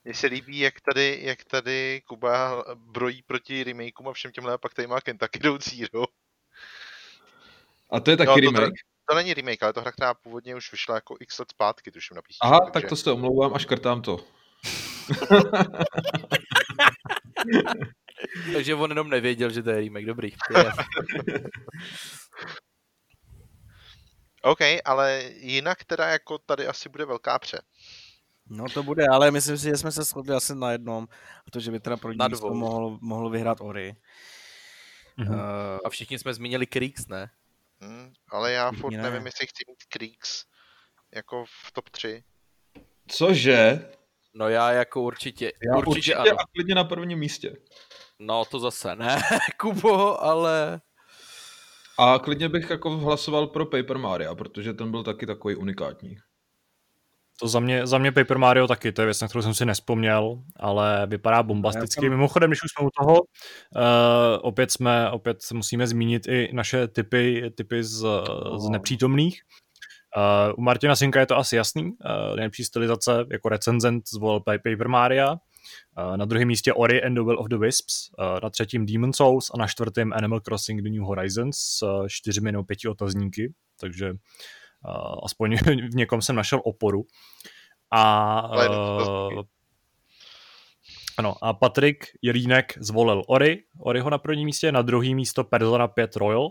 Mně 0.08 0.14
se 0.14 0.26
líbí, 0.26 0.58
jak 0.58 0.74
tady, 0.80 1.18
jak 1.22 1.44
tady 1.44 2.02
Kuba 2.06 2.64
brojí 2.74 3.22
proti 3.22 3.64
remakeům 3.64 4.08
a 4.08 4.12
všem 4.12 4.32
těmhle, 4.32 4.52
a 4.52 4.58
pak 4.58 4.74
tady 4.74 4.88
má 4.88 5.00
Kentucky 5.00 5.38
Road 5.38 5.64
Zero. 5.68 6.04
A 7.90 8.00
to 8.00 8.10
je 8.10 8.16
taky 8.16 8.28
No, 8.28 8.34
to 8.34 8.40
remake? 8.40 8.60
teda- 8.60 8.70
To 9.08 9.14
není 9.14 9.34
remake, 9.34 9.62
ale 9.62 9.72
to 9.72 9.80
hra, 9.80 9.92
která 9.92 10.14
původně 10.14 10.56
už 10.56 10.72
vyšla 10.72 10.94
jako 10.94 11.16
x 11.20 11.38
let 11.38 11.50
zpátky, 11.50 11.90
tuším 11.90 12.14
na 12.14 12.22
PC. 12.22 12.36
Aha, 12.42 12.58
tak 12.72 12.88
to 12.88 12.96
se 12.96 13.12
omlouvám 13.12 13.54
a 13.54 13.58
škrtám 13.58 14.02
to. 14.02 14.24
Takže 18.52 18.74
on 18.74 18.90
jenom 18.90 19.10
nevěděl, 19.10 19.50
že 19.50 19.62
to 19.62 19.70
je 19.70 19.80
remake. 19.80 20.06
Dobrý. 20.06 20.30
OK, 24.42 24.58
ale 24.84 25.22
jinak 25.36 25.84
teda 25.84 26.08
jako 26.08 26.38
tady 26.38 26.66
asi 26.66 26.88
bude 26.88 27.04
velká 27.04 27.38
pře. 27.38 27.58
No 28.50 28.64
to 28.74 28.82
bude, 28.82 29.06
ale 29.12 29.30
myslím 29.30 29.58
si, 29.58 29.64
že 29.64 29.76
jsme 29.76 29.92
se 29.92 30.02
shodli 30.04 30.34
asi 30.34 30.54
na 30.54 30.72
jednom, 30.72 31.08
a 31.46 31.50
to, 31.50 31.60
že 31.60 31.70
by 31.70 31.80
teda 31.80 31.96
pro 31.96 32.12
Na 32.14 32.28
dvou. 32.28 32.54
mohl, 32.54 32.98
mohl 33.00 33.30
vyhrát 33.30 33.58
Ori. 33.60 33.96
Mhm. 35.16 35.34
Uh, 35.34 35.40
A 35.84 35.88
všichni 35.90 36.18
jsme 36.18 36.34
zmínili 36.34 36.66
Creeks, 36.66 37.06
ne? 37.08 37.30
Hm, 37.80 38.12
ale 38.30 38.52
já 38.52 38.70
Všichni 38.70 38.80
furt 38.80 38.92
ne. 38.96 39.02
nevím, 39.02 39.26
jestli 39.26 39.46
chci 39.46 39.64
mít 39.68 39.84
Creeks 39.88 40.44
jako 41.14 41.44
v 41.66 41.72
top 41.72 41.88
3. 41.88 42.24
Cože? 43.08 43.90
No 44.34 44.48
já 44.48 44.70
jako 44.72 45.02
určitě, 45.02 45.52
Já 45.70 45.76
určitě, 45.76 45.90
určitě 45.90 46.14
ano. 46.14 46.40
a 46.40 46.44
klidně 46.54 46.74
na 46.74 46.84
prvním 46.84 47.18
místě. 47.18 47.56
No 48.18 48.44
to 48.44 48.60
zase 48.60 48.96
ne, 48.96 49.20
Kubo, 49.60 50.22
ale 50.24 50.80
A 51.98 52.18
klidně 52.18 52.48
bych 52.48 52.70
jako 52.70 52.90
hlasoval 52.98 53.46
pro 53.46 53.66
Paper 53.66 53.98
Mario, 53.98 54.34
protože 54.34 54.72
ten 54.74 54.90
byl 54.90 55.02
taky 55.04 55.26
takový 55.26 55.54
unikátní. 55.56 56.16
To 57.40 57.48
za 57.48 57.60
mě, 57.60 57.86
za 57.86 57.98
mě 57.98 58.12
Paper 58.12 58.38
Mario 58.38 58.66
taky, 58.66 58.92
to 58.92 59.02
je 59.02 59.06
věc, 59.06 59.20
na 59.20 59.28
kterou 59.28 59.42
jsem 59.42 59.54
si 59.54 59.64
nespomněl, 59.64 60.42
ale 60.56 61.06
vypadá 61.06 61.42
bombasticky. 61.42 62.00
Jsem- 62.00 62.10
Mimochodem, 62.10 62.50
když 62.50 62.62
už 62.64 62.70
jsme 62.78 62.86
u 62.86 62.90
toho, 63.00 63.20
uh, 63.20 63.22
opět 64.40 64.70
jsme, 64.70 65.10
opět 65.10 65.38
musíme 65.52 65.86
zmínit 65.86 66.28
i 66.28 66.50
naše 66.52 66.88
typy, 66.88 67.50
typy 67.56 67.84
z, 67.84 68.06
z 68.58 68.68
nepřítomných. 68.70 69.40
Uh, 70.16 70.54
u 70.58 70.62
Martina 70.62 70.96
Sinka 70.96 71.20
je 71.20 71.26
to 71.26 71.36
asi 71.36 71.56
jasný, 71.56 71.84
uh, 71.84 72.36
nejlepší 72.36 72.64
stylizace 72.64 73.24
jako 73.32 73.48
recenzent 73.48 74.08
zvolil 74.08 74.40
Pa- 74.40 74.58
Paper 74.58 74.88
Mario. 74.88 75.30
Uh, 75.30 76.16
na 76.16 76.24
druhém 76.24 76.48
místě 76.48 76.72
Ori 76.72 77.02
and 77.02 77.14
the 77.14 77.20
Will 77.20 77.40
of 77.40 77.46
the 77.48 77.56
Wisps, 77.58 78.10
uh, 78.18 78.24
na 78.42 78.50
třetím 78.50 78.86
Demon 78.86 79.12
Souls 79.12 79.50
a 79.54 79.58
na 79.58 79.66
čtvrtém 79.66 80.12
Animal 80.12 80.40
Crossing 80.40 80.82
The 80.82 80.90
New 80.90 81.02
Horizons 81.02 81.56
s 81.58 81.82
uh, 81.82 82.06
čtyřmi 82.08 82.52
nebo 82.52 82.64
pěti 82.64 82.88
otazníky, 82.88 83.52
takže 83.80 84.10
uh, 84.10 84.16
aspoň 85.24 85.56
v 85.92 85.94
někom 85.94 86.22
jsem 86.22 86.36
našel 86.36 86.60
oporu. 86.64 87.04
A, 87.90 88.42
uh, 88.48 88.96
otazníky. 88.96 89.50
ano, 91.18 91.34
a 91.42 91.52
Patrik 91.52 92.04
Jelínek 92.22 92.74
zvolil 92.80 93.22
Ori, 93.26 93.64
Oriho 93.78 94.10
na 94.10 94.18
první 94.18 94.44
místě, 94.44 94.72
na 94.72 94.82
druhý 94.82 95.14
místo 95.14 95.44
Persona 95.44 95.88
5 95.88 96.16
Royal 96.16 96.48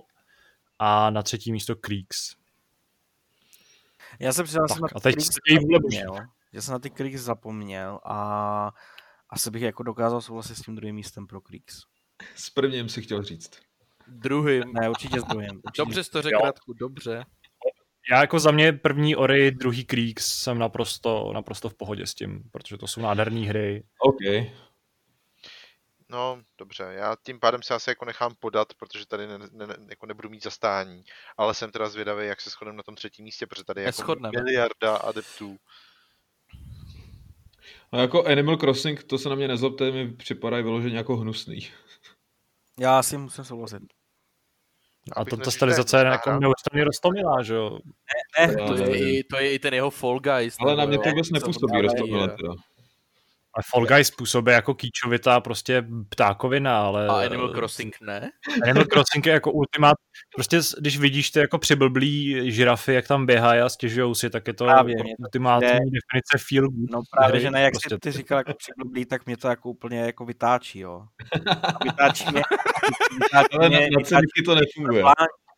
a 0.80 1.10
na 1.10 1.24
třetí 1.24 1.52
místo 1.52 1.76
Creeks. 1.76 2.36
já 4.20 4.34
se 4.34 4.48
jsem 4.48 4.62
na 4.82 4.88
a 4.96 5.00
teď 5.00 5.16
Creeks 5.16 5.66
boží. 5.66 5.98
zapomněl. 5.98 6.28
Já 6.54 6.62
jsem 6.62 6.72
na 6.72 6.80
ty 6.80 6.90
Creeks 6.90 7.22
zapomněl 7.22 8.00
a 8.06 8.72
asi 9.30 9.52
bych 9.52 9.62
jako 9.62 9.84
dokázal 9.84 10.22
souhlasit 10.22 10.56
s 10.56 10.62
tím 10.62 10.76
druhým 10.76 10.96
místem 10.96 11.28
pro 11.28 11.42
Creeks. 11.42 11.82
S 12.36 12.50
prvním 12.50 12.90
si 12.90 13.02
chtěl 13.02 13.24
říct. 13.24 13.52
druhým. 14.08 14.64
Ne, 14.74 14.90
určitě 14.90 15.22
s 15.22 15.24
druhým. 15.24 15.50
Určitě. 15.50 15.82
Dobře 15.82 16.04
jsi 16.04 16.12
to 16.12 16.22
řekl. 16.22 16.38
Radku, 16.44 16.74
dobře. 16.74 17.24
Já 18.12 18.22
jako 18.22 18.40
za 18.40 18.52
mě 18.52 18.74
první 18.74 19.16
Ori, 19.16 19.52
druhý 19.52 19.86
Creeks 19.86 20.28
jsem 20.28 20.60
naprosto, 20.60 21.32
naprosto 21.34 21.70
v 21.70 21.74
pohodě 21.74 22.08
s 22.08 22.16
tím, 22.16 22.44
protože 22.52 22.78
to 22.78 22.88
jsou 22.88 23.02
nádherné 23.02 23.40
hry. 23.40 23.84
OK. 24.00 24.48
No, 26.10 26.42
dobře, 26.58 26.84
já 26.84 27.16
tím 27.26 27.40
pádem 27.40 27.64
se 27.64 27.74
asi 27.74 27.90
jako 27.90 28.06
nechám 28.06 28.36
podat, 28.40 28.74
protože 28.74 29.08
tady 29.08 29.28
ne, 29.28 29.38
ne, 29.38 29.68
ne- 29.68 29.78
jako 29.90 30.06
nebudu 30.06 30.30
mít 30.30 30.44
zastání, 30.44 31.04
ale 31.38 31.54
jsem 31.54 31.72
teda 31.72 31.90
zvědavý, 31.90 32.28
jak 32.28 32.42
se 32.42 32.50
shodneme 32.50 32.78
na 32.78 32.84
tom 32.84 32.96
třetím 32.96 33.26
místě, 33.26 33.48
protože 33.48 33.64
tady 33.64 33.82
je 33.82 33.86
jako 33.86 34.16
miliarda 34.32 34.96
adeptů. 34.96 35.58
A 37.92 37.98
jako 37.98 38.26
Animal 38.26 38.58
Crossing, 38.58 39.04
to 39.04 39.18
se 39.18 39.30
na 39.30 39.36
mě 39.36 39.48
nezlobte, 39.48 39.92
mi 39.92 40.12
připadají 40.12 40.64
vyloženě 40.64 40.98
jako 40.98 41.18
hnusný. 41.18 41.68
Já 42.80 43.04
si 43.04 43.18
musím 43.18 43.44
souhlasit. 43.44 43.97
A 45.16 45.26
to, 45.26 45.38
ta 45.38 45.52
stylizace 45.52 45.98
je 45.98 46.02
že 46.02 46.08
jako 46.08 46.30
neuvěřitelně 46.30 46.84
roztomilá, 46.84 47.44
že 47.44 47.54
jo? 47.54 47.80
Ne, 48.40 48.54
Já 48.62 48.68
To 48.68 48.76
je, 48.76 49.18
i, 49.18 49.24
to 49.24 49.38
je 49.38 49.54
i 49.54 49.60
ten 49.60 49.74
jeho 49.74 49.90
Fall 49.90 50.20
Guys. 50.20 50.56
Ale 50.60 50.76
na 50.76 50.86
mě 50.86 50.98
to 50.98 51.10
vůbec 51.10 51.30
nepůsobí 51.30 51.82
jo. 51.82 52.28
teda. 52.28 52.54
A 53.58 53.62
Fall 53.72 53.86
Guys 53.86 54.12
působí 54.12 54.52
jako 54.52 54.74
kýčovitá 54.74 55.40
prostě 55.40 55.84
ptákovina, 56.10 56.82
ale... 56.82 57.08
A 57.08 57.26
Animal 57.26 57.50
Crossing 57.50 57.96
ne? 58.02 58.30
Animal 58.64 58.86
Crossing 58.86 59.26
je 59.26 59.34
jako 59.34 59.52
ultimát, 59.52 59.96
prostě 60.36 60.60
když 60.80 60.98
vidíš 60.98 61.32
ty 61.32 61.40
jako 61.40 61.58
přiblblí 61.58 62.42
žirafy, 62.52 62.94
jak 62.94 63.08
tam 63.08 63.26
běhají 63.26 63.62
a 63.62 63.70
stěžujou 63.70 64.16
si, 64.16 64.30
tak 64.30 64.48
je 64.48 64.54
to 64.54 64.66
Právě, 64.66 64.92
jako 64.92 65.04
mě 65.04 65.14
to 65.18 65.22
ultimátní 65.24 65.68
přijde- 65.68 65.80
definice 65.80 66.38
feel 66.50 66.70
good. 66.70 66.92
No 66.92 67.02
právě, 67.12 67.32
hry, 67.32 67.42
že 67.42 67.52
ne, 67.52 67.62
jak 67.62 67.74
prostě 67.74 67.96
jsi 67.96 68.00
ty 68.00 68.12
říkal 68.12 68.38
jako 68.38 68.54
přiblblý, 68.54 69.06
tak 69.06 69.26
mě 69.26 69.38
to 69.38 69.48
jako 69.48 69.70
úplně 69.70 70.00
jako 70.00 70.26
vytáčí, 70.26 70.80
jo. 70.80 71.04
Vytáčí 71.84 72.26
mě, 72.32 72.42
vytáčí 73.24 73.58
Ale 73.60 73.70
na, 73.70 73.78
mě, 73.78 73.90
na 74.12 74.20
to 74.46 74.56
nefunguje. 74.56 75.04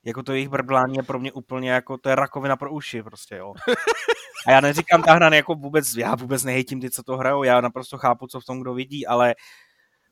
Jako 0.10 0.23
to 0.23 0.34
jejich 0.34 0.49
brblání 0.49 0.95
je 0.95 1.03
pro 1.03 1.19
mě 1.19 1.31
úplně 1.31 1.72
jako, 1.72 1.98
to 1.98 2.10
je 2.10 2.15
rakovina 2.15 2.57
pro 2.57 2.72
uši 2.72 3.03
prostě, 3.03 3.36
jo. 3.36 3.53
A 4.48 4.52
já 4.52 4.61
neříkám 4.61 5.03
ta 5.03 5.14
hra 5.14 5.36
jako 5.36 5.56
vůbec, 5.56 5.95
já 5.95 6.15
vůbec 6.15 6.44
nehejtím 6.44 6.81
ty, 6.81 6.90
co 6.90 7.03
to 7.03 7.18
hrajou, 7.18 7.44
já 7.44 7.61
naprosto 7.61 7.98
chápu, 7.98 8.27
co 8.27 8.40
v 8.40 8.45
tom 8.45 8.61
kdo 8.61 8.73
vidí, 8.73 9.07
ale 9.07 9.36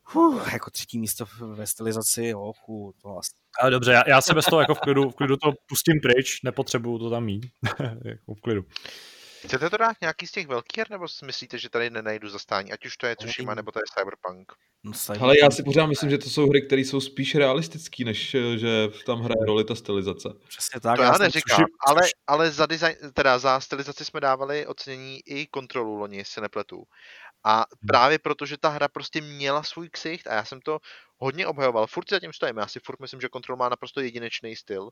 huh, 0.04 0.54
jako 0.54 0.72
třetí 0.72 1.00
místo 1.00 1.26
ve 1.56 1.68
stylizaci, 1.68 2.26
jo, 2.26 2.54
chu, 2.66 2.94
to 3.02 3.18
asi. 3.18 3.32
Ale 3.62 3.72
dobře, 3.72 3.92
já, 3.92 4.04
já 4.08 4.22
se 4.22 4.34
bez 4.34 4.46
toho 4.46 4.60
jako 4.60 4.76
v 4.76 4.80
klidu, 4.80 5.10
v 5.10 5.16
klidu 5.16 5.38
to 5.38 5.52
pustím 5.68 6.00
pryč, 6.02 6.42
nepotřebuju 6.44 7.00
to 7.00 7.10
tam 7.10 7.26
mít. 7.26 7.46
jako 8.06 8.34
v 8.36 8.42
klidu. 8.42 8.64
Chcete 9.46 9.70
to 9.70 9.78
dát 9.78 9.98
nějaký 10.02 10.28
z 10.28 10.32
těch 10.32 10.48
velkých 10.48 10.78
her, 10.78 10.90
nebo 10.90 11.08
si 11.08 11.26
myslíte, 11.26 11.58
že 11.58 11.70
tady 11.70 11.90
nenajdu 11.90 12.30
zastání, 12.30 12.72
ať 12.72 12.86
už 12.86 12.98
to 12.98 13.06
je 13.08 13.16
Tsushima, 13.16 13.56
nebo 13.56 13.72
to 13.72 13.80
je 13.80 13.84
Cyberpunk? 13.98 14.54
No, 14.84 14.92
Ale 15.22 15.40
já 15.40 15.52
si 15.52 15.64
pořád 15.64 15.86
myslím, 15.86 16.10
že 16.10 16.18
to 16.18 16.30
jsou 16.30 16.50
hry, 16.50 16.62
které 16.62 16.82
jsou 16.82 17.02
spíš 17.02 17.36
realistické, 17.36 18.04
než 18.06 18.36
eh, 18.36 18.58
že 18.58 18.88
tam 19.06 19.22
hraje 19.22 19.46
roli 19.48 19.64
ta 19.64 19.76
stylizace. 19.76 20.30
Přesně 20.48 20.80
tak. 20.80 20.96
To 20.98 21.02
já 21.04 21.14
jsem- 21.14 21.22
neříkám, 21.22 21.66
ale, 21.88 22.02
ale 22.28 22.52
za, 22.52 22.66
design, 22.66 22.96
teda 23.14 23.40
za 23.40 23.60
stylizaci 23.60 24.06
jsme 24.06 24.20
dávali 24.20 24.68
ocenění 24.68 25.20
i 25.26 25.48
kontrolu 25.48 25.96
loni, 25.96 26.18
jestli 26.18 26.34
se 26.34 26.42
nepletu. 26.42 26.84
A 27.44 27.66
právě 27.88 28.20
proto, 28.20 28.46
že 28.46 28.58
ta 28.58 28.70
hra 28.70 28.88
prostě 28.88 29.22
měla 29.22 29.64
svůj 29.64 29.90
ksicht 29.90 30.28
a 30.28 30.34
já 30.34 30.46
jsem 30.46 30.62
to 30.62 30.80
hodně 31.18 31.48
obhajoval. 31.48 31.88
Furt 31.88 32.10
si 32.10 32.16
zatím 32.16 32.34
stojím, 32.34 32.58
já 32.58 32.68
si 32.68 32.80
furt 32.80 33.00
myslím, 33.00 33.22
že 33.22 33.30
kontrol 33.30 33.58
má 33.58 33.70
naprosto 33.70 34.02
jedinečný 34.02 34.56
styl. 34.56 34.90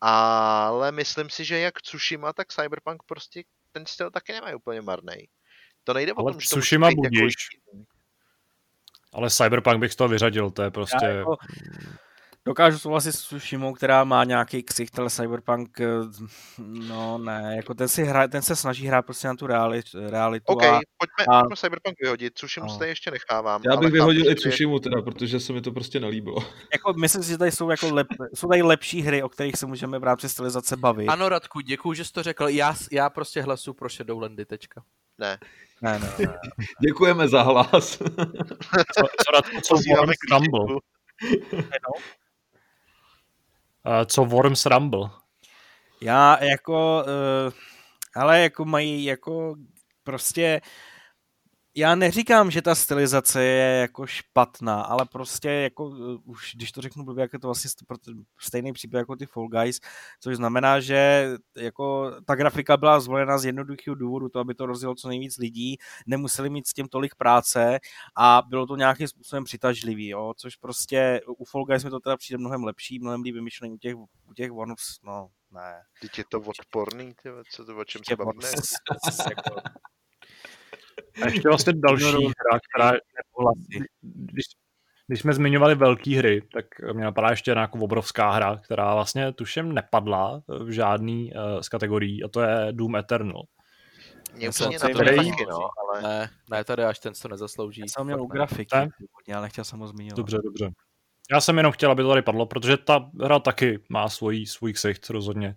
Ale 0.00 0.92
myslím 0.92 1.30
si, 1.30 1.44
že 1.44 1.58
jak 1.58 1.82
Tsushima, 1.82 2.32
tak 2.32 2.52
Cyberpunk 2.52 3.02
prostě 3.06 3.42
ten 3.76 3.86
styl 3.86 4.10
taky 4.10 4.32
nemají 4.32 4.54
úplně 4.54 4.80
marný. 4.80 5.28
To 5.84 5.94
nejde 5.94 6.12
o 6.12 6.20
Ale 6.20 6.32
tom, 6.32 6.40
že 6.40 6.48
to 6.48 6.56
musí 6.56 6.76
být 6.76 6.84
jako 6.84 7.00
budíš. 7.00 7.34
jiný. 7.72 7.84
Ale 9.12 9.30
Cyberpunk 9.30 9.80
bych 9.80 9.92
z 9.92 9.96
toho 9.96 10.08
vyřadil, 10.08 10.50
to 10.50 10.62
je 10.62 10.66
Já 10.66 10.70
prostě... 10.70 11.06
jako 11.06 11.36
dokážu 12.46 12.78
souhlasit 12.78 13.12
s 13.12 13.18
Tsushimou, 13.18 13.72
která 13.74 14.04
má 14.04 14.24
nějaký 14.24 14.62
ksicht, 14.62 14.98
ale 14.98 15.10
Cyberpunk, 15.10 15.80
eh, 15.80 15.86
no 16.58 17.18
ne, 17.18 17.52
jako 17.56 17.74
ten, 17.74 17.88
si 17.88 18.04
hra, 18.04 18.28
ten 18.28 18.42
se 18.42 18.56
snaží 18.56 18.86
hrát 18.86 19.02
prostě 19.02 19.28
na 19.28 19.34
tu 19.34 19.46
realitu, 19.46 20.10
realitu 20.10 20.44
OK, 20.46 20.62
a 20.64 20.80
pojďme, 20.98 21.24
a- 21.36 21.40
pojďme 21.40 21.56
Cyberpunk 21.56 21.96
vyhodit, 22.00 22.34
Tsushimu 22.34 22.66
No. 22.66 22.84
ještě 22.86 23.10
nechávám. 23.10 23.62
Já 23.70 23.76
bych 23.76 23.92
vyhodil 23.92 24.30
i 24.30 24.34
Tsushimu 24.34 24.78
teda, 24.78 25.02
protože 25.02 25.40
se 25.40 25.52
mi 25.52 25.60
to 25.60 25.72
prostě 25.72 26.00
nelíbilo. 26.00 26.36
jako 26.72 26.92
myslím 26.92 27.22
si, 27.22 27.28
že 27.30 27.38
tady 27.38 27.52
jsou, 27.52 27.70
jako 27.70 27.94
lep, 27.94 28.06
jsou 28.34 28.48
tady 28.48 28.62
lepší 28.62 29.02
hry, 29.02 29.22
o 29.22 29.28
kterých 29.28 29.56
se 29.56 29.66
můžeme 29.66 29.98
v 29.98 30.04
rámci 30.04 30.28
stylizace 30.28 30.76
bavit. 30.76 31.08
Ano, 31.08 31.28
Radku, 31.28 31.60
děkuji, 31.60 31.94
že 31.94 32.04
jsi 32.04 32.12
to 32.12 32.22
řekl. 32.22 32.48
Já, 32.48 32.74
já 32.92 33.10
prostě 33.10 33.42
hlasu 33.42 33.74
pro 33.74 33.88
Shadowlandy, 33.88 34.44
tečka. 34.44 34.82
Ne. 35.18 35.38
Ne, 35.82 35.98
ne, 35.98 36.12
ne. 36.18 36.34
Děkujeme 36.86 37.28
za 37.28 37.42
hlas. 37.42 37.98
Co, 37.98 39.02
co, 39.02 39.32
Radko, 39.34 39.60
co 39.60 39.74
Pozýváme 39.74 40.00
Worms 40.06 40.16
k 40.16 40.30
Rumble? 40.32 40.60
výčitku. 40.60 41.56
Uh, 41.56 41.60
co 44.06 44.24
Worms 44.24 44.66
Rumble? 44.66 45.10
Já 46.00 46.44
jako, 46.44 47.04
uh, 47.46 47.52
ale 48.14 48.40
jako 48.40 48.64
mají 48.64 49.04
jako 49.04 49.54
prostě, 50.04 50.60
já 51.76 51.94
neříkám, 51.94 52.50
že 52.50 52.62
ta 52.62 52.74
stylizace 52.74 53.44
je 53.44 53.80
jako 53.80 54.06
špatná, 54.06 54.82
ale 54.82 55.04
prostě 55.12 55.50
jako 55.50 55.86
uh, 55.86 56.20
už, 56.24 56.52
když 56.54 56.72
to 56.72 56.80
řeknu 56.80 57.04
blbě, 57.04 57.22
jak 57.22 57.32
je 57.32 57.38
to 57.38 57.48
vlastně 57.48 57.70
stejný 58.38 58.72
případ 58.72 58.98
jako 58.98 59.16
ty 59.16 59.26
Fall 59.26 59.48
Guys, 59.48 59.80
což 60.20 60.36
znamená, 60.36 60.80
že 60.80 61.30
jako 61.56 62.12
ta 62.24 62.34
grafika 62.34 62.76
byla 62.76 63.00
zvolena 63.00 63.38
z 63.38 63.44
jednoduchého 63.44 63.94
důvodu, 63.94 64.28
to, 64.28 64.40
aby 64.40 64.54
to 64.54 64.66
rozjelo 64.66 64.94
co 64.94 65.08
nejvíc 65.08 65.38
lidí, 65.38 65.76
nemuseli 66.06 66.50
mít 66.50 66.66
s 66.66 66.72
tím 66.72 66.88
tolik 66.88 67.14
práce 67.14 67.78
a 68.16 68.42
bylo 68.48 68.66
to 68.66 68.76
nějakým 68.76 69.08
způsobem 69.08 69.44
přitažlivý, 69.44 70.08
jo, 70.08 70.34
což 70.36 70.56
prostě 70.56 71.20
u 71.26 71.44
Fall 71.44 71.64
Guys 71.64 71.84
mi 71.84 71.90
to 71.90 72.00
teda 72.00 72.16
přijde 72.16 72.38
mnohem 72.38 72.64
lepší, 72.64 72.98
mnohem 72.98 73.22
líp 73.22 73.34
vymyšlený 73.34 73.74
u 73.74 73.78
těch, 73.78 73.96
u 73.96 74.34
těch 74.36 74.50
Worms, 74.50 74.98
no, 75.02 75.28
ne. 75.50 75.82
Teď 76.00 76.18
je 76.18 76.24
to 76.30 76.40
odporný, 76.40 77.14
ty, 77.22 77.30
vole, 77.30 77.42
co 77.50 77.64
to, 77.64 77.76
o 77.76 77.84
čem 77.84 78.00
se 78.08 78.16
bavíme? 78.16 78.48
A 81.22 81.26
ještě 81.26 81.48
vlastně 81.48 81.72
další 81.72 82.04
hra, 82.04 82.60
která, 82.74 82.92
když, 84.02 84.44
když 85.06 85.20
jsme 85.20 85.32
zmiňovali 85.34 85.74
velké 85.74 86.18
hry, 86.18 86.42
tak 86.52 86.64
mě 86.92 87.04
napadá 87.04 87.30
ještě 87.30 87.50
jedna 87.50 87.62
jako 87.62 87.78
obrovská 87.78 88.30
hra, 88.30 88.56
která 88.64 88.94
vlastně 88.94 89.32
tuším 89.32 89.72
nepadla 89.72 90.42
v 90.48 90.70
žádný 90.70 91.32
uh, 91.32 91.60
z 91.60 91.68
kategorií, 91.68 92.24
a 92.24 92.28
to 92.28 92.40
je 92.40 92.68
Doom 92.72 92.96
Eternal. 92.96 93.42
Mě 94.34 94.48
úplně 94.48 94.78
na 94.78 94.88
to 94.88 94.98
taky, 94.98 95.46
no, 95.50 95.58
ale 95.78 96.02
Ne, 96.02 96.30
ne, 96.50 96.64
tady 96.64 96.84
až 96.84 96.98
ten, 96.98 97.14
co 97.14 97.28
nezaslouží. 97.28 97.80
Já 97.80 97.86
jsem 97.88 98.06
měl 98.06 98.22
u 98.22 98.26
grafiky, 98.26 98.76
Ne? 98.76 98.88
původně, 98.98 99.34
ale 99.34 99.42
nechtěl 99.42 99.64
jsem 99.64 99.78
ho 99.78 99.86
zmiňovat. 99.86 100.16
Dobře, 100.16 100.38
dobře. 100.44 100.70
Já 101.30 101.40
jsem 101.40 101.56
jenom 101.56 101.72
chtěl, 101.72 101.90
aby 101.90 102.02
to 102.02 102.08
tady 102.08 102.22
padlo, 102.22 102.46
protože 102.46 102.76
ta 102.76 103.10
hra 103.22 103.38
taky 103.38 103.78
má 103.88 104.08
svůj, 104.08 104.46
svůj 104.46 104.72
ksicht 104.72 105.10
rozhodně. 105.10 105.56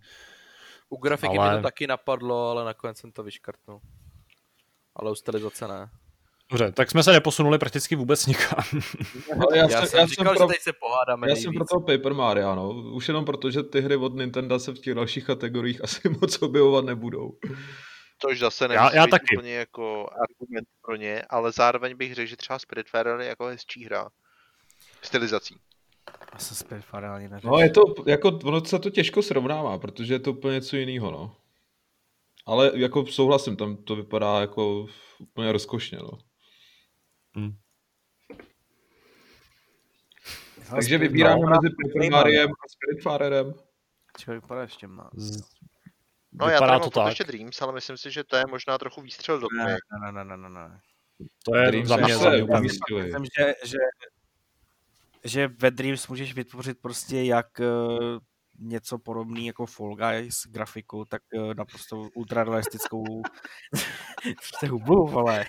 U 0.89 0.97
grafiky 0.97 1.37
Ale- 1.37 1.49
mě 1.49 1.57
to 1.57 1.63
taky 1.63 1.87
napadlo, 1.87 2.49
ale 2.49 2.65
nakonec 2.65 2.97
jsem 2.97 3.11
to 3.11 3.23
vyškrtnul. 3.23 3.79
Ale 4.99 5.11
u 5.11 5.15
stylizace 5.15 5.67
ne. 5.67 5.89
Dobře, 6.51 6.71
tak 6.71 6.91
jsme 6.91 7.03
se 7.03 7.11
neposunuli 7.11 7.57
prakticky 7.57 7.95
vůbec 7.95 8.25
nikam. 8.25 8.63
Ale 9.33 9.57
já, 9.57 9.69
Já, 9.69 9.79
jsem, 9.79 9.87
jsem 9.87 9.99
já 9.99 10.05
říkal, 10.05 10.25
jsem 10.25 10.25
pro, 10.25 10.33
že 10.33 10.47
tady 10.47 10.59
se 10.61 10.73
pohádáme 10.73 11.29
já 11.29 11.35
jsem 11.35 11.43
nejvíc. 11.43 11.57
pro 11.57 11.65
toho 11.65 11.81
Paper 11.97 12.13
Mario, 12.13 12.55
no. 12.55 12.69
Už 12.69 13.07
jenom 13.07 13.25
proto, 13.25 13.51
že 13.51 13.63
ty 13.63 13.81
hry 13.81 13.95
od 13.95 14.15
Nintendo 14.15 14.59
se 14.59 14.71
v 14.71 14.79
těch 14.79 14.95
dalších 14.95 15.25
kategoriích 15.25 15.83
asi 15.83 16.09
moc 16.21 16.41
objevovat 16.41 16.85
nebudou. 16.85 17.31
Což 18.21 18.39
zase 18.39 18.67
Já- 18.71 18.95
já 18.95 19.05
být 19.05 19.11
taky. 19.11 19.37
úplně 19.37 19.53
jako 19.53 20.09
argument 20.23 20.67
pro 20.85 20.95
ně, 20.95 21.23
ale 21.29 21.51
zároveň 21.51 21.97
bych 21.97 22.15
řekl, 22.15 22.29
že 22.29 22.37
třeba 22.37 22.59
Spiritfarer 22.59 23.19
je 23.19 23.27
jako 23.27 23.45
hezčí 23.45 23.85
hra. 23.85 24.09
Stylizací. 25.01 25.55
Já 26.33 26.39
jsem 26.39 26.57
Spiritfarer 26.57 27.09
ani 27.09 27.29
neřekl. 27.29 27.47
No 27.47 27.57
je 27.59 27.69
to, 27.69 27.81
jako, 28.05 28.27
ono 28.43 28.65
se 28.65 28.79
to 28.79 28.89
těžko 28.89 29.21
srovnává, 29.21 29.77
protože 29.77 30.13
je 30.13 30.19
to 30.19 30.31
úplně 30.31 30.53
něco 30.53 30.75
jiného, 30.77 31.11
no. 31.11 31.35
Ale 32.49 32.71
jako 32.75 33.05
souhlasím, 33.05 33.55
tam 33.55 33.77
to 33.77 33.95
vypadá 33.95 34.41
jako 34.41 34.85
úplně 35.19 35.51
rozkošně, 35.51 35.97
no. 35.97 36.11
Hm. 37.37 37.51
Hele, 40.57 40.71
Takže 40.71 40.97
vybíráme 40.97 41.41
no, 41.41 41.47
mezi 41.49 41.75
Paper 41.83 42.11
Mariem 42.11 42.49
a 42.51 42.67
Spiritfarerem. 42.69 43.53
Čekaj, 44.17 44.35
vypadá 44.35 44.61
ještě 44.61 44.87
má. 44.87 45.09
No 46.31 46.45
já 46.45 46.53
Vypadá 46.53 46.59
tady 46.59 46.71
mám 46.71 46.81
to 46.81 46.89
tak. 46.89 47.07
ještě 47.07 47.23
Dreams, 47.23 47.61
ale 47.61 47.73
myslím 47.73 47.97
si, 47.97 48.11
že 48.11 48.23
to 48.23 48.35
je 48.35 48.43
možná 48.49 48.77
trochu 48.77 49.01
výstřel 49.01 49.39
do 49.39 49.47
Ne, 49.57 49.65
tmy. 49.65 49.99
ne, 50.05 50.11
ne, 50.11 50.25
ne, 50.25 50.37
ne, 50.37 50.49
ne. 50.49 50.79
To 51.43 51.55
je 51.55 51.67
Dreams 51.67 51.89
za 51.89 51.97
mě, 51.97 52.13
se 52.13 52.23
za 52.23 52.29
mě. 52.29 52.59
Myslím, 52.59 53.25
že, 53.39 53.53
že, 53.65 53.77
že 55.23 55.47
ve 55.47 55.71
Dreams 55.71 56.07
můžeš 56.07 56.33
vytvořit 56.33 56.77
prostě 56.81 57.23
jak 57.23 57.47
uh, 57.59 58.17
něco 58.59 58.97
podobný 58.97 59.45
jako 59.45 59.65
Fall 59.65 59.95
Guys 59.95 60.47
grafiku, 60.47 61.05
tak 61.05 61.21
uh, 61.33 61.53
naprosto 61.53 62.09
ultrarealistickou 62.13 63.03
jste 64.41 64.67
hubu, 64.67 65.19
ale 65.19 65.45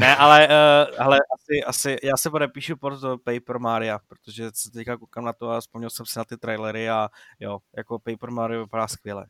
ne, 0.00 0.16
ale, 0.16 0.48
uh, 0.48 1.00
ale 1.00 1.18
asi, 1.34 1.64
asi, 1.64 1.96
já 2.02 2.16
se 2.16 2.30
podepíšu 2.30 2.76
pod 2.76 3.00
to 3.00 3.18
Paper 3.18 3.58
Mario, 3.58 3.98
protože 4.08 4.50
se 4.54 4.70
teďka 4.70 4.96
koukám 4.96 5.24
na 5.24 5.32
to 5.32 5.50
a 5.50 5.60
vzpomněl 5.60 5.90
jsem 5.90 6.06
si 6.06 6.18
na 6.18 6.24
ty 6.24 6.36
trailery 6.36 6.90
a 6.90 7.08
jo, 7.40 7.58
jako 7.76 7.98
Paper 7.98 8.30
Mario 8.30 8.60
vypadá 8.60 8.88
skvěle. 8.88 9.26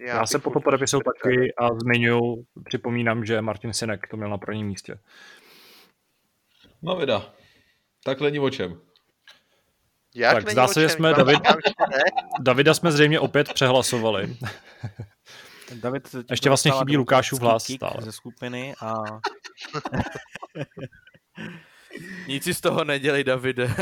Já 0.00 0.26
se 0.26 0.38
bych 0.38 0.42
po 0.44 0.50
to 0.50 0.60
Spiritfarer. 0.60 1.02
taky 1.04 1.54
a 1.54 1.68
zmiňuji, 1.78 2.44
připomínám, 2.64 3.24
že 3.24 3.40
Martin 3.40 3.72
Sinek 3.72 4.08
to 4.10 4.16
měl 4.16 4.30
na 4.30 4.38
prvním 4.38 4.66
místě. 4.66 4.98
No 6.82 6.96
vida. 6.96 7.34
Tak 8.04 8.20
není 8.20 8.38
o 8.38 8.50
čem. 8.50 8.80
Jak 10.14 10.34
Tak, 10.34 10.50
zdá 10.50 10.68
se, 10.68 10.80
že 10.80 10.88
jsme 10.88 11.12
David-. 11.12 11.54
Davida 12.40 12.74
jsme 12.74 12.92
zřejmě 12.92 13.20
opět 13.20 13.52
přehlasovali. 13.52 14.36
David, 15.74 16.14
Ještě 16.30 16.50
vlastně 16.50 16.72
chybí 16.78 16.96
Lukášův 16.96 17.40
hlas 17.40 17.64
stále. 17.64 17.94
ze 18.00 18.12
skupiny 18.12 18.74
a 18.80 18.94
Nic 22.26 22.44
si 22.44 22.54
z 22.54 22.60
toho 22.60 22.84
nedělej, 22.84 23.24
Davide. 23.24 23.74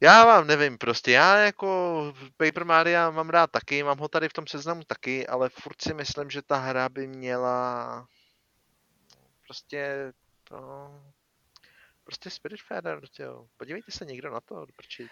Já 0.00 0.24
vám 0.24 0.46
nevím, 0.46 0.78
prostě 0.78 1.12
já 1.12 1.36
jako 1.36 2.12
Paper 2.36 2.64
Mario 2.64 3.12
mám 3.12 3.30
rád 3.30 3.50
taky, 3.50 3.82
mám 3.82 3.98
ho 3.98 4.08
tady 4.08 4.28
v 4.28 4.32
tom 4.32 4.46
seznamu 4.46 4.82
taky, 4.86 5.26
ale 5.26 5.48
furt 5.48 5.82
si 5.82 5.94
myslím, 5.94 6.30
že 6.30 6.42
ta 6.42 6.56
hra 6.56 6.88
by 6.88 7.06
měla 7.06 8.06
prostě 9.46 10.12
to... 10.44 10.90
Prostě 12.06 12.30
Spiritfarer, 12.30 13.00
jo. 13.18 13.46
Podívejte 13.56 13.92
se 13.92 14.04
někdo 14.04 14.30
na 14.30 14.40
to, 14.40 14.66
prčic. 14.76 15.10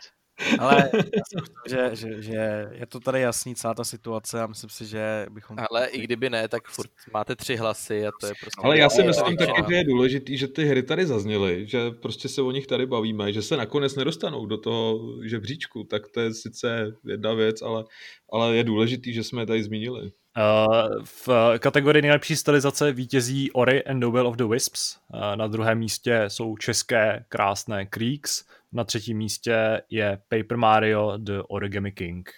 Ale 0.58 0.76
já 0.94 1.22
si 1.28 1.36
myslím, 1.40 1.56
že, 1.68 1.96
že, 1.96 2.22
že 2.22 2.68
je 2.72 2.86
to 2.86 3.00
tady 3.00 3.20
jasný 3.20 3.54
celá 3.54 3.74
ta 3.74 3.84
situace 3.84 4.42
a 4.42 4.46
myslím 4.46 4.70
si, 4.70 4.86
že 4.86 5.26
bychom... 5.30 5.56
Ale 5.70 5.86
i 5.86 6.00
kdyby 6.00 6.30
ne, 6.30 6.48
tak 6.48 6.68
furt 6.68 6.90
máte 7.12 7.36
tři 7.36 7.56
hlasy 7.56 8.06
a 8.06 8.10
to 8.20 8.26
je 8.26 8.32
prostě... 8.40 8.60
Ale 8.64 8.78
já 8.78 8.90
si 8.90 9.02
myslím 9.02 9.36
taky, 9.36 9.62
že 9.68 9.74
je 9.74 9.84
důležitý, 9.84 10.38
že 10.38 10.48
ty 10.48 10.64
hry 10.64 10.82
tady 10.82 11.06
zazněly, 11.06 11.66
že 11.66 11.90
prostě 11.90 12.28
se 12.28 12.42
o 12.42 12.50
nich 12.50 12.66
tady 12.66 12.86
bavíme, 12.86 13.32
že 13.32 13.42
se 13.42 13.56
nakonec 13.56 13.96
nedostanou 13.96 14.46
do 14.46 14.58
toho 14.58 15.00
žebříčku, 15.22 15.84
tak 15.84 16.08
to 16.08 16.20
je 16.20 16.34
sice 16.34 16.96
jedna 17.04 17.34
věc, 17.34 17.62
ale, 17.62 17.84
ale 18.32 18.56
je 18.56 18.64
důležitý, 18.64 19.12
že 19.12 19.24
jsme 19.24 19.42
je 19.42 19.46
tady 19.46 19.62
zmínili. 19.62 20.12
Uh, 20.38 21.04
v 21.04 21.28
kategorii 21.58 22.02
nejlepší 22.02 22.36
stylizace 22.36 22.92
vítězí 22.92 23.52
Ori 23.52 23.84
and 23.84 24.00
the 24.00 24.06
Will 24.06 24.26
of 24.26 24.36
the 24.36 24.44
Wisps. 24.44 24.96
Uh, 25.14 25.36
na 25.36 25.46
druhém 25.46 25.78
místě 25.78 26.24
jsou 26.28 26.56
české 26.56 27.24
krásné 27.28 27.86
Creeks. 27.86 28.44
Na 28.72 28.84
třetím 28.84 29.18
místě 29.18 29.82
je 29.90 30.18
Paper 30.28 30.56
Mario 30.56 31.18
The 31.18 31.42
Origami 31.48 31.92
King. 31.92 32.30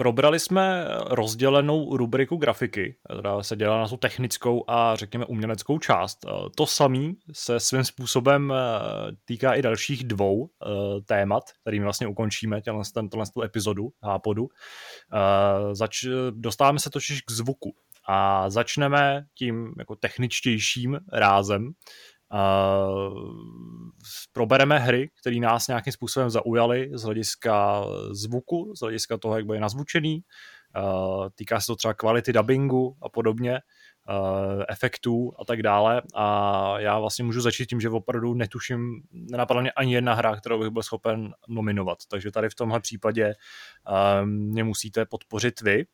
Probrali 0.00 0.40
jsme 0.40 0.86
rozdělenou 1.06 1.96
rubriku 1.96 2.36
grafiky, 2.36 2.96
která 3.04 3.42
se 3.42 3.56
dělá 3.56 3.78
na 3.78 3.88
tu 3.88 3.96
technickou 3.96 4.64
a 4.68 4.96
řekněme 4.96 5.26
uměleckou 5.26 5.78
část. 5.78 6.18
To 6.56 6.66
samé 6.66 7.12
se 7.32 7.60
svým 7.60 7.84
způsobem 7.84 8.52
týká 9.24 9.54
i 9.54 9.62
dalších 9.62 10.04
dvou 10.04 10.50
témat, 11.06 11.42
kterými 11.60 11.84
vlastně 11.84 12.06
ukončíme 12.06 12.62
tenhle, 12.62 12.84
tenhle 12.94 13.26
epizodu 13.44 13.88
Hápodu. 14.02 14.48
Zač, 15.72 16.04
dostáváme 16.30 16.78
se 16.78 16.90
totiž 16.90 17.20
k 17.20 17.30
zvuku 17.30 17.74
a 18.08 18.50
začneme 18.50 19.24
tím 19.34 19.74
jako 19.78 19.96
techničtějším 19.96 20.98
rázem, 21.12 21.70
Uh, 22.32 23.30
probereme 24.32 24.78
hry, 24.78 25.10
které 25.20 25.36
nás 25.36 25.68
nějakým 25.68 25.92
způsobem 25.92 26.30
zaujaly 26.30 26.90
z 26.94 27.02
hlediska 27.02 27.84
zvuku, 28.10 28.72
z 28.76 28.80
hlediska 28.80 29.18
toho, 29.18 29.36
jak 29.36 29.46
bude 29.46 29.60
nazvučený. 29.60 30.22
Uh, 30.76 31.28
týká 31.34 31.60
se 31.60 31.66
to 31.66 31.76
třeba 31.76 31.94
kvality 31.94 32.32
dubbingu 32.32 32.96
a 33.02 33.08
podobně, 33.08 33.60
uh, 34.08 34.62
efektů 34.68 35.32
a 35.38 35.44
tak 35.44 35.62
dále. 35.62 36.02
A 36.14 36.74
já 36.80 36.98
vlastně 36.98 37.24
můžu 37.24 37.40
začít 37.40 37.66
tím, 37.66 37.80
že 37.80 37.88
opravdu 37.88 38.34
netuším, 38.34 39.02
nenapadla 39.12 39.62
mě 39.62 39.72
ani 39.72 39.94
jedna 39.94 40.14
hra, 40.14 40.36
kterou 40.36 40.60
bych 40.60 40.70
byl 40.70 40.82
schopen 40.82 41.32
nominovat. 41.48 41.98
Takže 42.10 42.30
tady 42.30 42.48
v 42.48 42.54
tomhle 42.54 42.80
případě 42.80 43.34
mě 44.24 44.64
musíte 44.64 45.06
podpořit 45.06 45.60
vy. 45.60 45.86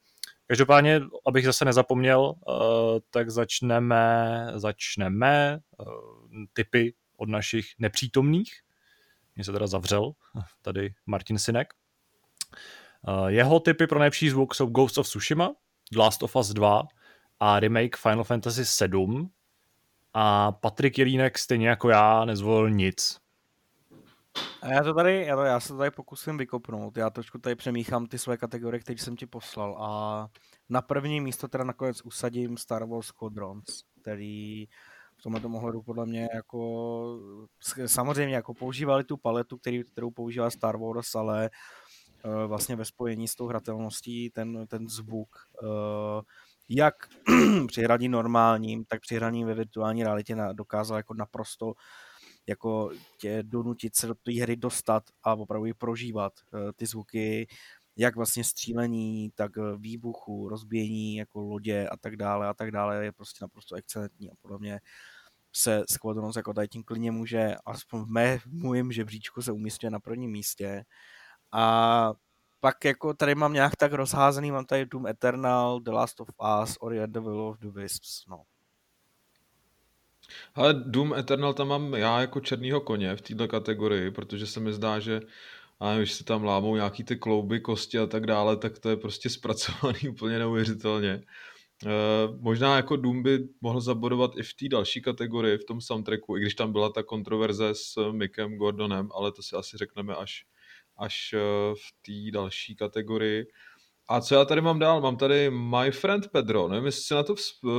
Každopádně, 0.48 1.00
abych 1.26 1.44
zase 1.44 1.64
nezapomněl, 1.64 2.34
tak 3.10 3.30
začneme, 3.30 4.46
začneme 4.54 5.58
typy 6.52 6.94
od 7.16 7.28
našich 7.28 7.66
nepřítomných. 7.78 8.52
Mě 9.36 9.44
se 9.44 9.52
teda 9.52 9.66
zavřel, 9.66 10.12
tady 10.62 10.94
Martin 11.06 11.38
Sinek. 11.38 11.74
Eh, 13.08 13.32
jeho 13.32 13.60
typy 13.60 13.86
pro 13.86 13.98
nejlepší 13.98 14.30
zvuk 14.30 14.54
jsou 14.54 14.66
Ghost 14.66 14.98
of 14.98 15.06
Tsushima, 15.06 15.54
Last 15.96 16.22
of 16.22 16.36
Us 16.36 16.48
2 16.48 16.82
a 17.40 17.60
remake 17.60 17.96
Final 17.96 18.24
Fantasy 18.24 18.64
7. 18.64 19.30
A 20.14 20.52
Patrik 20.52 20.98
Jelínek 20.98 21.38
stejně 21.38 21.68
jako 21.68 21.88
já 21.88 22.24
nezvolil 22.24 22.70
nic. 22.70 23.20
A 24.62 24.72
já 24.72 24.82
to 24.82 24.94
tady, 24.94 25.24
já, 25.26 25.36
to, 25.36 25.42
já 25.42 25.60
se 25.60 25.76
tady 25.76 25.90
pokusím 25.90 26.38
vykopnout. 26.38 26.96
Já 26.96 27.10
trošku 27.10 27.38
tady 27.38 27.54
přemíchám 27.54 28.06
ty 28.06 28.18
své 28.18 28.36
kategorie, 28.36 28.80
které 28.80 28.98
jsem 28.98 29.16
ti 29.16 29.26
poslal. 29.26 29.76
A 29.82 30.28
na 30.68 30.82
první 30.82 31.20
místo 31.20 31.48
teda 31.48 31.64
nakonec 31.64 32.00
usadím 32.04 32.56
Star 32.56 32.84
Wars 32.84 33.06
Squadrons, 33.06 33.82
který 34.00 34.68
v 35.30 35.32
tomto 35.32 35.48
ohledu 35.48 35.82
podle 35.82 36.06
mě 36.06 36.28
jako 36.34 37.18
samozřejmě 37.86 38.34
jako 38.34 38.54
používali 38.54 39.04
tu 39.04 39.16
paletu, 39.16 39.58
který, 39.58 39.84
kterou 39.84 40.10
používá 40.10 40.50
Star 40.50 40.76
Wars, 40.76 41.14
ale 41.14 41.50
uh, 42.24 42.44
vlastně 42.46 42.76
ve 42.76 42.84
spojení 42.84 43.28
s 43.28 43.34
tou 43.34 43.46
hratelností 43.46 44.30
ten, 44.30 44.66
ten 44.66 44.88
zvuk 44.88 45.28
uh, 45.62 45.68
jak 46.68 46.94
při 47.66 47.82
hraní 47.82 48.08
normálním, 48.08 48.84
tak 48.84 49.00
při 49.00 49.14
hraní 49.14 49.44
ve 49.44 49.54
virtuální 49.54 50.04
realitě 50.04 50.36
dokázal 50.52 50.96
jako 50.96 51.14
naprosto 51.14 51.74
jako 52.48 52.90
tě 53.18 53.42
donutit 53.42 53.96
se 53.96 54.06
do 54.06 54.14
té 54.14 54.32
hry 54.42 54.56
dostat 54.56 55.02
a 55.22 55.34
opravdu 55.34 55.66
ji 55.66 55.74
prožívat. 55.74 56.32
Uh, 56.52 56.60
ty 56.76 56.86
zvuky 56.86 57.46
jak 57.96 58.16
vlastně 58.16 58.44
střílení, 58.44 59.30
tak 59.34 59.52
výbuchu, 59.76 60.48
rozbíjení 60.48 61.16
jako 61.16 61.40
lodě 61.40 61.88
a 61.88 61.96
tak 61.96 62.16
dále 62.16 62.48
a 62.48 62.54
tak 62.54 62.70
dále 62.70 63.04
je 63.04 63.12
prostě 63.12 63.38
naprosto 63.44 63.74
excelentní 63.74 64.30
a 64.30 64.34
podle 64.42 64.58
mě 64.58 64.80
se 65.56 65.82
Squadrons 65.90 66.36
jako 66.36 66.52
tím 66.70 66.82
klidně 66.82 67.10
může, 67.10 67.54
aspoň 67.66 68.00
v 68.04 68.08
mé, 68.08 68.38
můjím 68.46 68.92
žebříčku 68.92 69.42
se 69.42 69.52
umístuje 69.52 69.90
na 69.90 70.00
prvním 70.00 70.30
místě. 70.30 70.84
A 71.52 72.12
pak 72.60 72.84
jako 72.84 73.14
tady 73.14 73.34
mám 73.34 73.52
nějak 73.52 73.76
tak 73.76 73.92
rozházený, 73.92 74.50
mám 74.50 74.64
tady 74.64 74.86
Doom 74.86 75.06
Eternal, 75.06 75.80
The 75.80 75.90
Last 75.90 76.20
of 76.20 76.28
Us, 76.62 76.76
Ori 76.80 77.02
and 77.02 77.10
the 77.12 77.20
Will 77.20 77.40
of 77.40 77.58
the 77.58 77.70
Wisps, 77.70 78.26
no. 78.28 78.42
Ale 80.54 80.74
Doom 80.74 81.14
Eternal 81.14 81.54
tam 81.54 81.68
mám 81.68 81.94
já 81.94 82.20
jako 82.20 82.40
černýho 82.40 82.80
koně 82.80 83.16
v 83.16 83.20
této 83.20 83.48
kategorii, 83.48 84.10
protože 84.10 84.46
se 84.46 84.60
mi 84.60 84.72
zdá, 84.72 85.00
že 85.00 85.20
a 85.80 85.96
když 85.96 86.12
se 86.12 86.24
tam 86.24 86.44
lámou 86.44 86.76
nějaký 86.76 87.04
ty 87.04 87.16
klouby, 87.16 87.60
kosti 87.60 87.98
a 87.98 88.06
tak 88.06 88.26
dále, 88.26 88.56
tak 88.56 88.78
to 88.78 88.90
je 88.90 88.96
prostě 88.96 89.30
zpracovaný 89.30 90.08
úplně 90.08 90.38
neuvěřitelně. 90.38 91.22
Uh, 91.84 92.40
možná 92.40 92.76
jako 92.76 92.96
Doom 92.96 93.22
by 93.22 93.38
mohl 93.60 93.80
zabodovat 93.80 94.30
i 94.36 94.42
v 94.42 94.54
té 94.54 94.68
další 94.68 95.02
kategorii, 95.02 95.58
v 95.58 95.64
tom 95.64 95.80
soundtracku, 95.80 96.36
i 96.36 96.40
když 96.40 96.54
tam 96.54 96.72
byla 96.72 96.92
ta 96.92 97.02
kontroverze 97.02 97.70
s 97.72 98.12
Mickem 98.12 98.56
Gordonem, 98.56 99.08
ale 99.14 99.32
to 99.32 99.42
si 99.42 99.56
asi 99.56 99.76
řekneme 99.76 100.14
až, 100.14 100.44
až 100.96 101.34
uh, 101.34 101.74
v 101.74 101.92
té 102.06 102.38
další 102.38 102.76
kategorii. 102.76 103.46
A 104.08 104.20
co 104.20 104.34
já 104.34 104.44
tady 104.44 104.60
mám 104.60 104.78
dál? 104.78 105.00
Mám 105.00 105.16
tady 105.16 105.50
My 105.50 105.90
Friend 105.90 106.28
Pedro. 106.28 106.68
Nevím, 106.68 106.86
jestli 106.86 107.02
si 107.02 107.14
na 107.14 107.22
to 107.22 107.34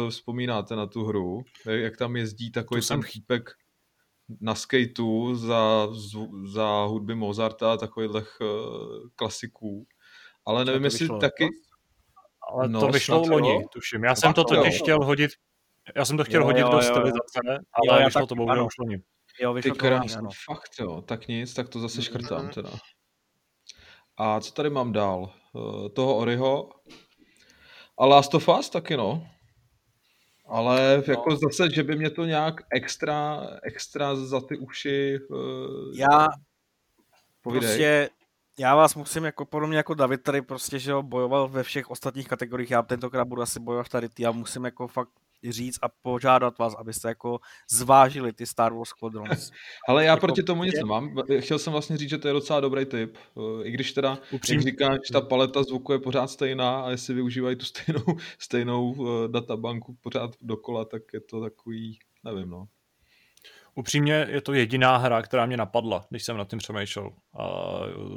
vzpomínáte, 0.10 0.76
na 0.76 0.88
tu 0.88 1.06
hru, 1.06 1.44
jak 1.65 1.98
tam 1.98 2.15
jezdí 2.15 2.52
takový 2.52 2.82
ten 2.88 3.03
chýpek 3.03 3.49
na 4.41 4.56
skateu 4.56 5.36
za, 5.36 5.88
za 6.45 6.84
hudby 6.86 7.15
Mozarta 7.15 7.74
a 7.74 7.78
takových 7.78 8.11
klasiků. 9.15 9.88
Ale 10.45 10.65
nevím, 10.65 10.84
jestli 10.84 11.07
taky... 11.19 11.49
Ale 12.50 12.68
no, 12.68 12.80
to 12.80 12.88
vyšlo 12.88 13.22
loni, 13.22 13.66
tuším. 13.74 14.04
Já 14.04 14.16
jsem 14.16 14.34
to 14.34 14.44
totiž 14.44 14.74
jo. 14.74 14.80
chtěl 14.84 15.06
hodit, 15.06 15.32
já 15.96 16.06
jsem 16.06 16.18
to 16.18 16.24
chtěl 16.24 16.42
jo, 16.42 16.46
hodit 16.46 16.62
jo, 16.62 16.70
do 16.70 16.82
stylizace, 16.82 17.42
ale 17.74 18.02
jo, 18.02 18.06
vyšlo 18.06 18.28
to 18.28 18.36
bohužel 18.36 18.66
už 18.66 18.78
loni. 18.78 19.02
Jo, 19.42 19.54
vyšlo 19.54 19.76
Ty 19.76 19.80
to 19.80 19.90
loni, 19.90 20.16
ano. 20.16 20.30
Fakt 20.46 20.72
jo, 20.80 21.02
tak 21.02 21.28
nic, 21.28 21.54
tak 21.54 21.70
to 21.70 21.80
zase 21.80 22.02
škrtám 22.02 22.50
teda. 22.50 22.70
A 24.18 24.40
co 24.40 24.52
tady 24.52 24.70
mám 24.70 24.92
dál? 24.92 25.32
Uh, 25.54 25.90
toho 25.90 26.18
Oriho. 26.18 26.70
A 27.98 28.06
Last 28.06 28.36
of 28.36 28.50
Us 28.60 28.70
taky 28.70 28.98
no. 28.98 29.28
Ale 30.46 31.04
no. 31.08 31.14
jako 31.14 31.36
zase, 31.36 31.70
že 31.74 31.84
by 31.84 31.96
mě 31.96 32.10
to 32.10 32.26
nějak 32.26 32.56
extra, 32.72 33.48
extra 33.64 34.16
za 34.16 34.42
ty 34.42 34.58
uši... 34.58 35.20
Uh, 35.30 35.98
já 35.98 36.28
povídej. 37.42 37.70
prostě 37.70 38.10
já 38.60 38.76
vás 38.76 38.96
musím 38.96 39.24
jako 39.24 39.46
podobně 39.46 39.78
jako 39.78 39.94
David 39.94 40.24
tady 40.24 40.42
prostě, 40.42 40.80
že 40.80 40.92
jo, 40.92 41.04
bojoval 41.04 41.48
ve 41.48 41.64
všech 41.64 41.90
ostatních 41.90 42.28
kategoriích, 42.28 42.72
já 42.72 42.82
tentokrát 42.82 43.26
budu 43.26 43.42
asi 43.42 43.60
bojovat 43.60 43.90
tady 43.90 44.10
ty, 44.10 44.24
já 44.24 44.32
musím 44.32 44.66
jako 44.66 44.88
fakt 44.88 45.10
říct 45.50 45.80
a 45.82 45.90
požádat 46.02 46.58
vás, 46.58 46.76
abyste 46.76 47.08
jako 47.08 47.40
zvážili 47.70 48.34
ty 48.34 48.46
Star 48.46 48.74
Wars 48.74 48.90
Squadrons. 48.90 49.52
Ale 49.88 50.06
já 50.06 50.12
jako 50.12 50.28
proti 50.28 50.44
tomu 50.44 50.64
nic 50.64 50.76
nemám. 50.76 51.16
Chtěl 51.40 51.60
jsem 51.60 51.74
vlastně 51.74 51.98
říct, 51.98 52.10
že 52.10 52.18
to 52.18 52.28
je 52.28 52.34
docela 52.34 52.60
dobrý 52.60 52.86
tip. 52.86 53.18
I 53.64 53.72
když 53.72 53.92
teda, 53.94 54.20
Upřímně. 54.32 54.58
jak 54.58 54.64
říkáš, 54.64 55.00
ta 55.12 55.22
paleta 55.22 55.64
zvuku 55.64 55.92
je 55.94 56.00
pořád 56.00 56.28
stejná 56.28 56.82
a 56.82 56.90
jestli 56.90 57.14
využívají 57.14 57.56
tu 57.56 57.66
stejnou, 57.66 58.04
stejnou 58.40 58.92
uh, 58.92 59.28
databanku 59.28 59.98
pořád 60.02 60.32
dokola, 60.42 60.86
tak 60.86 61.02
je 61.14 61.20
to 61.20 61.42
takový, 61.42 62.00
nevím 62.24 62.50
no. 62.50 62.68
Upřímně 63.78 64.28
je 64.30 64.41
to 64.41 64.54
jediná 64.54 64.98
hra, 64.98 65.22
která 65.22 65.45
mě 65.45 65.58
napadla, 65.58 66.06
když 66.10 66.24
jsem 66.24 66.38
nad 66.38 66.49
tím 66.49 66.60
přemýšlel. 66.60 67.10
A 67.40 67.48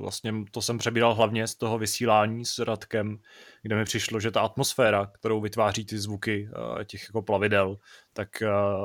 vlastně 0.01 0.33
to 0.51 0.63
jsem 0.63 0.79
přebíral 0.79 1.15
hlavně 1.15 1.47
z 1.47 1.55
toho 1.55 1.79
vysílání 1.79 2.45
s 2.45 2.59
Radkem, 2.59 3.19
kde 3.63 3.77
mi 3.77 3.85
přišlo, 3.85 4.21
že 4.21 4.31
ta 4.31 4.41
atmosféra, 4.41 5.07
kterou 5.07 5.41
vytváří 5.41 5.85
ty 5.85 5.99
zvuky 5.99 6.49
těch 6.87 7.03
jako 7.09 7.23
plavidel, 7.23 7.77
tak 8.13 8.43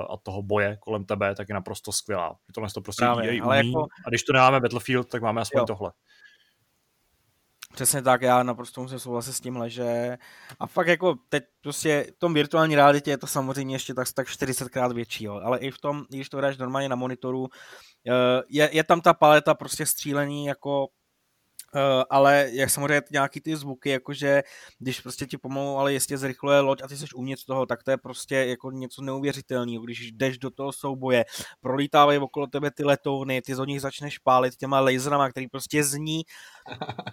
a 0.10 0.18
toho 0.24 0.42
boje 0.42 0.78
kolem 0.80 1.06
tebe, 1.06 1.36
tak 1.36 1.50
je 1.50 1.56
naprosto 1.56 1.92
skvělá. 1.92 2.36
Tohle 2.54 2.70
to 2.74 2.82
prostě 2.82 3.06
Právě, 3.06 3.44
umí. 3.44 3.58
Jako... 3.58 3.86
A 4.06 4.10
když 4.10 4.24
to 4.24 4.34
nemáme 4.34 4.60
Battlefield, 4.60 5.10
tak 5.10 5.22
máme 5.22 5.42
aspoň 5.42 5.60
jo. 5.60 5.66
tohle. 5.66 5.92
Přesně 7.76 8.02
tak, 8.02 8.22
já 8.22 8.44
naprosto 8.44 8.82
musím 8.82 9.00
souhlasit 9.00 9.34
s 9.34 9.40
tímhle, 9.40 9.70
že 9.70 10.18
a 10.60 10.68
fakt 10.68 10.88
jako 10.88 11.16
teď 11.30 11.44
prostě 11.62 12.08
v 12.16 12.20
tom 12.20 12.34
virtuální 12.34 12.76
realitě 12.76 13.12
je 13.12 13.18
to 13.18 13.28
samozřejmě 13.28 13.76
ještě 13.76 13.94
tak, 13.94 14.08
tak 14.14 14.28
40krát 14.28 14.94
větší, 14.94 15.24
jo. 15.24 15.42
ale 15.44 15.60
i 15.60 15.72
v 15.72 15.80
tom, 15.80 16.06
když 16.10 16.30
to 16.30 16.38
hraješ 16.38 16.58
normálně 16.58 16.90
na 16.90 16.96
monitoru, 16.96 17.48
eh, 18.08 18.44
je, 18.50 18.70
je 18.74 18.84
tam 18.84 19.02
ta 19.02 19.14
paleta 19.14 19.54
prostě 19.54 19.86
střílení 19.86 20.46
jako 20.46 20.88
ale 22.10 22.50
jak 22.52 22.70
samozřejmě 22.70 23.02
nějaký 23.12 23.42
ty 23.42 23.56
zvuky, 23.56 23.90
jakože 23.90 24.44
když 24.80 25.02
prostě 25.02 25.26
ti 25.26 25.38
pomalu, 25.38 25.78
ale 25.78 25.94
jistě 25.94 26.18
zrychluje 26.18 26.60
loď 26.60 26.82
a 26.82 26.88
ty 26.88 26.98
jsi 26.98 27.06
uvnitř 27.16 27.46
toho, 27.46 27.66
tak 27.66 27.84
to 27.84 27.92
je 27.92 27.98
prostě 27.98 28.36
jako 28.36 28.72
něco 28.72 29.02
neuvěřitelného, 29.02 29.84
když 29.84 30.12
jdeš 30.12 30.38
do 30.38 30.50
toho 30.50 30.72
souboje, 30.72 31.26
prolítávají 31.62 32.20
okolo 32.20 32.48
tebe 32.48 32.72
ty 32.72 32.84
letouny, 32.84 33.42
ty 33.42 33.56
z 33.56 33.66
nich 33.66 33.82
začneš 33.82 34.18
pálit 34.18 34.56
těma 34.56 34.80
laserama, 34.80 35.30
který 35.30 35.48
prostě 35.48 35.84
zní 35.84 36.24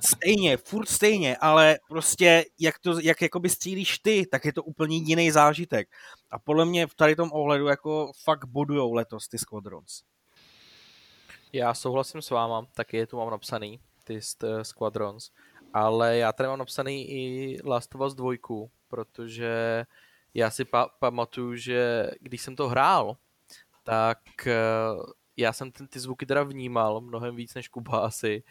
stejně, 0.04 0.56
furt 0.56 0.88
stejně, 0.88 1.36
ale 1.36 1.78
prostě 1.88 2.44
jak 2.60 2.78
to, 2.78 3.00
jak 3.00 3.22
jakoby 3.22 3.48
střílíš 3.48 3.98
ty, 3.98 4.26
tak 4.26 4.44
je 4.44 4.52
to 4.52 4.62
úplně 4.62 4.96
jiný 4.96 5.30
zážitek. 5.30 5.88
A 6.30 6.38
podle 6.38 6.64
mě 6.64 6.86
v 6.86 6.94
tady 6.94 7.16
tom 7.16 7.30
ohledu 7.32 7.66
jako 7.66 8.12
fakt 8.24 8.44
bodujou 8.44 8.92
letos 8.92 9.28
ty 9.28 9.38
Squadrons. 9.38 10.02
Já 11.52 11.74
souhlasím 11.74 12.22
s 12.22 12.30
váma, 12.30 12.66
taky 12.74 12.96
je 12.96 13.06
tu 13.06 13.16
mám 13.16 13.30
napsaný 13.30 13.80
ty 14.04 14.20
Squadrons, 14.62 15.30
ale 15.72 16.16
já 16.16 16.32
tady 16.32 16.48
mám 16.48 16.58
napsaný 16.58 17.10
i 17.10 17.58
Last 17.64 17.94
of 17.94 18.00
Us 18.00 18.14
2, 18.14 18.32
protože 18.88 19.84
já 20.34 20.50
si 20.50 20.64
pa- 20.64 20.88
pamatuju, 20.88 21.56
že 21.56 22.10
když 22.20 22.42
jsem 22.42 22.56
to 22.56 22.68
hrál, 22.68 23.16
tak 23.82 24.46
eh, 24.46 24.54
já 25.36 25.52
jsem 25.52 25.72
ten, 25.72 25.88
ty 25.88 26.00
zvuky 26.00 26.26
teda 26.26 26.42
vnímal 26.42 27.00
mnohem 27.00 27.36
víc 27.36 27.54
než 27.54 27.68
Kuba 27.68 27.98
asi, 27.98 28.42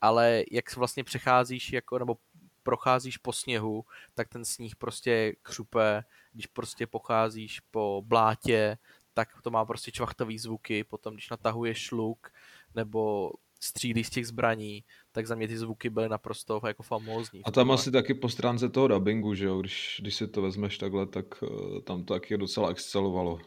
ale 0.00 0.44
jak 0.50 0.76
vlastně 0.76 1.04
přecházíš 1.04 1.72
jako, 1.72 1.98
nebo 1.98 2.16
procházíš 2.62 3.16
po 3.16 3.32
sněhu, 3.32 3.84
tak 4.14 4.28
ten 4.28 4.44
sníh 4.44 4.76
prostě 4.76 5.34
křupe, 5.42 6.04
když 6.32 6.46
prostě 6.46 6.86
pocházíš 6.86 7.60
po 7.60 8.02
blátě, 8.06 8.78
tak 9.14 9.42
to 9.42 9.50
má 9.50 9.64
prostě 9.64 9.92
čvachtový 9.92 10.38
zvuky, 10.38 10.84
potom 10.84 11.14
když 11.14 11.30
natahuješ 11.30 11.90
luk, 11.90 12.32
nebo 12.74 13.32
střílí 13.60 14.04
z 14.04 14.10
těch 14.10 14.26
zbraní, 14.26 14.84
tak 15.12 15.26
za 15.26 15.34
mě 15.34 15.48
ty 15.48 15.58
zvuky 15.58 15.90
byly 15.90 16.08
naprosto 16.08 16.60
jako 16.66 16.82
famózní. 16.82 17.44
A 17.44 17.50
tam 17.50 17.70
asi 17.70 17.90
taky 17.90 18.14
po 18.14 18.28
stránce 18.28 18.68
toho 18.68 18.88
dubbingu, 18.88 19.34
že 19.34 19.44
jo, 19.44 19.60
když, 19.60 20.00
když 20.02 20.14
si 20.14 20.28
to 20.28 20.42
vezmeš 20.42 20.78
takhle, 20.78 21.06
tak 21.06 21.42
uh, 21.42 21.80
tam 21.80 22.04
to 22.04 22.14
taky 22.14 22.38
docela 22.38 22.68
excelovalo. 22.68 23.38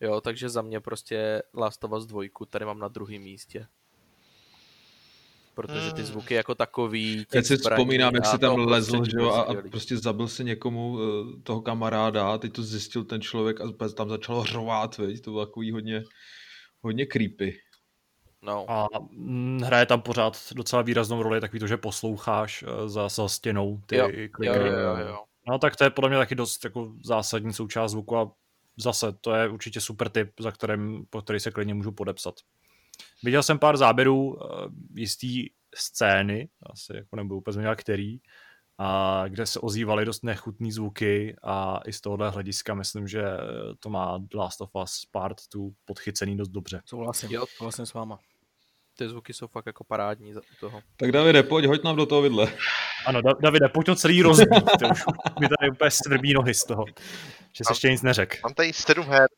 Jo, 0.00 0.20
takže 0.20 0.48
za 0.48 0.62
mě 0.62 0.80
prostě 0.80 1.42
Last 1.54 1.84
of 1.84 1.92
Us 1.92 2.06
2 2.06 2.22
tady 2.50 2.64
mám 2.64 2.78
na 2.78 2.88
druhém 2.88 3.22
místě. 3.22 3.66
Protože 5.54 5.92
ty 5.92 6.00
hmm. 6.00 6.06
zvuky 6.06 6.34
jako 6.34 6.54
takový... 6.54 7.26
Já 7.34 7.42
si 7.42 7.56
vzpomínám, 7.56 8.14
jak 8.14 8.26
si 8.26 8.38
tam 8.38 8.58
lezl, 8.58 9.04
že 9.04 9.16
jo, 9.18 9.30
a, 9.30 9.42
a 9.42 9.54
prostě 9.70 9.96
zabil 9.96 10.28
se 10.28 10.44
někomu 10.44 10.98
eh, 11.00 11.42
toho 11.42 11.62
kamaráda, 11.62 12.32
a 12.32 12.38
teď 12.38 12.52
to 12.52 12.62
zjistil 12.62 13.04
ten 13.04 13.20
člověk 13.20 13.60
a 13.60 13.88
tam 13.94 14.08
začalo 14.08 14.44
řvát, 14.44 14.98
veď? 14.98 15.20
to 15.20 15.30
bylo 15.30 15.46
takový 15.46 15.72
hodně, 15.72 16.02
hodně 16.80 17.06
creepy. 17.06 17.58
No. 18.42 18.70
A 18.70 18.88
mm, 19.10 19.60
hraje 19.64 19.86
tam 19.86 20.00
pořád 20.02 20.38
docela 20.54 20.82
výraznou 20.82 21.22
roli 21.22 21.40
takový 21.40 21.60
to, 21.60 21.66
že 21.66 21.76
posloucháš 21.76 22.62
eh, 22.68 22.88
za, 22.88 23.08
za 23.08 23.28
stěnou 23.28 23.80
ty 23.86 23.96
jo, 23.96 24.08
Jo, 24.40 24.54
jo, 24.54 24.96
jo. 24.96 25.24
No 25.48 25.58
tak 25.58 25.76
to 25.76 25.84
je 25.84 25.90
podle 25.90 26.10
mě 26.10 26.18
taky 26.18 26.34
dost 26.34 26.64
jako 26.64 26.92
zásadní 27.04 27.52
součást 27.52 27.90
zvuku 27.90 28.16
a 28.16 28.32
zase 28.76 29.12
to 29.20 29.34
je 29.34 29.48
určitě 29.48 29.80
super 29.80 30.08
tip, 30.08 30.32
za 30.40 30.52
kterým, 30.52 31.06
po 31.10 31.22
který 31.22 31.40
se 31.40 31.50
klidně 31.50 31.74
můžu 31.74 31.92
podepsat. 31.92 32.34
Viděl 33.22 33.42
jsem 33.42 33.58
pár 33.58 33.76
záběrů 33.76 34.26
uh, 34.26 34.40
jistý 34.94 35.46
scény, 35.74 36.48
asi 36.62 36.96
jako 36.96 37.16
nebudu 37.16 37.38
úplně 37.38 37.52
změnit 37.52 37.76
který, 37.76 38.20
a 38.78 39.24
kde 39.28 39.46
se 39.46 39.60
ozývaly 39.60 40.04
dost 40.04 40.24
nechutné 40.24 40.72
zvuky 40.72 41.36
a 41.42 41.80
i 41.86 41.92
z 41.92 42.00
tohohle 42.00 42.30
hlediska 42.30 42.74
myslím, 42.74 43.08
že 43.08 43.22
to 43.80 43.90
má 43.90 44.18
Last 44.34 44.60
of 44.60 44.70
Us 44.82 45.04
Part 45.12 45.36
2 45.54 45.70
podchycený 45.84 46.36
dost 46.36 46.48
dobře. 46.48 46.82
Souhlasím, 46.84 47.30
jo, 47.30 47.44
souhlasím 47.56 47.86
s 47.86 47.94
váma. 47.94 48.18
Ty 48.96 49.08
zvuky 49.08 49.32
jsou 49.32 49.46
fakt 49.46 49.66
jako 49.66 49.84
parádní 49.84 50.32
za 50.32 50.40
toho. 50.60 50.82
Tak 50.96 51.12
Davide, 51.12 51.42
pojď, 51.42 51.64
hoď 51.64 51.84
nám 51.84 51.96
do 51.96 52.06
toho 52.06 52.22
vidle. 52.22 52.52
Ano, 53.06 53.20
da- 53.20 53.40
Davide, 53.40 53.68
pojď 53.68 53.86
to 53.86 53.96
celý 53.96 54.22
rozbít. 54.22 54.64
Ty 54.78 54.84
už 54.92 55.04
mi 55.40 55.48
tady 55.58 55.70
úplně 55.70 55.90
svrbí 55.90 56.34
nohy 56.34 56.54
z 56.54 56.64
toho, 56.64 56.84
že 57.52 57.64
se 57.64 57.72
ještě 57.72 57.90
nic 57.90 58.02
neřek. 58.02 58.42
Mám 58.42 58.54
tady 58.54 58.72
sedm 58.72 59.04
her, 59.06 59.28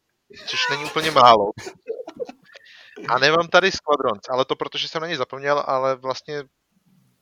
což 0.46 0.60
není 0.70 0.84
úplně 0.84 1.10
málo. 1.10 1.50
A 3.08 3.18
nemám 3.18 3.48
tady 3.48 3.70
Squadrons, 3.72 4.28
ale 4.30 4.44
to 4.44 4.56
protože 4.56 4.88
jsem 4.88 5.02
na 5.02 5.08
ně 5.08 5.16
zapomněl, 5.16 5.64
ale 5.66 5.96
vlastně 5.96 6.42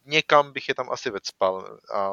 někam 0.08 0.52
bych 0.52 0.68
je 0.68 0.74
tam 0.74 0.90
asi 0.90 1.10
vecpal 1.10 1.78
a 1.94 2.10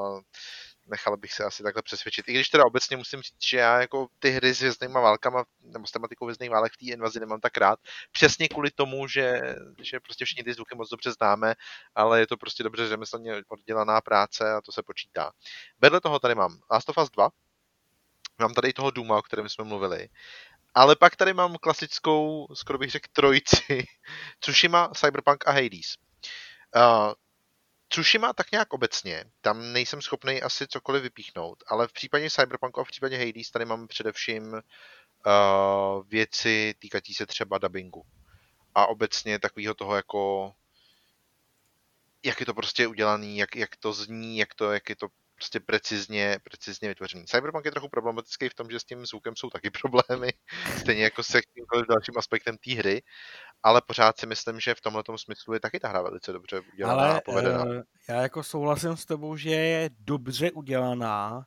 nechal 0.88 1.18
bych 1.18 1.34
se 1.34 1.44
asi 1.44 1.64
takhle 1.64 1.82
přesvědčit. 1.82 2.28
I 2.28 2.34
když 2.34 2.50
teda 2.50 2.66
obecně 2.66 2.98
musím 2.98 3.22
říct, 3.22 3.46
že 3.46 3.58
já 3.58 3.82
jako 3.82 4.08
ty 4.20 4.30
hry 4.30 4.54
s 4.54 4.60
věznýma 4.60 5.00
válkama 5.00 5.44
nebo 5.62 5.88
s 5.88 5.92
tematikou 5.92 6.26
vězných 6.26 6.50
válek 6.50 6.74
v 6.74 6.78
té 6.78 6.86
invazi 6.86 7.20
nemám 7.20 7.40
tak 7.40 7.58
rád. 7.58 7.80
Přesně 8.12 8.48
kvůli 8.48 8.72
tomu, 8.72 9.08
že, 9.08 9.42
že 9.82 10.00
prostě 10.00 10.26
všichni 10.26 10.44
ty 10.44 10.54
zvuky 10.54 10.76
moc 10.76 10.90
dobře 10.90 11.12
známe, 11.12 11.54
ale 11.96 12.20
je 12.20 12.28
to 12.28 12.38
prostě 12.38 12.64
dobře 12.64 12.88
řemeslně 12.88 13.34
oddělaná 13.48 14.02
práce 14.02 14.54
a 14.54 14.62
to 14.62 14.72
se 14.72 14.84
počítá. 14.84 15.32
Vedle 15.82 16.02
toho 16.02 16.20
tady 16.20 16.36
mám 16.36 16.60
Last 16.72 16.90
of 16.90 16.98
Us 16.98 17.10
2, 17.10 17.30
mám 18.40 18.54
tady 18.54 18.74
toho 18.74 18.92
Duma, 18.92 19.18
o 19.18 19.22
kterém 19.22 19.50
jsme 19.50 19.64
mluvili. 19.64 20.10
Ale 20.74 20.96
pak 20.96 21.16
tady 21.16 21.34
mám 21.34 21.56
klasickou, 21.62 22.48
skoro 22.54 22.80
bych 22.80 22.92
řekl, 22.92 23.10
trojici, 23.14 23.86
Tsushima, 24.40 24.90
Cyberpunk 24.96 25.48
a 25.48 25.52
Hades. 25.52 25.96
Uh, 26.76 27.14
Tsushima 27.90 28.34
tak 28.34 28.52
nějak 28.52 28.74
obecně, 28.74 29.26
tam 29.42 29.74
nejsem 29.74 30.02
schopný 30.02 30.42
asi 30.42 30.68
cokoliv 30.68 31.04
vypíchnout, 31.04 31.64
ale 31.68 31.88
v 31.88 31.94
případě 31.94 32.30
Cyberpunku 32.30 32.82
a 32.82 32.84
v 32.84 32.88
případě 32.88 33.18
Hades 33.18 33.52
tady 33.52 33.66
máme 33.66 33.88
především 33.88 34.54
uh, 34.54 34.62
věci 36.08 36.76
týkající 36.80 37.14
se 37.14 37.26
třeba 37.26 37.58
dubbingu. 37.58 38.06
A 38.76 38.86
obecně 38.88 39.40
takového 39.40 39.74
toho 39.74 39.96
jako 39.96 40.54
jak 42.26 42.40
je 42.40 42.46
to 42.46 42.54
prostě 42.54 42.88
udělaný, 42.88 43.38
jak, 43.38 43.56
jak 43.56 43.76
to 43.76 43.94
zní, 43.94 44.38
jak, 44.38 44.54
to, 44.56 44.72
jak 44.72 44.90
je 44.90 44.96
to 44.96 45.08
prostě 45.36 45.60
precizně, 45.60 46.40
precizně 46.44 46.90
vytvořený. 46.90 47.26
Cyberpunk 47.26 47.66
je 47.66 47.72
trochu 47.72 47.90
problematický 47.90 48.50
v 48.50 48.54
tom, 48.54 48.72
že 48.72 48.80
s 48.80 48.84
tím 48.84 49.06
zvukem 49.06 49.36
jsou 49.36 49.50
taky 49.50 49.70
problémy, 49.82 50.34
stejně 50.80 51.04
jako 51.04 51.24
se 51.24 51.38
jakýmkoliv 51.38 51.88
dalším 51.88 52.18
aspektem 52.18 52.58
té 52.58 52.74
hry, 52.74 53.02
ale 53.66 53.82
pořád 53.82 54.20
si 54.20 54.28
myslím, 54.28 54.60
že 54.60 54.76
v 54.76 54.82
tomhle 54.82 55.04
smyslu 55.16 55.54
je 55.54 55.60
taky 55.60 55.80
ta 55.80 55.88
hra 55.88 56.02
velice 56.02 56.32
dobře 56.32 56.62
udělaná 56.74 57.02
ale, 57.02 57.18
a 57.18 57.22
povedená. 57.22 57.64
Uh, 57.64 57.82
já 58.10 58.22
jako 58.22 58.44
souhlasím 58.44 58.98
s 58.98 59.06
tebou, 59.06 59.36
že 59.36 59.50
je 59.50 59.90
dobře 60.00 60.52
udělaná, 60.52 61.46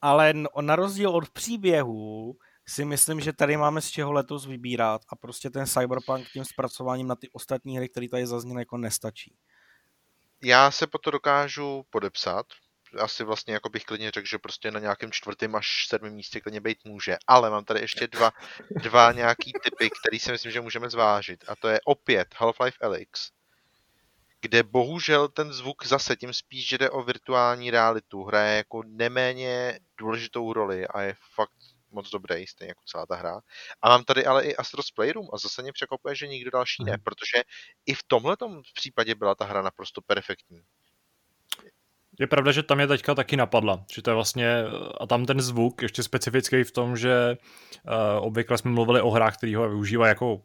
ale 0.00 0.32
na 0.60 0.76
rozdíl 0.76 1.10
od 1.10 1.30
příběhu 1.30 2.36
si 2.68 2.84
myslím, 2.84 3.20
že 3.20 3.32
tady 3.32 3.56
máme 3.56 3.80
z 3.80 3.90
čeho 3.90 4.12
letos 4.12 4.46
vybírat 4.46 5.02
a 5.08 5.16
prostě 5.16 5.50
ten 5.50 5.66
Cyberpunk 5.66 6.28
tím 6.32 6.44
zpracováním 6.44 7.06
na 7.06 7.16
ty 7.16 7.28
ostatní 7.32 7.76
hry, 7.76 7.88
které 7.88 8.08
tady 8.08 8.26
zazněly, 8.26 8.60
jako 8.60 8.76
nestačí. 8.76 9.36
Já 10.42 10.70
se 10.70 10.86
po 10.86 10.98
to 10.98 11.10
dokážu 11.10 11.84
podepsat, 11.90 12.46
asi 12.98 13.24
vlastně 13.24 13.54
jako 13.54 13.68
bych 13.68 13.84
klidně 13.84 14.10
řekl, 14.10 14.28
že 14.28 14.38
prostě 14.38 14.70
na 14.70 14.80
nějakém 14.80 15.12
čtvrtém 15.12 15.54
až 15.54 15.86
sedmém 15.88 16.14
místě 16.14 16.40
klidně 16.40 16.60
být 16.60 16.78
může. 16.84 17.16
Ale 17.26 17.50
mám 17.50 17.64
tady 17.64 17.80
ještě 17.80 18.06
dva, 18.06 18.30
dva 18.70 19.12
nějaký 19.22 19.52
typy, 19.64 19.90
který 20.00 20.18
si 20.18 20.32
myslím, 20.32 20.52
že 20.52 20.60
můžeme 20.60 20.90
zvážit. 20.90 21.44
A 21.48 21.56
to 21.56 21.68
je 21.68 21.80
opět 21.84 22.34
Half-Life 22.34 22.86
Alyx, 22.86 23.30
kde 24.40 24.62
bohužel 24.62 25.28
ten 25.28 25.52
zvuk 25.52 25.86
zase 25.86 26.16
tím 26.16 26.32
spíš, 26.32 26.68
že 26.68 26.78
jde 26.78 26.90
o 26.90 27.02
virtuální 27.02 27.70
realitu, 27.70 28.24
hraje 28.24 28.56
jako 28.56 28.82
neméně 28.86 29.80
důležitou 29.98 30.52
roli 30.52 30.86
a 30.86 31.00
je 31.02 31.14
fakt 31.34 31.52
moc 31.92 32.10
dobrý, 32.10 32.46
stejně 32.46 32.70
jako 32.70 32.82
celá 32.86 33.06
ta 33.06 33.16
hra. 33.16 33.40
A 33.82 33.88
mám 33.88 34.04
tady 34.04 34.26
ale 34.26 34.44
i 34.44 34.56
Astro's 34.56 34.90
Playroom 34.90 35.28
a 35.32 35.38
zase 35.38 35.62
mě 35.62 35.72
překvapuje, 35.72 36.14
že 36.14 36.26
nikdo 36.26 36.50
další 36.50 36.84
ne, 36.84 36.98
protože 37.04 37.42
i 37.86 37.94
v 37.94 38.02
tomhle 38.06 38.36
případě 38.74 39.14
byla 39.14 39.34
ta 39.34 39.44
hra 39.44 39.62
naprosto 39.62 40.00
perfektní. 40.02 40.62
Je 42.20 42.26
pravda, 42.26 42.52
že 42.52 42.62
tam 42.62 42.80
je 42.80 42.86
teďka 42.86 43.14
taky 43.14 43.36
napadla, 43.36 43.84
že 43.92 44.02
to 44.02 44.10
je 44.10 44.14
vlastně, 44.14 44.64
a 45.00 45.06
tam 45.06 45.26
ten 45.26 45.40
zvuk 45.40 45.82
ještě 45.82 46.02
specifický 46.02 46.64
v 46.64 46.72
tom, 46.72 46.96
že 46.96 47.36
uh, 47.88 48.26
obvykle 48.26 48.58
jsme 48.58 48.70
mluvili 48.70 49.00
o 49.00 49.10
hrách, 49.10 49.36
který 49.36 49.54
ho 49.54 49.68
využívá 49.68 50.08
jako, 50.08 50.42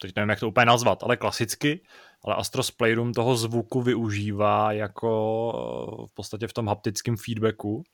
teď 0.00 0.12
nevím, 0.16 0.28
jak 0.28 0.40
to 0.40 0.48
úplně 0.48 0.66
nazvat, 0.66 1.02
ale 1.02 1.16
klasicky, 1.16 1.80
ale 2.24 2.34
Astros 2.34 2.70
Playroom 2.70 3.12
toho 3.12 3.36
zvuku 3.36 3.82
využívá 3.82 4.72
jako 4.72 6.06
v 6.10 6.14
podstatě 6.14 6.46
v 6.46 6.52
tom 6.52 6.68
haptickém 6.68 7.16
feedbacku, 7.16 7.84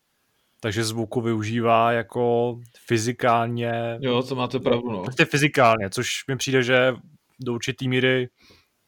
takže 0.61 0.85
zvuku 0.85 1.20
využívá 1.20 1.93
jako 1.93 2.57
fyzikálně. 2.86 3.99
Jo, 4.01 4.23
to 4.23 4.35
máte 4.35 4.59
pravdu, 4.59 4.90
no. 4.90 5.03
Prostě 5.03 5.24
fyzikálně, 5.24 5.90
což 5.90 6.27
mi 6.28 6.36
přijde, 6.36 6.62
že 6.62 6.94
do 7.40 7.53
určitý 7.53 7.89
míry 7.89 8.28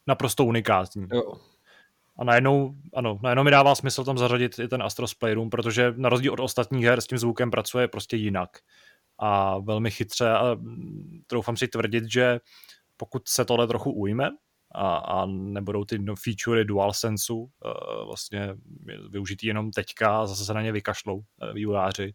naprosto 0.06 0.44
unikátní. 0.44 1.06
Jo. 1.12 1.32
A 2.18 2.24
najednou, 2.24 2.74
ano, 2.94 3.18
najednou 3.22 3.44
mi 3.44 3.50
dává 3.50 3.74
smysl 3.74 4.04
tam 4.04 4.18
zařadit 4.18 4.58
i 4.58 4.68
ten 4.68 4.82
Astros 4.82 5.14
Playroom, 5.14 5.50
protože 5.50 5.94
na 5.96 6.08
rozdíl 6.08 6.32
od 6.32 6.40
ostatních 6.40 6.84
her 6.84 7.00
s 7.00 7.06
tím 7.06 7.18
zvukem 7.18 7.50
pracuje 7.50 7.88
prostě 7.88 8.16
jinak. 8.16 8.50
A 9.18 9.58
velmi 9.58 9.90
chytře 9.90 10.30
a 10.30 10.56
troufám 11.26 11.56
si 11.56 11.68
tvrdit, 11.68 12.04
že 12.12 12.40
pokud 12.96 13.28
se 13.28 13.44
tohle 13.44 13.66
trochu 13.66 13.92
ujme 13.92 14.30
a, 14.74 14.96
a 14.96 15.26
nebudou 15.26 15.84
ty 15.84 15.98
no, 15.98 16.14
featurey 16.16 16.64
DualSense 16.64 17.32
uh, 17.32 17.48
vlastně 18.06 18.54
využitý 19.10 19.46
jenom 19.46 19.70
teďka 19.70 20.20
a 20.20 20.26
zase 20.26 20.44
se 20.44 20.54
na 20.54 20.62
ně 20.62 20.72
vykašlou 20.72 21.16
uh, 21.16 21.22
vývojáři, 21.54 22.14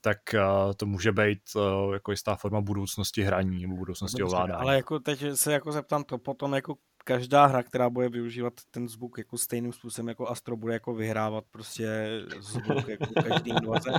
tak 0.00 0.18
uh, 0.34 0.72
to 0.76 0.86
může 0.86 1.12
být 1.12 1.40
uh, 1.56 1.92
jako 1.92 2.10
jistá 2.10 2.36
forma 2.36 2.60
budoucnosti 2.60 3.22
hraní 3.22 3.62
nebo 3.62 3.76
budoucnosti 3.76 4.22
ovládání. 4.22 4.60
Ale 4.60 4.76
jako 4.76 4.98
teď 4.98 5.24
se 5.34 5.52
jako 5.52 5.72
zeptám 5.72 6.04
to 6.04 6.18
potom 6.18 6.54
jako 6.54 6.74
každá 7.04 7.46
hra, 7.46 7.62
která 7.62 7.90
bude 7.90 8.08
využívat 8.08 8.52
ten 8.70 8.88
zvuk 8.88 9.18
jako 9.18 9.38
stejným 9.38 9.72
způsobem 9.72 10.08
jako 10.08 10.28
Astro, 10.28 10.56
bude 10.56 10.72
jako 10.72 10.94
vyhrávat 10.94 11.44
prostě 11.50 12.08
zvuk 12.38 12.88
jako 12.88 13.06
každý 13.22 13.52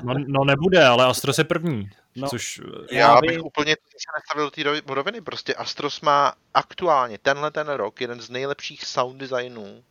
No, 0.04 0.14
no, 0.28 0.44
nebude, 0.46 0.86
ale 0.86 1.06
Astros 1.06 1.38
je 1.38 1.44
první. 1.44 1.90
No, 2.16 2.30
což... 2.30 2.62
Já, 2.92 3.00
já 3.00 3.22
bych 3.22 3.38
by... 3.38 3.42
úplně 3.42 3.76
se 3.76 4.12
nastavil 4.16 4.46
do 4.46 4.82
té 4.82 4.94
roviny. 4.94 5.22
Prostě 5.22 5.56
Astros 5.56 6.02
má 6.02 6.34
aktuálně 6.54 7.18
tenhle 7.18 7.52
ten 7.52 7.68
rok 7.68 8.02
jeden 8.02 8.22
z 8.22 8.30
nejlepších 8.30 8.86
sound 8.86 9.18
designů 9.18 9.84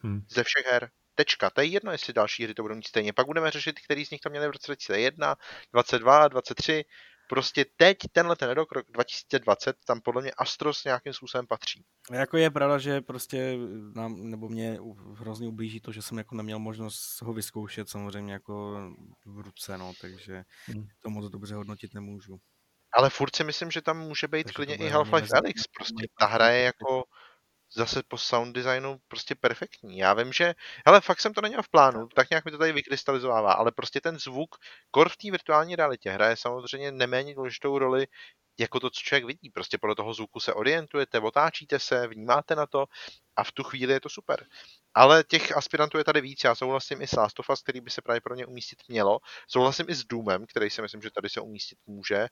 hmm. 0.00 0.22
ze 0.28 0.44
všech 0.44 0.66
her. 0.72 0.90
Tečka. 1.14 1.50
To 1.50 1.60
je 1.60 1.66
jedno, 1.66 1.92
jestli 1.92 2.12
další 2.12 2.44
hry 2.44 2.54
to 2.54 2.62
budou 2.62 2.74
mít 2.74 2.86
stejně. 2.86 3.12
Pak 3.12 3.26
budeme 3.26 3.50
řešit, 3.50 3.80
který 3.80 4.06
z 4.06 4.10
nich 4.10 4.20
to 4.20 4.30
měli 4.30 4.48
v 4.48 4.50
roce 4.50 4.66
2001, 4.66 5.36
22, 5.72 6.28
23 6.28 6.84
prostě 7.28 7.64
teď, 7.76 7.96
tenhle 8.12 8.36
ten 8.36 8.50
rok, 8.50 8.72
rok 8.72 8.86
2020, 8.90 9.76
tam 9.86 10.00
podle 10.00 10.22
mě 10.22 10.32
Astros 10.32 10.84
nějakým 10.84 11.12
způsobem 11.12 11.46
patří. 11.46 11.84
Jako 12.12 12.36
je 12.36 12.50
pravda, 12.50 12.78
že 12.78 13.00
prostě 13.00 13.56
nám, 13.94 14.30
nebo 14.30 14.48
mě 14.48 14.78
hrozně 15.14 15.48
ublíží 15.48 15.80
to, 15.80 15.92
že 15.92 16.02
jsem 16.02 16.18
jako 16.18 16.34
neměl 16.34 16.58
možnost 16.58 17.22
ho 17.22 17.32
vyzkoušet 17.32 17.88
samozřejmě 17.88 18.32
jako 18.32 18.80
v 19.26 19.38
ruce, 19.38 19.78
no, 19.78 19.92
takže 20.00 20.44
hmm. 20.66 20.86
to 21.02 21.10
moc 21.10 21.30
dobře 21.30 21.54
hodnotit 21.54 21.94
nemůžu. 21.94 22.38
Ale 22.96 23.10
furt 23.10 23.36
si 23.36 23.44
myslím, 23.44 23.70
že 23.70 23.82
tam 23.82 23.98
může 23.98 24.28
být 24.28 24.44
takže 24.44 24.54
klidně 24.54 24.74
i 24.74 24.90
Half-Life 24.90 25.36
Alyx, 25.36 25.62
prostě 25.76 26.06
ta 26.18 26.26
hra 26.26 26.48
je 26.48 26.62
jako 26.62 27.04
zase 27.74 28.02
po 28.08 28.18
sound 28.18 28.54
designu 28.54 28.98
prostě 29.08 29.34
perfektní. 29.34 29.98
Já 29.98 30.14
vím, 30.14 30.32
že, 30.32 30.54
hele, 30.86 31.00
fakt 31.00 31.20
jsem 31.20 31.34
to 31.34 31.40
neměl 31.40 31.62
v 31.62 31.68
plánu, 31.68 32.08
tak 32.14 32.30
nějak 32.30 32.44
mi 32.44 32.50
to 32.50 32.58
tady 32.58 32.72
vykrystalizovává, 32.72 33.52
ale 33.52 33.72
prostě 33.72 34.00
ten 34.00 34.18
zvuk, 34.18 34.56
kor 34.90 35.08
v 35.08 35.16
té 35.16 35.30
virtuální 35.30 35.76
realitě 35.76 36.10
hraje 36.10 36.36
samozřejmě 36.36 36.92
neméně 36.92 37.34
důležitou 37.34 37.78
roli 37.78 38.06
jako 38.58 38.80
to, 38.80 38.90
co 38.90 39.00
člověk 39.00 39.24
vidí. 39.24 39.50
Prostě 39.50 39.78
podle 39.78 39.94
toho 39.94 40.14
zvuku 40.14 40.40
se 40.40 40.54
orientujete, 40.54 41.20
otáčíte 41.20 41.78
se, 41.78 42.06
vnímáte 42.06 42.54
na 42.54 42.66
to 42.66 42.86
a 43.36 43.44
v 43.44 43.52
tu 43.52 43.62
chvíli 43.62 43.92
je 43.92 44.00
to 44.00 44.08
super. 44.08 44.46
Ale 44.94 45.24
těch 45.24 45.56
aspirantů 45.56 45.98
je 45.98 46.04
tady 46.04 46.20
víc. 46.20 46.44
Já 46.44 46.54
souhlasím 46.54 47.02
i 47.02 47.06
s 47.06 47.12
Last 47.12 47.40
of 47.40 47.50
Us, 47.50 47.62
který 47.62 47.80
by 47.80 47.90
se 47.90 48.02
právě 48.02 48.20
pro 48.20 48.34
ně 48.34 48.46
umístit 48.46 48.78
mělo. 48.88 49.18
Souhlasím 49.48 49.86
i 49.88 49.94
s 49.94 50.04
Doomem, 50.04 50.46
který 50.46 50.70
si 50.70 50.82
myslím, 50.82 51.02
že 51.02 51.10
tady 51.10 51.28
se 51.28 51.40
umístit 51.40 51.78
může. 51.86 52.28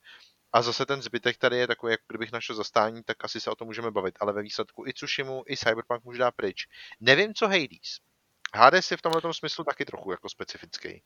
A 0.53 0.63
zase 0.63 0.87
ten 0.87 1.03
zbytek 1.03 1.39
tady 1.39 1.57
je 1.57 1.67
takový, 1.67 1.91
jak 1.91 2.01
kdybych 2.09 2.33
našel 2.33 2.57
zastání, 2.57 3.03
tak 3.03 3.25
asi 3.25 3.41
se 3.41 3.51
o 3.51 3.55
tom 3.55 3.67
můžeme 3.67 3.91
bavit. 3.91 4.15
Ale 4.21 4.33
ve 4.33 4.43
výsledku 4.43 4.87
i 4.87 4.93
Tsushimu, 4.93 5.43
i 5.51 5.57
Cyberpunk 5.57 6.05
může 6.05 6.19
dát 6.19 6.35
pryč. 6.35 6.67
Nevím, 7.01 7.35
co 7.35 7.47
Hades. 7.47 7.99
Hades 8.55 8.91
je 8.91 8.97
v 8.97 9.03
tomhle 9.03 9.21
smyslu 9.35 9.65
taky 9.65 9.85
trochu 9.85 10.11
jako 10.11 10.29
specifický. 10.29 11.03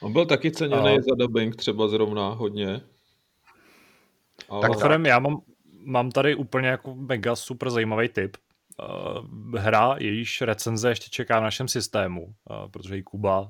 On 0.00 0.12
byl 0.12 0.26
taky 0.26 0.50
ceněný 0.50 0.98
a... 0.98 1.02
za 1.02 1.14
dubbing 1.18 1.56
třeba 1.56 1.88
zrovna 1.88 2.28
hodně. 2.28 2.80
Ale... 4.48 4.68
Tak 4.68 4.78
Frem, 4.80 5.06
já 5.06 5.18
mám, 5.18 5.40
mám 5.84 6.10
tady 6.10 6.34
úplně 6.34 6.68
jako 6.68 6.94
mega 6.94 7.36
super 7.36 7.70
zajímavý 7.70 8.08
tip. 8.08 8.36
Uh, 8.78 9.58
hra, 9.60 9.94
jejíž 9.98 10.40
recenze 10.40 10.88
ještě 10.88 11.10
čeká 11.10 11.40
v 11.40 11.42
našem 11.42 11.68
systému, 11.68 12.24
uh, 12.24 12.70
protože 12.70 12.96
ji 12.96 13.02
Kuba 13.02 13.40
uh, 13.40 13.48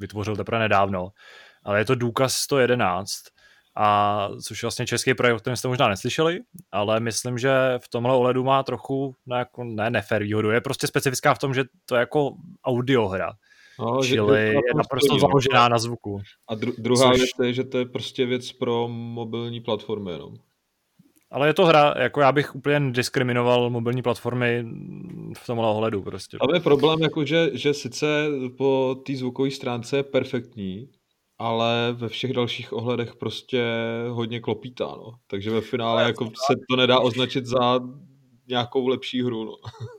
vytvořil 0.00 0.36
teprve 0.36 0.58
nedávno, 0.58 1.08
ale 1.64 1.78
je 1.78 1.84
to 1.84 1.94
důkaz 1.94 2.34
111, 2.34 3.10
a 3.80 4.28
což 4.44 4.62
je 4.62 4.66
vlastně 4.66 4.86
český 4.86 5.14
projekt, 5.14 5.36
o 5.36 5.38
kterém 5.38 5.56
jste 5.56 5.68
možná 5.68 5.88
neslyšeli, 5.88 6.40
ale 6.72 7.00
myslím, 7.00 7.38
že 7.38 7.50
v 7.78 7.88
tomhle 7.88 8.14
ohledu 8.14 8.44
má 8.44 8.62
trochu, 8.62 9.14
ne, 9.26 9.34
no 9.34 9.36
jako, 9.36 9.64
ne 9.64 9.90
nefer 9.90 10.22
výhodu, 10.22 10.50
je 10.50 10.60
prostě 10.60 10.86
specifická 10.86 11.34
v 11.34 11.38
tom, 11.38 11.54
že 11.54 11.64
to 11.86 11.94
je 11.94 11.98
jako 11.98 12.34
audiohra. 12.64 13.32
No, 13.80 14.02
Čili 14.02 14.40
je, 14.40 14.46
je 14.46 14.74
naprosto 14.76 15.14
no. 15.14 15.20
založená 15.20 15.68
na 15.68 15.78
zvuku. 15.78 16.20
A 16.48 16.54
dru- 16.54 16.74
druhá 16.78 17.10
což... 17.10 17.18
věc 17.18 17.30
je, 17.42 17.52
že 17.52 17.64
to 17.64 17.78
je 17.78 17.86
prostě 17.86 18.26
věc 18.26 18.52
pro 18.52 18.88
mobilní 18.88 19.60
platformy 19.60 20.10
jenom. 20.10 20.34
Ale 21.30 21.46
je 21.46 21.54
to 21.54 21.66
hra, 21.66 21.94
jako 21.98 22.20
já 22.20 22.32
bych 22.32 22.54
úplně 22.54 22.90
diskriminoval 22.90 23.70
mobilní 23.70 24.02
platformy 24.02 24.64
v 25.38 25.46
tomhle 25.46 25.68
ohledu 25.68 26.02
prostě. 26.02 26.38
Ale 26.40 26.56
je 26.56 26.60
problém, 26.60 27.02
jako 27.02 27.24
že, 27.24 27.50
že 27.52 27.74
sice 27.74 28.26
po 28.56 28.96
té 29.06 29.16
zvukové 29.16 29.50
stránce 29.50 29.96
je 29.96 30.02
perfektní, 30.02 30.88
ale 31.38 31.92
ve 31.92 32.08
všech 32.08 32.32
dalších 32.32 32.72
ohledech 32.72 33.16
prostě 33.16 33.64
hodně 34.08 34.40
klopítá, 34.40 34.84
no. 34.84 35.14
Takže 35.26 35.50
ve 35.50 35.60
finále 35.60 36.02
jako 36.02 36.24
se 36.24 36.54
to 36.70 36.76
nedá 36.76 37.00
označit 37.00 37.46
za 37.46 37.80
nějakou 38.48 38.88
lepší 38.88 39.22
hru, 39.22 39.44
no. 39.44 39.54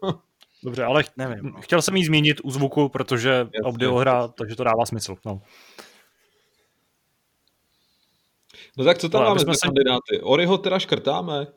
Dobře, 0.63 0.83
ale 0.83 1.03
ch- 1.03 1.17
Nevím, 1.17 1.51
no. 1.53 1.61
chtěl 1.61 1.81
jsem 1.81 1.95
jí 1.95 2.05
zmínit 2.05 2.37
u 2.43 2.51
zvuku, 2.51 2.89
protože 2.89 3.47
audio 3.63 3.95
hra, 3.95 4.27
takže 4.27 4.55
to 4.55 4.63
dává 4.63 4.85
smysl, 4.85 5.15
no. 5.25 5.41
No 8.77 8.85
tak 8.85 8.97
co 8.97 9.09
tam 9.09 9.21
ale 9.21 9.29
máme 9.29 9.39
za 9.39 9.53
se... 9.53 9.59
kandidáty? 9.67 10.21
Oriho 10.21 10.57
teda 10.57 10.79
škrtáme? 10.79 11.47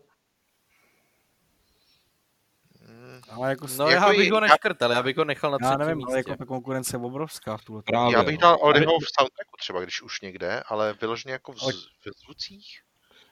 Ale 3.33 3.49
jako, 3.49 3.67
no 3.79 3.89
jako 3.89 4.13
já 4.13 4.19
bych 4.19 4.33
ho 4.33 4.41
neškrtal, 4.41 4.93
já 4.93 5.03
bych 5.03 5.17
ho 5.17 5.25
nechal 5.25 5.51
na 5.51 5.59
třetím 5.59 5.73
Já 5.73 5.77
nevím, 5.79 5.97
místě. 5.97 6.11
ale 6.11 6.19
jako 6.19 6.37
ta 6.37 6.45
konkurence 6.45 6.97
je 6.97 7.01
obrovská 7.01 7.57
v 7.57 7.65
tuhle. 7.65 7.83
Právě, 7.83 8.17
já 8.17 8.23
bych 8.23 8.39
dal 8.39 8.59
Oriho 8.61 8.93
v 8.99 9.05
soundtracku 9.19 9.57
třeba, 9.59 9.81
když 9.81 10.03
už 10.03 10.21
někde, 10.21 10.63
ale 10.67 10.95
vyloženě 11.01 11.33
jako 11.33 11.53
v, 11.53 11.57
ale... 11.63 11.73
v 11.73 12.25
zvucích. 12.25 12.81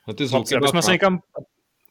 No 0.07 0.15
ty 0.15 0.27
zvuky 0.27 0.57
aby 0.57 0.69
jsme 0.69 0.83
se 0.83 0.93
někam, 0.93 1.21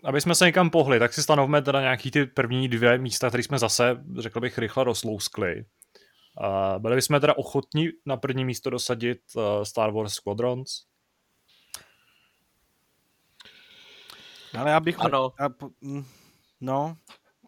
aby 0.03 0.21
jsme 0.21 0.35
se 0.35 0.45
někam 0.45 0.69
pohli, 0.69 0.99
tak 0.99 1.13
si 1.13 1.23
stanovme 1.23 1.61
teda 1.61 1.81
nějaký 1.81 2.11
ty 2.11 2.25
první 2.25 2.67
dvě 2.67 2.97
místa, 2.97 3.27
které 3.27 3.43
jsme 3.43 3.59
zase, 3.59 4.03
řekl 4.17 4.39
bych, 4.39 4.57
rychle 4.57 4.83
rozlouskli. 4.83 5.65
Uh, 6.39 6.79
byli 6.79 6.95
bychom 6.95 7.19
teda 7.19 7.37
ochotní 7.37 7.89
na 8.05 8.17
první 8.17 8.45
místo 8.45 8.69
dosadit 8.69 9.19
uh, 9.35 9.43
Star 9.63 9.91
Wars 9.91 10.13
Squadrons? 10.13 10.69
Ale 14.59 14.71
já 14.71 14.79
bych... 14.79 14.99
Ano. 14.99 15.33
Já, 15.39 15.49
no, 16.61 16.97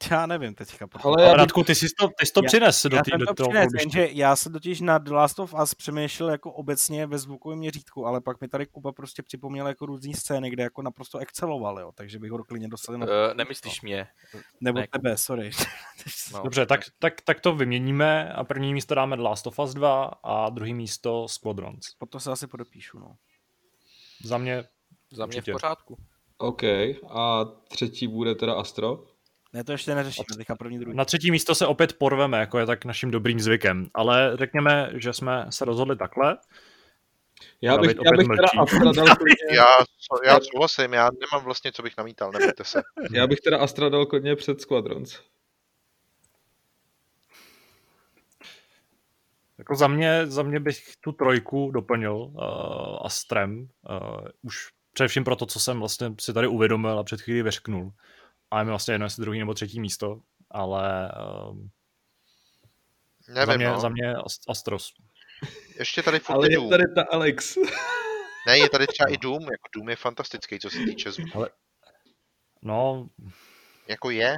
já 0.12 0.26
nevím 0.26 0.56
teďka. 0.56 0.88
Ale 1.04 1.24
já 1.24 1.34
Radku, 1.34 1.64
ty 1.64 1.76
jsi 1.76 1.88
to, 2.00 2.08
ty 2.20 2.26
jsi 2.26 2.34
to 2.34 2.42
já, 2.44 2.48
přines 2.48 2.84
do, 2.84 3.02
tý, 3.02 3.12
do 3.12 3.26
to 3.26 3.34
toho 3.34 3.50
přines, 3.50 3.72
jenže 3.80 4.10
já 4.12 4.36
jsem 4.36 4.54
totiž 4.54 4.82
na 4.82 4.98
The 4.98 5.14
Last 5.14 5.40
of 5.40 5.54
Us 5.64 5.74
přemýšlel 5.74 6.30
jako 6.30 6.52
obecně 6.52 7.08
ve 7.08 7.18
zvukovém 7.18 7.60
měřítku, 7.60 8.06
ale 8.06 8.22
pak 8.22 8.42
mi 8.42 8.48
tady 8.48 8.66
Kuba 8.66 8.92
prostě 8.92 9.24
připomněl 9.24 9.68
jako 9.68 9.86
různý 9.86 10.14
scény, 10.14 10.50
kde 10.50 10.64
jako 10.64 10.82
naprosto 10.82 11.18
exceloval, 11.18 11.80
jo, 11.80 11.92
takže 11.96 12.20
bych 12.20 12.32
ho 12.32 12.44
klidně 12.44 12.68
dostal 12.68 12.98
na... 12.98 13.06
Uh, 13.06 13.12
nemyslíš 13.34 13.82
mě? 13.82 14.08
Nebo 14.62 14.80
ne. 14.80 14.88
tebe, 14.92 15.18
sorry. 15.18 15.52
no. 16.34 16.44
Dobře, 16.44 16.66
tak, 16.66 16.82
tak, 17.00 17.22
tak 17.22 17.40
to 17.40 17.56
vyměníme 17.56 18.34
a 18.34 18.44
první 18.44 18.74
místo 18.74 18.96
dáme 18.96 19.18
The 19.18 19.24
Last 19.24 19.48
of 19.48 19.60
Us 19.60 19.74
2 19.74 20.12
a 20.24 20.50
druhý 20.50 20.74
místo 20.74 21.28
Squadrons. 21.28 21.96
Potom 21.98 22.22
se 22.22 22.32
asi 22.32 22.48
podepíšu, 22.48 23.00
no. 23.00 23.16
Za 24.24 24.38
mě 24.38 24.64
Za 25.12 25.26
mě 25.26 25.38
určitě. 25.38 25.52
v 25.52 25.56
pořádku. 25.56 25.98
OK, 26.38 26.64
a 27.10 27.46
třetí 27.68 28.08
bude 28.08 28.36
teda 28.36 28.54
Astro? 28.54 29.04
Ne, 29.54 29.64
to 29.64 29.72
ještě 29.72 29.96
neřešíme, 29.96 30.26
teďka 30.38 30.56
první, 30.56 30.80
druhý. 30.80 30.98
Na 30.98 31.06
třetí 31.06 31.32
místo 31.32 31.56
se 31.56 31.68
opět 31.68 31.94
porveme, 31.94 32.40
jako 32.40 32.60
je 32.60 32.66
tak 32.66 32.86
naším 32.86 33.12
dobrým 33.12 33.40
zvykem, 33.40 33.90
ale 33.94 34.32
řekněme, 34.36 34.90
že 34.94 35.14
jsme 35.14 35.46
se 35.50 35.66
rozhodli 35.66 35.96
takhle. 35.96 36.38
Já 37.62 37.78
bych, 37.78 37.96
já 38.06 38.12
bych 38.18 38.28
teda 38.28 38.48
Astra 38.62 38.92
dal 38.92 39.16
klidně... 39.16 39.56
já, 39.56 39.66
já 40.26 40.40
souhlasím, 40.40 40.94
já 40.94 41.10
nemám 41.22 41.46
vlastně, 41.46 41.72
co 41.72 41.84
bych 41.84 41.98
namítal, 41.98 42.32
nebojte 42.32 42.64
se. 42.64 42.82
Já 43.12 43.28
bych 43.28 43.40
teda 43.40 43.58
Astra 43.58 43.90
dal 43.90 44.06
klidně 44.06 44.36
před 44.36 44.62
Squadrons. 44.62 45.20
Jako 49.58 49.76
za 49.76 49.88
mě, 49.88 50.28
za 50.28 50.44
mě 50.44 50.60
bych 50.60 50.84
tu 51.00 51.12
trojku 51.12 51.72
doplnil 51.72 52.16
uh, 52.16 52.36
Astrem, 53.06 53.70
uh, 53.90 54.28
už 54.42 54.70
především 54.94 55.24
pro 55.24 55.36
to, 55.36 55.46
co 55.46 55.60
jsem 55.60 55.80
vlastně 55.80 56.16
si 56.20 56.34
tady 56.34 56.48
uvědomil 56.48 57.00
a 57.00 57.04
před 57.04 57.22
chvílí 57.22 57.42
vyřknul 57.42 57.94
a 58.52 58.60
je 58.60 58.66
mi 58.66 58.70
vlastně 58.70 58.94
jedno, 58.94 59.06
jestli 59.06 59.22
druhý 59.22 59.40
nebo 59.40 59.54
třetí 59.54 59.80
místo, 59.80 60.22
ale 60.52 61.12
um, 61.50 61.70
Nevím, 63.28 63.46
za, 63.46 63.58
mě, 63.58 63.68
no. 63.68 63.80
za 63.80 63.90
mě 63.90 64.16
Astros. 64.48 64.94
Ještě 65.80 66.04
tady 66.04 66.20
furt 66.20 66.36
Ale 66.36 66.52
je 66.52 66.56
Doom. 66.56 66.70
tady 66.70 66.84
ta 66.96 67.04
Alex. 67.12 67.56
ne, 68.48 68.58
je 68.58 68.70
tady 68.70 68.88
třeba 68.88 69.10
i 69.10 69.18
Doom, 69.18 69.42
jako 69.42 69.70
Doom 69.76 69.90
je 69.90 69.96
fantastický, 69.96 70.60
co 70.60 70.70
se 70.70 70.78
týče 70.78 71.12
zvuku. 71.12 71.38
Ale... 71.38 71.50
No... 72.62 73.08
Jako 73.88 74.10
je. 74.10 74.38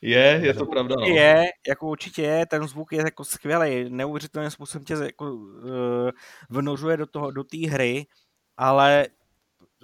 Je, 0.00 0.40
je 0.42 0.54
to 0.54 0.66
pravda. 0.66 0.94
No. 0.98 1.06
Je, 1.06 1.44
jako 1.68 1.86
určitě 1.86 2.22
je, 2.22 2.46
ten 2.46 2.68
zvuk 2.68 2.92
je 2.92 2.98
jako 2.98 3.24
skvělý, 3.24 3.90
neuvěřitelným 3.90 4.50
způsobem 4.50 4.84
tě 4.84 4.94
jako, 4.94 5.32
uh, 5.32 6.10
vnořuje 6.50 6.96
do 6.96 7.06
toho, 7.06 7.30
do 7.30 7.44
té 7.44 7.68
hry, 7.68 8.06
ale 8.56 9.06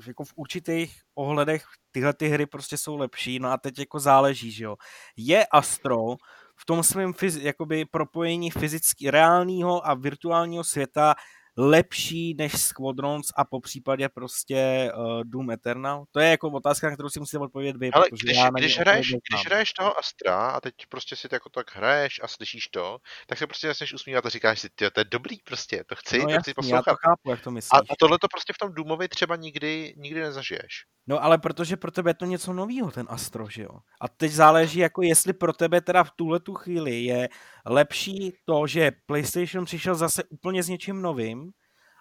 jako 0.07 0.25
v 0.25 0.33
určitých 0.37 1.01
ohledech 1.15 1.65
tyhle 1.93 2.13
ty 2.13 2.29
hry 2.29 2.47
prostě 2.47 2.77
jsou 2.77 2.97
lepší, 2.97 3.39
no 3.39 3.53
a 3.53 3.59
teď 3.59 3.79
jako 3.79 4.01
záleží, 4.01 4.53
že 4.53 4.65
jo. 4.65 4.77
Je 5.17 5.47
Astro 5.47 6.17
v 6.57 6.67
tom 6.67 6.83
svém 6.83 7.13
fyz- 7.13 7.43
jakoby 7.43 7.85
propojení 7.85 8.51
fyzicky 8.51 9.11
reálního 9.11 9.89
a 9.89 9.95
virtuálního 9.95 10.65
světa 10.65 11.15
lepší 11.57 12.35
než 12.35 12.53
Squadrons 12.53 13.27
a 13.37 13.45
po 13.45 13.61
případě 13.61 14.09
prostě 14.09 14.93
uh, 14.97 15.25
Doom 15.25 15.51
Eternal? 15.51 16.05
To 16.11 16.21
je 16.21 16.31
jako 16.31 16.51
otázka, 16.51 16.91
na 16.91 16.95
kterou 16.95 17.09
si 17.09 17.21
musíte 17.21 17.39
odpovědět 17.39 17.77
vy. 17.77 17.91
Ale 17.91 18.07
když, 18.11 18.37
já 18.37 18.51
když, 18.51 18.79
hraješ, 18.79 19.09
když 19.09 19.47
hraješ 19.47 19.73
toho 19.73 19.99
Astra 19.99 20.49
a 20.49 20.61
teď 20.61 20.75
prostě 20.89 21.17
si 21.17 21.29
to 21.29 21.35
jako 21.35 21.49
tak 21.49 21.77
hraješ 21.77 22.21
a 22.23 22.29
slyšíš 22.29 22.69
to, 22.69 22.99
tak 23.27 23.39
se 23.39 23.47
prostě 23.47 23.67
začneš 23.67 23.93
usmívat 23.93 24.27
a 24.27 24.29
říkáš 24.29 24.61
si, 24.61 24.69
to 24.71 24.85
je 24.85 25.05
dobrý 25.05 25.37
prostě, 25.45 25.85
to 25.87 25.95
chci, 25.97 26.19
no, 26.19 26.25
to 26.25 26.31
jasný, 26.31 26.43
chci 26.43 26.55
poslouchat. 26.55 26.85
Já 26.87 26.93
to 26.93 26.97
chápu, 27.09 27.31
jak 27.31 27.41
to 27.41 27.51
myslíš. 27.51 27.71
A, 27.73 27.93
a 27.93 27.97
tohle 27.99 28.19
to 28.19 28.29
prostě 28.29 28.53
v 28.53 28.59
tom 28.59 28.75
Doomovi 28.75 29.09
třeba 29.09 29.37
nikdy, 29.37 29.95
nikdy 29.97 30.21
nezažiješ. 30.21 30.85
No 31.07 31.25
ale 31.25 31.39
protože 31.39 31.77
pro 31.77 31.91
tebe 31.91 32.11
je 32.11 32.15
to 32.15 32.25
něco 32.25 32.53
nového, 32.53 32.91
ten 32.91 33.07
Astro, 33.11 33.49
že 33.49 33.63
jo? 33.63 33.79
A 34.01 34.09
teď 34.09 34.33
záleží, 34.33 34.79
jako 34.79 35.03
jestli 35.03 35.33
pro 35.33 35.53
tebe 35.53 35.81
teda 35.81 36.05
v 36.05 36.11
tuhle 36.17 36.41
tu 36.41 36.55
chvíli 36.55 37.01
je 37.01 37.29
lepší 37.67 38.33
to, 38.45 38.67
že 38.67 38.93
PlayStation 39.07 39.65
přišel 39.65 39.95
zase 39.95 40.25
úplně 40.25 40.63
s 40.63 40.69
něčím 40.69 41.03
novým, 41.03 41.53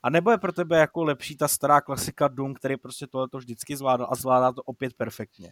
a 0.04 0.10
nebo 0.10 0.32
je 0.32 0.38
pro 0.38 0.52
tebe 0.52 0.78
jako 0.78 1.04
lepší 1.04 1.38
ta 1.38 1.48
stará 1.48 1.82
klasika 1.82 2.28
Doom, 2.28 2.54
který 2.54 2.78
prostě 2.78 3.08
tohle 3.08 3.28
vždycky 3.38 3.76
zvládal 3.76 4.08
a 4.12 4.16
zvládá 4.16 4.52
to 4.52 4.62
opět 4.64 4.94
perfektně. 4.94 5.52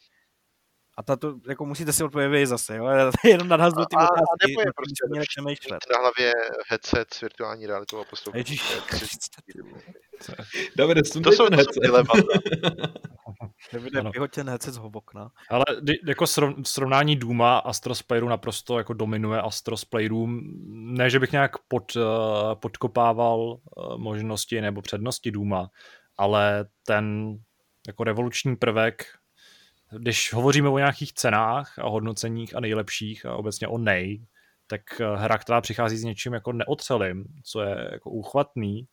A 0.98 1.03
tato, 1.03 1.36
jako 1.49 1.65
musíte 1.65 1.94
si 1.94 2.03
odpovědět 2.03 2.45
zase, 2.45 2.76
jo? 2.76 2.86
Jenom 3.26 3.48
nadhazu 3.48 3.76
ty 3.76 3.81
otázky. 3.81 4.19
A 4.19 4.48
nebo 4.48 4.61
je 4.61 4.72
prostě 4.76 5.07
měli 5.10 5.26
přemýšlet. 5.30 5.80
na 5.94 5.99
hlavě 5.99 6.34
headset 6.68 7.14
s 7.14 7.22
virtuální 7.22 7.68
realitou 7.68 7.99
a 7.99 8.03
poslouchat. 8.03 8.45
Davide, 10.76 11.02
to 11.23 11.31
jsou 11.31 11.48
headset. 11.52 11.84
Davide, 13.73 14.03
vyhoď 14.14 14.31
ten 14.31 14.49
headset 14.49 14.73
z 14.73 14.77
okna. 14.77 15.31
Ale 15.49 15.65
jako 16.07 16.26
srovnání 16.64 17.15
Duma 17.15 17.57
a 17.57 17.69
Astro 17.69 17.94
Playroom 18.07 18.30
naprosto 18.30 18.77
jako 18.77 18.94
dominuje 18.94 19.41
Astro 19.41 19.76
Playroom. 19.90 20.41
Ne, 20.95 21.10
že 21.10 21.19
bych 21.19 21.31
nějak 21.31 21.52
pod, 21.68 21.95
uh, 21.95 22.03
podkopával 22.56 23.40
uh, 23.40 23.98
možnosti 23.98 24.61
nebo 24.61 24.81
přednosti 24.81 25.31
Duma, 25.31 25.69
ale 26.18 26.65
ten 26.86 27.38
jako 27.88 28.03
revoluční 28.03 28.56
prvek 28.56 29.06
když 29.91 30.34
hovoříme 30.34 30.69
o 30.69 30.77
nějakých 30.77 31.14
cenách 31.14 31.80
a 31.80 31.90
hodnoceních 31.90 32.56
a 32.56 32.60
nejlepších 32.60 33.26
a 33.26 33.36
obecně 33.36 33.68
o 33.68 33.77
nej, 33.77 34.26
tak 34.68 34.81
hra, 35.15 35.38
která 35.38 35.61
přichází 35.61 35.98
s 35.98 36.03
něčím 36.03 36.34
jako 36.34 36.53
neotřelým, 36.53 37.26
co 37.44 37.61
je 37.61 37.90
jako 37.91 38.10
úchvatný 38.10 38.88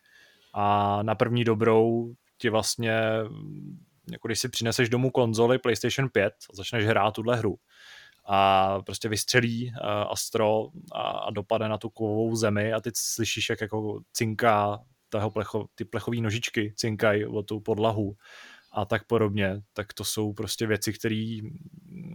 a 0.55 0.98
na 1.02 1.14
první 1.14 1.44
dobrou 1.44 2.14
ti 2.38 2.51
vlastně, 2.51 3.01
jako 4.12 4.28
když 4.28 4.38
si 4.38 4.48
přineseš 4.48 4.88
domů 4.88 5.10
konzoli 5.10 5.58
PlayStation 5.58 6.08
5 6.08 6.34
a 6.52 6.56
začneš 6.56 6.86
hrát 6.86 7.14
tuhle 7.14 7.36
hru 7.36 7.58
a 8.28 8.78
prostě 8.82 9.08
vystřelí 9.08 9.66
uh, 9.66 9.88
Astro 9.88 10.68
a, 10.92 11.00
a 11.02 11.30
dopadne 11.30 11.68
na 11.68 11.78
tu 11.78 11.90
kovovou 11.90 12.36
zemi 12.36 12.72
a 12.72 12.80
ty 12.80 12.90
slyšíš, 12.94 13.50
jak 13.50 13.60
jako 13.60 14.00
cinká 14.12 14.80
toho 15.08 15.30
plecho, 15.30 15.66
ty 15.74 15.84
plechové 15.84 16.16
nožičky 16.16 16.72
cinkají 16.76 17.26
o 17.26 17.42
tu 17.42 17.60
podlahu 17.60 18.16
a 18.72 18.84
tak 18.84 19.04
podobně, 19.04 19.62
tak 19.72 19.92
to 19.92 20.04
jsou 20.04 20.32
prostě 20.32 20.66
věci, 20.66 20.92
které 20.92 21.38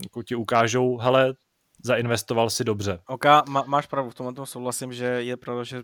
jako 0.03 0.23
ti 0.23 0.35
ukážou, 0.35 0.97
hele, 0.97 1.33
zainvestoval 1.83 2.49
si 2.49 2.63
dobře. 2.63 2.99
Ok, 3.07 3.25
má, 3.49 3.63
máš 3.67 3.87
pravdu, 3.87 4.11
v 4.11 4.15
tomhle 4.15 4.33
tom 4.33 4.45
souhlasím, 4.45 4.93
že 4.93 5.05
je 5.05 5.37
pravda, 5.37 5.63
že, 5.63 5.83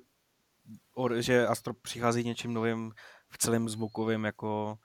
že 1.19 1.47
Astro 1.47 1.73
přichází 1.73 2.23
něčím 2.23 2.53
novým 2.53 2.91
v 3.29 3.37
celém 3.37 3.69
zvukovém 3.69 4.25
jako 4.25 4.77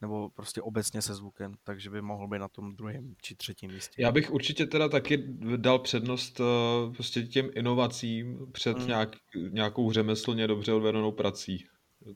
nebo 0.00 0.30
prostě 0.30 0.62
obecně 0.62 1.02
se 1.02 1.14
zvukem, 1.14 1.54
takže 1.64 1.90
by 1.90 2.02
mohl 2.02 2.28
být 2.28 2.38
na 2.38 2.48
tom 2.48 2.76
druhém 2.76 3.14
či 3.22 3.34
třetím 3.34 3.72
místě. 3.72 4.02
Já 4.02 4.12
bych 4.12 4.30
určitě 4.30 4.66
teda 4.66 4.88
taky 4.88 5.24
dal 5.56 5.78
přednost 5.78 6.40
uh, 6.40 6.94
prostě 6.94 7.22
těm 7.22 7.50
inovacím 7.54 8.52
před 8.52 8.78
mm. 8.78 8.86
nějak, 8.86 9.16
nějakou 9.50 9.92
řemeslně 9.92 10.46
dobře 10.46 10.72
odvedenou 10.72 11.12
prací. 11.12 11.66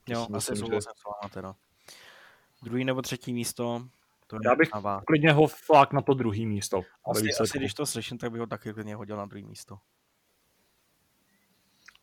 To 0.04 0.12
jo, 0.12 0.26
asi 0.32 0.56
souhlasím 0.56 0.92
s 0.96 1.04
váma 1.04 1.34
teda. 1.34 1.54
Druhý 2.62 2.84
nebo 2.84 3.02
třetí 3.02 3.32
místo, 3.32 3.88
to 4.26 4.38
Já 4.44 4.54
bych 4.54 4.68
klidně 5.06 5.32
ho 5.32 5.46
flák 5.46 5.92
na 5.92 6.02
to 6.02 6.14
druhý 6.14 6.46
místo. 6.46 6.82
Asi, 7.10 7.28
asi 7.40 7.59
když 7.59 7.74
to 7.74 7.86
slyším, 7.86 8.18
tak 8.18 8.32
bych 8.32 8.40
ho 8.40 8.46
taky 8.46 8.72
klidně 8.72 8.96
hodil 8.96 9.16
na 9.16 9.26
druhý 9.26 9.44
místo. 9.44 9.78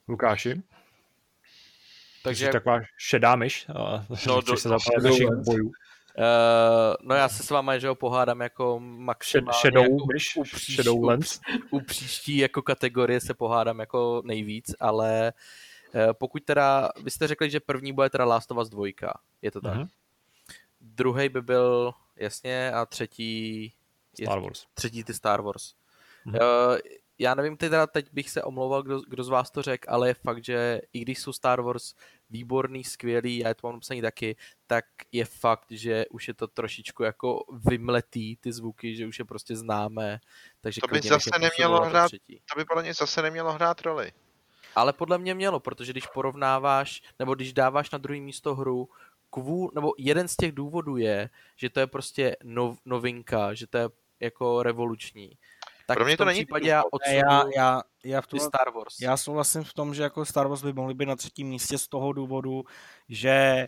Lukáši? 0.07 0.63
Takže 2.23 2.45
Jsi 2.45 2.51
taková 2.51 2.79
šedá 2.97 3.35
myš, 3.35 3.67
no, 4.27 4.41
do, 4.41 4.57
se 4.57 4.69
zapálit 4.69 5.03
našich 5.03 5.27
bojů. 5.45 5.71
Uh, 6.17 6.95
no 7.01 7.15
já 7.15 7.29
se 7.29 7.43
s 7.43 7.49
váma, 7.49 7.77
že 7.77 7.87
ho 7.87 7.95
pohádám 7.95 8.41
jako 8.41 8.79
maximálně 8.79 9.59
shadow, 9.61 9.83
jako 9.83 10.05
myš, 10.13 10.35
u, 10.35 10.43
příští, 10.43 10.75
shadow 10.75 11.03
lens. 11.03 11.39
U, 11.71 11.77
u 11.77 11.81
příští 11.81 12.37
jako 12.37 12.61
kategorie 12.61 13.21
se 13.21 13.33
pohádám 13.33 13.79
jako 13.79 14.21
nejvíc, 14.25 14.75
ale 14.79 15.33
uh, 15.95 16.13
pokud 16.13 16.43
teda, 16.43 16.89
vy 17.03 17.11
jste 17.11 17.27
řekli, 17.27 17.49
že 17.49 17.59
první 17.59 17.93
bude 17.93 18.09
teda 18.09 18.25
Last 18.25 18.51
of 18.51 18.57
Us 18.57 18.69
2, 18.69 18.87
je 19.41 19.51
to 19.51 19.61
tak? 19.61 19.77
Uh-huh. 19.77 19.87
Druhý 20.81 21.29
by 21.29 21.41
byl, 21.41 21.93
jasně, 22.15 22.71
a 22.71 22.85
třetí... 22.85 23.73
Star 24.23 24.39
Wars. 24.39 24.65
Třetí 24.73 25.03
ty 25.03 25.13
Star 25.13 25.41
Wars. 25.41 25.73
Uh-huh. 26.25 26.71
Uh, 26.71 26.77
já 27.19 27.35
nevím, 27.35 27.57
teda 27.57 27.87
teď 27.87 28.13
bych 28.13 28.29
se 28.29 28.43
omlouval, 28.43 28.83
kdo, 28.83 29.01
kdo 29.01 29.23
z 29.23 29.29
vás 29.29 29.51
to 29.51 29.61
řekl, 29.61 29.85
ale 29.87 30.07
je 30.07 30.13
fakt, 30.13 30.43
že 30.43 30.81
i 30.93 30.99
když 30.99 31.19
jsou 31.19 31.33
Star 31.33 31.61
Wars 31.61 31.95
výborný, 32.29 32.83
skvělý, 32.83 33.37
já 33.37 33.53
to 33.53 33.67
mám 33.67 33.73
napsaný 33.73 34.01
taky, 34.01 34.35
tak 34.67 34.85
je 35.11 35.25
fakt, 35.25 35.65
že 35.69 36.05
už 36.11 36.27
je 36.27 36.33
to 36.33 36.47
trošičku 36.47 37.03
jako 37.03 37.43
vymletý 37.69 38.35
ty 38.35 38.53
zvuky, 38.53 38.95
že 38.95 39.07
už 39.07 39.19
je 39.19 39.25
prostě 39.25 39.55
známe. 39.55 40.19
Takže 40.61 40.81
to 40.81 40.87
by 40.87 41.01
zase 41.01 41.29
nemělo 41.39 41.85
hrát, 41.85 42.11
to 42.53 42.59
by 42.59 42.65
podle 42.65 42.83
mě 42.83 42.93
zase 42.93 43.21
nemělo 43.21 43.53
hrát 43.53 43.81
roli. 43.81 44.11
Ale 44.75 44.93
podle 44.93 45.17
mě 45.17 45.35
mělo, 45.35 45.59
protože 45.59 45.91
když 45.91 46.07
porovnáváš, 46.07 47.01
nebo 47.19 47.35
když 47.35 47.53
dáváš 47.53 47.91
na 47.91 47.97
druhé 47.97 48.19
místo 48.19 48.55
hru, 48.55 48.89
kvů, 49.29 49.71
nebo 49.75 49.93
jeden 49.97 50.27
z 50.27 50.35
těch 50.35 50.51
důvodů 50.51 50.97
je, 50.97 51.29
že 51.55 51.69
to 51.69 51.79
je 51.79 51.87
prostě 51.87 52.35
nov, 52.43 52.77
novinka, 52.85 53.53
že 53.53 53.67
to 53.67 53.77
je 53.77 53.89
jako 54.19 54.63
revoluční 54.63 55.37
tak 55.89 55.97
Pro 55.97 56.05
mě 56.05 56.17
to 56.17 56.25
není 56.25 56.39
případě 56.39 56.69
já 56.69 56.83
já, 57.07 57.43
já, 57.55 57.81
já, 58.05 58.21
v 58.21 58.27
tom, 58.27 58.39
Star 58.39 58.73
Wars. 58.73 58.95
Já 59.01 59.17
souhlasím 59.17 59.63
v 59.63 59.73
tom, 59.73 59.93
že 59.93 60.03
jako 60.03 60.25
Star 60.25 60.47
Wars 60.47 60.63
by 60.63 60.73
mohly 60.73 60.93
být 60.93 61.05
na 61.05 61.15
třetím 61.15 61.47
místě 61.47 61.77
z 61.77 61.87
toho 61.87 62.13
důvodu, 62.13 62.63
že 63.09 63.67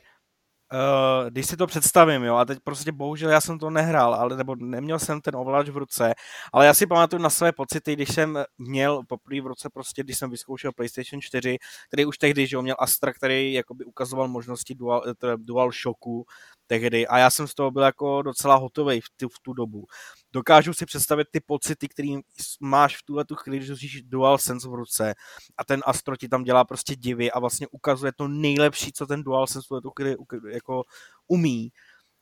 uh, 0.73 1.29
když 1.29 1.45
si 1.45 1.57
to 1.57 1.67
představím, 1.67 2.23
jo, 2.23 2.35
a 2.35 2.45
teď 2.45 2.59
prostě 2.63 2.91
bohužel 2.91 3.29
já 3.29 3.41
jsem 3.41 3.59
to 3.59 3.69
nehrál, 3.69 4.13
ale 4.13 4.37
nebo 4.37 4.55
neměl 4.55 4.99
jsem 4.99 5.21
ten 5.21 5.35
ovladač 5.35 5.69
v 5.69 5.77
ruce, 5.77 6.13
ale 6.53 6.65
já 6.65 6.73
si 6.73 6.87
pamatuju 6.87 7.21
na 7.21 7.29
své 7.29 7.51
pocity, 7.51 7.93
když 7.93 8.09
jsem 8.13 8.43
měl 8.57 9.03
poprvé 9.07 9.41
v 9.41 9.47
ruce 9.47 9.69
prostě, 9.73 10.03
když 10.03 10.17
jsem 10.17 10.29
vyzkoušel 10.29 10.71
PlayStation 10.71 11.21
4, 11.21 11.57
který 11.87 12.05
už 12.05 12.17
tehdy, 12.17 12.47
že 12.47 12.55
jo, 12.55 12.61
měl 12.61 12.75
Astra, 12.79 13.13
který 13.13 13.53
jakoby 13.53 13.85
ukazoval 13.85 14.27
možnosti 14.27 14.75
dual, 14.75 15.03
eh, 15.07 15.13
dual 15.37 15.71
shocku 15.71 16.25
tehdy 16.71 17.07
a 17.07 17.17
já 17.17 17.29
jsem 17.29 17.47
z 17.47 17.53
toho 17.53 17.71
byl 17.71 17.81
jako 17.81 18.21
docela 18.21 18.55
hotový 18.55 19.01
v, 19.01 19.05
tu, 19.17 19.29
v 19.29 19.39
tu 19.41 19.53
dobu 19.53 19.87
dokážu 20.33 20.73
si 20.73 20.85
představit 20.85 21.27
ty 21.31 21.39
pocity, 21.39 21.87
které 21.87 22.15
máš 22.59 22.97
v 22.97 23.03
tuhle 23.03 23.25
tu 23.25 23.35
chvíli, 23.35 23.57
když 23.57 23.69
nosíš 23.69 24.01
dual 24.01 24.37
sense 24.37 24.69
v 24.69 24.73
ruce 24.73 25.13
a 25.57 25.63
ten 25.63 25.81
Astro 25.85 26.15
ti 26.15 26.29
tam 26.29 26.43
dělá 26.43 26.63
prostě 26.63 26.95
divy 26.95 27.31
a 27.31 27.39
vlastně 27.39 27.67
ukazuje 27.67 28.11
to 28.11 28.27
nejlepší, 28.27 28.91
co 28.93 29.07
ten 29.07 29.23
dual 29.23 29.47
sense 29.47 29.65
v 29.65 29.67
tuhle 29.67 29.81
tu 29.81 29.89
chvíli 29.89 30.15
jako 30.53 30.83
umí, 31.27 31.71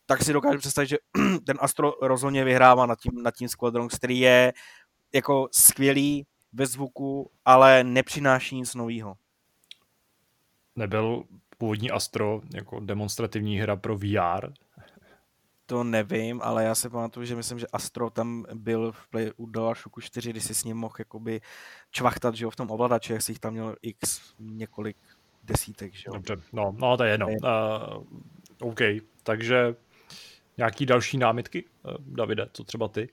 tak 0.05 0.23
si 0.23 0.33
dokážu 0.33 0.59
představit, 0.59 0.87
že 0.87 0.97
ten 1.45 1.57
Astro 1.59 1.93
rozhodně 2.01 2.43
vyhrává 2.43 2.85
nad 2.85 2.99
tím, 2.99 3.23
nad 3.23 3.35
tím 3.35 3.49
Squadron, 3.49 3.87
který 3.87 4.19
je 4.19 4.53
jako 5.13 5.47
skvělý 5.51 6.25
ve 6.53 6.65
zvuku, 6.65 7.31
ale 7.45 7.83
nepřináší 7.83 8.55
nic 8.55 8.75
nového. 8.75 9.15
Nebyl 10.75 11.23
původní 11.59 11.91
Astro 11.91 12.41
jako 12.53 12.79
demonstrativní 12.79 13.59
hra 13.59 13.75
pro 13.75 13.97
VR, 13.97 14.51
to 15.69 15.83
nevím, 15.83 16.41
ale 16.43 16.63
já 16.63 16.75
se 16.75 16.89
pamatuju, 16.89 17.25
že 17.25 17.35
myslím, 17.35 17.59
že 17.59 17.67
Astro 17.67 18.09
tam 18.09 18.45
byl 18.53 18.91
v 18.91 19.07
play, 19.07 19.31
u 19.37 19.45
DualShocku 19.45 20.01
4, 20.01 20.29
kdy 20.29 20.41
si 20.41 20.55
s 20.55 20.63
ním 20.63 20.77
mohl 20.77 20.95
jakoby 20.99 21.41
čvachtat, 21.91 22.35
že 22.35 22.45
jo, 22.45 22.49
v 22.49 22.55
tom 22.55 22.71
ovladači, 22.71 23.13
jak 23.13 23.21
si 23.21 23.31
jich 23.31 23.39
tam 23.39 23.53
měl 23.53 23.75
x 23.81 24.33
několik 24.39 24.97
desítek, 25.43 25.93
že 25.93 26.03
jo. 26.07 26.13
Dobře, 26.13 26.35
no, 26.53 26.75
no 26.77 26.97
to 26.97 27.03
je 27.03 27.11
jedno. 27.11 27.27
Uh, 27.27 28.03
OK, 28.61 28.79
takže 29.23 29.75
nějaký 30.57 30.85
další 30.85 31.17
námitky, 31.17 31.65
uh, 31.85 31.93
Davide, 31.99 32.49
co 32.53 32.63
třeba 32.63 32.87
ty? 32.87 33.09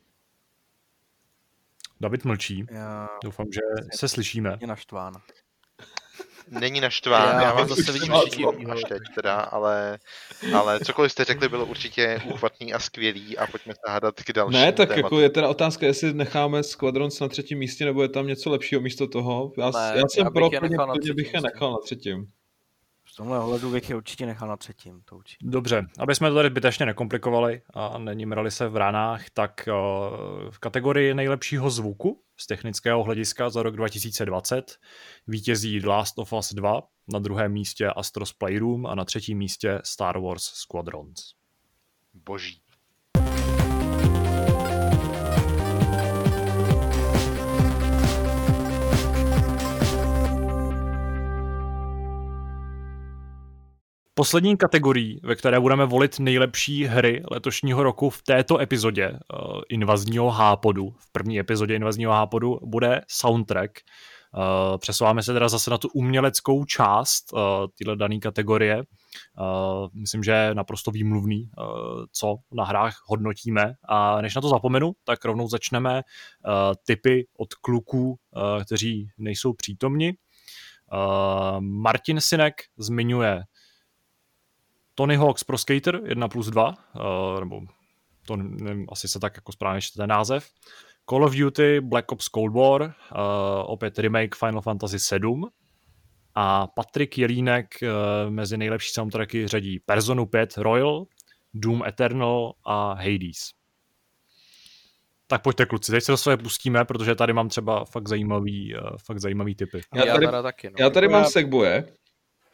David 2.00 2.24
mlčí. 2.24 2.66
Já... 2.70 3.08
Doufám, 3.24 3.46
že 3.52 3.60
se 3.96 4.08
slyšíme. 4.08 4.58
Je 4.60 4.66
naštván 4.66 5.12
není 6.50 6.80
naštván. 6.80 7.34
Já, 7.34 7.42
já 7.42 7.52
vám 7.52 7.68
zase 7.68 7.92
vidím 7.92 8.12
všichni 8.26 8.66
až 8.72 8.80
teď 8.88 9.02
teda, 9.14 9.34
ale, 9.34 9.98
ale 10.54 10.80
cokoliv 10.80 11.12
jste 11.12 11.24
řekli, 11.24 11.48
bylo 11.48 11.66
určitě 11.66 12.22
úchvatný 12.24 12.72
a 12.72 12.78
skvělý 12.78 13.38
a 13.38 13.46
pojďme 13.46 13.74
se 13.74 13.92
hádat 13.92 14.14
k 14.20 14.32
dalším 14.32 14.60
Ne, 14.60 14.72
tak 14.72 14.88
tématu. 14.88 15.00
jako 15.00 15.20
je 15.20 15.30
teda 15.30 15.48
otázka, 15.48 15.86
jestli 15.86 16.14
necháme 16.14 16.62
Squadrons 16.62 17.20
na 17.20 17.28
třetím 17.28 17.58
místě, 17.58 17.84
nebo 17.84 18.02
je 18.02 18.08
tam 18.08 18.26
něco 18.26 18.50
lepšího 18.50 18.80
místo 18.80 19.06
toho. 19.06 19.52
Já, 19.58 19.70
ne, 19.70 19.92
já 19.94 20.02
jsem 20.08 20.24
já 20.24 20.30
pro, 20.30 20.50
plně 20.50 20.60
bych 21.14 21.34
je 21.34 21.40
nechal 21.40 21.72
na 21.72 21.78
třetím 21.84 22.26
tomhle 23.16 23.40
ohledu 23.40 23.70
bych 23.70 23.90
je 23.90 23.96
určitě 23.96 24.26
nechal 24.26 24.48
na 24.48 24.56
třetím. 24.56 25.02
To 25.04 25.16
určitě. 25.16 25.46
Dobře, 25.48 25.86
aby 25.98 26.14
jsme 26.14 26.28
to 26.28 26.34
tady 26.34 26.48
zbytečně 26.48 26.86
nekomplikovali 26.86 27.62
a 27.74 27.98
nenimrali 27.98 28.50
se 28.50 28.68
v 28.68 28.76
ranách, 28.76 29.30
tak 29.30 29.68
uh, 29.68 30.50
v 30.50 30.58
kategorii 30.58 31.14
nejlepšího 31.14 31.70
zvuku 31.70 32.22
z 32.36 32.46
technického 32.46 33.02
hlediska 33.02 33.50
za 33.50 33.62
rok 33.62 33.76
2020 33.76 34.78
vítězí 35.26 35.86
Last 35.86 36.18
of 36.18 36.32
Us 36.32 36.52
2, 36.52 36.82
na 37.12 37.18
druhém 37.18 37.52
místě 37.52 37.86
Astros 37.86 38.32
Playroom 38.32 38.86
a 38.86 38.94
na 38.94 39.04
třetím 39.04 39.38
místě 39.38 39.80
Star 39.84 40.18
Wars 40.18 40.42
Squadrons. 40.42 41.34
Boží. 42.14 42.65
Poslední 54.18 54.56
kategorii, 54.56 55.20
ve 55.22 55.36
které 55.36 55.60
budeme 55.60 55.86
volit 55.86 56.18
nejlepší 56.18 56.84
hry 56.84 57.22
letošního 57.30 57.82
roku 57.82 58.10
v 58.10 58.22
této 58.22 58.58
epizodě 58.58 59.10
uh, 59.10 59.18
Invazního 59.68 60.30
hápodu, 60.30 60.94
v 60.98 61.12
první 61.12 61.38
epizodě 61.38 61.76
Invazního 61.76 62.12
hápodu, 62.12 62.58
bude 62.62 63.00
soundtrack. 63.08 63.70
Uh, 64.36 64.78
přesouváme 64.78 65.22
se 65.22 65.32
teda 65.32 65.48
zase 65.48 65.70
na 65.70 65.78
tu 65.78 65.88
uměleckou 65.88 66.64
část 66.64 67.32
uh, 67.32 67.40
téhle 67.78 67.96
dané 67.96 68.18
kategorie. 68.18 68.76
Uh, 68.76 68.84
myslím, 69.92 70.22
že 70.22 70.32
je 70.32 70.54
naprosto 70.54 70.90
výmluvný, 70.90 71.50
uh, 71.58 71.66
co 72.12 72.36
na 72.52 72.64
hrách 72.64 72.94
hodnotíme. 73.06 73.74
A 73.88 74.20
než 74.20 74.34
na 74.34 74.40
to 74.40 74.48
zapomenu, 74.48 74.92
tak 75.04 75.24
rovnou 75.24 75.48
začneme 75.48 75.94
uh, 75.96 76.52
typy 76.86 77.26
od 77.38 77.54
kluků, 77.54 78.08
uh, 78.08 78.64
kteří 78.64 79.08
nejsou 79.18 79.52
přítomni. 79.52 80.16
Uh, 80.92 81.60
Martin 81.60 82.20
Sinek 82.20 82.54
zmiňuje 82.76 83.42
Tony 84.98 85.16
Hawk's 85.16 85.44
Pro 85.44 85.58
Skater 85.58 86.00
1 86.04 86.28
plus 86.28 86.46
2, 86.46 86.68
uh, 86.68 86.74
eh, 87.36 87.40
nebo 87.40 87.60
to 88.26 88.36
nevím, 88.36 88.86
asi 88.92 89.08
se 89.08 89.20
tak 89.20 89.36
jako 89.36 89.52
správně 89.52 89.80
čte 89.80 90.06
název. 90.06 90.50
Call 91.10 91.24
of 91.24 91.34
Duty 91.34 91.80
Black 91.80 92.12
Ops 92.12 92.28
Cold 92.28 92.54
War, 92.54 92.82
uh, 92.82 92.90
opět 93.64 93.98
remake 93.98 94.34
Final 94.34 94.62
Fantasy 94.62 94.98
7 94.98 95.50
a 96.34 96.66
Patrik 96.66 97.18
Jelínek 97.18 97.66
uh, 97.82 98.30
mezi 98.30 98.56
nejlepší 98.56 98.90
soundtracky 98.92 99.48
řadí 99.48 99.78
Personu 99.78 100.26
5 100.26 100.56
Royal, 100.56 101.06
Doom 101.54 101.84
Eternal 101.86 102.52
a 102.64 102.92
Hades. 102.92 103.50
Tak 105.26 105.42
pojďte 105.42 105.66
kluci, 105.66 105.92
teď 105.92 106.04
se 106.04 106.12
do 106.12 106.16
své 106.16 106.36
pustíme, 106.36 106.84
protože 106.84 107.14
tady 107.14 107.32
mám 107.32 107.48
třeba 107.48 107.84
fakt 107.84 108.08
zajímavý, 108.08 108.74
uh, 108.74 108.96
fakt 109.06 109.20
zajímavý 109.20 109.54
typy. 109.54 109.80
Já 109.94 110.12
tady, 110.12 110.26
já 110.26 110.42
taky, 110.42 110.70
no. 110.70 110.74
já 110.78 110.90
tady 110.90 111.08
mám 111.08 111.24
Segboje, 111.24 111.84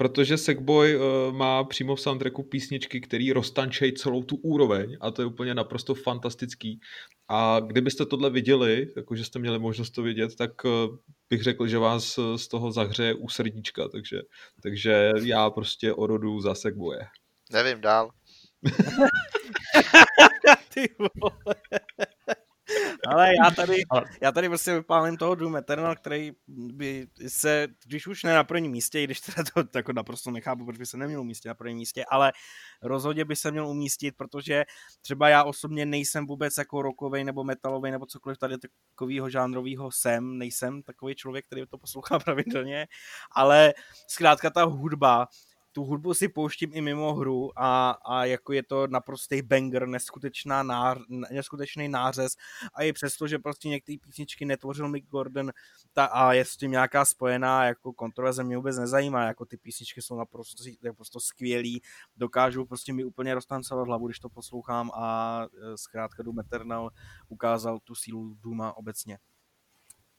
protože 0.03 0.39
Sackboy 0.39 0.97
uh, 0.97 1.03
má 1.33 1.65
přímo 1.65 1.97
v 1.97 2.01
soundtracku 2.01 2.43
písničky, 2.43 3.01
který 3.01 3.33
roztančejí 3.33 3.93
celou 3.93 4.23
tu 4.23 4.37
úroveň 4.37 4.97
a 5.01 5.11
to 5.11 5.23
je 5.23 5.27
úplně 5.27 5.55
naprosto 5.55 5.95
fantastický. 5.95 6.81
A 7.29 7.61
kdybyste 7.61 8.07
tohle 8.07 8.31
viděli, 8.31 8.87
jakože 8.97 9.25
jste 9.25 9.39
měli 9.39 9.59
možnost 9.59 9.91
to 9.91 10.03
vidět, 10.03 10.37
tak 10.37 10.65
uh, 10.65 10.71
bych 11.31 11.43
řekl, 11.43 11.67
že 11.67 11.79
vás 11.79 12.19
z 12.37 12.49
toho 12.49 12.73
zahřeje 12.73 13.15
u 13.15 13.29
srdíčka, 13.29 13.89
takže, 13.89 14.21
takže 14.63 15.11
já 15.23 15.51
prostě 15.51 15.93
orodu 15.93 16.41
za 16.41 16.55
Sackboye. 16.55 17.01
Nevím, 17.53 17.81
dál. 17.81 18.11
Ty 20.75 20.89
vole. 20.99 21.55
Ale 23.09 23.31
já 23.45 23.51
tady, 23.51 23.77
já 24.21 24.33
tady 24.33 24.49
prostě 24.49 24.75
vypálím 24.75 25.17
toho 25.17 25.35
Doom 25.35 25.57
Eternal, 25.57 25.97
který 25.97 26.33
by 26.49 27.07
se, 27.29 27.69
když 27.87 28.07
už 28.07 28.23
ne 28.23 28.35
na 28.35 28.45
prvním 28.45 28.73
místě, 28.73 29.01
i 29.01 29.05
když 29.05 29.21
teda 29.21 29.45
to 29.53 29.79
jako 29.79 29.93
naprosto 29.93 30.31
nechápu, 30.31 30.65
proč 30.65 30.79
by 30.79 30.87
se 30.87 30.97
neměl 30.97 31.21
umístit 31.21 31.49
na 31.49 31.55
prvním 31.55 31.77
místě, 31.77 32.05
ale 32.11 32.33
rozhodně 32.83 33.25
by 33.25 33.37
se 33.37 33.51
měl 33.51 33.69
umístit, 33.69 34.17
protože 34.17 34.65
třeba 35.01 35.29
já 35.29 35.45
osobně 35.45 35.87
nejsem 35.87 36.27
vůbec 36.27 36.57
jako 36.59 36.83
rokový 36.83 37.25
nebo 37.25 37.45
metalový 37.45 37.91
nebo 37.91 38.07
cokoliv 38.07 38.39
tady 38.39 38.57
takového 38.91 39.31
žánrového 39.31 39.91
jsem, 39.93 40.39
nejsem 40.39 40.83
takový 40.83 41.15
člověk, 41.15 41.47
který 41.47 41.63
to 41.67 41.79
poslouchá 41.79 42.19
pravidelně, 42.25 42.87
ale 43.33 43.75
zkrátka 44.09 44.51
ta 44.51 44.63
hudba 44.63 45.29
tu 45.73 45.85
hudbu 45.85 46.15
si 46.15 46.29
pouštím 46.29 46.71
i 46.75 46.81
mimo 46.81 47.15
hru 47.15 47.51
a, 47.57 47.91
a 47.91 48.25
jako 48.25 48.53
je 48.53 48.63
to 48.63 48.87
naprostý 48.87 49.43
banger, 49.43 49.87
neskutečná 49.87 50.63
ná, 50.63 50.95
neskutečný 51.31 51.89
nářez 51.89 52.37
a 52.75 52.83
i 52.83 52.93
přesto, 52.93 53.27
že 53.27 53.39
prostě 53.39 53.69
některé 53.69 53.97
písničky 53.99 54.45
netvořil 54.45 54.89
Mick 54.89 55.09
Gordon 55.09 55.51
ta, 55.93 56.05
a 56.05 56.33
je 56.33 56.45
s 56.45 56.57
tím 56.57 56.71
nějaká 56.71 57.05
spojená 57.05 57.65
jako 57.65 57.93
kontroverze 57.93 58.45
mě 58.45 58.57
vůbec 58.57 58.79
nezajímá, 58.79 59.25
jako 59.25 59.47
ty 59.47 59.57
písničky 59.57 60.03
jsou 60.03 60.17
naprosto, 60.17 60.65
naprosto 60.83 61.21
skvělý, 61.21 61.83
dokážou 62.17 62.65
prostě 62.65 62.93
mi 62.93 63.05
úplně 63.05 63.35
roztancovat 63.35 63.87
hlavu, 63.87 64.07
když 64.07 64.19
to 64.19 64.29
poslouchám 64.29 64.91
a 64.95 65.41
e, 65.45 65.77
zkrátka 65.77 66.23
Doom 66.23 66.41
Eternal 66.41 66.91
ukázal 67.29 67.79
tu 67.79 67.95
sílu 67.95 68.35
Duma 68.35 68.77
obecně. 68.77 69.19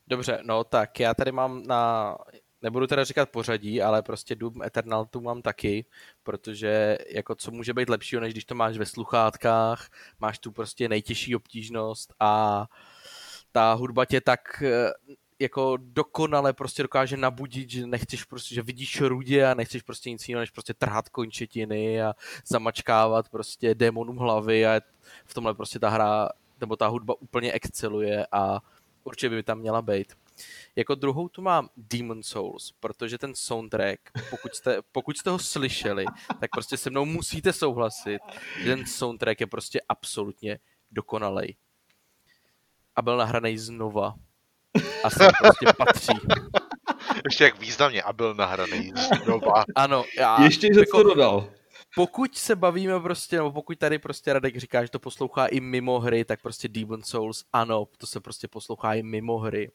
Dobře, 0.07 0.39
no 0.43 0.63
tak 0.63 0.99
já 0.99 1.13
tady 1.13 1.31
mám 1.31 1.63
na 1.63 2.15
nebudu 2.63 2.87
teda 2.87 3.03
říkat 3.03 3.29
pořadí, 3.29 3.81
ale 3.81 4.01
prostě 4.01 4.35
Doom 4.35 4.61
Eternal 4.63 5.05
tu 5.05 5.21
mám 5.21 5.41
taky, 5.41 5.85
protože 6.23 6.97
jako 7.09 7.35
co 7.35 7.51
může 7.51 7.73
být 7.73 7.89
lepšího, 7.89 8.21
než 8.21 8.33
když 8.33 8.45
to 8.45 8.55
máš 8.55 8.77
ve 8.77 8.85
sluchátkách, 8.85 9.89
máš 10.19 10.39
tu 10.39 10.51
prostě 10.51 10.89
nejtěžší 10.89 11.35
obtížnost 11.35 12.13
a 12.19 12.65
ta 13.51 13.73
hudba 13.73 14.05
tě 14.05 14.21
tak 14.21 14.63
eh, 14.65 14.91
jako 15.39 15.77
dokonale 15.81 16.53
prostě 16.53 16.83
dokáže 16.83 17.17
nabudit, 17.17 17.69
že 17.69 17.87
nechceš 17.87 18.23
prostě, 18.23 18.55
že 18.55 18.61
vidíš 18.61 19.01
rudě 19.01 19.45
a 19.45 19.53
nechceš 19.53 19.81
prostě 19.81 20.09
nic 20.11 20.29
jiného, 20.29 20.39
než 20.39 20.49
prostě 20.49 20.73
trhat 20.73 21.09
končetiny 21.09 22.01
a 22.01 22.13
zamačkávat 22.47 23.29
prostě 23.29 23.75
démonům 23.75 24.17
hlavy 24.17 24.65
a 24.65 24.81
v 25.25 25.33
tomhle 25.33 25.53
prostě 25.53 25.79
ta 25.79 25.89
hra 25.89 26.29
nebo 26.61 26.75
ta 26.75 26.87
hudba 26.87 27.13
úplně 27.21 27.51
exceluje 27.51 28.25
a 28.31 28.59
určitě 29.03 29.29
by 29.29 29.43
tam 29.43 29.59
měla 29.59 29.81
být. 29.81 30.13
Jako 30.75 30.95
druhou 30.95 31.29
tu 31.29 31.41
mám 31.41 31.69
Demon 31.77 32.23
Souls, 32.23 32.73
protože 32.79 33.17
ten 33.17 33.35
soundtrack, 33.35 33.99
pokud 34.29 34.55
jste, 34.55 34.77
pokud 34.91 35.17
jste 35.17 35.29
ho 35.29 35.39
slyšeli, 35.39 36.05
tak 36.39 36.51
prostě 36.51 36.77
se 36.77 36.89
mnou 36.89 37.05
musíte 37.05 37.53
souhlasit, 37.53 38.19
že 38.63 38.75
ten 38.75 38.85
soundtrack 38.85 39.39
je 39.39 39.47
prostě 39.47 39.81
absolutně 39.89 40.59
dokonalej. 40.91 41.55
A 42.95 43.01
byl 43.01 43.17
nahraný 43.17 43.57
znova. 43.57 44.13
A 45.03 45.09
sem 45.09 45.31
prostě 45.39 45.65
patří. 45.77 46.13
Ještě 47.25 47.43
jak 47.43 47.59
významně 47.59 48.03
a 48.03 48.13
byl 48.13 48.33
nahraný 48.35 48.93
znova. 49.23 49.63
Ano. 49.75 50.05
Já, 50.17 50.43
Ještě, 50.43 50.73
že 50.73 50.79
jako, 50.79 50.97
to 50.97 51.03
dodal 51.03 51.49
pokud 51.95 52.37
se 52.37 52.55
bavíme 52.55 52.99
prostě, 52.99 53.35
nebo 53.35 53.51
pokud 53.51 53.79
tady 53.79 53.99
prostě 53.99 54.33
Radek 54.33 54.57
říká, 54.57 54.83
že 54.85 54.91
to 54.91 54.99
poslouchá 54.99 55.45
i 55.45 55.59
mimo 55.59 55.99
hry, 55.99 56.25
tak 56.25 56.41
prostě 56.41 56.67
Demon 56.67 57.03
Souls, 57.03 57.45
ano, 57.53 57.87
to 57.97 58.07
se 58.07 58.19
prostě 58.19 58.47
poslouchá 58.47 58.93
i 58.93 59.03
mimo 59.03 59.37
hry. 59.37 59.71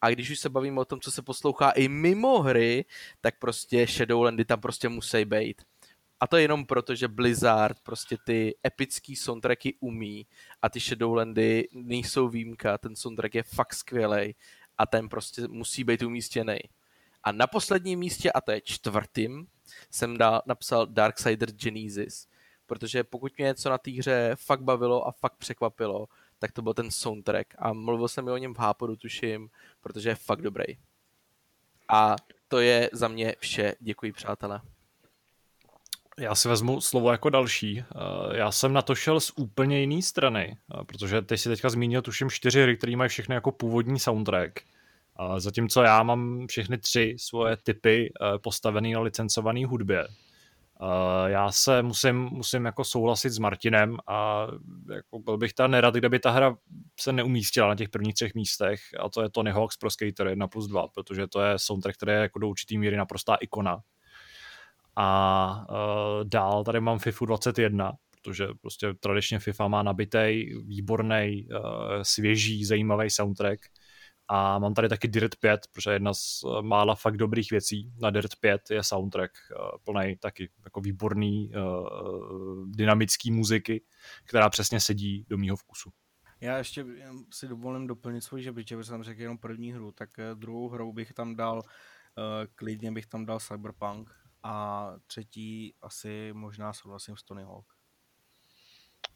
A 0.00 0.10
když 0.10 0.30
už 0.30 0.38
se 0.38 0.48
bavíme 0.48 0.80
o 0.80 0.84
tom, 0.84 1.00
co 1.00 1.10
se 1.10 1.22
poslouchá 1.22 1.70
i 1.70 1.88
mimo 1.88 2.42
hry, 2.42 2.84
tak 3.20 3.38
prostě 3.38 3.86
Shadowlandy 3.86 4.44
tam 4.44 4.60
prostě 4.60 4.88
musí 4.88 5.24
být. 5.24 5.62
A 6.20 6.26
to 6.26 6.36
jenom 6.36 6.66
proto, 6.66 6.94
že 6.94 7.08
Blizzard 7.08 7.80
prostě 7.80 8.16
ty 8.26 8.58
epický 8.66 9.16
soundtracky 9.16 9.74
umí 9.80 10.26
a 10.62 10.68
ty 10.68 10.80
Shadowlandy 10.80 11.68
nejsou 11.72 12.28
výjimka, 12.28 12.78
ten 12.78 12.96
soundtrack 12.96 13.34
je 13.34 13.42
fakt 13.42 13.74
skvělý 13.74 14.34
a 14.78 14.86
ten 14.86 15.08
prostě 15.08 15.48
musí 15.48 15.84
být 15.84 16.02
umístěný. 16.02 16.58
A 17.22 17.32
na 17.32 17.46
posledním 17.46 17.98
místě, 17.98 18.32
a 18.32 18.40
to 18.40 18.52
je 18.52 18.60
čtvrtým, 18.60 19.46
jsem 19.90 20.18
dal, 20.18 20.42
napsal 20.46 20.86
Darksider 20.86 21.52
Genesis, 21.52 22.28
protože 22.66 23.04
pokud 23.04 23.32
mě 23.38 23.44
něco 23.44 23.70
na 23.70 23.78
té 23.78 23.90
hře 23.90 24.30
fakt 24.34 24.62
bavilo 24.62 25.08
a 25.08 25.12
fakt 25.12 25.36
překvapilo, 25.36 26.06
tak 26.44 26.52
to 26.52 26.62
byl 26.62 26.74
ten 26.74 26.90
soundtrack 26.90 27.54
a 27.58 27.72
mluvil 27.72 28.08
jsem 28.08 28.28
i 28.28 28.30
o 28.30 28.36
něm 28.36 28.54
v 28.54 28.58
Hápodu, 28.58 28.96
tuším, 28.96 29.48
protože 29.80 30.08
je 30.08 30.14
fakt 30.14 30.42
dobrý. 30.42 30.64
A 31.88 32.16
to 32.48 32.60
je 32.60 32.90
za 32.92 33.08
mě 33.08 33.34
vše. 33.38 33.74
Děkuji, 33.80 34.12
přátelé. 34.12 34.60
Já 36.18 36.34
si 36.34 36.48
vezmu 36.48 36.80
slovo 36.80 37.12
jako 37.12 37.30
další. 37.30 37.78
Eh, 37.78 38.36
já 38.36 38.50
jsem 38.52 38.72
na 38.72 38.82
to 38.82 38.94
šel 38.94 39.20
z 39.20 39.32
úplně 39.36 39.80
jiné 39.80 40.02
strany, 40.02 40.56
eh, 40.80 40.84
protože 40.84 41.22
ty 41.22 41.38
si 41.38 41.48
teďka 41.48 41.70
zmínil 41.70 42.02
tuším 42.02 42.30
čtyři 42.30 42.62
hry, 42.62 42.76
které 42.76 42.96
mají 42.96 43.08
všechny 43.08 43.34
jako 43.34 43.52
původní 43.52 44.00
soundtrack. 44.00 44.60
Zatímco 45.38 45.82
já 45.82 46.02
mám 46.02 46.46
všechny 46.46 46.78
tři 46.78 47.16
svoje 47.18 47.56
typy 47.56 48.12
eh, 48.12 48.38
postavené 48.38 48.88
na 48.88 49.00
licencované 49.00 49.66
hudbě. 49.66 50.08
Uh, 50.80 51.30
já 51.30 51.52
se 51.52 51.82
musím, 51.82 52.16
musím 52.16 52.64
jako 52.64 52.84
souhlasit 52.84 53.30
s 53.30 53.38
Martinem 53.38 53.96
a 54.06 54.46
jako 54.94 55.18
byl 55.18 55.38
bych 55.38 55.54
ta 55.54 55.66
nerad, 55.66 55.94
kdyby 55.94 56.18
ta 56.18 56.30
hra 56.30 56.56
se 57.00 57.12
neumístila 57.12 57.68
na 57.68 57.74
těch 57.74 57.88
prvních 57.88 58.14
třech 58.14 58.34
místech 58.34 58.80
a 59.00 59.08
to 59.08 59.22
je 59.22 59.30
Tony 59.30 59.50
Hawk's 59.50 59.76
Pro 59.76 59.90
Skater 59.90 60.26
1 60.26 60.48
plus 60.48 60.68
2, 60.68 60.88
protože 60.88 61.26
to 61.26 61.40
je 61.42 61.58
soundtrack, 61.58 61.96
který 61.96 62.12
je 62.12 62.18
jako 62.18 62.38
do 62.38 62.48
určitý 62.48 62.78
míry 62.78 62.96
naprostá 62.96 63.34
ikona. 63.34 63.80
A 64.96 65.66
uh, 65.70 66.24
dál 66.24 66.64
tady 66.64 66.80
mám 66.80 66.98
FIFA 66.98 67.24
21, 67.24 67.92
protože 68.22 68.48
prostě 68.60 68.94
tradičně 69.00 69.38
FIFA 69.38 69.68
má 69.68 69.82
nabitej, 69.82 70.62
výborný, 70.66 71.48
uh, 71.50 71.58
svěží, 72.02 72.64
zajímavý 72.64 73.10
soundtrack 73.10 73.60
a 74.28 74.58
mám 74.58 74.74
tady 74.74 74.88
taky 74.88 75.08
Dirt 75.08 75.36
5, 75.36 75.66
protože 75.72 75.90
jedna 75.90 76.14
z 76.14 76.44
eh, 76.44 76.62
mála 76.62 76.94
fakt 76.94 77.16
dobrých 77.16 77.50
věcí 77.50 77.92
na 78.00 78.10
Dirt 78.10 78.36
5 78.40 78.70
je 78.70 78.82
soundtrack 78.84 79.32
eh, 79.50 79.54
plný 79.84 80.16
taky 80.16 80.50
jako 80.64 80.80
výborný 80.80 81.50
uh, 81.54 82.68
dynamický 82.70 83.30
muziky, 83.30 83.84
která 84.24 84.50
přesně 84.50 84.80
sedí 84.80 85.26
do 85.28 85.38
mýho 85.38 85.56
vkusu. 85.56 85.90
Já 86.40 86.58
ještě 86.58 86.86
si 87.32 87.48
dovolím 87.48 87.86
doplnit 87.86 88.20
svůj 88.20 88.42
žebříček, 88.42 88.78
protože 88.78 88.88
jsem 88.88 89.02
řekl 89.02 89.20
jenom 89.20 89.38
první 89.38 89.72
hru, 89.72 89.92
tak 89.92 90.10
druhou 90.34 90.68
hrou 90.68 90.92
bych 90.92 91.12
tam 91.12 91.36
dal, 91.36 91.62
klidně 92.54 92.92
bych 92.92 93.06
tam 93.06 93.26
dal 93.26 93.40
Cyberpunk 93.40 94.10
a 94.42 94.88
třetí 95.06 95.74
asi 95.82 96.30
možná 96.32 96.72
souhlasím 96.72 97.16
s 97.16 97.22
Tony 97.22 97.42
Hawk. 97.42 97.73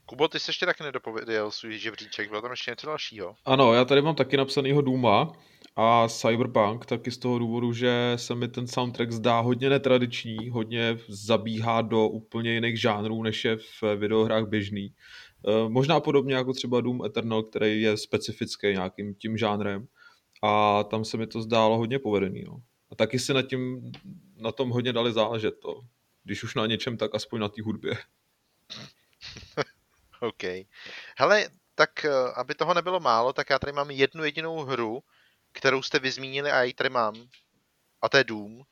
Kubo, 0.07 0.29
ty 0.29 0.41
jsi 0.41 0.51
ještě 0.51 0.67
taky 0.67 0.83
nedopověděl 0.83 1.51
svůj 1.51 1.79
žebříček, 1.79 2.29
bylo 2.29 2.43
tam 2.43 2.51
ještě 2.51 2.71
něco 2.71 2.87
dalšího? 2.87 3.35
Ano, 3.45 3.75
já 3.75 3.85
tady 3.85 4.03
mám 4.03 4.15
taky 4.15 4.37
napsanýho 4.37 4.83
Duma 4.83 5.33
a 5.77 6.09
Cyberpunk, 6.09 6.87
taky 6.87 7.11
z 7.11 7.19
toho 7.19 7.39
důvodu, 7.39 7.73
že 7.73 8.13
se 8.17 8.35
mi 8.35 8.49
ten 8.49 8.67
soundtrack 8.67 9.13
zdá 9.13 9.41
hodně 9.41 9.71
netradiční, 9.71 10.49
hodně 10.49 10.99
zabíhá 11.09 11.83
do 11.83 12.09
úplně 12.09 12.53
jiných 12.53 12.81
žánrů, 12.81 13.23
než 13.23 13.45
je 13.45 13.57
v 13.57 13.97
videohrách 13.97 14.49
běžný. 14.49 14.85
E, 14.85 15.69
možná 15.69 16.01
podobně 16.01 16.35
jako 16.35 16.53
třeba 16.53 16.81
Doom 16.81 17.05
Eternal, 17.05 17.43
který 17.43 17.83
je 17.83 17.97
specifický 17.97 18.67
nějakým 18.67 19.15
tím 19.15 19.37
žánrem 19.37 19.87
a 20.43 20.85
tam 20.85 21.05
se 21.05 21.17
mi 21.17 21.27
to 21.27 21.43
zdálo 21.43 21.77
hodně 21.77 21.99
povedený. 21.99 22.45
No. 22.47 22.63
A 22.91 22.95
taky 22.95 23.19
si 23.19 23.35
na, 23.35 23.43
tím, 23.43 23.93
na 24.37 24.53
tom 24.53 24.71
hodně 24.71 24.93
dali 24.93 25.13
záležet 25.13 25.55
to. 25.63 25.81
Když 26.25 26.45
už 26.45 26.55
na 26.55 26.67
něčem, 26.67 26.97
tak 26.97 27.15
aspoň 27.15 27.41
na 27.41 27.49
té 27.49 27.63
hudbě. 27.63 27.93
OK. 30.21 30.43
Hele, 31.19 31.49
tak 31.75 32.05
eh, 32.05 32.11
aby 32.35 32.55
toho 32.55 32.75
nebylo 32.75 33.01
málo, 33.01 33.33
tak 33.33 33.51
já 33.51 33.59
tady 33.59 33.73
mám 33.73 33.91
jednu 33.91 34.25
jedinou 34.25 34.65
hru, 34.65 35.01
kterou 35.53 35.83
jste 35.83 35.99
vyzmínili 35.99 36.51
a 36.51 36.57
já 36.57 36.63
ji 36.63 36.75
tady 36.75 36.91
mám. 36.91 37.15
A 38.03 38.09
to 38.09 38.17
je 38.17 38.25
Doom. 38.25 38.63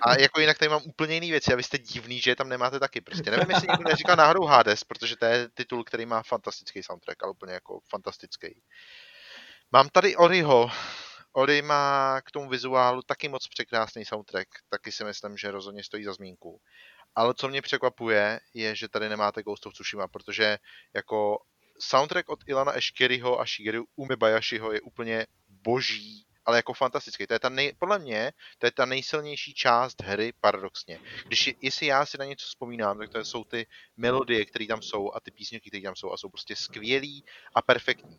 A 0.00 0.20
jako 0.20 0.40
jinak 0.40 0.58
tady 0.58 0.68
mám 0.68 0.82
úplně 0.84 1.14
jiný 1.14 1.30
věci 1.30 1.52
a 1.52 1.56
vy 1.56 1.62
jste 1.62 1.78
divný, 1.78 2.20
že 2.20 2.30
je 2.30 2.36
tam 2.36 2.48
nemáte 2.48 2.80
taky. 2.80 3.00
Prostě 3.00 3.30
nevím, 3.30 3.50
jestli 3.50 3.68
někdo 3.70 3.88
neříká 3.88 4.14
náhodou 4.14 4.44
Hades, 4.44 4.84
protože 4.84 5.16
to 5.16 5.24
je 5.24 5.48
titul, 5.54 5.84
který 5.84 6.06
má 6.06 6.22
fantastický 6.22 6.82
soundtrack, 6.82 7.22
ale 7.22 7.32
úplně 7.32 7.52
jako 7.52 7.80
fantastický. 7.88 8.62
Mám 9.72 9.88
tady 9.88 10.16
Oriho. 10.16 10.70
Ori 11.32 11.62
má 11.62 12.20
k 12.20 12.30
tomu 12.30 12.48
vizuálu 12.48 13.02
taky 13.02 13.28
moc 13.28 13.48
překrásný 13.48 14.04
soundtrack, 14.04 14.48
taky 14.68 14.92
si 14.92 15.04
myslím, 15.04 15.36
že 15.36 15.50
rozhodně 15.50 15.84
stojí 15.84 16.04
za 16.04 16.12
zmínku. 16.12 16.60
Ale 17.16 17.34
co 17.34 17.48
mě 17.48 17.62
překvapuje, 17.62 18.40
je, 18.54 18.76
že 18.76 18.88
tady 18.88 19.08
nemáte 19.08 19.42
Ghost 19.42 19.66
of 19.66 19.74
Tsushima, 19.74 20.08
protože 20.08 20.58
jako 20.94 21.38
soundtrack 21.78 22.28
od 22.28 22.38
Ilana 22.46 22.76
Eškeryho 22.76 23.40
a 23.40 23.44
Shigeru 23.44 23.84
Umebayashiho 23.96 24.72
je 24.72 24.80
úplně 24.80 25.26
boží, 25.48 26.26
ale 26.44 26.56
jako 26.56 26.72
fantastický. 26.72 27.26
To 27.26 27.34
je 27.34 27.38
ta 27.38 27.48
nej, 27.48 27.72
podle 27.78 27.98
mě, 27.98 28.32
to 28.58 28.66
je 28.66 28.70
ta 28.70 28.86
nejsilnější 28.86 29.54
část 29.54 30.02
hry, 30.02 30.32
paradoxně. 30.40 31.00
Když, 31.26 31.54
jestli 31.60 31.86
já 31.86 32.06
si 32.06 32.18
na 32.18 32.24
něco 32.24 32.46
vzpomínám, 32.46 32.98
tak 32.98 33.10
to 33.10 33.24
jsou 33.24 33.44
ty 33.44 33.66
melodie, 33.96 34.44
které 34.44 34.66
tam 34.66 34.82
jsou 34.82 35.12
a 35.14 35.20
ty 35.20 35.30
písničky, 35.30 35.70
které 35.70 35.82
tam 35.82 35.96
jsou 35.96 36.12
a 36.12 36.16
jsou 36.16 36.28
prostě 36.28 36.56
skvělý 36.56 37.24
a 37.54 37.62
perfektní. 37.62 38.18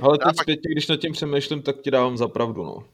Ale 0.00 0.18
teď 0.18 0.36
zpětně, 0.40 0.72
když 0.72 0.86
nad 0.86 0.96
tím 0.96 1.12
přemýšlím, 1.12 1.62
tak 1.62 1.80
ti 1.80 1.90
dávám 1.90 2.16
za 2.16 2.28
pravdu, 2.28 2.62
no. 2.62 2.88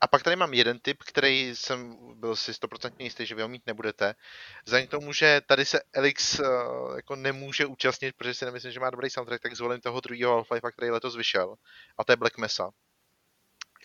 A 0.00 0.06
pak 0.06 0.22
tady 0.22 0.36
mám 0.36 0.54
jeden 0.54 0.78
tip, 0.78 1.02
který 1.02 1.56
jsem 1.56 1.96
byl 2.20 2.36
si 2.36 2.52
100% 2.52 2.94
jistý, 2.98 3.26
že 3.26 3.34
vy 3.34 3.42
ho 3.42 3.48
mít 3.48 3.66
nebudete. 3.66 4.14
Vzhledem 4.64 4.88
k 4.88 4.90
tomu, 4.90 5.12
že 5.12 5.40
tady 5.46 5.64
se 5.64 5.80
Elix 5.92 6.38
uh, 6.38 6.46
jako 6.96 7.16
nemůže 7.16 7.66
účastnit, 7.66 8.16
protože 8.16 8.34
si 8.34 8.44
nemyslím, 8.44 8.72
že 8.72 8.80
má 8.80 8.90
dobrý 8.90 9.10
soundtrack, 9.10 9.42
tak 9.42 9.56
zvolím 9.56 9.80
toho 9.80 10.00
druhého 10.00 10.42
Half-Life, 10.42 10.72
který 10.72 10.90
letos 10.90 11.16
vyšel. 11.16 11.54
A 11.98 12.04
to 12.04 12.12
je 12.12 12.16
Black 12.16 12.38
Mesa. 12.38 12.70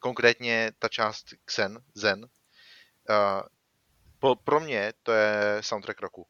Konkrétně 0.02 0.72
ta 0.80 0.88
část 0.88 1.26
Xen, 1.46 1.84
Zen. 1.94 2.20
Uh, 2.22 3.42
po, 4.20 4.36
pro 4.36 4.60
mě 4.60 4.94
to 5.04 5.12
je 5.12 5.58
soundtrack 5.62 6.02
roku. 6.02 6.28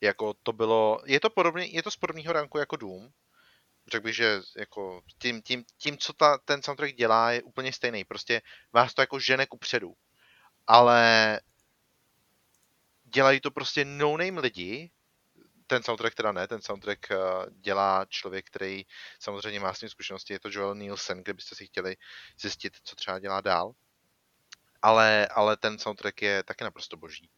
Jako 0.00 0.34
to 0.42 0.52
bylo, 0.52 1.00
je 1.04 1.20
to 1.20 1.30
podobně, 1.30 1.64
je 1.64 1.82
to 1.82 1.90
z 1.90 1.96
podobného 1.96 2.32
ranku 2.32 2.58
jako 2.58 2.76
Doom, 2.76 3.08
řekl 3.88 4.04
bych, 4.04 4.16
že 4.16 4.40
jako 4.56 5.02
tím, 5.18 5.42
tím, 5.42 5.64
tím 5.78 5.98
co 5.98 6.12
ta, 6.12 6.38
ten 6.38 6.62
soundtrack 6.62 6.94
dělá, 6.94 7.30
je 7.32 7.42
úplně 7.42 7.72
stejný. 7.72 8.04
Prostě 8.04 8.42
vás 8.72 8.94
to 8.94 9.02
jako 9.02 9.18
žene 9.18 9.46
ku 9.46 9.58
předu. 9.58 9.94
Ale 10.66 11.40
dělají 13.04 13.40
to 13.40 13.50
prostě 13.50 13.84
no-name 13.84 14.40
lidi, 14.40 14.90
ten 15.66 15.82
soundtrack 15.82 16.14
teda 16.14 16.32
ne, 16.32 16.48
ten 16.48 16.62
soundtrack 16.62 17.06
uh, 17.10 17.16
dělá 17.60 18.06
člověk, 18.08 18.46
který 18.46 18.84
samozřejmě 19.20 19.60
má 19.60 19.74
s 19.74 19.78
tím 19.78 19.88
zkušenosti, 19.88 20.32
je 20.32 20.40
to 20.40 20.48
Joel 20.52 20.74
Nielsen, 20.74 21.22
kde 21.22 21.34
byste 21.34 21.54
si 21.54 21.66
chtěli 21.66 21.96
zjistit, 22.40 22.76
co 22.82 22.96
třeba 22.96 23.18
dělá 23.18 23.40
dál. 23.40 23.72
Ale, 24.82 25.26
ale 25.26 25.56
ten 25.56 25.78
soundtrack 25.78 26.22
je 26.22 26.42
taky 26.42 26.64
naprosto 26.64 26.96
boží. 26.96 27.30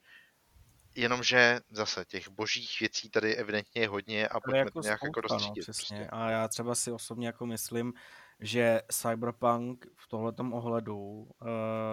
Jenomže 0.97 1.61
zase 1.71 2.05
těch 2.05 2.29
božích 2.29 2.81
věcí 2.81 3.11
tady 3.11 3.37
evidentně 3.37 3.83
je 3.83 3.89
hodně 3.89 4.29
a 4.29 4.41
pojďme 4.41 4.59
jako 4.59 4.81
nějak 4.81 5.01
jako 5.05 5.21
rozstřídit. 5.21 5.69
No, 5.69 5.73
přesně. 5.73 5.97
Prostě. 5.97 6.11
A 6.11 6.31
já 6.31 6.49
třeba 6.49 6.75
si 6.75 6.93
osobně 6.93 7.27
jako 7.27 7.47
myslím, 7.47 7.93
že 8.41 8.81
Cyberpunk 8.93 9.87
v 9.97 10.09
tomhletom 10.09 10.53
ohledu, 10.53 10.97
uh, 10.97 11.29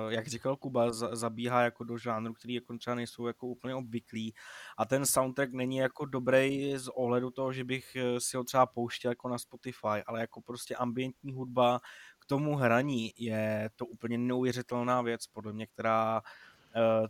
jak 0.09 0.27
říkal 0.27 0.55
Kuba, 0.55 0.91
zabíhá 0.91 1.61
jako 1.61 1.83
do 1.83 1.97
žánru, 1.97 2.33
který 2.33 2.53
jako 2.53 2.77
třeba 2.77 2.95
nejsou 2.95 3.27
jako 3.27 3.47
úplně 3.47 3.75
obvyklý 3.75 4.33
a 4.77 4.85
ten 4.85 5.05
soundtrack 5.05 5.51
není 5.51 5.77
jako 5.77 6.05
dobrý 6.05 6.77
z 6.77 6.87
ohledu 6.87 7.31
toho, 7.31 7.53
že 7.53 7.63
bych 7.63 7.95
eh, 7.95 8.19
si 8.19 8.37
ho 8.37 8.43
třeba 8.43 8.65
pouštěl 8.65 9.11
jako 9.11 9.29
na 9.29 9.37
Spotify, 9.37 10.03
ale 10.05 10.19
jako 10.19 10.41
prostě 10.41 10.75
ambientní 10.75 11.33
hudba 11.33 11.79
k 12.19 12.25
tomu 12.25 12.55
hraní 12.55 13.13
je 13.17 13.69
to 13.75 13.85
úplně 13.85 14.17
neuvěřitelná 14.17 15.01
věc, 15.01 15.27
podle 15.27 15.53
mě, 15.53 15.67
která 15.67 16.21
Eh, 16.21 16.52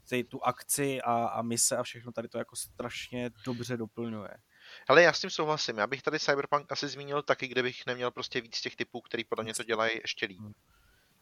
ty, 0.09 0.23
tu 0.23 0.43
akci 0.43 1.01
a, 1.01 1.25
a 1.25 1.41
mise 1.41 1.77
a 1.77 1.83
všechno 1.83 2.11
tady 2.11 2.27
to 2.27 2.37
jako 2.37 2.55
strašně 2.55 3.29
dobře 3.45 3.77
doplňuje. 3.77 4.37
Ale 4.87 5.03
já 5.03 5.13
s 5.13 5.21
tím 5.21 5.29
souhlasím. 5.29 5.77
Já 5.77 5.87
bych 5.87 6.01
tady 6.01 6.19
Cyberpunk 6.19 6.71
asi 6.71 6.87
zmínil 6.87 7.21
taky, 7.21 7.47
kde 7.47 7.63
bych 7.63 7.85
neměl 7.87 8.11
prostě 8.11 8.41
víc 8.41 8.61
těch 8.61 8.75
typů, 8.75 9.01
který 9.01 9.23
podle 9.23 9.43
mě 9.43 9.53
to 9.53 9.63
dělají 9.63 9.91
ještě 10.01 10.25
líp. 10.25 10.39
Hmm. 10.39 10.53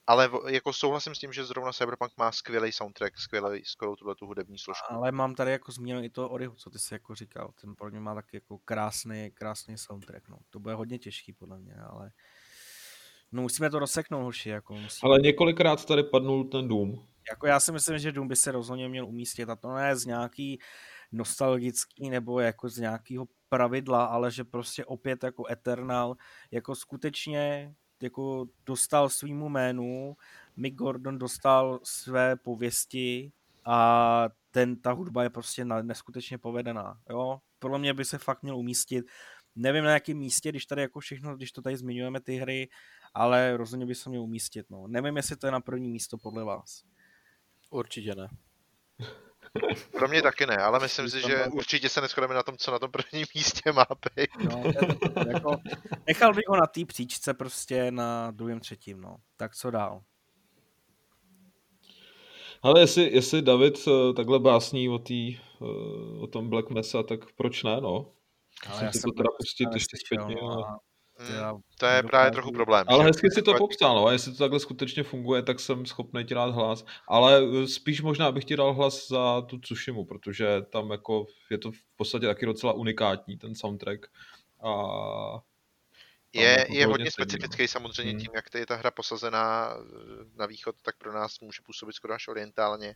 Ale 0.07 0.29
jako 0.47 0.73
souhlasím 0.73 1.15
s 1.15 1.19
tím, 1.19 1.33
že 1.33 1.45
zrovna 1.45 1.71
Cyberpunk 1.71 2.11
má 2.17 2.31
skvělý 2.31 2.71
soundtrack, 2.71 3.17
skvělý, 3.17 3.65
skvělou 3.65 3.95
tuhle 3.95 4.15
tu 4.15 4.25
hudební 4.25 4.57
složku. 4.57 4.93
Ale 4.93 5.11
mám 5.11 5.35
tady 5.35 5.51
jako 5.51 5.71
zmíněno 5.71 6.03
i 6.03 6.09
to 6.09 6.29
Orihu, 6.29 6.55
co 6.55 6.69
ty 6.69 6.79
jsi 6.79 6.93
jako 6.93 7.15
říkal. 7.15 7.53
Ten 7.61 7.75
pro 7.75 7.89
mě 7.89 7.99
má 7.99 8.15
taky 8.15 8.37
jako 8.37 8.57
krásný, 8.57 9.31
krásný 9.33 9.77
soundtrack. 9.77 10.29
No. 10.29 10.37
To 10.49 10.59
bude 10.59 10.73
hodně 10.73 10.99
těžký 10.99 11.33
podle 11.33 11.59
mě, 11.59 11.75
ale 11.89 12.11
no 13.31 13.41
musíme 13.41 13.69
to 13.69 13.79
rozseknout, 13.79 14.23
hoši. 14.23 14.49
Jako 14.49 14.73
musíme... 14.73 15.09
Ale 15.09 15.19
několikrát 15.19 15.85
tady 15.85 16.03
padnul 16.03 16.43
ten 16.43 16.67
Doom. 16.67 17.07
Jako 17.29 17.47
já 17.47 17.59
si 17.59 17.71
myslím, 17.71 17.99
že 17.99 18.11
Doom 18.11 18.27
by 18.27 18.35
se 18.35 18.51
rozhodně 18.51 18.89
měl 18.89 19.07
umístit 19.07 19.49
a 19.49 19.55
to 19.55 19.73
ne 19.73 19.95
z 19.95 20.05
nějaký 20.05 20.59
nostalgický 21.11 22.09
nebo 22.09 22.39
jako 22.39 22.69
z 22.69 22.77
nějakého 22.77 23.27
pravidla, 23.49 24.05
ale 24.05 24.31
že 24.31 24.43
prostě 24.43 24.85
opět 24.85 25.23
jako 25.23 25.51
Eternal 25.51 26.15
jako 26.51 26.75
skutečně 26.75 27.73
jako 28.01 28.45
dostal 28.65 29.09
svýmu 29.09 29.49
jménu, 29.49 30.17
Mick 30.55 30.75
Gordon 30.75 31.17
dostal 31.17 31.79
své 31.83 32.35
pověsti 32.35 33.31
a 33.65 34.29
ten, 34.51 34.75
ta 34.75 34.91
hudba 34.91 35.23
je 35.23 35.29
prostě 35.29 35.65
neskutečně 35.65 36.37
povedená. 36.37 36.99
Jo? 37.09 37.39
Podle 37.59 37.79
mě 37.79 37.93
by 37.93 38.05
se 38.05 38.17
fakt 38.17 38.43
měl 38.43 38.57
umístit. 38.57 39.05
Nevím 39.55 39.83
na 39.83 39.91
jakém 39.91 40.17
místě, 40.17 40.49
když 40.49 40.65
tady 40.65 40.81
jako 40.81 40.99
všechno, 40.99 41.35
když 41.35 41.51
to 41.51 41.61
tady 41.61 41.77
zmiňujeme 41.77 42.19
ty 42.19 42.35
hry, 42.35 42.69
ale 43.13 43.57
rozhodně 43.57 43.85
by 43.85 43.95
se 43.95 44.09
měl 44.09 44.21
umístit. 44.21 44.69
No. 44.69 44.87
Nevím, 44.87 45.17
jestli 45.17 45.35
to 45.35 45.47
je 45.47 45.51
na 45.51 45.59
první 45.59 45.89
místo 45.89 46.17
podle 46.17 46.43
vás. 46.43 46.83
Určitě 47.71 48.15
ne. 48.15 48.27
Pro 49.91 50.07
mě 50.07 50.21
taky 50.21 50.45
ne, 50.45 50.57
ale 50.57 50.79
myslím 50.79 51.09
si, 51.09 51.21
že 51.21 51.45
určitě 51.45 51.89
se 51.89 52.01
neschodeme 52.01 52.33
na 52.33 52.43
tom, 52.43 52.57
co 52.57 52.71
na 52.71 52.79
tom 52.79 52.91
prvním 52.91 53.25
místě 53.35 53.71
má 53.71 53.85
být. 54.15 54.29
No, 54.43 54.63
jako, 55.33 55.57
nechal 56.07 56.33
bych 56.33 56.47
ho 56.47 56.55
na 56.55 56.67
té 56.67 56.85
příčce 56.85 57.33
prostě 57.33 57.91
na 57.91 58.31
druhém, 58.31 58.59
třetím, 58.59 59.01
no. 59.01 59.15
Tak 59.37 59.55
co 59.55 59.71
dál? 59.71 60.01
Ale 62.61 62.79
jestli, 62.79 63.15
jestli 63.15 63.41
David 63.41 63.87
eh, 63.87 64.13
takhle 64.13 64.39
básní 64.39 64.89
o, 64.89 64.99
tý, 64.99 65.37
eh, 65.37 65.65
o 66.19 66.27
tom 66.27 66.49
Black 66.49 66.69
Mesa, 66.69 67.03
tak 67.03 67.19
proč 67.35 67.63
ne, 67.63 67.81
no? 67.81 68.11
Ale 68.69 68.85
já 68.85 68.91
jsem 68.91 69.01
to 69.01 69.11
teda 69.11 69.29
pustit 69.37 69.69
ještě 69.73 69.97
zpětně. 70.05 70.35
No. 70.41 70.77
A 71.21 71.51
Hmm, 71.51 71.61
to 71.77 71.85
je 71.85 72.03
právě 72.03 72.31
trochu 72.31 72.51
problém. 72.51 72.85
Ale 72.87 73.03
hezky 73.03 73.31
si 73.31 73.41
to 73.41 73.53
popsal, 73.53 73.95
no, 73.95 74.05
a 74.07 74.11
jestli 74.11 74.31
to 74.31 74.37
takhle 74.37 74.59
skutečně 74.59 75.03
funguje, 75.03 75.41
tak 75.43 75.59
jsem 75.59 75.85
schopný 75.85 76.23
ti 76.23 76.33
dát 76.33 76.49
hlas. 76.49 76.85
Ale 77.07 77.41
eh, 77.43 77.67
spíš 77.67 78.01
možná 78.01 78.31
bych 78.31 78.45
ti 78.45 78.55
dal 78.55 78.73
hlas 78.73 79.07
za 79.07 79.41
tu 79.41 79.59
Tsushimu, 79.59 80.05
protože 80.05 80.61
tam 80.61 80.91
jako 80.91 81.25
je 81.49 81.57
to 81.57 81.71
v 81.71 81.83
podstatě 81.95 82.25
taky 82.25 82.45
docela 82.45 82.73
unikátní, 82.73 83.37
ten 83.37 83.55
soundtrack. 83.55 84.05
A 84.63 84.73
je, 86.33 86.49
jako 86.59 86.73
je 86.73 86.85
hodně 86.85 87.11
specifický 87.11 87.67
samozřejmě 87.67 88.11
hmm. 88.11 88.21
tím, 88.21 88.31
jak 88.35 88.45
je 88.55 88.65
ta 88.65 88.75
hra 88.75 88.91
posazená 88.91 89.73
eh, 89.73 90.25
na 90.35 90.45
východ, 90.45 90.75
tak 90.81 90.97
pro 90.97 91.13
nás 91.13 91.39
může 91.39 91.61
působit 91.65 91.93
skoro 91.93 92.13
až 92.13 92.27
orientálně 92.27 92.95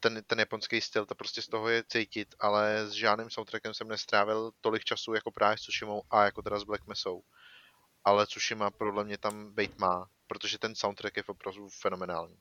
ten, 0.00 0.22
ten 0.26 0.38
japonský 0.38 0.80
styl, 0.80 1.06
to 1.06 1.14
prostě 1.14 1.42
z 1.42 1.48
toho 1.48 1.68
je 1.68 1.84
cítit, 1.88 2.34
ale 2.40 2.86
s 2.86 2.90
žádným 2.90 3.30
soundtrackem 3.30 3.74
jsem 3.74 3.88
nestrávil 3.88 4.50
tolik 4.60 4.84
času 4.84 5.14
jako 5.14 5.30
právě 5.30 5.58
s 5.58 5.60
Tsushimou 5.60 6.02
a 6.10 6.24
jako 6.24 6.42
teda 6.42 6.58
s 6.58 6.64
Black 6.64 6.86
Mesou. 6.86 7.22
Ale 8.04 8.26
Tsushima 8.26 8.70
podle 8.70 9.04
mě 9.04 9.18
tam 9.18 9.54
být 9.54 9.78
má, 9.78 10.08
protože 10.26 10.58
ten 10.58 10.74
soundtrack 10.74 11.16
je 11.16 11.22
opravdu 11.26 11.68
fenomenální. 11.68 12.36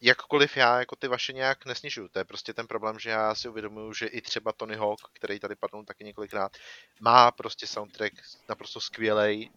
Jakkoliv 0.00 0.56
já 0.56 0.78
jako 0.78 0.96
ty 0.96 1.08
vaše 1.08 1.32
nějak 1.32 1.66
nesnižuju, 1.66 2.08
to 2.08 2.18
je 2.18 2.24
prostě 2.24 2.54
ten 2.54 2.66
problém, 2.66 2.98
že 2.98 3.10
já 3.10 3.34
si 3.34 3.48
uvědomuju, 3.48 3.92
že 3.92 4.06
i 4.06 4.20
třeba 4.20 4.52
Tony 4.52 4.76
Hawk, 4.76 5.00
který 5.12 5.40
tady 5.40 5.56
padl 5.56 5.84
taky 5.84 6.04
několikrát, 6.04 6.52
má 7.00 7.30
prostě 7.30 7.66
soundtrack 7.66 8.12
naprosto 8.48 8.80
skvělej, 8.80 9.50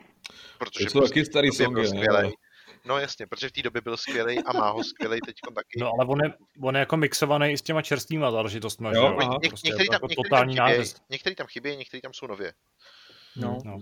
protože 0.57 0.85
to 0.85 0.91
jsou 0.91 0.99
prostě 0.99 1.19
taky 1.19 1.25
starý 1.25 1.51
songy, 1.51 1.87
skvělej. 1.87 2.31
No 2.85 2.97
jasně, 2.97 3.27
protože 3.27 3.49
v 3.49 3.51
té 3.51 3.61
době 3.61 3.81
byl 3.81 3.97
skvělý 3.97 4.39
a 4.43 4.53
má 4.53 4.69
ho 4.69 4.83
skvělý 4.83 5.19
teď 5.25 5.35
taky. 5.55 5.79
No 5.79 5.91
ale 5.99 6.05
on 6.05 6.19
je, 6.23 6.33
on 6.61 6.75
je 6.75 6.79
jako 6.79 6.97
mixovaný 6.97 7.51
i 7.51 7.57
s 7.57 7.61
těma 7.61 7.81
čerstvýma 7.81 8.31
záležitostmi. 8.31 8.87
Jo, 8.87 8.93
jo? 8.93 9.17
Aha. 9.19 9.39
prostě 9.49 9.67
některý, 9.67 9.89
tam, 9.89 9.93
jako 9.93 10.07
některý, 10.07 10.29
tam 10.29 10.47
chyběj, 10.47 10.87
některý 11.09 11.35
tam 11.35 11.47
chybí, 11.47 11.77
některý 11.77 12.01
tam 12.01 12.13
jsou 12.13 12.27
nově. 12.27 12.53
No. 13.35 13.57
no. 13.65 13.77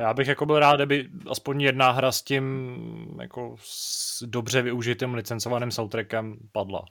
Já 0.00 0.14
bych 0.14 0.28
jako 0.28 0.46
byl 0.46 0.58
rád, 0.58 0.76
kdyby 0.76 1.08
aspoň 1.30 1.60
jedna 1.60 1.90
hra 1.90 2.12
s 2.12 2.22
tím 2.22 2.76
jako 3.20 3.56
s 3.60 4.22
dobře 4.26 4.62
využitým 4.62 5.14
licencovaným 5.14 5.70
soundtrackem 5.70 6.36
padla. 6.52 6.84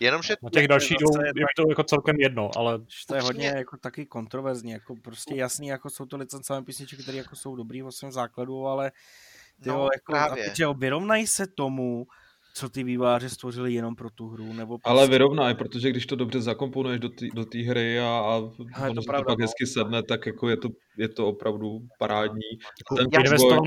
Jenomže 0.00 0.36
na 0.42 0.50
těch 0.50 0.68
dalších 0.68 0.96
dvou 1.00 1.22
je 1.22 1.44
to 1.56 1.68
jako 1.68 1.82
celkem 1.82 2.16
jedno, 2.20 2.50
ale... 2.56 2.78
To 3.08 3.14
je 3.14 3.20
hodně 3.20 3.48
jako 3.48 3.76
taky 3.76 4.06
kontroverzní, 4.06 4.70
jako 4.70 4.94
prostě 5.04 5.34
jasný, 5.36 5.68
jako 5.68 5.90
jsou 5.90 6.06
to 6.06 6.16
licencované 6.16 6.64
písničky, 6.64 7.02
které 7.02 7.18
jako 7.18 7.36
jsou 7.36 7.56
dobrý 7.56 7.82
v 7.82 7.90
svém 7.90 8.12
základu, 8.12 8.66
ale 8.66 8.92
No, 9.66 9.74
jo, 9.74 9.88
jako, 9.94 10.12
právě. 10.12 10.52
A 10.68 10.72
vyrovnají 10.72 11.26
se 11.26 11.46
tomu, 11.46 12.06
co 12.54 12.68
ty 12.68 12.84
výváři 12.84 13.30
stvořili 13.30 13.74
jenom 13.74 13.94
pro 13.94 14.10
tu 14.10 14.28
hru. 14.28 14.52
Nebo 14.52 14.78
prostě... 14.78 14.90
Ale 14.90 15.08
vyrovnají, 15.08 15.54
protože 15.54 15.90
když 15.90 16.06
to 16.06 16.16
dobře 16.16 16.40
zakomponuješ 16.40 17.00
do 17.00 17.08
té 17.08 17.26
do 17.34 17.44
hry 17.66 18.00
a, 18.00 18.04
a 18.04 18.36
ono 18.36 18.94
to, 18.94 19.02
to 19.02 19.12
pak 19.12 19.28
no. 19.28 19.36
hezky 19.40 19.66
sedne, 19.66 20.02
tak 20.02 20.26
jako 20.26 20.48
je 20.48 20.56
to, 20.56 20.68
je 20.98 21.08
to 21.08 21.26
opravdu 21.26 21.80
parádní. 21.98 22.50
Jako, 22.78 22.96
Ten 22.96 23.22
vývoj... 23.22 23.60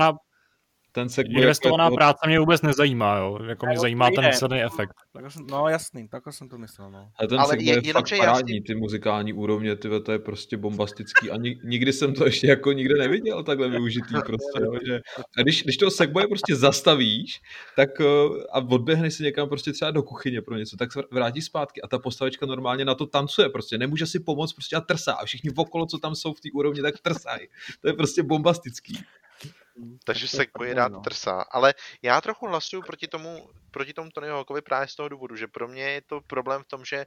ten 0.94 1.08
segway... 1.08 1.42
Investovaná 1.42 1.84
jako- 1.84 1.96
práce 1.96 2.18
mě 2.26 2.38
vůbec 2.38 2.62
nezajímá, 2.62 3.16
jo. 3.16 3.38
Jako 3.48 3.66
mě 3.66 3.78
zajímá 3.78 4.10
ten 4.10 4.26
výsledný 4.26 4.62
efekt. 4.62 4.94
Tak 5.12 5.32
jsem, 5.32 5.46
no 5.50 5.68
jasný, 5.68 6.08
takhle 6.08 6.32
jsem 6.32 6.48
to 6.48 6.58
myslel, 6.58 6.90
no. 6.90 7.08
Ale 7.18 7.28
ten 7.28 7.40
Ale 7.40 7.62
je- 7.62 7.86
je, 7.86 7.92
fakt 7.92 8.10
parádní, 8.18 8.60
ty 8.60 8.74
muzikální 8.74 9.32
úrovně, 9.32 9.76
ty 9.76 9.88
to 10.04 10.12
je 10.12 10.18
prostě 10.18 10.56
bombastický 10.56 11.30
a 11.30 11.36
ni, 11.36 11.58
nikdy 11.64 11.92
jsem 11.92 12.14
to 12.14 12.24
ještě 12.24 12.46
jako 12.46 12.72
nikde 12.72 12.94
neviděl 12.98 13.42
takhle 13.42 13.68
využitý 13.68 14.14
prostě, 14.26 14.60
jo, 14.60 14.72
že 14.86 15.00
a 15.38 15.42
když, 15.42 15.62
když 15.62 15.76
toho 15.76 15.90
segwaye 15.90 16.26
prostě 16.26 16.56
zastavíš, 16.56 17.40
tak 17.76 18.00
eh, 18.00 18.04
a 18.52 18.58
odběhneš 18.58 19.14
si 19.14 19.22
někam 19.22 19.48
prostě 19.48 19.72
třeba 19.72 19.90
do 19.90 20.02
kuchyně 20.02 20.42
pro 20.42 20.56
něco, 20.56 20.76
tak 20.76 20.92
se 20.92 21.02
vrátí 21.10 21.42
zpátky 21.42 21.82
a 21.82 21.88
ta 21.88 21.98
postavička 21.98 22.46
normálně 22.46 22.84
na 22.84 22.94
to 22.94 23.06
tancuje 23.06 23.48
prostě, 23.48 23.78
nemůže 23.78 24.06
si 24.06 24.20
pomoct 24.20 24.52
prostě 24.52 24.76
a 24.76 24.80
trsá 24.80 25.12
a 25.12 25.24
všichni 25.24 25.50
okolo, 25.56 25.86
co 25.86 25.98
tam 25.98 26.14
jsou 26.14 26.34
v 26.34 26.40
té 26.40 26.48
úrovni, 26.54 26.82
tak 26.82 26.98
trsají. 26.98 27.48
To 27.80 27.88
je 27.88 27.94
prostě 27.94 28.22
bombastický. 28.22 28.98
Takže 30.04 30.26
Tak 30.26 30.30
to 30.30 30.36
se 30.36 30.42
je 30.42 30.46
pravda, 30.52 30.74
rád 30.74 30.92
no. 30.92 31.00
trsá. 31.00 31.40
Ale 31.50 31.74
já 32.02 32.20
trochu 32.20 32.46
hlasuju 32.46 32.82
proti 32.82 33.08
tomu, 33.08 33.50
proti 33.70 33.92
tomu 33.92 34.10
Tonyho 34.10 34.34
Hawkovi 34.34 34.62
právě 34.62 34.88
z 34.88 34.94
toho 34.94 35.08
důvodu, 35.08 35.36
že 35.36 35.46
pro 35.46 35.68
mě 35.68 35.82
je 35.82 36.02
to 36.02 36.20
problém 36.20 36.62
v 36.62 36.68
tom, 36.68 36.84
že 36.84 37.06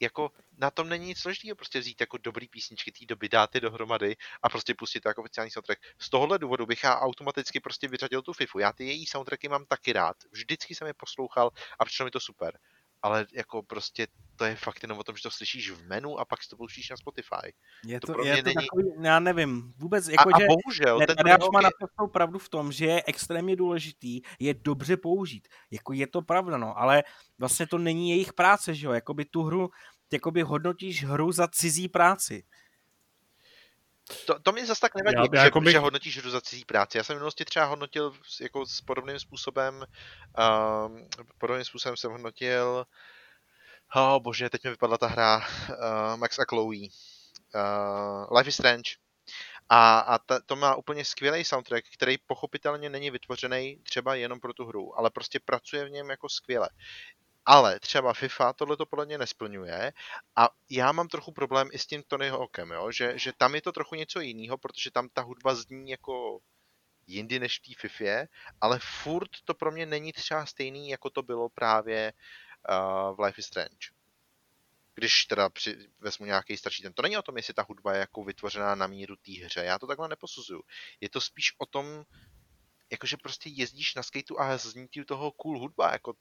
jako 0.00 0.30
na 0.58 0.70
tom 0.70 0.88
není 0.88 1.06
nic 1.06 1.18
složitého 1.18 1.56
prostě 1.56 1.80
vzít 1.80 2.00
jako 2.00 2.18
dobrý 2.18 2.48
písničky 2.48 2.92
té 2.92 3.06
doby, 3.06 3.28
dát 3.28 3.54
je 3.54 3.60
dohromady 3.60 4.16
a 4.42 4.48
prostě 4.48 4.74
pustit 4.74 5.00
to 5.00 5.08
jako 5.08 5.20
oficiální 5.20 5.50
soundtrack. 5.50 5.80
Z 6.00 6.10
tohohle 6.10 6.38
důvodu 6.38 6.66
bych 6.66 6.84
já 6.84 6.98
automaticky 6.98 7.60
prostě 7.60 7.88
vyřadil 7.88 8.22
tu 8.22 8.32
FIFU. 8.32 8.58
Já 8.58 8.72
ty 8.72 8.84
její 8.84 9.06
soundtracky 9.06 9.48
mám 9.48 9.66
taky 9.66 9.92
rád. 9.92 10.16
Vždycky 10.32 10.74
jsem 10.74 10.86
je 10.86 10.94
poslouchal 10.94 11.50
a 11.78 11.84
přišlo 11.84 12.04
mi 12.04 12.10
to 12.10 12.20
super. 12.20 12.58
Ale 13.02 13.26
jako 13.32 13.62
prostě 13.62 14.06
to 14.40 14.44
je 14.44 14.56
fakt 14.56 14.82
jenom 14.82 14.98
o 14.98 15.04
tom, 15.04 15.16
že 15.16 15.22
to 15.22 15.30
slyšíš 15.30 15.70
v 15.70 15.86
menu 15.86 16.18
a 16.18 16.24
pak 16.24 16.42
si 16.42 16.48
to 16.48 16.56
pouštíš 16.56 16.90
na 16.90 16.96
Spotify. 16.96 17.52
Je 17.84 18.00
To 18.00 18.06
to, 18.06 18.12
pro 18.12 18.24
je 18.24 18.32
mě 18.32 18.42
to 18.42 18.48
není- 18.48 18.66
takový, 18.66 18.84
já 19.04 19.20
nevím, 19.20 19.72
vůbec 19.76 20.08
A, 20.08 20.10
jako, 20.10 20.30
a 20.34 20.38
že 20.40 20.46
bohužel, 20.46 20.98
ne, 20.98 21.06
ten 21.06 21.28
Hawk 21.28 21.52
má 21.52 21.60
je, 21.60 21.64
naprostou 21.64 22.06
pravdu 22.12 22.38
v 22.38 22.48
tom, 22.48 22.72
že 22.72 22.86
je 22.86 23.02
extrémně 23.06 23.56
důležitý 23.56 24.20
je 24.38 24.54
dobře 24.54 24.96
použít. 24.96 25.48
Jako 25.70 25.92
je 25.92 26.06
to 26.06 26.22
pravda, 26.22 26.56
no, 26.56 26.78
ale 26.78 27.02
vlastně 27.38 27.66
to 27.66 27.78
není 27.78 28.10
jejich 28.10 28.32
práce, 28.32 28.74
že 28.74 28.86
jo, 28.86 28.92
jakoby 28.92 29.24
tu 29.24 29.42
hru, 29.42 29.70
jakoby 30.12 30.42
hodnotíš 30.42 31.04
hru 31.04 31.32
za 31.32 31.48
cizí 31.48 31.88
práci. 31.88 32.44
To, 34.26 34.38
to 34.40 34.52
mě 34.52 34.66
zase 34.66 34.80
tak 34.80 34.92
nevadí, 34.94 35.28
Já- 35.34 35.40
že, 35.40 35.44
jako 35.44 35.60
bych- 35.60 35.72
že 35.72 35.78
hodnotíš 35.78 36.18
hru 36.18 36.30
za 36.30 36.40
cizí 36.40 36.64
práci. 36.64 36.98
Já 36.98 37.04
jsem 37.04 37.14
v 37.14 37.18
minulosti 37.18 37.44
třeba 37.44 37.64
hodnotil 37.64 38.12
s- 38.28 38.40
jako 38.40 38.66
s 38.66 38.80
podobným 38.80 39.18
způsobem, 39.18 39.74
um, 39.74 41.08
podobným 41.38 41.64
způsobem 41.64 41.96
jsem 41.96 42.10
hodnotil, 42.12 42.86
oh 43.94 44.22
bože, 44.22 44.50
teď 44.50 44.64
mi 44.64 44.70
vypadla 44.70 44.98
ta 44.98 45.06
hra, 45.06 45.36
uh, 45.36 46.16
Max 46.16 46.38
a 46.38 46.44
Chloe, 46.48 46.88
uh, 47.54 48.36
Life 48.36 48.48
is 48.48 48.54
Strange. 48.54 48.90
A, 49.68 49.98
a 49.98 50.18
ta, 50.18 50.40
to 50.46 50.56
má 50.56 50.74
úplně 50.74 51.04
skvělý 51.04 51.44
soundtrack, 51.44 51.84
který 51.94 52.18
pochopitelně 52.18 52.90
není 52.90 53.10
vytvořený 53.10 53.78
třeba 53.82 54.14
jenom 54.14 54.40
pro 54.40 54.52
tu 54.52 54.64
hru, 54.64 54.98
ale 54.98 55.10
prostě 55.10 55.40
pracuje 55.40 55.84
v 55.84 55.90
něm 55.90 56.10
jako 56.10 56.28
skvěle. 56.28 56.68
Ale 57.46 57.80
třeba 57.80 58.12
FIFA 58.12 58.52
tohle 58.52 58.76
to 58.76 58.86
podle 58.86 59.06
mě 59.06 59.18
nesplňuje 59.18 59.92
a 60.36 60.48
já 60.70 60.92
mám 60.92 61.08
trochu 61.08 61.32
problém 61.32 61.68
i 61.72 61.78
s 61.78 61.86
tím 61.86 62.02
Tony 62.08 62.28
Hawkem, 62.28 62.70
jo? 62.70 62.90
Že, 62.90 63.18
že 63.18 63.32
tam 63.38 63.54
je 63.54 63.62
to 63.62 63.72
trochu 63.72 63.94
něco 63.94 64.20
jiného, 64.20 64.58
protože 64.58 64.90
tam 64.90 65.08
ta 65.12 65.22
hudba 65.22 65.54
zní 65.54 65.90
jako 65.90 66.40
jindy 67.06 67.38
než 67.38 67.58
v 67.58 67.62
té 67.62 67.80
Fifě, 67.80 68.28
ale 68.60 68.78
furt 69.02 69.30
to 69.44 69.54
pro 69.54 69.70
mě 69.70 69.86
není 69.86 70.12
třeba 70.12 70.46
stejný, 70.46 70.88
jako 70.88 71.10
to 71.10 71.22
bylo 71.22 71.48
právě 71.48 72.12
uh, 72.12 72.18
v 73.14 73.20
Life 73.24 73.38
is 73.38 73.46
Strange. 73.46 73.88
Když 74.94 75.24
teda 75.24 75.48
při, 75.48 75.90
vezmu 75.98 76.26
nějaký 76.26 76.56
starší 76.56 76.82
ten. 76.82 76.92
To 76.92 77.02
není 77.02 77.16
o 77.16 77.22
tom, 77.22 77.36
jestli 77.36 77.54
ta 77.54 77.66
hudba 77.68 77.92
je 77.92 78.00
jako 78.00 78.24
vytvořená 78.24 78.74
na 78.74 78.86
míru 78.86 79.16
té 79.16 79.32
hře. 79.44 79.64
Já 79.64 79.78
to 79.78 79.86
takhle 79.86 80.08
neposuzuju. 80.08 80.62
Je 81.00 81.08
to 81.08 81.20
spíš 81.20 81.54
o 81.58 81.66
tom, 81.66 82.04
jakože 82.90 83.16
prostě 83.16 83.48
jezdíš 83.48 83.94
na 83.94 84.02
skateu 84.02 84.38
a 84.38 84.56
zní 84.56 84.88
ti 84.88 85.04
toho 85.04 85.32
cool 85.32 85.58
hudba, 85.58 85.92
jako 85.92 86.14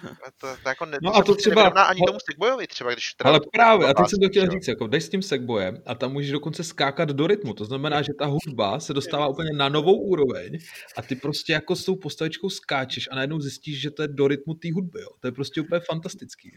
tyjo. 0.00 0.14
To, 0.40 0.56
to, 0.62 0.68
jako 0.68 0.86
ne, 0.86 0.98
No 1.02 1.14
a 1.14 1.18
to 1.18 1.24
prostě 1.24 1.50
třeba- 1.50 1.68
ani 1.68 2.00
tomu 2.06 2.18
Segwayovi 2.30 2.66
třeba, 2.66 2.92
když 2.92 3.14
teda 3.14 3.30
Ale 3.30 3.40
právě, 3.52 3.86
a 3.86 3.94
teď 3.94 4.06
jsem 4.08 4.18
to 4.20 4.28
chtěl 4.28 4.50
říct, 4.50 4.68
jako 4.68 4.86
jdeš 4.86 5.04
s 5.04 5.08
tím 5.08 5.22
segbojem 5.22 5.82
a 5.86 5.94
tam 5.94 6.12
můžeš 6.12 6.30
dokonce 6.30 6.64
skákat 6.64 7.08
do 7.08 7.26
rytmu, 7.26 7.54
to 7.54 7.64
znamená, 7.64 8.02
že 8.02 8.12
ta 8.18 8.26
hudba 8.26 8.80
se 8.80 8.94
dostává 8.94 9.28
úplně 9.28 9.52
na 9.52 9.68
novou 9.68 10.00
úroveň 10.00 10.58
a 10.96 11.02
ty 11.02 11.16
prostě 11.16 11.52
jako 11.52 11.76
s 11.76 11.84
tou 11.84 11.96
postavičkou 11.96 12.50
skáčeš 12.50 13.08
a 13.12 13.14
najednou 13.14 13.40
zjistíš, 13.40 13.80
že 13.80 13.90
to 13.90 14.02
je 14.02 14.08
do 14.08 14.28
rytmu 14.28 14.54
té 14.54 14.72
hudby, 14.72 15.00
jo. 15.00 15.08
To 15.20 15.28
je 15.28 15.32
prostě 15.32 15.60
úplně 15.60 15.80
fantastický. 15.90 16.52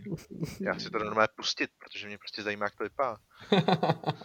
Já 0.61 0.79
si 0.79 0.89
to 0.89 0.99
normálně 0.99 1.27
pustit, 1.35 1.69
protože 1.79 2.07
mě 2.07 2.17
prostě 2.17 2.43
zajímá, 2.43 2.65
jak 2.65 2.75
to 2.75 2.83
vypadá. 2.83 3.17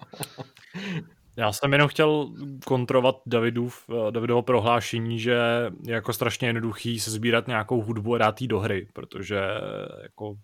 Já 1.37 1.53
jsem 1.53 1.73
jenom 1.73 1.89
chtěl 1.89 2.35
kontrovat 2.67 3.17
Davidův, 3.27 3.85
eh, 3.91 4.13
Davidovo 4.13 4.43
prohlášení, 4.43 5.21
že 5.21 5.31
je 5.87 5.95
jako 5.95 6.13
strašně 6.13 6.49
jednoduchý 6.49 7.01
se 7.01 7.11
sbírat 7.11 7.47
nějakou 7.47 7.83
hudbu 7.83 8.15
a 8.15 8.19
dát 8.19 8.41
jí 8.41 8.49
do 8.49 8.61
hry, 8.61 8.89
protože 8.93 9.39
eh, 9.39 10.03
jako 10.03 10.35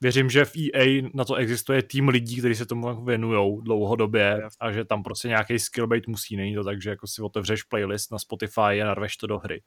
věřím, 0.00 0.30
že 0.30 0.44
v 0.44 0.52
EA 0.56 1.10
na 1.14 1.24
to 1.24 1.34
existuje 1.34 1.82
tým 1.82 2.08
lidí, 2.08 2.38
kteří 2.38 2.54
se 2.54 2.66
tomu 2.66 3.04
věnují 3.04 3.58
dlouhodobě 3.62 4.42
a 4.60 4.72
že 4.72 4.84
tam 4.84 5.02
prostě 5.02 5.28
nějaký 5.28 5.58
skill 5.58 5.86
bait 5.86 6.06
musí, 6.06 6.36
není 6.36 6.54
to 6.54 6.64
tak, 6.64 6.82
že 6.82 6.90
jako 6.90 7.06
si 7.06 7.22
otevřeš 7.22 7.62
playlist 7.62 8.12
na 8.12 8.18
Spotify 8.18 8.82
a 8.82 8.84
narveš 8.84 9.16
to 9.16 9.26
do 9.26 9.38
hry. 9.38 9.62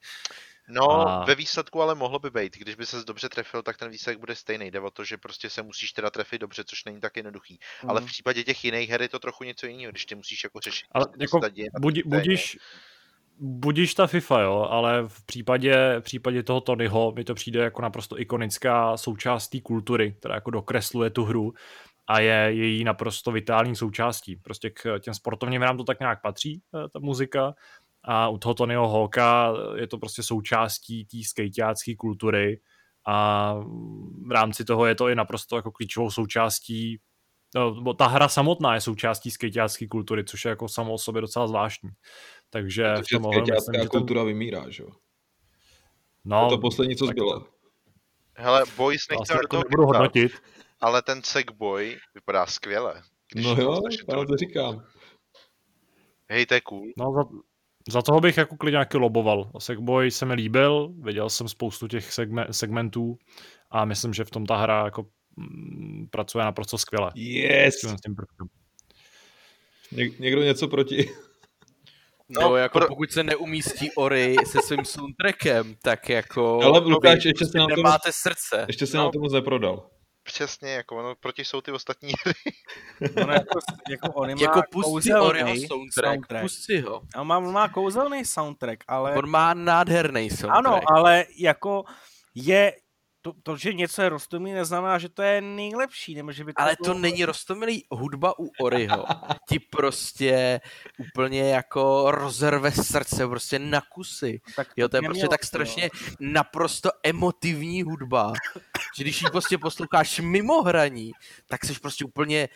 No, 0.69 1.09
A- 1.09 1.25
ve 1.25 1.35
výsledku 1.35 1.81
ale 1.81 1.95
mohlo 1.95 2.19
by 2.19 2.29
být. 2.29 2.57
Když 2.57 2.75
by 2.75 2.85
se 2.85 3.03
dobře 3.03 3.29
trefil, 3.29 3.61
tak 3.61 3.77
ten 3.77 3.91
výsledek 3.91 4.19
bude 4.19 4.35
stejný. 4.35 4.71
Jde 4.71 4.79
o 4.79 4.91
to, 4.91 5.03
že 5.03 5.17
prostě 5.17 5.49
se 5.49 5.63
musíš 5.63 5.91
teda 5.91 6.09
trefit 6.09 6.41
dobře, 6.41 6.63
což 6.63 6.85
není 6.85 6.99
tak 6.99 7.17
jednoduchý. 7.17 7.59
Ale 7.87 8.01
v 8.01 8.05
případě 8.05 8.43
těch 8.43 8.65
jiných 8.65 8.89
her 8.89 9.01
je 9.01 9.09
to 9.09 9.19
trochu 9.19 9.43
něco 9.43 9.67
jiného, 9.67 9.91
když 9.91 10.05
ty 10.05 10.15
musíš 10.15 10.43
jako 10.43 10.59
řešit. 10.59 10.85
Ale 10.91 11.05
jako 11.19 11.39
budi, 11.79 12.03
budíš, 12.05 12.57
budíš 13.39 13.93
ta 13.93 14.07
FIFA, 14.07 14.41
jo, 14.41 14.67
ale 14.69 15.01
v 15.07 15.25
případě, 15.25 15.95
v 15.99 16.03
případě 16.03 16.43
toho 16.43 16.61
Tonyho 16.61 17.11
mi 17.15 17.23
to 17.23 17.35
přijde 17.35 17.59
jako 17.59 17.81
naprosto 17.81 18.19
ikonická 18.19 18.97
součást 18.97 19.47
té 19.47 19.61
kultury, 19.61 20.15
která 20.19 20.35
jako 20.35 20.51
dokresluje 20.51 21.09
tu 21.09 21.23
hru 21.23 21.53
a 22.07 22.19
je 22.19 22.47
její 22.49 22.83
naprosto 22.83 23.31
vitální 23.31 23.75
součástí. 23.75 24.35
Prostě 24.35 24.69
k 24.69 24.99
těm 24.99 25.13
sportovním 25.13 25.61
hrám 25.61 25.77
to 25.77 25.83
tak 25.83 25.99
nějak 25.99 26.21
patří, 26.21 26.61
eh, 26.75 26.89
ta 26.89 26.99
muzika, 26.99 27.53
a 28.10 28.30
u 28.30 28.38
toho 28.38 28.53
Tonyho 28.53 28.90
Hawka 28.90 29.53
je 29.76 29.88
to 29.88 29.98
prostě 29.98 30.23
součástí 30.23 31.06
té 31.06 31.18
skejťácké 31.30 31.95
kultury 31.95 32.61
a 33.07 33.56
v 34.27 34.31
rámci 34.31 34.65
toho 34.65 34.86
je 34.86 34.95
to 34.95 35.10
i 35.10 35.15
naprosto 35.15 35.56
jako 35.56 35.72
klíčovou 35.72 36.11
součástí 36.11 36.99
No, 37.56 37.81
bo 37.81 37.94
ta 37.94 38.07
hra 38.07 38.27
samotná 38.27 38.76
je 38.76 38.81
součástí 38.81 39.31
skejťácké 39.31 39.88
kultury, 39.88 40.23
což 40.23 40.45
je 40.45 40.49
jako 40.49 40.68
samo 40.68 40.94
o 40.94 40.98
sobě 40.98 41.22
docela 41.22 41.48
zvláštní. 41.48 41.90
Takže 42.49 42.94
v 42.95 43.10
tom 43.11 43.26
ohledu 43.26 43.53
myslím, 43.53 43.73
že 43.73 43.80
ten, 43.80 43.88
kultura 43.88 44.23
vymírá, 44.23 44.69
že 44.69 44.84
jo. 44.84 44.90
no, 46.26 46.49
To 46.49 46.56
to 46.56 46.61
poslední, 46.61 46.95
co 46.95 47.06
tak 47.06 47.15
zbylo. 47.15 47.48
Hele, 48.36 48.64
Boys 48.77 49.07
to 49.07 49.22
asi 49.22 49.34
nechtěl 49.34 49.41
do 49.41 49.48
toho 49.48 49.64
nebudu 49.64 49.86
hodnotit. 49.86 50.31
ale 50.81 51.02
ten 51.02 51.23
Sackboy 51.23 51.98
vypadá 52.15 52.45
skvěle. 52.45 53.02
Když 53.31 53.45
No 53.45 53.56
jo, 53.56 53.81
já 54.10 54.26
to 54.26 54.38
říkám. 54.38 54.84
Hej, 56.30 56.45
to 56.45 56.53
je 56.53 56.61
cool. 56.61 56.88
No, 56.98 57.14
za, 57.14 57.23
za 57.91 58.01
toho 58.01 58.19
bych 58.19 58.37
jako 58.37 58.55
klidně 58.57 58.75
nějaký 58.75 58.97
loboval. 58.97 59.51
Sackboy 59.59 60.11
se 60.11 60.25
mi 60.25 60.33
líbil, 60.33 60.89
viděl 61.01 61.29
jsem 61.29 61.47
spoustu 61.47 61.87
těch 61.87 62.13
segme, 62.13 62.47
segmentů 62.51 63.17
a 63.71 63.85
myslím, 63.85 64.13
že 64.13 64.23
v 64.23 64.31
tom 64.31 64.45
ta 64.45 64.55
hra 64.57 64.85
jako 64.85 65.05
mm, 65.35 66.07
pracuje 66.11 66.43
naprosto 66.45 66.77
skvěle. 66.77 67.11
Yes! 67.15 67.75
S 67.75 68.01
tím 68.05 68.15
prvkem. 68.15 68.47
Ně- 69.91 70.09
někdo 70.19 70.43
něco 70.43 70.67
proti? 70.67 71.09
No, 72.31 72.41
No, 72.41 72.55
jako 72.55 72.79
pro- 72.79 72.87
pokud 72.87 73.11
se 73.11 73.23
neumístí 73.23 73.91
Ori 73.97 74.35
se 74.45 74.59
svým 74.61 74.85
soundtrackem, 74.85 75.75
tak 75.83 76.09
jako... 76.09 76.59
Ale 76.63 76.79
Lukáš, 76.79 77.23
vy 77.23 77.29
ještě 77.29 77.45
se 77.45 77.57
nám 77.57 77.67
to 77.69 77.75
nemáte 77.75 78.11
srdce. 78.11 78.65
Ještě 78.67 78.87
se 78.87 78.97
No. 78.97 79.03
nám 79.03 79.11
to 79.11 79.19
moc 79.19 79.33
neprodal. 79.33 79.89
Přesně, 80.34 80.72
jako 80.72 80.97
ono, 80.97 81.15
proti 81.15 81.45
jsou 81.45 81.61
ty 81.61 81.72
ostatní 81.72 82.14
hry. 82.26 82.34
On 83.23 83.31
jako, 83.31 83.60
jako 83.89 84.14
on 84.14 84.27
má 84.30 84.41
Jako 84.41 84.61
pust 84.72 85.03
si 85.03 85.14
Oriho 85.14 85.47
kouzelný 85.47 85.68
soundtrack, 85.68 86.14
soundtrack. 86.14 86.41
pust 86.43 86.64
si 86.64 86.81
ho. 86.81 87.01
On 87.19 87.27
má, 87.27 87.38
on 87.38 87.53
má 87.53 87.69
kouzelný 87.69 88.26
soundtrack, 88.26 88.84
ale... 88.88 89.14
On 89.14 89.30
má 89.30 89.53
nádherný 89.53 90.30
soundtrack. 90.30 90.65
Ano, 90.65 90.80
ale 90.88 91.26
jako 91.38 91.84
je... 92.35 92.73
To, 93.21 93.33
to, 93.43 93.57
že 93.57 93.73
něco 93.73 94.01
je 94.01 94.09
rostomilý, 94.09 94.53
neznamená, 94.55 94.97
že 94.97 95.09
to 95.09 95.21
je 95.21 95.41
nejlepší, 95.41 96.15
nebo 96.15 96.31
že 96.31 96.43
by 96.43 96.53
to 96.53 96.61
Ale 96.61 96.75
bylo- 96.81 96.93
to 96.93 96.99
není 96.99 97.25
rostomilý 97.25 97.85
hudba 97.91 98.39
u 98.39 98.49
Oriho. 98.61 99.05
Ti 99.49 99.59
prostě 99.59 100.59
úplně 100.99 101.49
jako 101.49 102.11
rozerve 102.11 102.71
srdce, 102.71 103.27
prostě 103.27 103.59
na 103.59 103.81
kusy. 103.81 104.41
tak 104.55 104.67
Jo, 104.77 104.89
to 104.89 104.97
je 104.97 105.01
prostě 105.01 105.27
tak 105.27 105.41
to, 105.41 105.47
strašně 105.47 105.89
naprosto 106.19 106.89
emotivní 107.03 107.83
hudba, 107.83 108.33
že 108.97 109.03
když 109.03 109.21
ji 109.21 109.29
prostě 109.29 109.57
posloucháš 109.57 110.19
mimo 110.19 110.61
hraní, 110.63 111.11
tak 111.47 111.65
jsi 111.65 111.73
prostě 111.79 112.05
úplně 112.05 112.49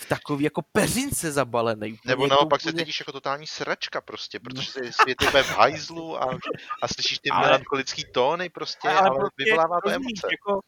v 0.00 0.08
takový 0.08 0.44
jako 0.44 0.62
peřince 0.72 1.32
zabalený. 1.32 1.96
Nebo 2.06 2.24
je 2.24 2.28
to 2.28 2.34
naopak 2.34 2.60
se 2.60 2.68
úplně- 2.68 2.82
cítíš 2.82 3.00
jako 3.00 3.12
totální 3.12 3.46
sračka 3.46 4.00
prostě, 4.00 4.40
protože 4.40 4.70
se 4.70 4.92
svět 4.92 5.22
je 5.22 5.42
v 5.42 5.50
hajzlu 5.50 6.22
a, 6.22 6.38
a 6.82 6.88
slyšíš 6.88 7.18
ty 7.18 7.30
Ale- 7.30 7.46
melancholický 7.46 8.04
tóny 8.14 8.48
prostě, 8.48 8.88
Ale 8.88 8.98
ale, 9.08 9.18
prostě 9.18 9.44
vyvolává 9.44 9.80
to 9.84 9.90
emoce. 9.90 10.28
Jako, 10.30 10.60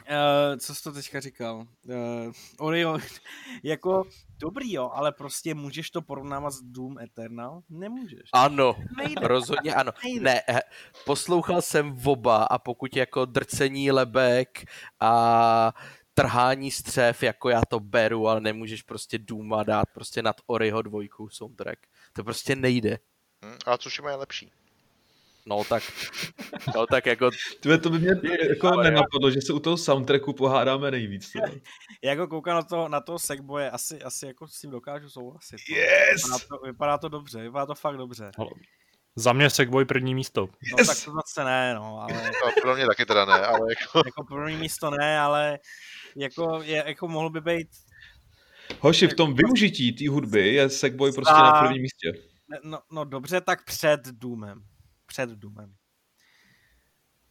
Uh, 0.00 0.56
co 0.58 0.74
jsi 0.74 0.82
to 0.82 0.92
teďka 0.92 1.20
říkal? 1.20 1.56
Uh, 1.56 2.32
Oreo, 2.58 2.98
jako 3.64 4.02
dobrý 4.38 4.72
jo, 4.72 4.90
ale 4.94 5.12
prostě 5.12 5.54
můžeš 5.54 5.90
to 5.90 6.02
porovnávat 6.02 6.52
s 6.52 6.60
Doom 6.62 6.98
Eternal? 6.98 7.60
Nemůžeš. 7.70 8.20
Ano, 8.32 8.76
Nejde. 8.96 9.28
rozhodně 9.28 9.74
ano. 9.74 9.92
Nejde. 10.04 10.20
Ne, 10.24 10.42
eh, 10.48 10.60
poslouchal 11.04 11.62
jsem 11.62 11.98
oba 12.04 12.44
a 12.44 12.58
pokud 12.58 12.96
jako 12.96 13.24
drcení 13.24 13.90
lebek 13.90 14.64
a 15.00 15.72
trhání 16.22 16.70
střev, 16.70 17.22
jako 17.22 17.48
já 17.50 17.60
to 17.68 17.80
beru, 17.80 18.28
ale 18.28 18.40
nemůžeš 18.40 18.82
prostě 18.82 19.18
Duma 19.18 19.62
dát 19.62 19.84
prostě 19.94 20.22
nad 20.22 20.36
Oriho 20.46 20.82
dvojkou 20.82 21.28
soundtrack. 21.28 21.78
To 22.12 22.24
prostě 22.24 22.56
nejde. 22.56 22.98
Hm? 23.44 23.56
A 23.66 23.76
Tsushima 23.78 24.10
je 24.10 24.16
lepší. 24.16 24.52
No 25.46 25.64
tak, 25.64 25.82
no 26.76 26.86
tak 26.86 27.06
jako, 27.06 27.30
Tvé, 27.60 27.78
to 27.78 27.90
by 27.90 27.98
mě 27.98 28.10
jako 28.48 28.82
nenapadlo, 28.82 29.30
že 29.30 29.40
se 29.42 29.52
u 29.52 29.58
toho 29.60 29.76
soundtracku 29.76 30.32
pohádáme 30.32 30.90
nejvíc. 30.90 31.32
teda. 31.32 31.46
Jako 32.04 32.26
koukám 32.28 32.54
na 32.54 32.62
to, 32.62 32.88
na 32.88 33.00
to 33.00 33.18
Segboje, 33.18 33.70
asi, 33.70 34.02
asi 34.02 34.26
jako 34.26 34.48
s 34.48 34.60
tím 34.60 34.70
dokážu 34.70 35.10
souhlasit. 35.10 35.56
no. 35.70 35.76
Yes! 35.76 36.22
Vypadá 36.24 36.38
to, 36.48 36.66
vypadá 36.66 36.98
to 36.98 37.08
dobře, 37.08 37.42
vypadá 37.42 37.66
to 37.66 37.74
fakt 37.74 37.96
dobře. 37.96 38.30
Za 39.16 39.32
mě 39.32 39.50
Segway 39.50 39.84
první 39.84 40.14
místo. 40.14 40.40
No 40.40 40.76
Yes! 40.78 40.86
tak 40.86 41.04
to 41.04 41.12
zase 41.12 41.44
ne, 41.44 41.74
no, 41.74 42.00
ale 42.00 42.12
No, 42.22 42.62
pro 42.62 42.74
mě 42.76 42.86
taky 42.86 43.06
teda 43.06 43.24
ne, 43.24 43.46
ale 43.46 43.66
jako... 43.70 44.02
jako 44.06 44.24
první 44.24 44.56
místo 44.56 44.90
ne, 44.90 45.20
ale 45.20 45.58
jako, 46.16 46.62
je, 46.62 46.84
jako 46.86 47.08
mohl 47.08 47.30
by 47.30 47.40
být, 47.40 47.68
Hoši, 48.80 49.06
v 49.08 49.14
tom 49.14 49.34
využití 49.34 49.92
té 49.92 50.08
hudby 50.08 50.54
je 50.54 50.70
Sackboy 50.70 51.12
prostě 51.12 51.34
na 51.34 51.60
prvním 51.60 51.82
místě. 51.82 52.12
no, 52.64 52.80
no 52.92 53.04
dobře, 53.04 53.40
tak 53.40 53.64
před 53.64 54.00
Doomem. 54.06 54.62
Před 55.06 55.30
Doomem. 55.30 55.74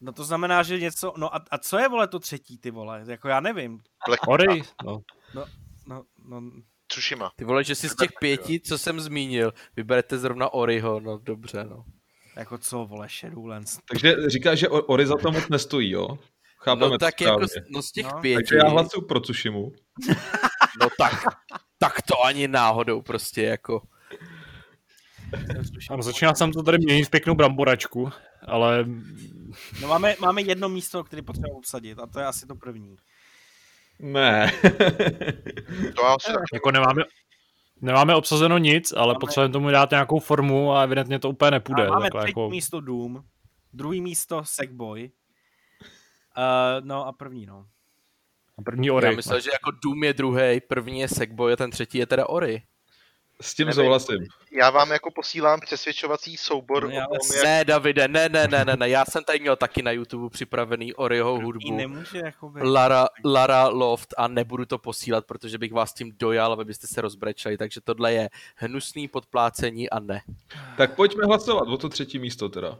No 0.01 0.13
to 0.13 0.23
znamená, 0.23 0.63
že 0.63 0.79
něco, 0.79 1.13
no 1.17 1.35
a, 1.35 1.45
a 1.51 1.57
co 1.57 1.77
je 1.77 1.89
vole 1.89 2.07
to 2.07 2.19
třetí, 2.19 2.57
ty 2.57 2.71
vole, 2.71 3.03
jako 3.07 3.27
já 3.27 3.39
nevím. 3.39 3.79
Black 4.07 4.27
Ori, 4.27 4.61
no. 4.85 5.01
No, 5.35 5.45
no, 6.25 6.41
Tsushima. 6.87 7.31
ty 7.35 7.45
vole, 7.45 7.63
že 7.63 7.75
si 7.75 7.89
z 7.89 7.95
těch 7.95 8.09
pěti, 8.19 8.59
co 8.59 8.77
jsem 8.77 8.99
zmínil, 8.99 9.53
vyberete 9.75 10.17
zrovna 10.17 10.53
Oriho, 10.53 10.99
no 10.99 11.17
dobře, 11.17 11.63
no. 11.63 11.85
jako 12.35 12.57
co, 12.57 12.85
vole, 12.85 13.07
Shadowlands. 13.09 13.79
Takže 13.91 14.15
říkáš, 14.29 14.59
že 14.59 14.69
Ori 14.69 15.05
za 15.05 15.15
to 15.17 15.31
moc 15.31 15.49
nestojí, 15.49 15.89
jo? 15.91 16.19
Chápeme 16.61 16.85
No 16.85 16.89
to 16.91 16.97
tak 16.97 17.21
jako, 17.21 17.47
správně. 17.47 17.67
no 17.69 17.81
z 17.81 17.91
těch 17.91 18.05
No. 18.05 18.19
pěti, 18.21 18.35
Takže 18.35 18.55
já 18.57 18.69
hlasuju 18.69 19.05
pro 19.07 19.19
Tsushimu. 19.19 19.71
no 20.81 20.87
tak, 20.97 21.23
tak 21.77 22.01
to 22.01 22.23
ani 22.23 22.47
náhodou 22.47 23.01
prostě 23.01 23.43
jako. 23.43 23.81
Ano, 25.89 26.03
začínal 26.03 26.35
jsem 26.35 26.51
to 26.51 26.63
tady 26.63 26.77
měnit 26.77 27.03
v 27.05 27.09
pěknou 27.09 27.35
bramboračku, 27.35 28.09
ale 28.47 28.85
No 29.81 29.87
máme, 29.87 30.15
máme 30.19 30.41
jedno 30.41 30.69
místo, 30.69 31.03
které 31.03 31.21
potřebujeme 31.21 31.57
obsadit 31.57 31.99
a 31.99 32.07
to 32.07 32.19
je 32.19 32.25
asi 32.25 32.45
to 32.47 32.55
první. 32.55 32.95
Ne. 33.99 34.51
To 35.95 36.05
asi 36.05 36.31
tak 36.33 36.43
jako 36.53 36.71
nemáme, 36.71 37.03
nemáme 37.81 38.15
obsazeno 38.15 38.57
nic, 38.57 38.93
ale 38.97 39.07
Máme- 39.13 39.19
potřebujeme 39.19 39.53
tomu 39.53 39.69
dát 39.71 39.91
nějakou 39.91 40.19
formu 40.19 40.71
a 40.73 40.83
evidentně 40.83 41.19
to 41.19 41.29
úplně 41.29 41.51
nepůjde. 41.51 41.87
A 41.87 41.91
máme 41.91 42.09
třetí 42.09 42.27
jako, 42.27 42.49
místo 42.49 42.81
Doom, 42.81 43.23
druhý 43.73 44.01
místo 44.01 44.41
Sackboy, 44.45 45.09
uh, 46.39 46.85
no 46.85 47.07
a 47.07 47.11
první, 47.11 47.45
no. 47.45 47.65
první 48.65 48.91
Ori. 48.91 49.05
Já 49.07 49.11
myslel, 49.11 49.39
že 49.39 49.49
jako 49.53 49.71
Doom 49.83 50.03
je 50.03 50.13
druhý, 50.13 50.61
první 50.67 50.99
je 50.99 51.07
Sackboy 51.07 51.53
a 51.53 51.55
ten 51.55 51.71
třetí 51.71 51.97
je 51.97 52.05
teda 52.05 52.29
Ori. 52.29 52.63
S 53.41 53.53
tím 53.53 53.67
Nevím. 53.67 53.75
souhlasím. 53.83 54.27
Já 54.51 54.69
vám 54.69 54.91
jako 54.91 55.11
posílám 55.11 55.59
přesvědčovací 55.59 56.37
soubor 56.37 56.83
No, 56.83 56.89
o 57.09 57.17
tom, 57.17 57.35
jak... 57.35 57.43
Ne, 57.43 57.65
Davide, 57.65 58.07
ne, 58.07 58.29
ne, 58.29 58.47
ne, 58.47 58.65
ne, 58.65 58.75
ne, 58.75 58.89
já 58.89 59.05
jsem 59.05 59.23
tady 59.23 59.39
měl 59.39 59.55
taky 59.55 59.81
na 59.81 59.91
YouTube 59.91 60.29
připravený 60.29 60.93
Oriho 60.93 61.39
I 61.39 61.43
hudbu. 61.43 61.75
nemůže 61.77 62.17
jakoby... 62.17 62.61
Lara, 62.63 63.07
Lara 63.25 63.67
Loft 63.67 64.13
a 64.17 64.27
nebudu 64.27 64.65
to 64.65 64.77
posílat, 64.77 65.25
protože 65.25 65.57
bych 65.57 65.73
vás 65.73 65.93
tím 65.93 66.11
dojal 66.19 66.53
a 66.53 66.55
vy 66.55 66.65
byste 66.65 66.87
se 66.87 67.01
rozbrečeli, 67.01 67.57
takže 67.57 67.81
tohle 67.81 68.13
je 68.13 68.29
hnusný 68.55 69.07
podplácení 69.07 69.89
a 69.89 69.99
ne. 69.99 70.21
Tak 70.77 70.95
pojďme 70.95 71.25
hlasovat 71.25 71.67
o 71.67 71.77
to 71.77 71.89
třetí 71.89 72.19
místo 72.19 72.49
teda. 72.49 72.77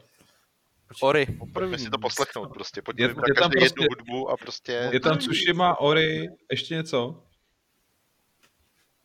Ori, 1.02 1.26
Pojďme 1.54 1.78
si 1.78 1.90
to 1.90 1.98
poslechnout 1.98 2.54
prostě. 2.54 2.80
Je- 2.80 2.82
Pojďme 2.84 3.04
je 3.06 3.10
je, 3.10 3.14
tam 3.14 3.52
každý 3.52 3.64
jednu 3.64 3.86
prostě- 3.86 3.88
hudbu 3.90 4.30
a 4.30 4.38
prostě... 4.38 4.90
Je 4.92 5.00
tam 5.00 5.18
Tsushima, 5.18 5.80
Ori, 5.80 6.28
ještě 6.52 6.76
něco? 6.76 7.24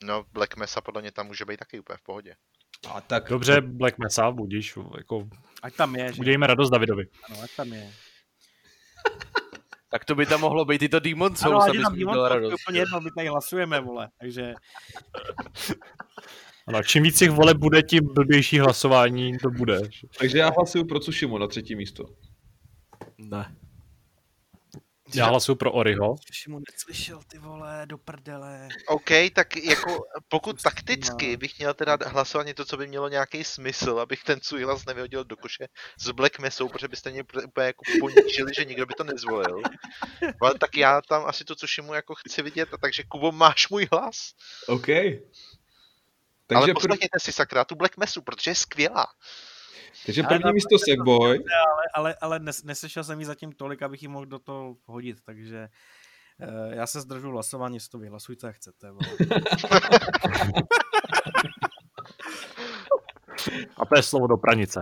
No, 0.04 0.24
Black 0.32 0.56
Mesa 0.56 0.80
podle 0.80 1.02
mě 1.02 1.12
tam 1.12 1.26
může 1.26 1.44
být 1.44 1.56
taky 1.56 1.80
úplně 1.80 1.96
v 1.96 2.02
pohodě. 2.02 2.34
A 2.88 3.00
tak 3.00 3.28
Dobře, 3.28 3.60
Black 3.60 3.98
Mesa, 3.98 4.30
budíš, 4.30 4.78
jako, 4.96 5.28
Ať 5.62 5.74
tam 5.76 5.96
je, 5.96 6.12
že? 6.12 6.20
udějme 6.20 6.46
radost 6.46 6.70
Davidovi. 6.70 7.04
Ano, 7.30 7.42
ať 7.42 7.56
tam 7.56 7.72
je. 7.72 7.92
tak 9.90 10.04
to 10.04 10.14
by 10.14 10.26
tam 10.26 10.40
mohlo 10.40 10.64
být 10.64 10.82
i 10.82 10.88
to 10.88 11.00
Demon 11.00 11.36
Souls, 11.36 11.64
aby 11.68 11.78
jsme 11.78 11.96
Demon 11.98 12.14
to 12.14 12.28
radost. 12.28 12.54
úplně 12.62 12.78
jedno, 12.80 13.00
my 13.00 13.10
tady 13.16 13.28
hlasujeme, 13.28 13.80
vole, 13.80 14.08
takže... 14.20 14.54
Ano, 16.66 16.82
čím 16.82 17.02
víc 17.02 17.18
těch 17.18 17.30
voleb 17.30 17.56
bude, 17.56 17.82
tím 17.82 18.14
blbější 18.14 18.58
hlasování 18.58 19.38
to 19.38 19.50
bude. 19.50 19.80
Takže 20.18 20.38
já 20.38 20.50
hlasuju 20.50 20.84
pro 20.84 21.00
Tsushimu 21.00 21.38
na 21.38 21.46
třetí 21.46 21.76
místo. 21.76 22.04
Ne. 23.18 23.56
Já 25.14 25.26
hlasuju 25.26 25.56
pro 25.56 25.72
Oriho. 25.72 26.12
Už 26.30 26.46
mu 26.46 26.60
neslyšel, 26.72 27.20
ty 27.28 27.38
vole, 27.38 27.82
do 27.86 27.98
prdele. 27.98 28.68
OK, 28.88 29.10
tak 29.34 29.56
jako 29.56 30.04
pokud 30.28 30.62
takticky 30.62 31.36
bych 31.36 31.58
měl 31.58 31.74
teda 31.74 31.98
hlasovat 32.06 32.46
něco, 32.46 32.64
co 32.64 32.76
by 32.76 32.86
mělo 32.86 33.08
nějaký 33.08 33.44
smysl, 33.44 33.98
abych 33.98 34.24
ten 34.24 34.40
svůj 34.42 34.62
hlas 34.62 34.86
nevyhodil 34.86 35.24
do 35.24 35.36
koše 35.36 35.68
s 35.98 36.10
Black 36.10 36.38
Mesou, 36.38 36.68
protože 36.68 36.88
byste 36.88 37.10
mě 37.10 37.22
úplně 37.22 37.66
jako 37.66 37.82
poničili, 38.00 38.52
že 38.54 38.64
nikdo 38.64 38.86
by 38.86 38.94
to 38.94 39.04
nezvolil. 39.04 39.62
Ale 40.40 40.54
tak 40.58 40.76
já 40.76 41.00
tam 41.08 41.24
asi 41.26 41.44
to, 41.44 41.54
což 41.54 41.78
mu 41.78 41.94
jako 41.94 42.14
chci 42.14 42.42
vidět, 42.42 42.68
a 42.74 42.76
takže 42.76 43.02
Kubo, 43.08 43.32
máš 43.32 43.68
můj 43.68 43.88
hlas. 43.92 44.16
OK. 44.66 44.88
Takže 46.46 46.58
Ale 46.58 46.66
pr- 46.66 46.74
poslechněte 46.74 47.20
si 47.20 47.32
sakra 47.32 47.64
tu 47.64 47.74
Black 47.74 47.96
Mesu, 47.96 48.22
protože 48.22 48.50
je 48.50 48.54
skvělá. 48.54 49.06
takže 50.06 50.22
Ale 50.22 50.28
první 50.28 50.44
na- 50.44 50.52
místo 50.52 50.78
Sackboy, 50.78 51.36
Ale, 51.38 51.82
ale, 51.94 52.16
ale 52.20 52.38
nes, 52.38 52.62
neslyšel 52.64 53.04
jsem 53.04 53.20
ji 53.20 53.26
zatím 53.26 53.52
tolik, 53.52 53.82
abych 53.82 54.02
ji 54.02 54.08
mohl 54.08 54.26
do 54.26 54.38
toho 54.38 54.76
hodit, 54.86 55.16
takže 55.24 55.68
uh, 56.68 56.72
já 56.74 56.86
se 56.86 57.00
zdržu 57.00 57.30
hlasování, 57.30 57.76
jestli 57.76 57.90
to 57.90 57.98
vyhlasujte, 57.98 58.46
jak 58.46 58.56
chcete. 58.56 58.88
A 63.76 63.86
to 63.86 63.96
je 63.96 64.02
slovo 64.02 64.26
do 64.26 64.36
pranice. 64.36 64.80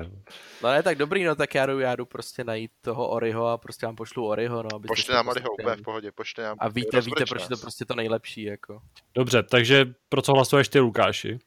No 0.63 0.69
ne, 0.71 0.83
tak 0.83 0.99
dobrý, 0.99 1.25
no 1.25 1.35
tak 1.35 1.55
já 1.55 1.67
jdu, 1.67 1.79
já 1.81 1.97
jdu 1.97 2.07
prostě 2.07 2.45
najít 2.45 2.71
toho 2.81 3.09
Oriho 3.09 3.47
a 3.47 3.59
prostě 3.59 3.87
vám 3.87 3.97
pošlu 3.97 4.27
Oriho, 4.27 4.63
no. 4.63 4.69
abyste 4.75 4.89
Pošli 4.89 5.15
nám 5.15 5.29
Oriho 5.29 5.49
poslechli. 5.51 5.65
úplně 5.73 5.83
v 5.83 5.85
pohodě, 5.85 6.13
pošli 6.13 6.43
nám. 6.45 6.57
A 6.61 6.69
víte, 6.69 7.01
víte, 7.01 7.25
proč 7.29 7.43
je 7.43 7.49
to 7.49 7.57
prostě 7.57 7.85
to 7.85 7.95
nejlepší, 7.95 8.43
jako. 8.43 8.83
Dobře, 9.15 9.43
takže 9.43 9.87
pro 10.09 10.23
co 10.23 10.33
hlasuješ 10.33 10.69
ty, 10.69 10.79
Lukáši? 10.81 11.39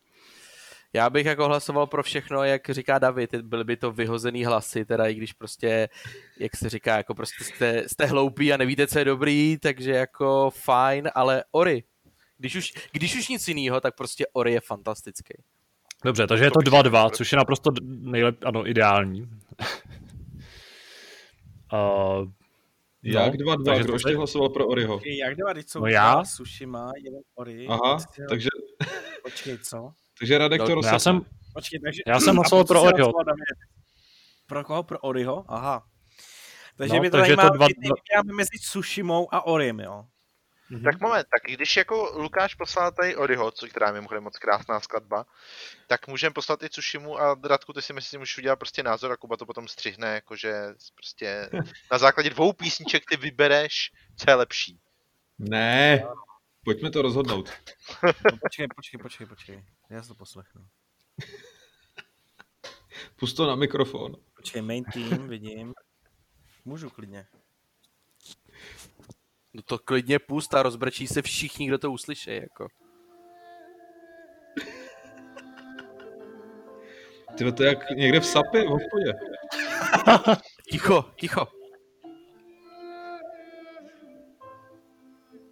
Já 0.95 1.09
bych 1.09 1.25
jako 1.25 1.47
hlasoval 1.47 1.87
pro 1.87 2.03
všechno, 2.03 2.43
jak 2.43 2.69
říká 2.69 2.99
David, 2.99 3.35
byly 3.35 3.63
by 3.63 3.77
to 3.77 3.91
vyhozený 3.91 4.45
hlasy, 4.45 4.85
teda 4.85 5.07
i 5.07 5.13
když 5.13 5.33
prostě, 5.33 5.89
jak 6.39 6.55
se 6.55 6.69
říká, 6.69 6.97
jako 6.97 7.15
prostě 7.15 7.43
jste, 7.43 7.83
jste 7.89 8.05
hloupí 8.05 8.53
a 8.53 8.57
nevíte, 8.57 8.87
co 8.87 8.99
je 8.99 9.05
dobrý, 9.05 9.57
takže 9.57 9.91
jako 9.91 10.49
fajn, 10.49 11.09
ale 11.15 11.43
Ori. 11.51 11.83
Když 12.37 12.55
už, 12.55 12.73
když 12.91 13.15
už 13.15 13.27
nic 13.27 13.47
jiného, 13.47 13.81
tak 13.81 13.95
prostě 13.95 14.25
Ori 14.33 14.53
je 14.53 14.61
fantastický. 14.61 15.33
Dobře, 16.05 16.27
takže 16.27 16.43
je 16.43 16.51
to 16.51 16.59
bych 16.59 16.67
2-2, 16.73 17.09
si 17.09 17.15
což 17.15 17.31
je 17.31 17.37
naprosto 17.37 17.71
nejlep, 17.83 18.45
ano, 18.45 18.69
ideální. 18.69 19.21
uh, 21.73 22.29
jak 23.03 23.33
2-2, 23.33 23.63
takže 23.65 23.83
kdo 23.83 23.91
to 23.91 23.95
ještě 23.95 24.09
se- 24.09 24.15
hlasoval 24.15 24.49
pro 24.49 24.67
Oriho? 24.67 25.01
Jak 25.05 25.35
dva, 25.35 25.53
teď 25.53 25.69
jsou 25.69 25.79
No 25.79 25.87
já? 25.87 26.13
dva, 26.13 26.25
Sushima, 26.25 26.91
jeden 27.03 27.21
Ori. 27.35 27.67
Aha, 27.67 27.97
takže, 28.29 28.49
Počkej, 29.23 29.57
co? 29.57 29.93
Takže 30.19 30.37
Radek 30.37 30.59
No, 30.61 30.67
to 30.67 30.75
no, 30.75 30.81
no 30.81 30.87
já 30.87 30.99
jsem, 30.99 31.21
Počkej, 31.53 31.79
takže... 31.79 32.01
Já 32.07 32.19
jsem 32.19 32.35
hlasoval 32.35 32.65
pro 32.65 32.81
Oriho. 32.83 33.11
Pro 34.47 34.63
koho? 34.63 34.83
Pro 34.83 34.99
Oriho? 34.99 35.45
Aha. 35.47 35.85
Takže 36.77 36.93
No, 36.95 36.99
mě 37.01 37.11
to 37.11 37.17
takže 37.17 37.35
zajímá, 37.35 37.49
to 37.49 37.55
dva- 37.57 37.67
vybíráme 37.67 38.33
mezi 38.33 38.57
Sushimou 38.61 39.33
a 39.33 39.45
Orim, 39.45 39.79
jo? 39.79 40.05
Tak 40.83 41.01
moment, 41.01 41.27
tak 41.31 41.53
když 41.55 41.77
jako 41.77 42.11
Lukáš 42.15 42.55
poslal 42.55 42.91
tady 42.91 43.15
Oriho, 43.15 43.51
co, 43.51 43.67
která 43.67 43.87
je 43.87 43.93
mimochodem 43.93 44.23
moc 44.23 44.37
krásná 44.37 44.79
skladba, 44.79 45.25
tak 45.87 46.07
můžeme 46.07 46.33
poslat 46.33 46.63
i 46.63 46.69
Tsushimu 46.69 47.19
a 47.19 47.39
Radku, 47.43 47.73
ty 47.73 47.81
si 47.81 47.93
myslíš, 47.93 48.11
že 48.11 48.17
můžeš 48.17 48.37
udělat 48.37 48.55
prostě 48.55 48.83
názor 48.83 49.11
a 49.11 49.17
Kuba 49.17 49.37
to 49.37 49.45
potom 49.45 49.67
střihne, 49.67 50.07
jakože 50.07 50.53
prostě 50.95 51.49
na 51.91 51.97
základě 51.97 52.29
dvou 52.29 52.53
písniček 52.53 53.03
ty 53.09 53.17
vybereš, 53.17 53.91
co 54.17 54.31
je 54.31 54.35
lepší. 54.35 54.79
Ne, 55.39 56.05
pojďme 56.63 56.91
to 56.91 57.01
rozhodnout. 57.01 57.49
No, 58.03 58.37
počkej, 58.41 58.67
počkej, 58.75 58.99
počkej, 58.99 59.27
počkej. 59.27 59.63
Já 59.89 60.01
si 60.01 60.07
to 60.07 60.15
poslechnu. 60.15 60.67
Pust 63.15 63.37
to 63.37 63.47
na 63.47 63.55
mikrofon. 63.55 64.15
Počkej, 64.35 64.61
main 64.61 64.83
team, 64.83 65.27
vidím. 65.27 65.73
Můžu 66.65 66.89
klidně. 66.89 67.27
No 69.53 69.61
to 69.61 69.79
klidně 69.79 70.19
pust 70.19 70.53
a 70.53 70.63
rozbrečí 70.63 71.07
se 71.07 71.21
všichni, 71.21 71.67
kdo 71.67 71.77
to 71.77 71.91
uslyší, 71.91 72.35
jako. 72.35 72.67
Tyhle 77.37 77.53
to 77.53 77.63
je 77.63 77.69
jak 77.69 77.89
někde 77.89 78.19
v 78.19 78.25
sapě, 78.25 78.63
v 78.63 78.67
hospodě. 78.67 79.13
Ticho, 80.71 81.05
ticho. 81.15 81.47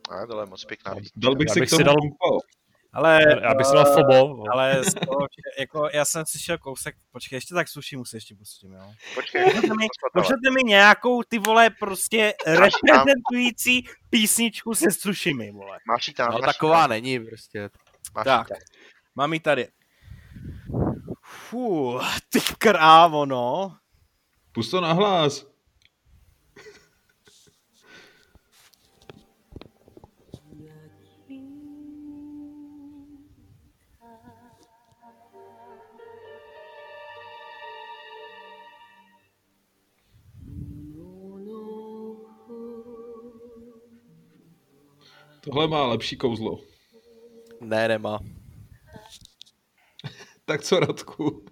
A 0.09 0.25
tohle 0.27 0.43
je 0.43 0.47
moc 0.49 0.65
pěkná. 0.65 0.95
Dal 1.15 1.35
bych 1.35 1.47
Já 1.47 1.53
si 1.53 1.61
k 1.61 1.69
tomu 1.69 1.77
si 1.77 1.83
dal- 1.83 1.95
dal... 1.95 2.39
Ale, 2.93 3.19
Já 3.41 3.53
bych 3.55 3.65
si 3.65 3.73
dal 3.75 3.85
Fobo. 3.93 4.43
ale 4.53 4.83
z 4.83 4.93
toho, 4.93 5.19
že- 5.21 5.61
jako, 5.61 5.89
já 5.93 6.05
jsem 6.05 6.25
slyšel 6.25 6.57
kousek, 6.57 6.95
počkej, 7.11 7.37
ještě 7.37 7.53
tak 7.53 7.67
suši 7.67 7.97
musí 7.97 8.17
ještě 8.17 8.35
pustím, 8.35 8.71
jo. 8.73 8.93
Počkej, 9.15 9.43
Pošlete 9.43 9.67
mi, 9.75 9.87
pošlete 10.13 10.49
mi 10.51 10.63
nějakou, 10.63 11.23
ty 11.23 11.39
vole, 11.39 11.69
prostě 11.69 12.33
reprezentující 12.47 13.87
písničku 14.09 14.75
se 14.75 14.91
sušimi, 14.91 15.51
vole. 15.51 15.77
máš 15.87 16.05
tam, 16.17 16.31
No, 16.31 16.39
taková 16.39 16.81
tam, 16.81 16.89
není 16.89 17.19
prostě. 17.19 17.69
máš 18.15 18.23
Tak, 18.25 18.47
tam. 18.49 18.57
mám 19.15 19.33
ji 19.33 19.39
tady. 19.39 19.67
Fú, 21.21 21.99
ty 22.29 22.39
krávo, 22.57 23.25
no. 23.25 23.75
Pust 24.51 24.71
to 24.71 24.81
na 24.81 24.93
hlas. 24.93 25.45
Tohle 45.43 45.67
má 45.67 45.85
lepší 45.85 46.17
kouzlo. 46.17 46.59
Ne, 47.61 47.87
nemá. 47.87 48.19
Tak 50.45 50.61
co, 50.61 50.79
Radku? 50.79 51.45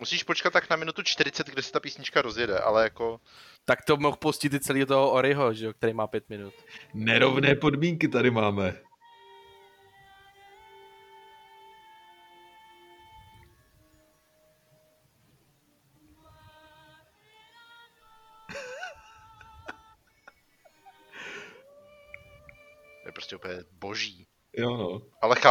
Musíš 0.00 0.22
počkat 0.22 0.52
tak 0.52 0.70
na 0.70 0.76
minutu 0.76 1.02
40, 1.02 1.46
kde 1.46 1.62
se 1.62 1.72
ta 1.72 1.80
písnička 1.80 2.22
rozjede, 2.22 2.58
ale 2.58 2.82
jako... 2.82 3.20
Tak 3.64 3.84
to 3.84 3.96
mohl 3.96 4.16
pustit 4.16 4.54
i 4.54 4.60
celý 4.60 4.86
toho 4.86 5.10
Oriho, 5.10 5.54
že 5.54 5.66
jo, 5.66 5.72
který 5.72 5.92
má 5.92 6.06
pět 6.06 6.28
minut. 6.28 6.54
Nerovné 6.94 7.54
podmínky 7.54 8.08
tady 8.08 8.30
máme. 8.30 8.74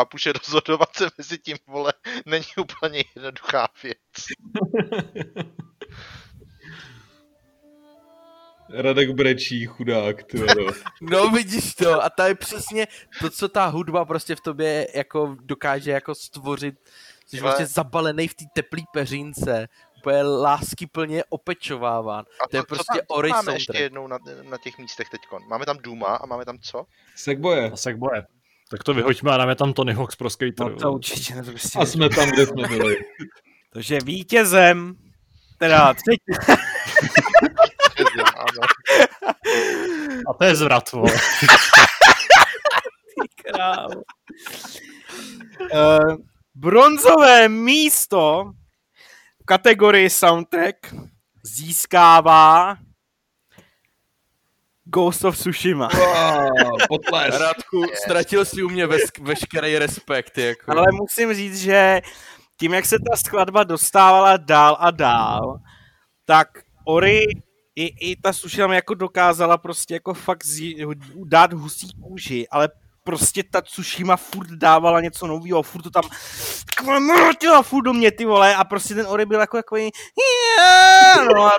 Chápu, 0.07 0.17
že 0.17 0.33
rozhodovat 0.33 0.95
se 0.95 1.07
mezi 1.17 1.37
tím, 1.37 1.57
vole, 1.67 1.93
není 2.25 2.45
úplně 2.61 3.03
jednoduchá 3.15 3.67
věc. 3.83 3.97
Radek 8.69 9.09
brečí, 9.11 9.65
chudák, 9.65 10.23
ty. 10.23 10.41
No 11.01 11.29
vidíš 11.29 11.75
to 11.75 12.03
a 12.03 12.09
to 12.09 12.23
je 12.23 12.35
přesně 12.35 12.87
to, 13.19 13.29
co 13.29 13.49
ta 13.49 13.65
hudba 13.65 14.05
prostě 14.05 14.35
v 14.35 14.41
tobě 14.41 14.87
jako 14.95 15.35
dokáže 15.41 15.91
jako 15.91 16.15
stvořit. 16.15 16.75
Jsi 17.25 17.37
Ale- 17.39 17.41
vlastně 17.41 17.65
zabalený 17.65 18.27
v 18.27 18.33
té 18.35 18.45
teplý 18.53 18.83
peřínce, 18.93 19.67
úplně 19.97 20.23
lásky 20.23 20.87
plně 20.87 21.23
opečováván. 21.29 22.25
A 22.43 22.47
To 22.47 22.57
je 22.57 22.61
co 22.61 22.65
prostě 22.67 22.97
tam, 22.99 23.05
Ori 23.07 23.29
máme 23.29 23.43
soundtrack. 23.43 23.59
ještě 23.59 23.83
jednou 23.83 24.07
na, 24.07 24.17
na 24.49 24.57
těch 24.57 24.77
místech 24.77 25.09
teďkon? 25.09 25.41
Máme 25.47 25.65
tam 25.65 25.77
Duma 25.77 26.07
a 26.15 26.25
máme 26.25 26.45
tam 26.45 26.57
co? 26.59 26.85
Segboje. 27.15 27.71
A 27.71 27.75
Sackboye. 27.77 28.25
Tak 28.71 28.83
to 28.83 28.93
vyhoďme 28.93 29.31
a 29.31 29.37
dáme 29.37 29.55
tam 29.55 29.73
Tony 29.73 29.93
Hawk's 29.93 30.15
pro 30.15 30.29
skater. 30.29 30.71
No 30.71 30.75
to 30.75 30.91
určitě 30.91 31.35
nepustím. 31.35 31.81
A 31.81 31.85
jsme 31.85 32.09
tam, 32.09 32.29
kde 32.29 32.45
jsme 32.45 32.67
byli. 32.67 32.97
Takže 33.73 33.99
vítězem, 34.03 34.95
teda 35.57 35.93
třetí. 35.93 36.57
A 40.29 40.33
to 40.33 40.43
je 40.43 40.55
zvrat, 40.55 40.91
vole. 40.91 41.11
krávo. 43.43 44.01
Uh, 45.73 46.15
bronzové 46.55 47.49
místo 47.49 48.51
v 49.41 49.45
kategorii 49.45 50.09
soundtrack 50.09 50.93
získává 51.43 52.77
Ghost 54.89 55.25
of 55.25 55.37
Tsushima. 55.37 55.89
Wow. 55.93 56.99
Radku, 57.39 57.83
ztratil 58.03 58.45
si 58.45 58.63
u 58.63 58.69
mě 58.69 58.87
vesk- 58.87 59.23
veškerý 59.23 59.77
respekt, 59.77 60.37
jako. 60.37 60.71
Ale 60.71 60.85
musím 60.91 61.33
říct, 61.33 61.61
že 61.61 62.01
tím, 62.59 62.73
jak 62.73 62.85
se 62.85 62.95
ta 63.11 63.17
skladba 63.17 63.63
dostávala 63.63 64.37
dál 64.37 64.77
a 64.79 64.91
dál, 64.91 65.59
tak 66.25 66.47
Ori 66.85 67.23
i, 67.75 68.11
i 68.11 68.15
ta 68.15 68.31
Tsushima 68.31 68.75
jako 68.75 68.93
dokázala 68.93 69.57
prostě 69.57 69.93
jako 69.93 70.13
fakt 70.13 70.45
zí, 70.45 70.85
dát 71.25 71.53
husí 71.53 71.87
kůži, 72.03 72.47
ale 72.51 72.69
prostě 73.03 73.43
ta 73.51 73.61
Tsushima 73.61 74.17
furt 74.17 74.49
dávala 74.49 75.01
něco 75.01 75.27
nového, 75.27 75.63
furt 75.63 75.81
to 75.81 75.89
tam 75.89 76.03
mrtila 76.99 77.61
furt 77.61 77.83
do 77.83 77.93
mě 77.93 78.11
ty 78.11 78.25
vole 78.25 78.55
a 78.55 78.63
prostě 78.63 78.95
ten 78.95 79.07
Ori 79.07 79.25
byl 79.25 79.39
jako 79.39 79.57
takový 79.57 79.89
no 81.33 81.45
a, 81.45 81.51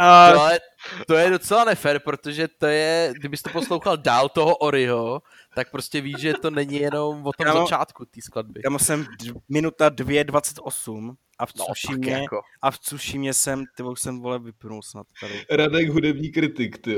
a 0.00 0.32
To, 0.32 0.40
ale 0.40 0.60
to 1.06 1.14
je 1.14 1.30
docela 1.30 1.64
nefér, 1.64 1.98
protože 1.98 2.48
to 2.48 2.66
je, 2.66 3.12
kdybys 3.16 3.42
to 3.42 3.50
poslouchal 3.50 3.96
dál 3.96 4.28
toho 4.28 4.56
Oriho, 4.56 5.22
tak 5.54 5.70
prostě 5.70 6.00
víš, 6.00 6.16
že 6.18 6.34
to 6.34 6.50
není 6.50 6.76
jenom 6.80 7.26
o 7.26 7.32
tom 7.32 7.44
Kámo, 7.46 7.60
začátku 7.60 8.04
té 8.04 8.20
skladby. 8.22 8.60
já 8.64 8.78
jsem 8.78 9.04
d- 9.04 9.32
minuta 9.48 9.88
2.28 9.90 11.14
a 11.38 11.46
v 11.46 11.52
No, 11.58 11.64
tak 11.66 11.76
Tsushimě, 11.76 12.12
jako. 12.12 12.40
a 12.62 12.70
v 12.70 12.78
Tsushimě 12.78 13.34
jsem, 13.34 13.64
ty 13.76 13.82
jsem 13.94 14.20
vole 14.20 14.38
vypnul 14.38 14.82
snad 14.82 15.06
tady. 15.20 15.44
Radek 15.50 15.88
hudební 15.88 16.32
kritik, 16.32 16.78
ty. 16.78 16.96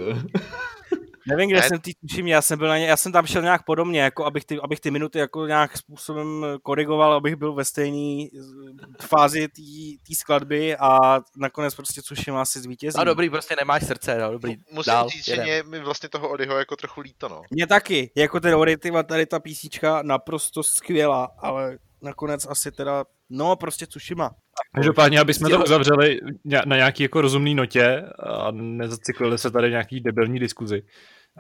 Nevím, 1.29 1.51
kde 1.51 1.61
Ne. 1.61 1.69
jsem 1.69 1.81
ty 1.81 1.93
Tsushima, 1.95 2.29
já 2.29 2.43
jsem 2.43 2.59
byl 2.59 2.69
na 2.69 2.79
ně, 2.79 2.87
já 2.87 2.97
jsem 2.97 3.13
tam 3.13 3.27
šel 3.27 3.43
nějak 3.43 3.65
podobně, 3.65 4.01
jako 4.01 4.25
abych 4.25 4.45
ty, 4.45 4.59
abych 4.61 4.81
ty 4.81 4.91
minuty 4.91 5.19
jako 5.19 5.47
nějak 5.47 5.77
způsobem 5.77 6.47
korigoval, 6.63 7.13
abych 7.13 7.37
byl 7.37 7.53
ve 7.53 7.65
stejné 7.65 8.29
fázi 9.03 9.49
té 10.07 10.15
skladby 10.15 10.77
a 10.77 10.99
nakonec 11.37 11.75
prostě 11.75 12.03
Tsushima 12.03 12.43
asi 12.43 12.61
zvítězí. 12.61 12.99
No 12.99 13.05
dobrý, 13.05 13.31
prostě 13.31 13.57
nemáš 13.61 13.83
srdce, 13.87 14.19
no 14.19 14.33
dobrý, 14.33 14.57
Musím 14.73 14.91
dál, 14.93 15.09
říct, 15.09 15.25
že 15.25 15.33
jedem. 15.33 15.45
mě, 15.47 15.63
mi 15.63 15.81
vlastně 15.81 16.09
toho 16.09 16.29
Odyho 16.29 16.59
jako 16.59 16.77
trochu 16.77 17.01
líto, 17.01 17.29
no. 17.29 17.43
Mně 17.51 17.67
taky, 17.67 18.11
jako 18.17 18.41
ten 18.41 18.55
Oritiva, 18.55 19.03
tady 19.03 19.27
ta 19.27 19.41
písnička 19.41 20.03
naprosto 20.03 20.63
skvělá, 20.63 21.31
ale 21.39 21.79
nakonec 22.03 22.47
asi 22.47 22.73
teda, 22.73 23.05
no 23.33 23.57
prostě 23.57 23.87
Tsushima. 23.87 24.31
Každopádně, 24.75 25.21
aby 25.21 25.35
jsme 25.35 25.49
to 25.49 25.65
uzavřeli 25.65 26.21
na 26.67 26.77
nějaký 26.77 27.03
jako 27.03 27.21
rozumný 27.21 27.55
notě 27.55 28.03
a 28.19 28.51
nezacyklili 28.51 29.39
se 29.39 29.51
tady 29.51 29.71
nějaký 29.71 30.01
debilní 30.01 30.39
diskuzi. 30.39 30.83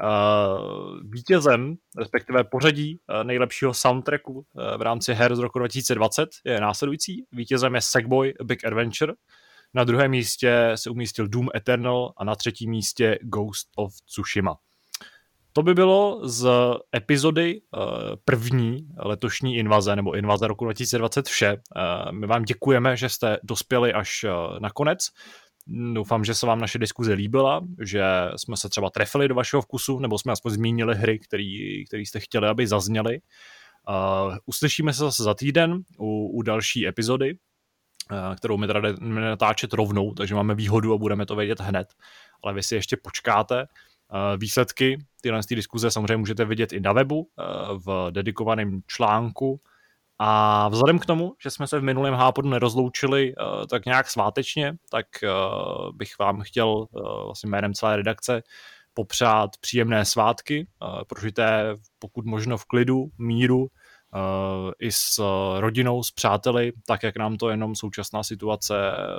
Uh, 0.02 1.00
vítězem, 1.10 1.74
respektive 1.98 2.44
pořadí 2.44 2.98
uh, 2.98 3.24
nejlepšího 3.24 3.74
soundtracku 3.74 4.32
uh, 4.32 4.42
v 4.78 4.82
rámci 4.82 5.14
her 5.14 5.36
z 5.36 5.38
roku 5.38 5.58
2020 5.58 6.28
je 6.44 6.60
následující. 6.60 7.24
Vítězem 7.32 7.74
je 7.74 7.80
Sackboy 7.80 8.34
Big 8.44 8.64
Adventure, 8.64 9.12
na 9.74 9.84
druhém 9.84 10.10
místě 10.10 10.72
se 10.74 10.90
umístil 10.90 11.28
Doom 11.28 11.48
Eternal 11.56 12.12
a 12.16 12.24
na 12.24 12.34
třetím 12.34 12.70
místě 12.70 13.18
Ghost 13.22 13.68
of 13.76 13.92
Tsushima. 14.06 14.56
To 15.52 15.62
by 15.62 15.74
bylo 15.74 16.28
z 16.28 16.48
epizody 16.96 17.60
uh, 17.60 17.82
první 18.24 18.88
letošní 18.96 19.56
invaze, 19.56 19.96
nebo 19.96 20.14
invaze 20.14 20.46
roku 20.46 20.64
2020 20.64 21.28
vše. 21.28 21.52
Uh, 21.52 22.12
my 22.12 22.26
vám 22.26 22.42
děkujeme, 22.42 22.96
že 22.96 23.08
jste 23.08 23.38
dospěli 23.42 23.92
až 23.92 24.24
uh, 24.24 24.58
na 24.60 24.70
konec. 24.70 25.08
Doufám, 25.94 26.24
že 26.24 26.34
se 26.34 26.46
vám 26.46 26.60
naše 26.60 26.78
diskuze 26.78 27.12
líbila, 27.12 27.60
že 27.80 28.04
jsme 28.36 28.56
se 28.56 28.68
třeba 28.68 28.90
trefili 28.90 29.28
do 29.28 29.34
vašeho 29.34 29.62
vkusu, 29.62 29.98
nebo 29.98 30.18
jsme 30.18 30.32
aspoň 30.32 30.52
zmínili 30.52 30.94
hry, 30.94 31.18
který, 31.18 31.84
který 31.86 32.06
jste 32.06 32.20
chtěli, 32.20 32.48
aby 32.48 32.66
zazněly. 32.66 33.20
Uh, 33.88 34.36
uslyšíme 34.46 34.92
se 34.92 34.98
zase 34.98 35.22
za 35.22 35.34
týden 35.34 35.82
u, 35.98 36.28
u 36.28 36.42
další 36.42 36.86
epizody, 36.88 37.34
uh, 38.10 38.36
kterou 38.36 38.56
my 38.56 38.66
jdeme 38.66 38.92
natáčet 39.20 39.72
rovnou, 39.72 40.14
takže 40.14 40.34
máme 40.34 40.54
výhodu 40.54 40.94
a 40.94 40.98
budeme 40.98 41.26
to 41.26 41.36
vědět 41.36 41.60
hned. 41.60 41.88
Ale 42.44 42.54
vy 42.54 42.62
si 42.62 42.74
ještě 42.74 42.96
počkáte. 42.96 43.66
Uh, 44.12 44.40
výsledky 44.40 44.98
tyhle 45.20 45.40
té 45.48 45.54
diskuze 45.54 45.90
samozřejmě 45.90 46.16
můžete 46.16 46.44
vidět 46.44 46.72
i 46.72 46.80
na 46.80 46.92
webu 46.92 47.18
uh, 47.18 47.26
v 47.86 48.10
dedikovaném 48.10 48.80
článku. 48.86 49.60
A 50.18 50.68
vzhledem 50.68 50.98
k 50.98 51.06
tomu, 51.06 51.34
že 51.42 51.50
jsme 51.50 51.66
se 51.66 51.78
v 51.78 51.82
minulém 51.82 52.14
hápodu 52.14 52.48
nerozloučili 52.48 53.34
uh, 53.34 53.66
tak 53.66 53.86
nějak 53.86 54.10
svátečně, 54.10 54.76
tak 54.90 55.06
bych 55.94 56.18
vám 56.18 56.40
chtěl 56.40 56.86
vlastně 57.24 57.50
jménem 57.50 57.74
celé 57.74 57.96
redakce 57.96 58.42
popřát 58.94 59.50
příjemné 59.60 60.04
svátky, 60.04 60.66
prožité 61.08 61.76
pokud 61.98 62.24
možno 62.24 62.58
v 62.58 62.64
klidu, 62.64 63.06
míru, 63.18 63.66
i 64.78 64.92
s 64.92 65.18
uh, 65.18 65.60
rodinou, 65.60 66.02
s 66.02 66.10
přáteli, 66.10 66.72
tak 66.86 67.02
jak 67.02 67.16
nám 67.16 67.36
to 67.36 67.50
jenom 67.50 67.74
současná 67.74 68.22
situace 68.22 68.74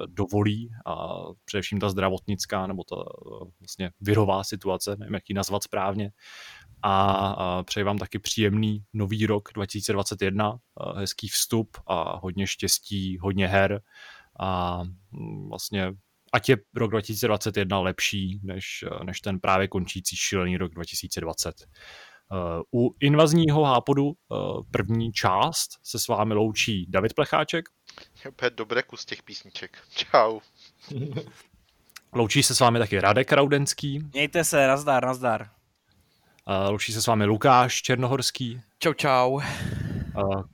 dovolí 0.07 0.70
a 0.86 1.18
především 1.45 1.80
ta 1.80 1.90
zdravotnická 1.90 2.68
nebo 2.68 2.84
ta 2.84 2.95
uh, 2.95 3.48
vlastně 3.60 3.91
virová 4.02 4.44
situace, 4.44 4.95
nevím, 4.99 5.14
jak 5.14 5.30
ji 5.30 5.36
nazvat 5.36 5.64
správně. 5.64 6.11
A, 6.86 7.64
přeji 7.64 7.84
vám 7.84 7.98
taky 7.98 8.20
příjemný 8.20 8.84
nový 8.94 9.26
rok 9.26 9.49
2021, 9.53 10.52
uh, 10.52 10.57
hezký 10.98 11.28
vstup 11.28 11.78
a 11.88 12.18
hodně 12.18 12.48
štěstí, 12.48 13.18
hodně 13.22 13.48
her 13.48 13.82
a 14.40 14.82
mm, 15.11 15.49
vlastně 15.49 15.94
ať 16.34 16.49
je 16.49 16.57
rok 16.76 16.91
2021 16.91 17.80
lepší 17.80 18.40
než, 18.44 18.86
než 19.03 19.22
ten 19.22 19.40
právě 19.40 19.68
končící 19.68 20.15
šílený 20.15 20.57
rok 20.57 20.74
2020. 20.74 21.68
U 22.73 22.95
invazního 22.99 23.64
hápodu 23.64 24.14
první 24.72 25.11
část 25.11 25.69
se 25.84 25.99
s 25.99 26.07
vámi 26.07 26.34
loučí 26.34 26.85
David 26.89 27.14
Plecháček. 27.14 27.69
Dobré 28.55 28.84
kus 28.84 29.05
těch 29.05 29.23
písniček. 29.23 29.77
Čau. 29.95 30.39
Loučí 32.14 32.43
se 32.43 32.55
s 32.55 32.60
vámi 32.60 32.80
taky 32.80 32.99
Radek 32.99 33.31
Raudenský. 33.31 33.99
Mějte 34.14 34.43
se, 34.43 34.68
nazdar, 34.68 35.05
nazdar. 35.05 35.49
Loučí 36.69 36.93
se 36.93 37.01
s 37.01 37.07
vámi 37.07 37.26
Lukáš 37.26 37.81
Černohorský. 37.81 38.61
Čau, 38.80 38.93
čau. 38.93 39.39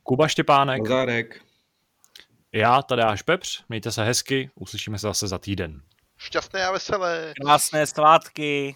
Kuba 0.03 0.27
Štěpánek. 0.27 0.81
Nazárek. 0.81 1.41
Já, 2.51 2.81
Tadeáš 2.81 3.21
Pepř. 3.21 3.63
Mějte 3.69 3.91
se 3.91 4.03
hezky, 4.03 4.49
uslyšíme 4.55 4.99
se 4.99 5.07
zase 5.07 5.27
za 5.27 5.37
týden. 5.37 5.81
Šťastné 6.17 6.65
a 6.65 6.71
veselé. 6.71 7.33
Krásné 7.43 7.87
svátky. 7.87 8.75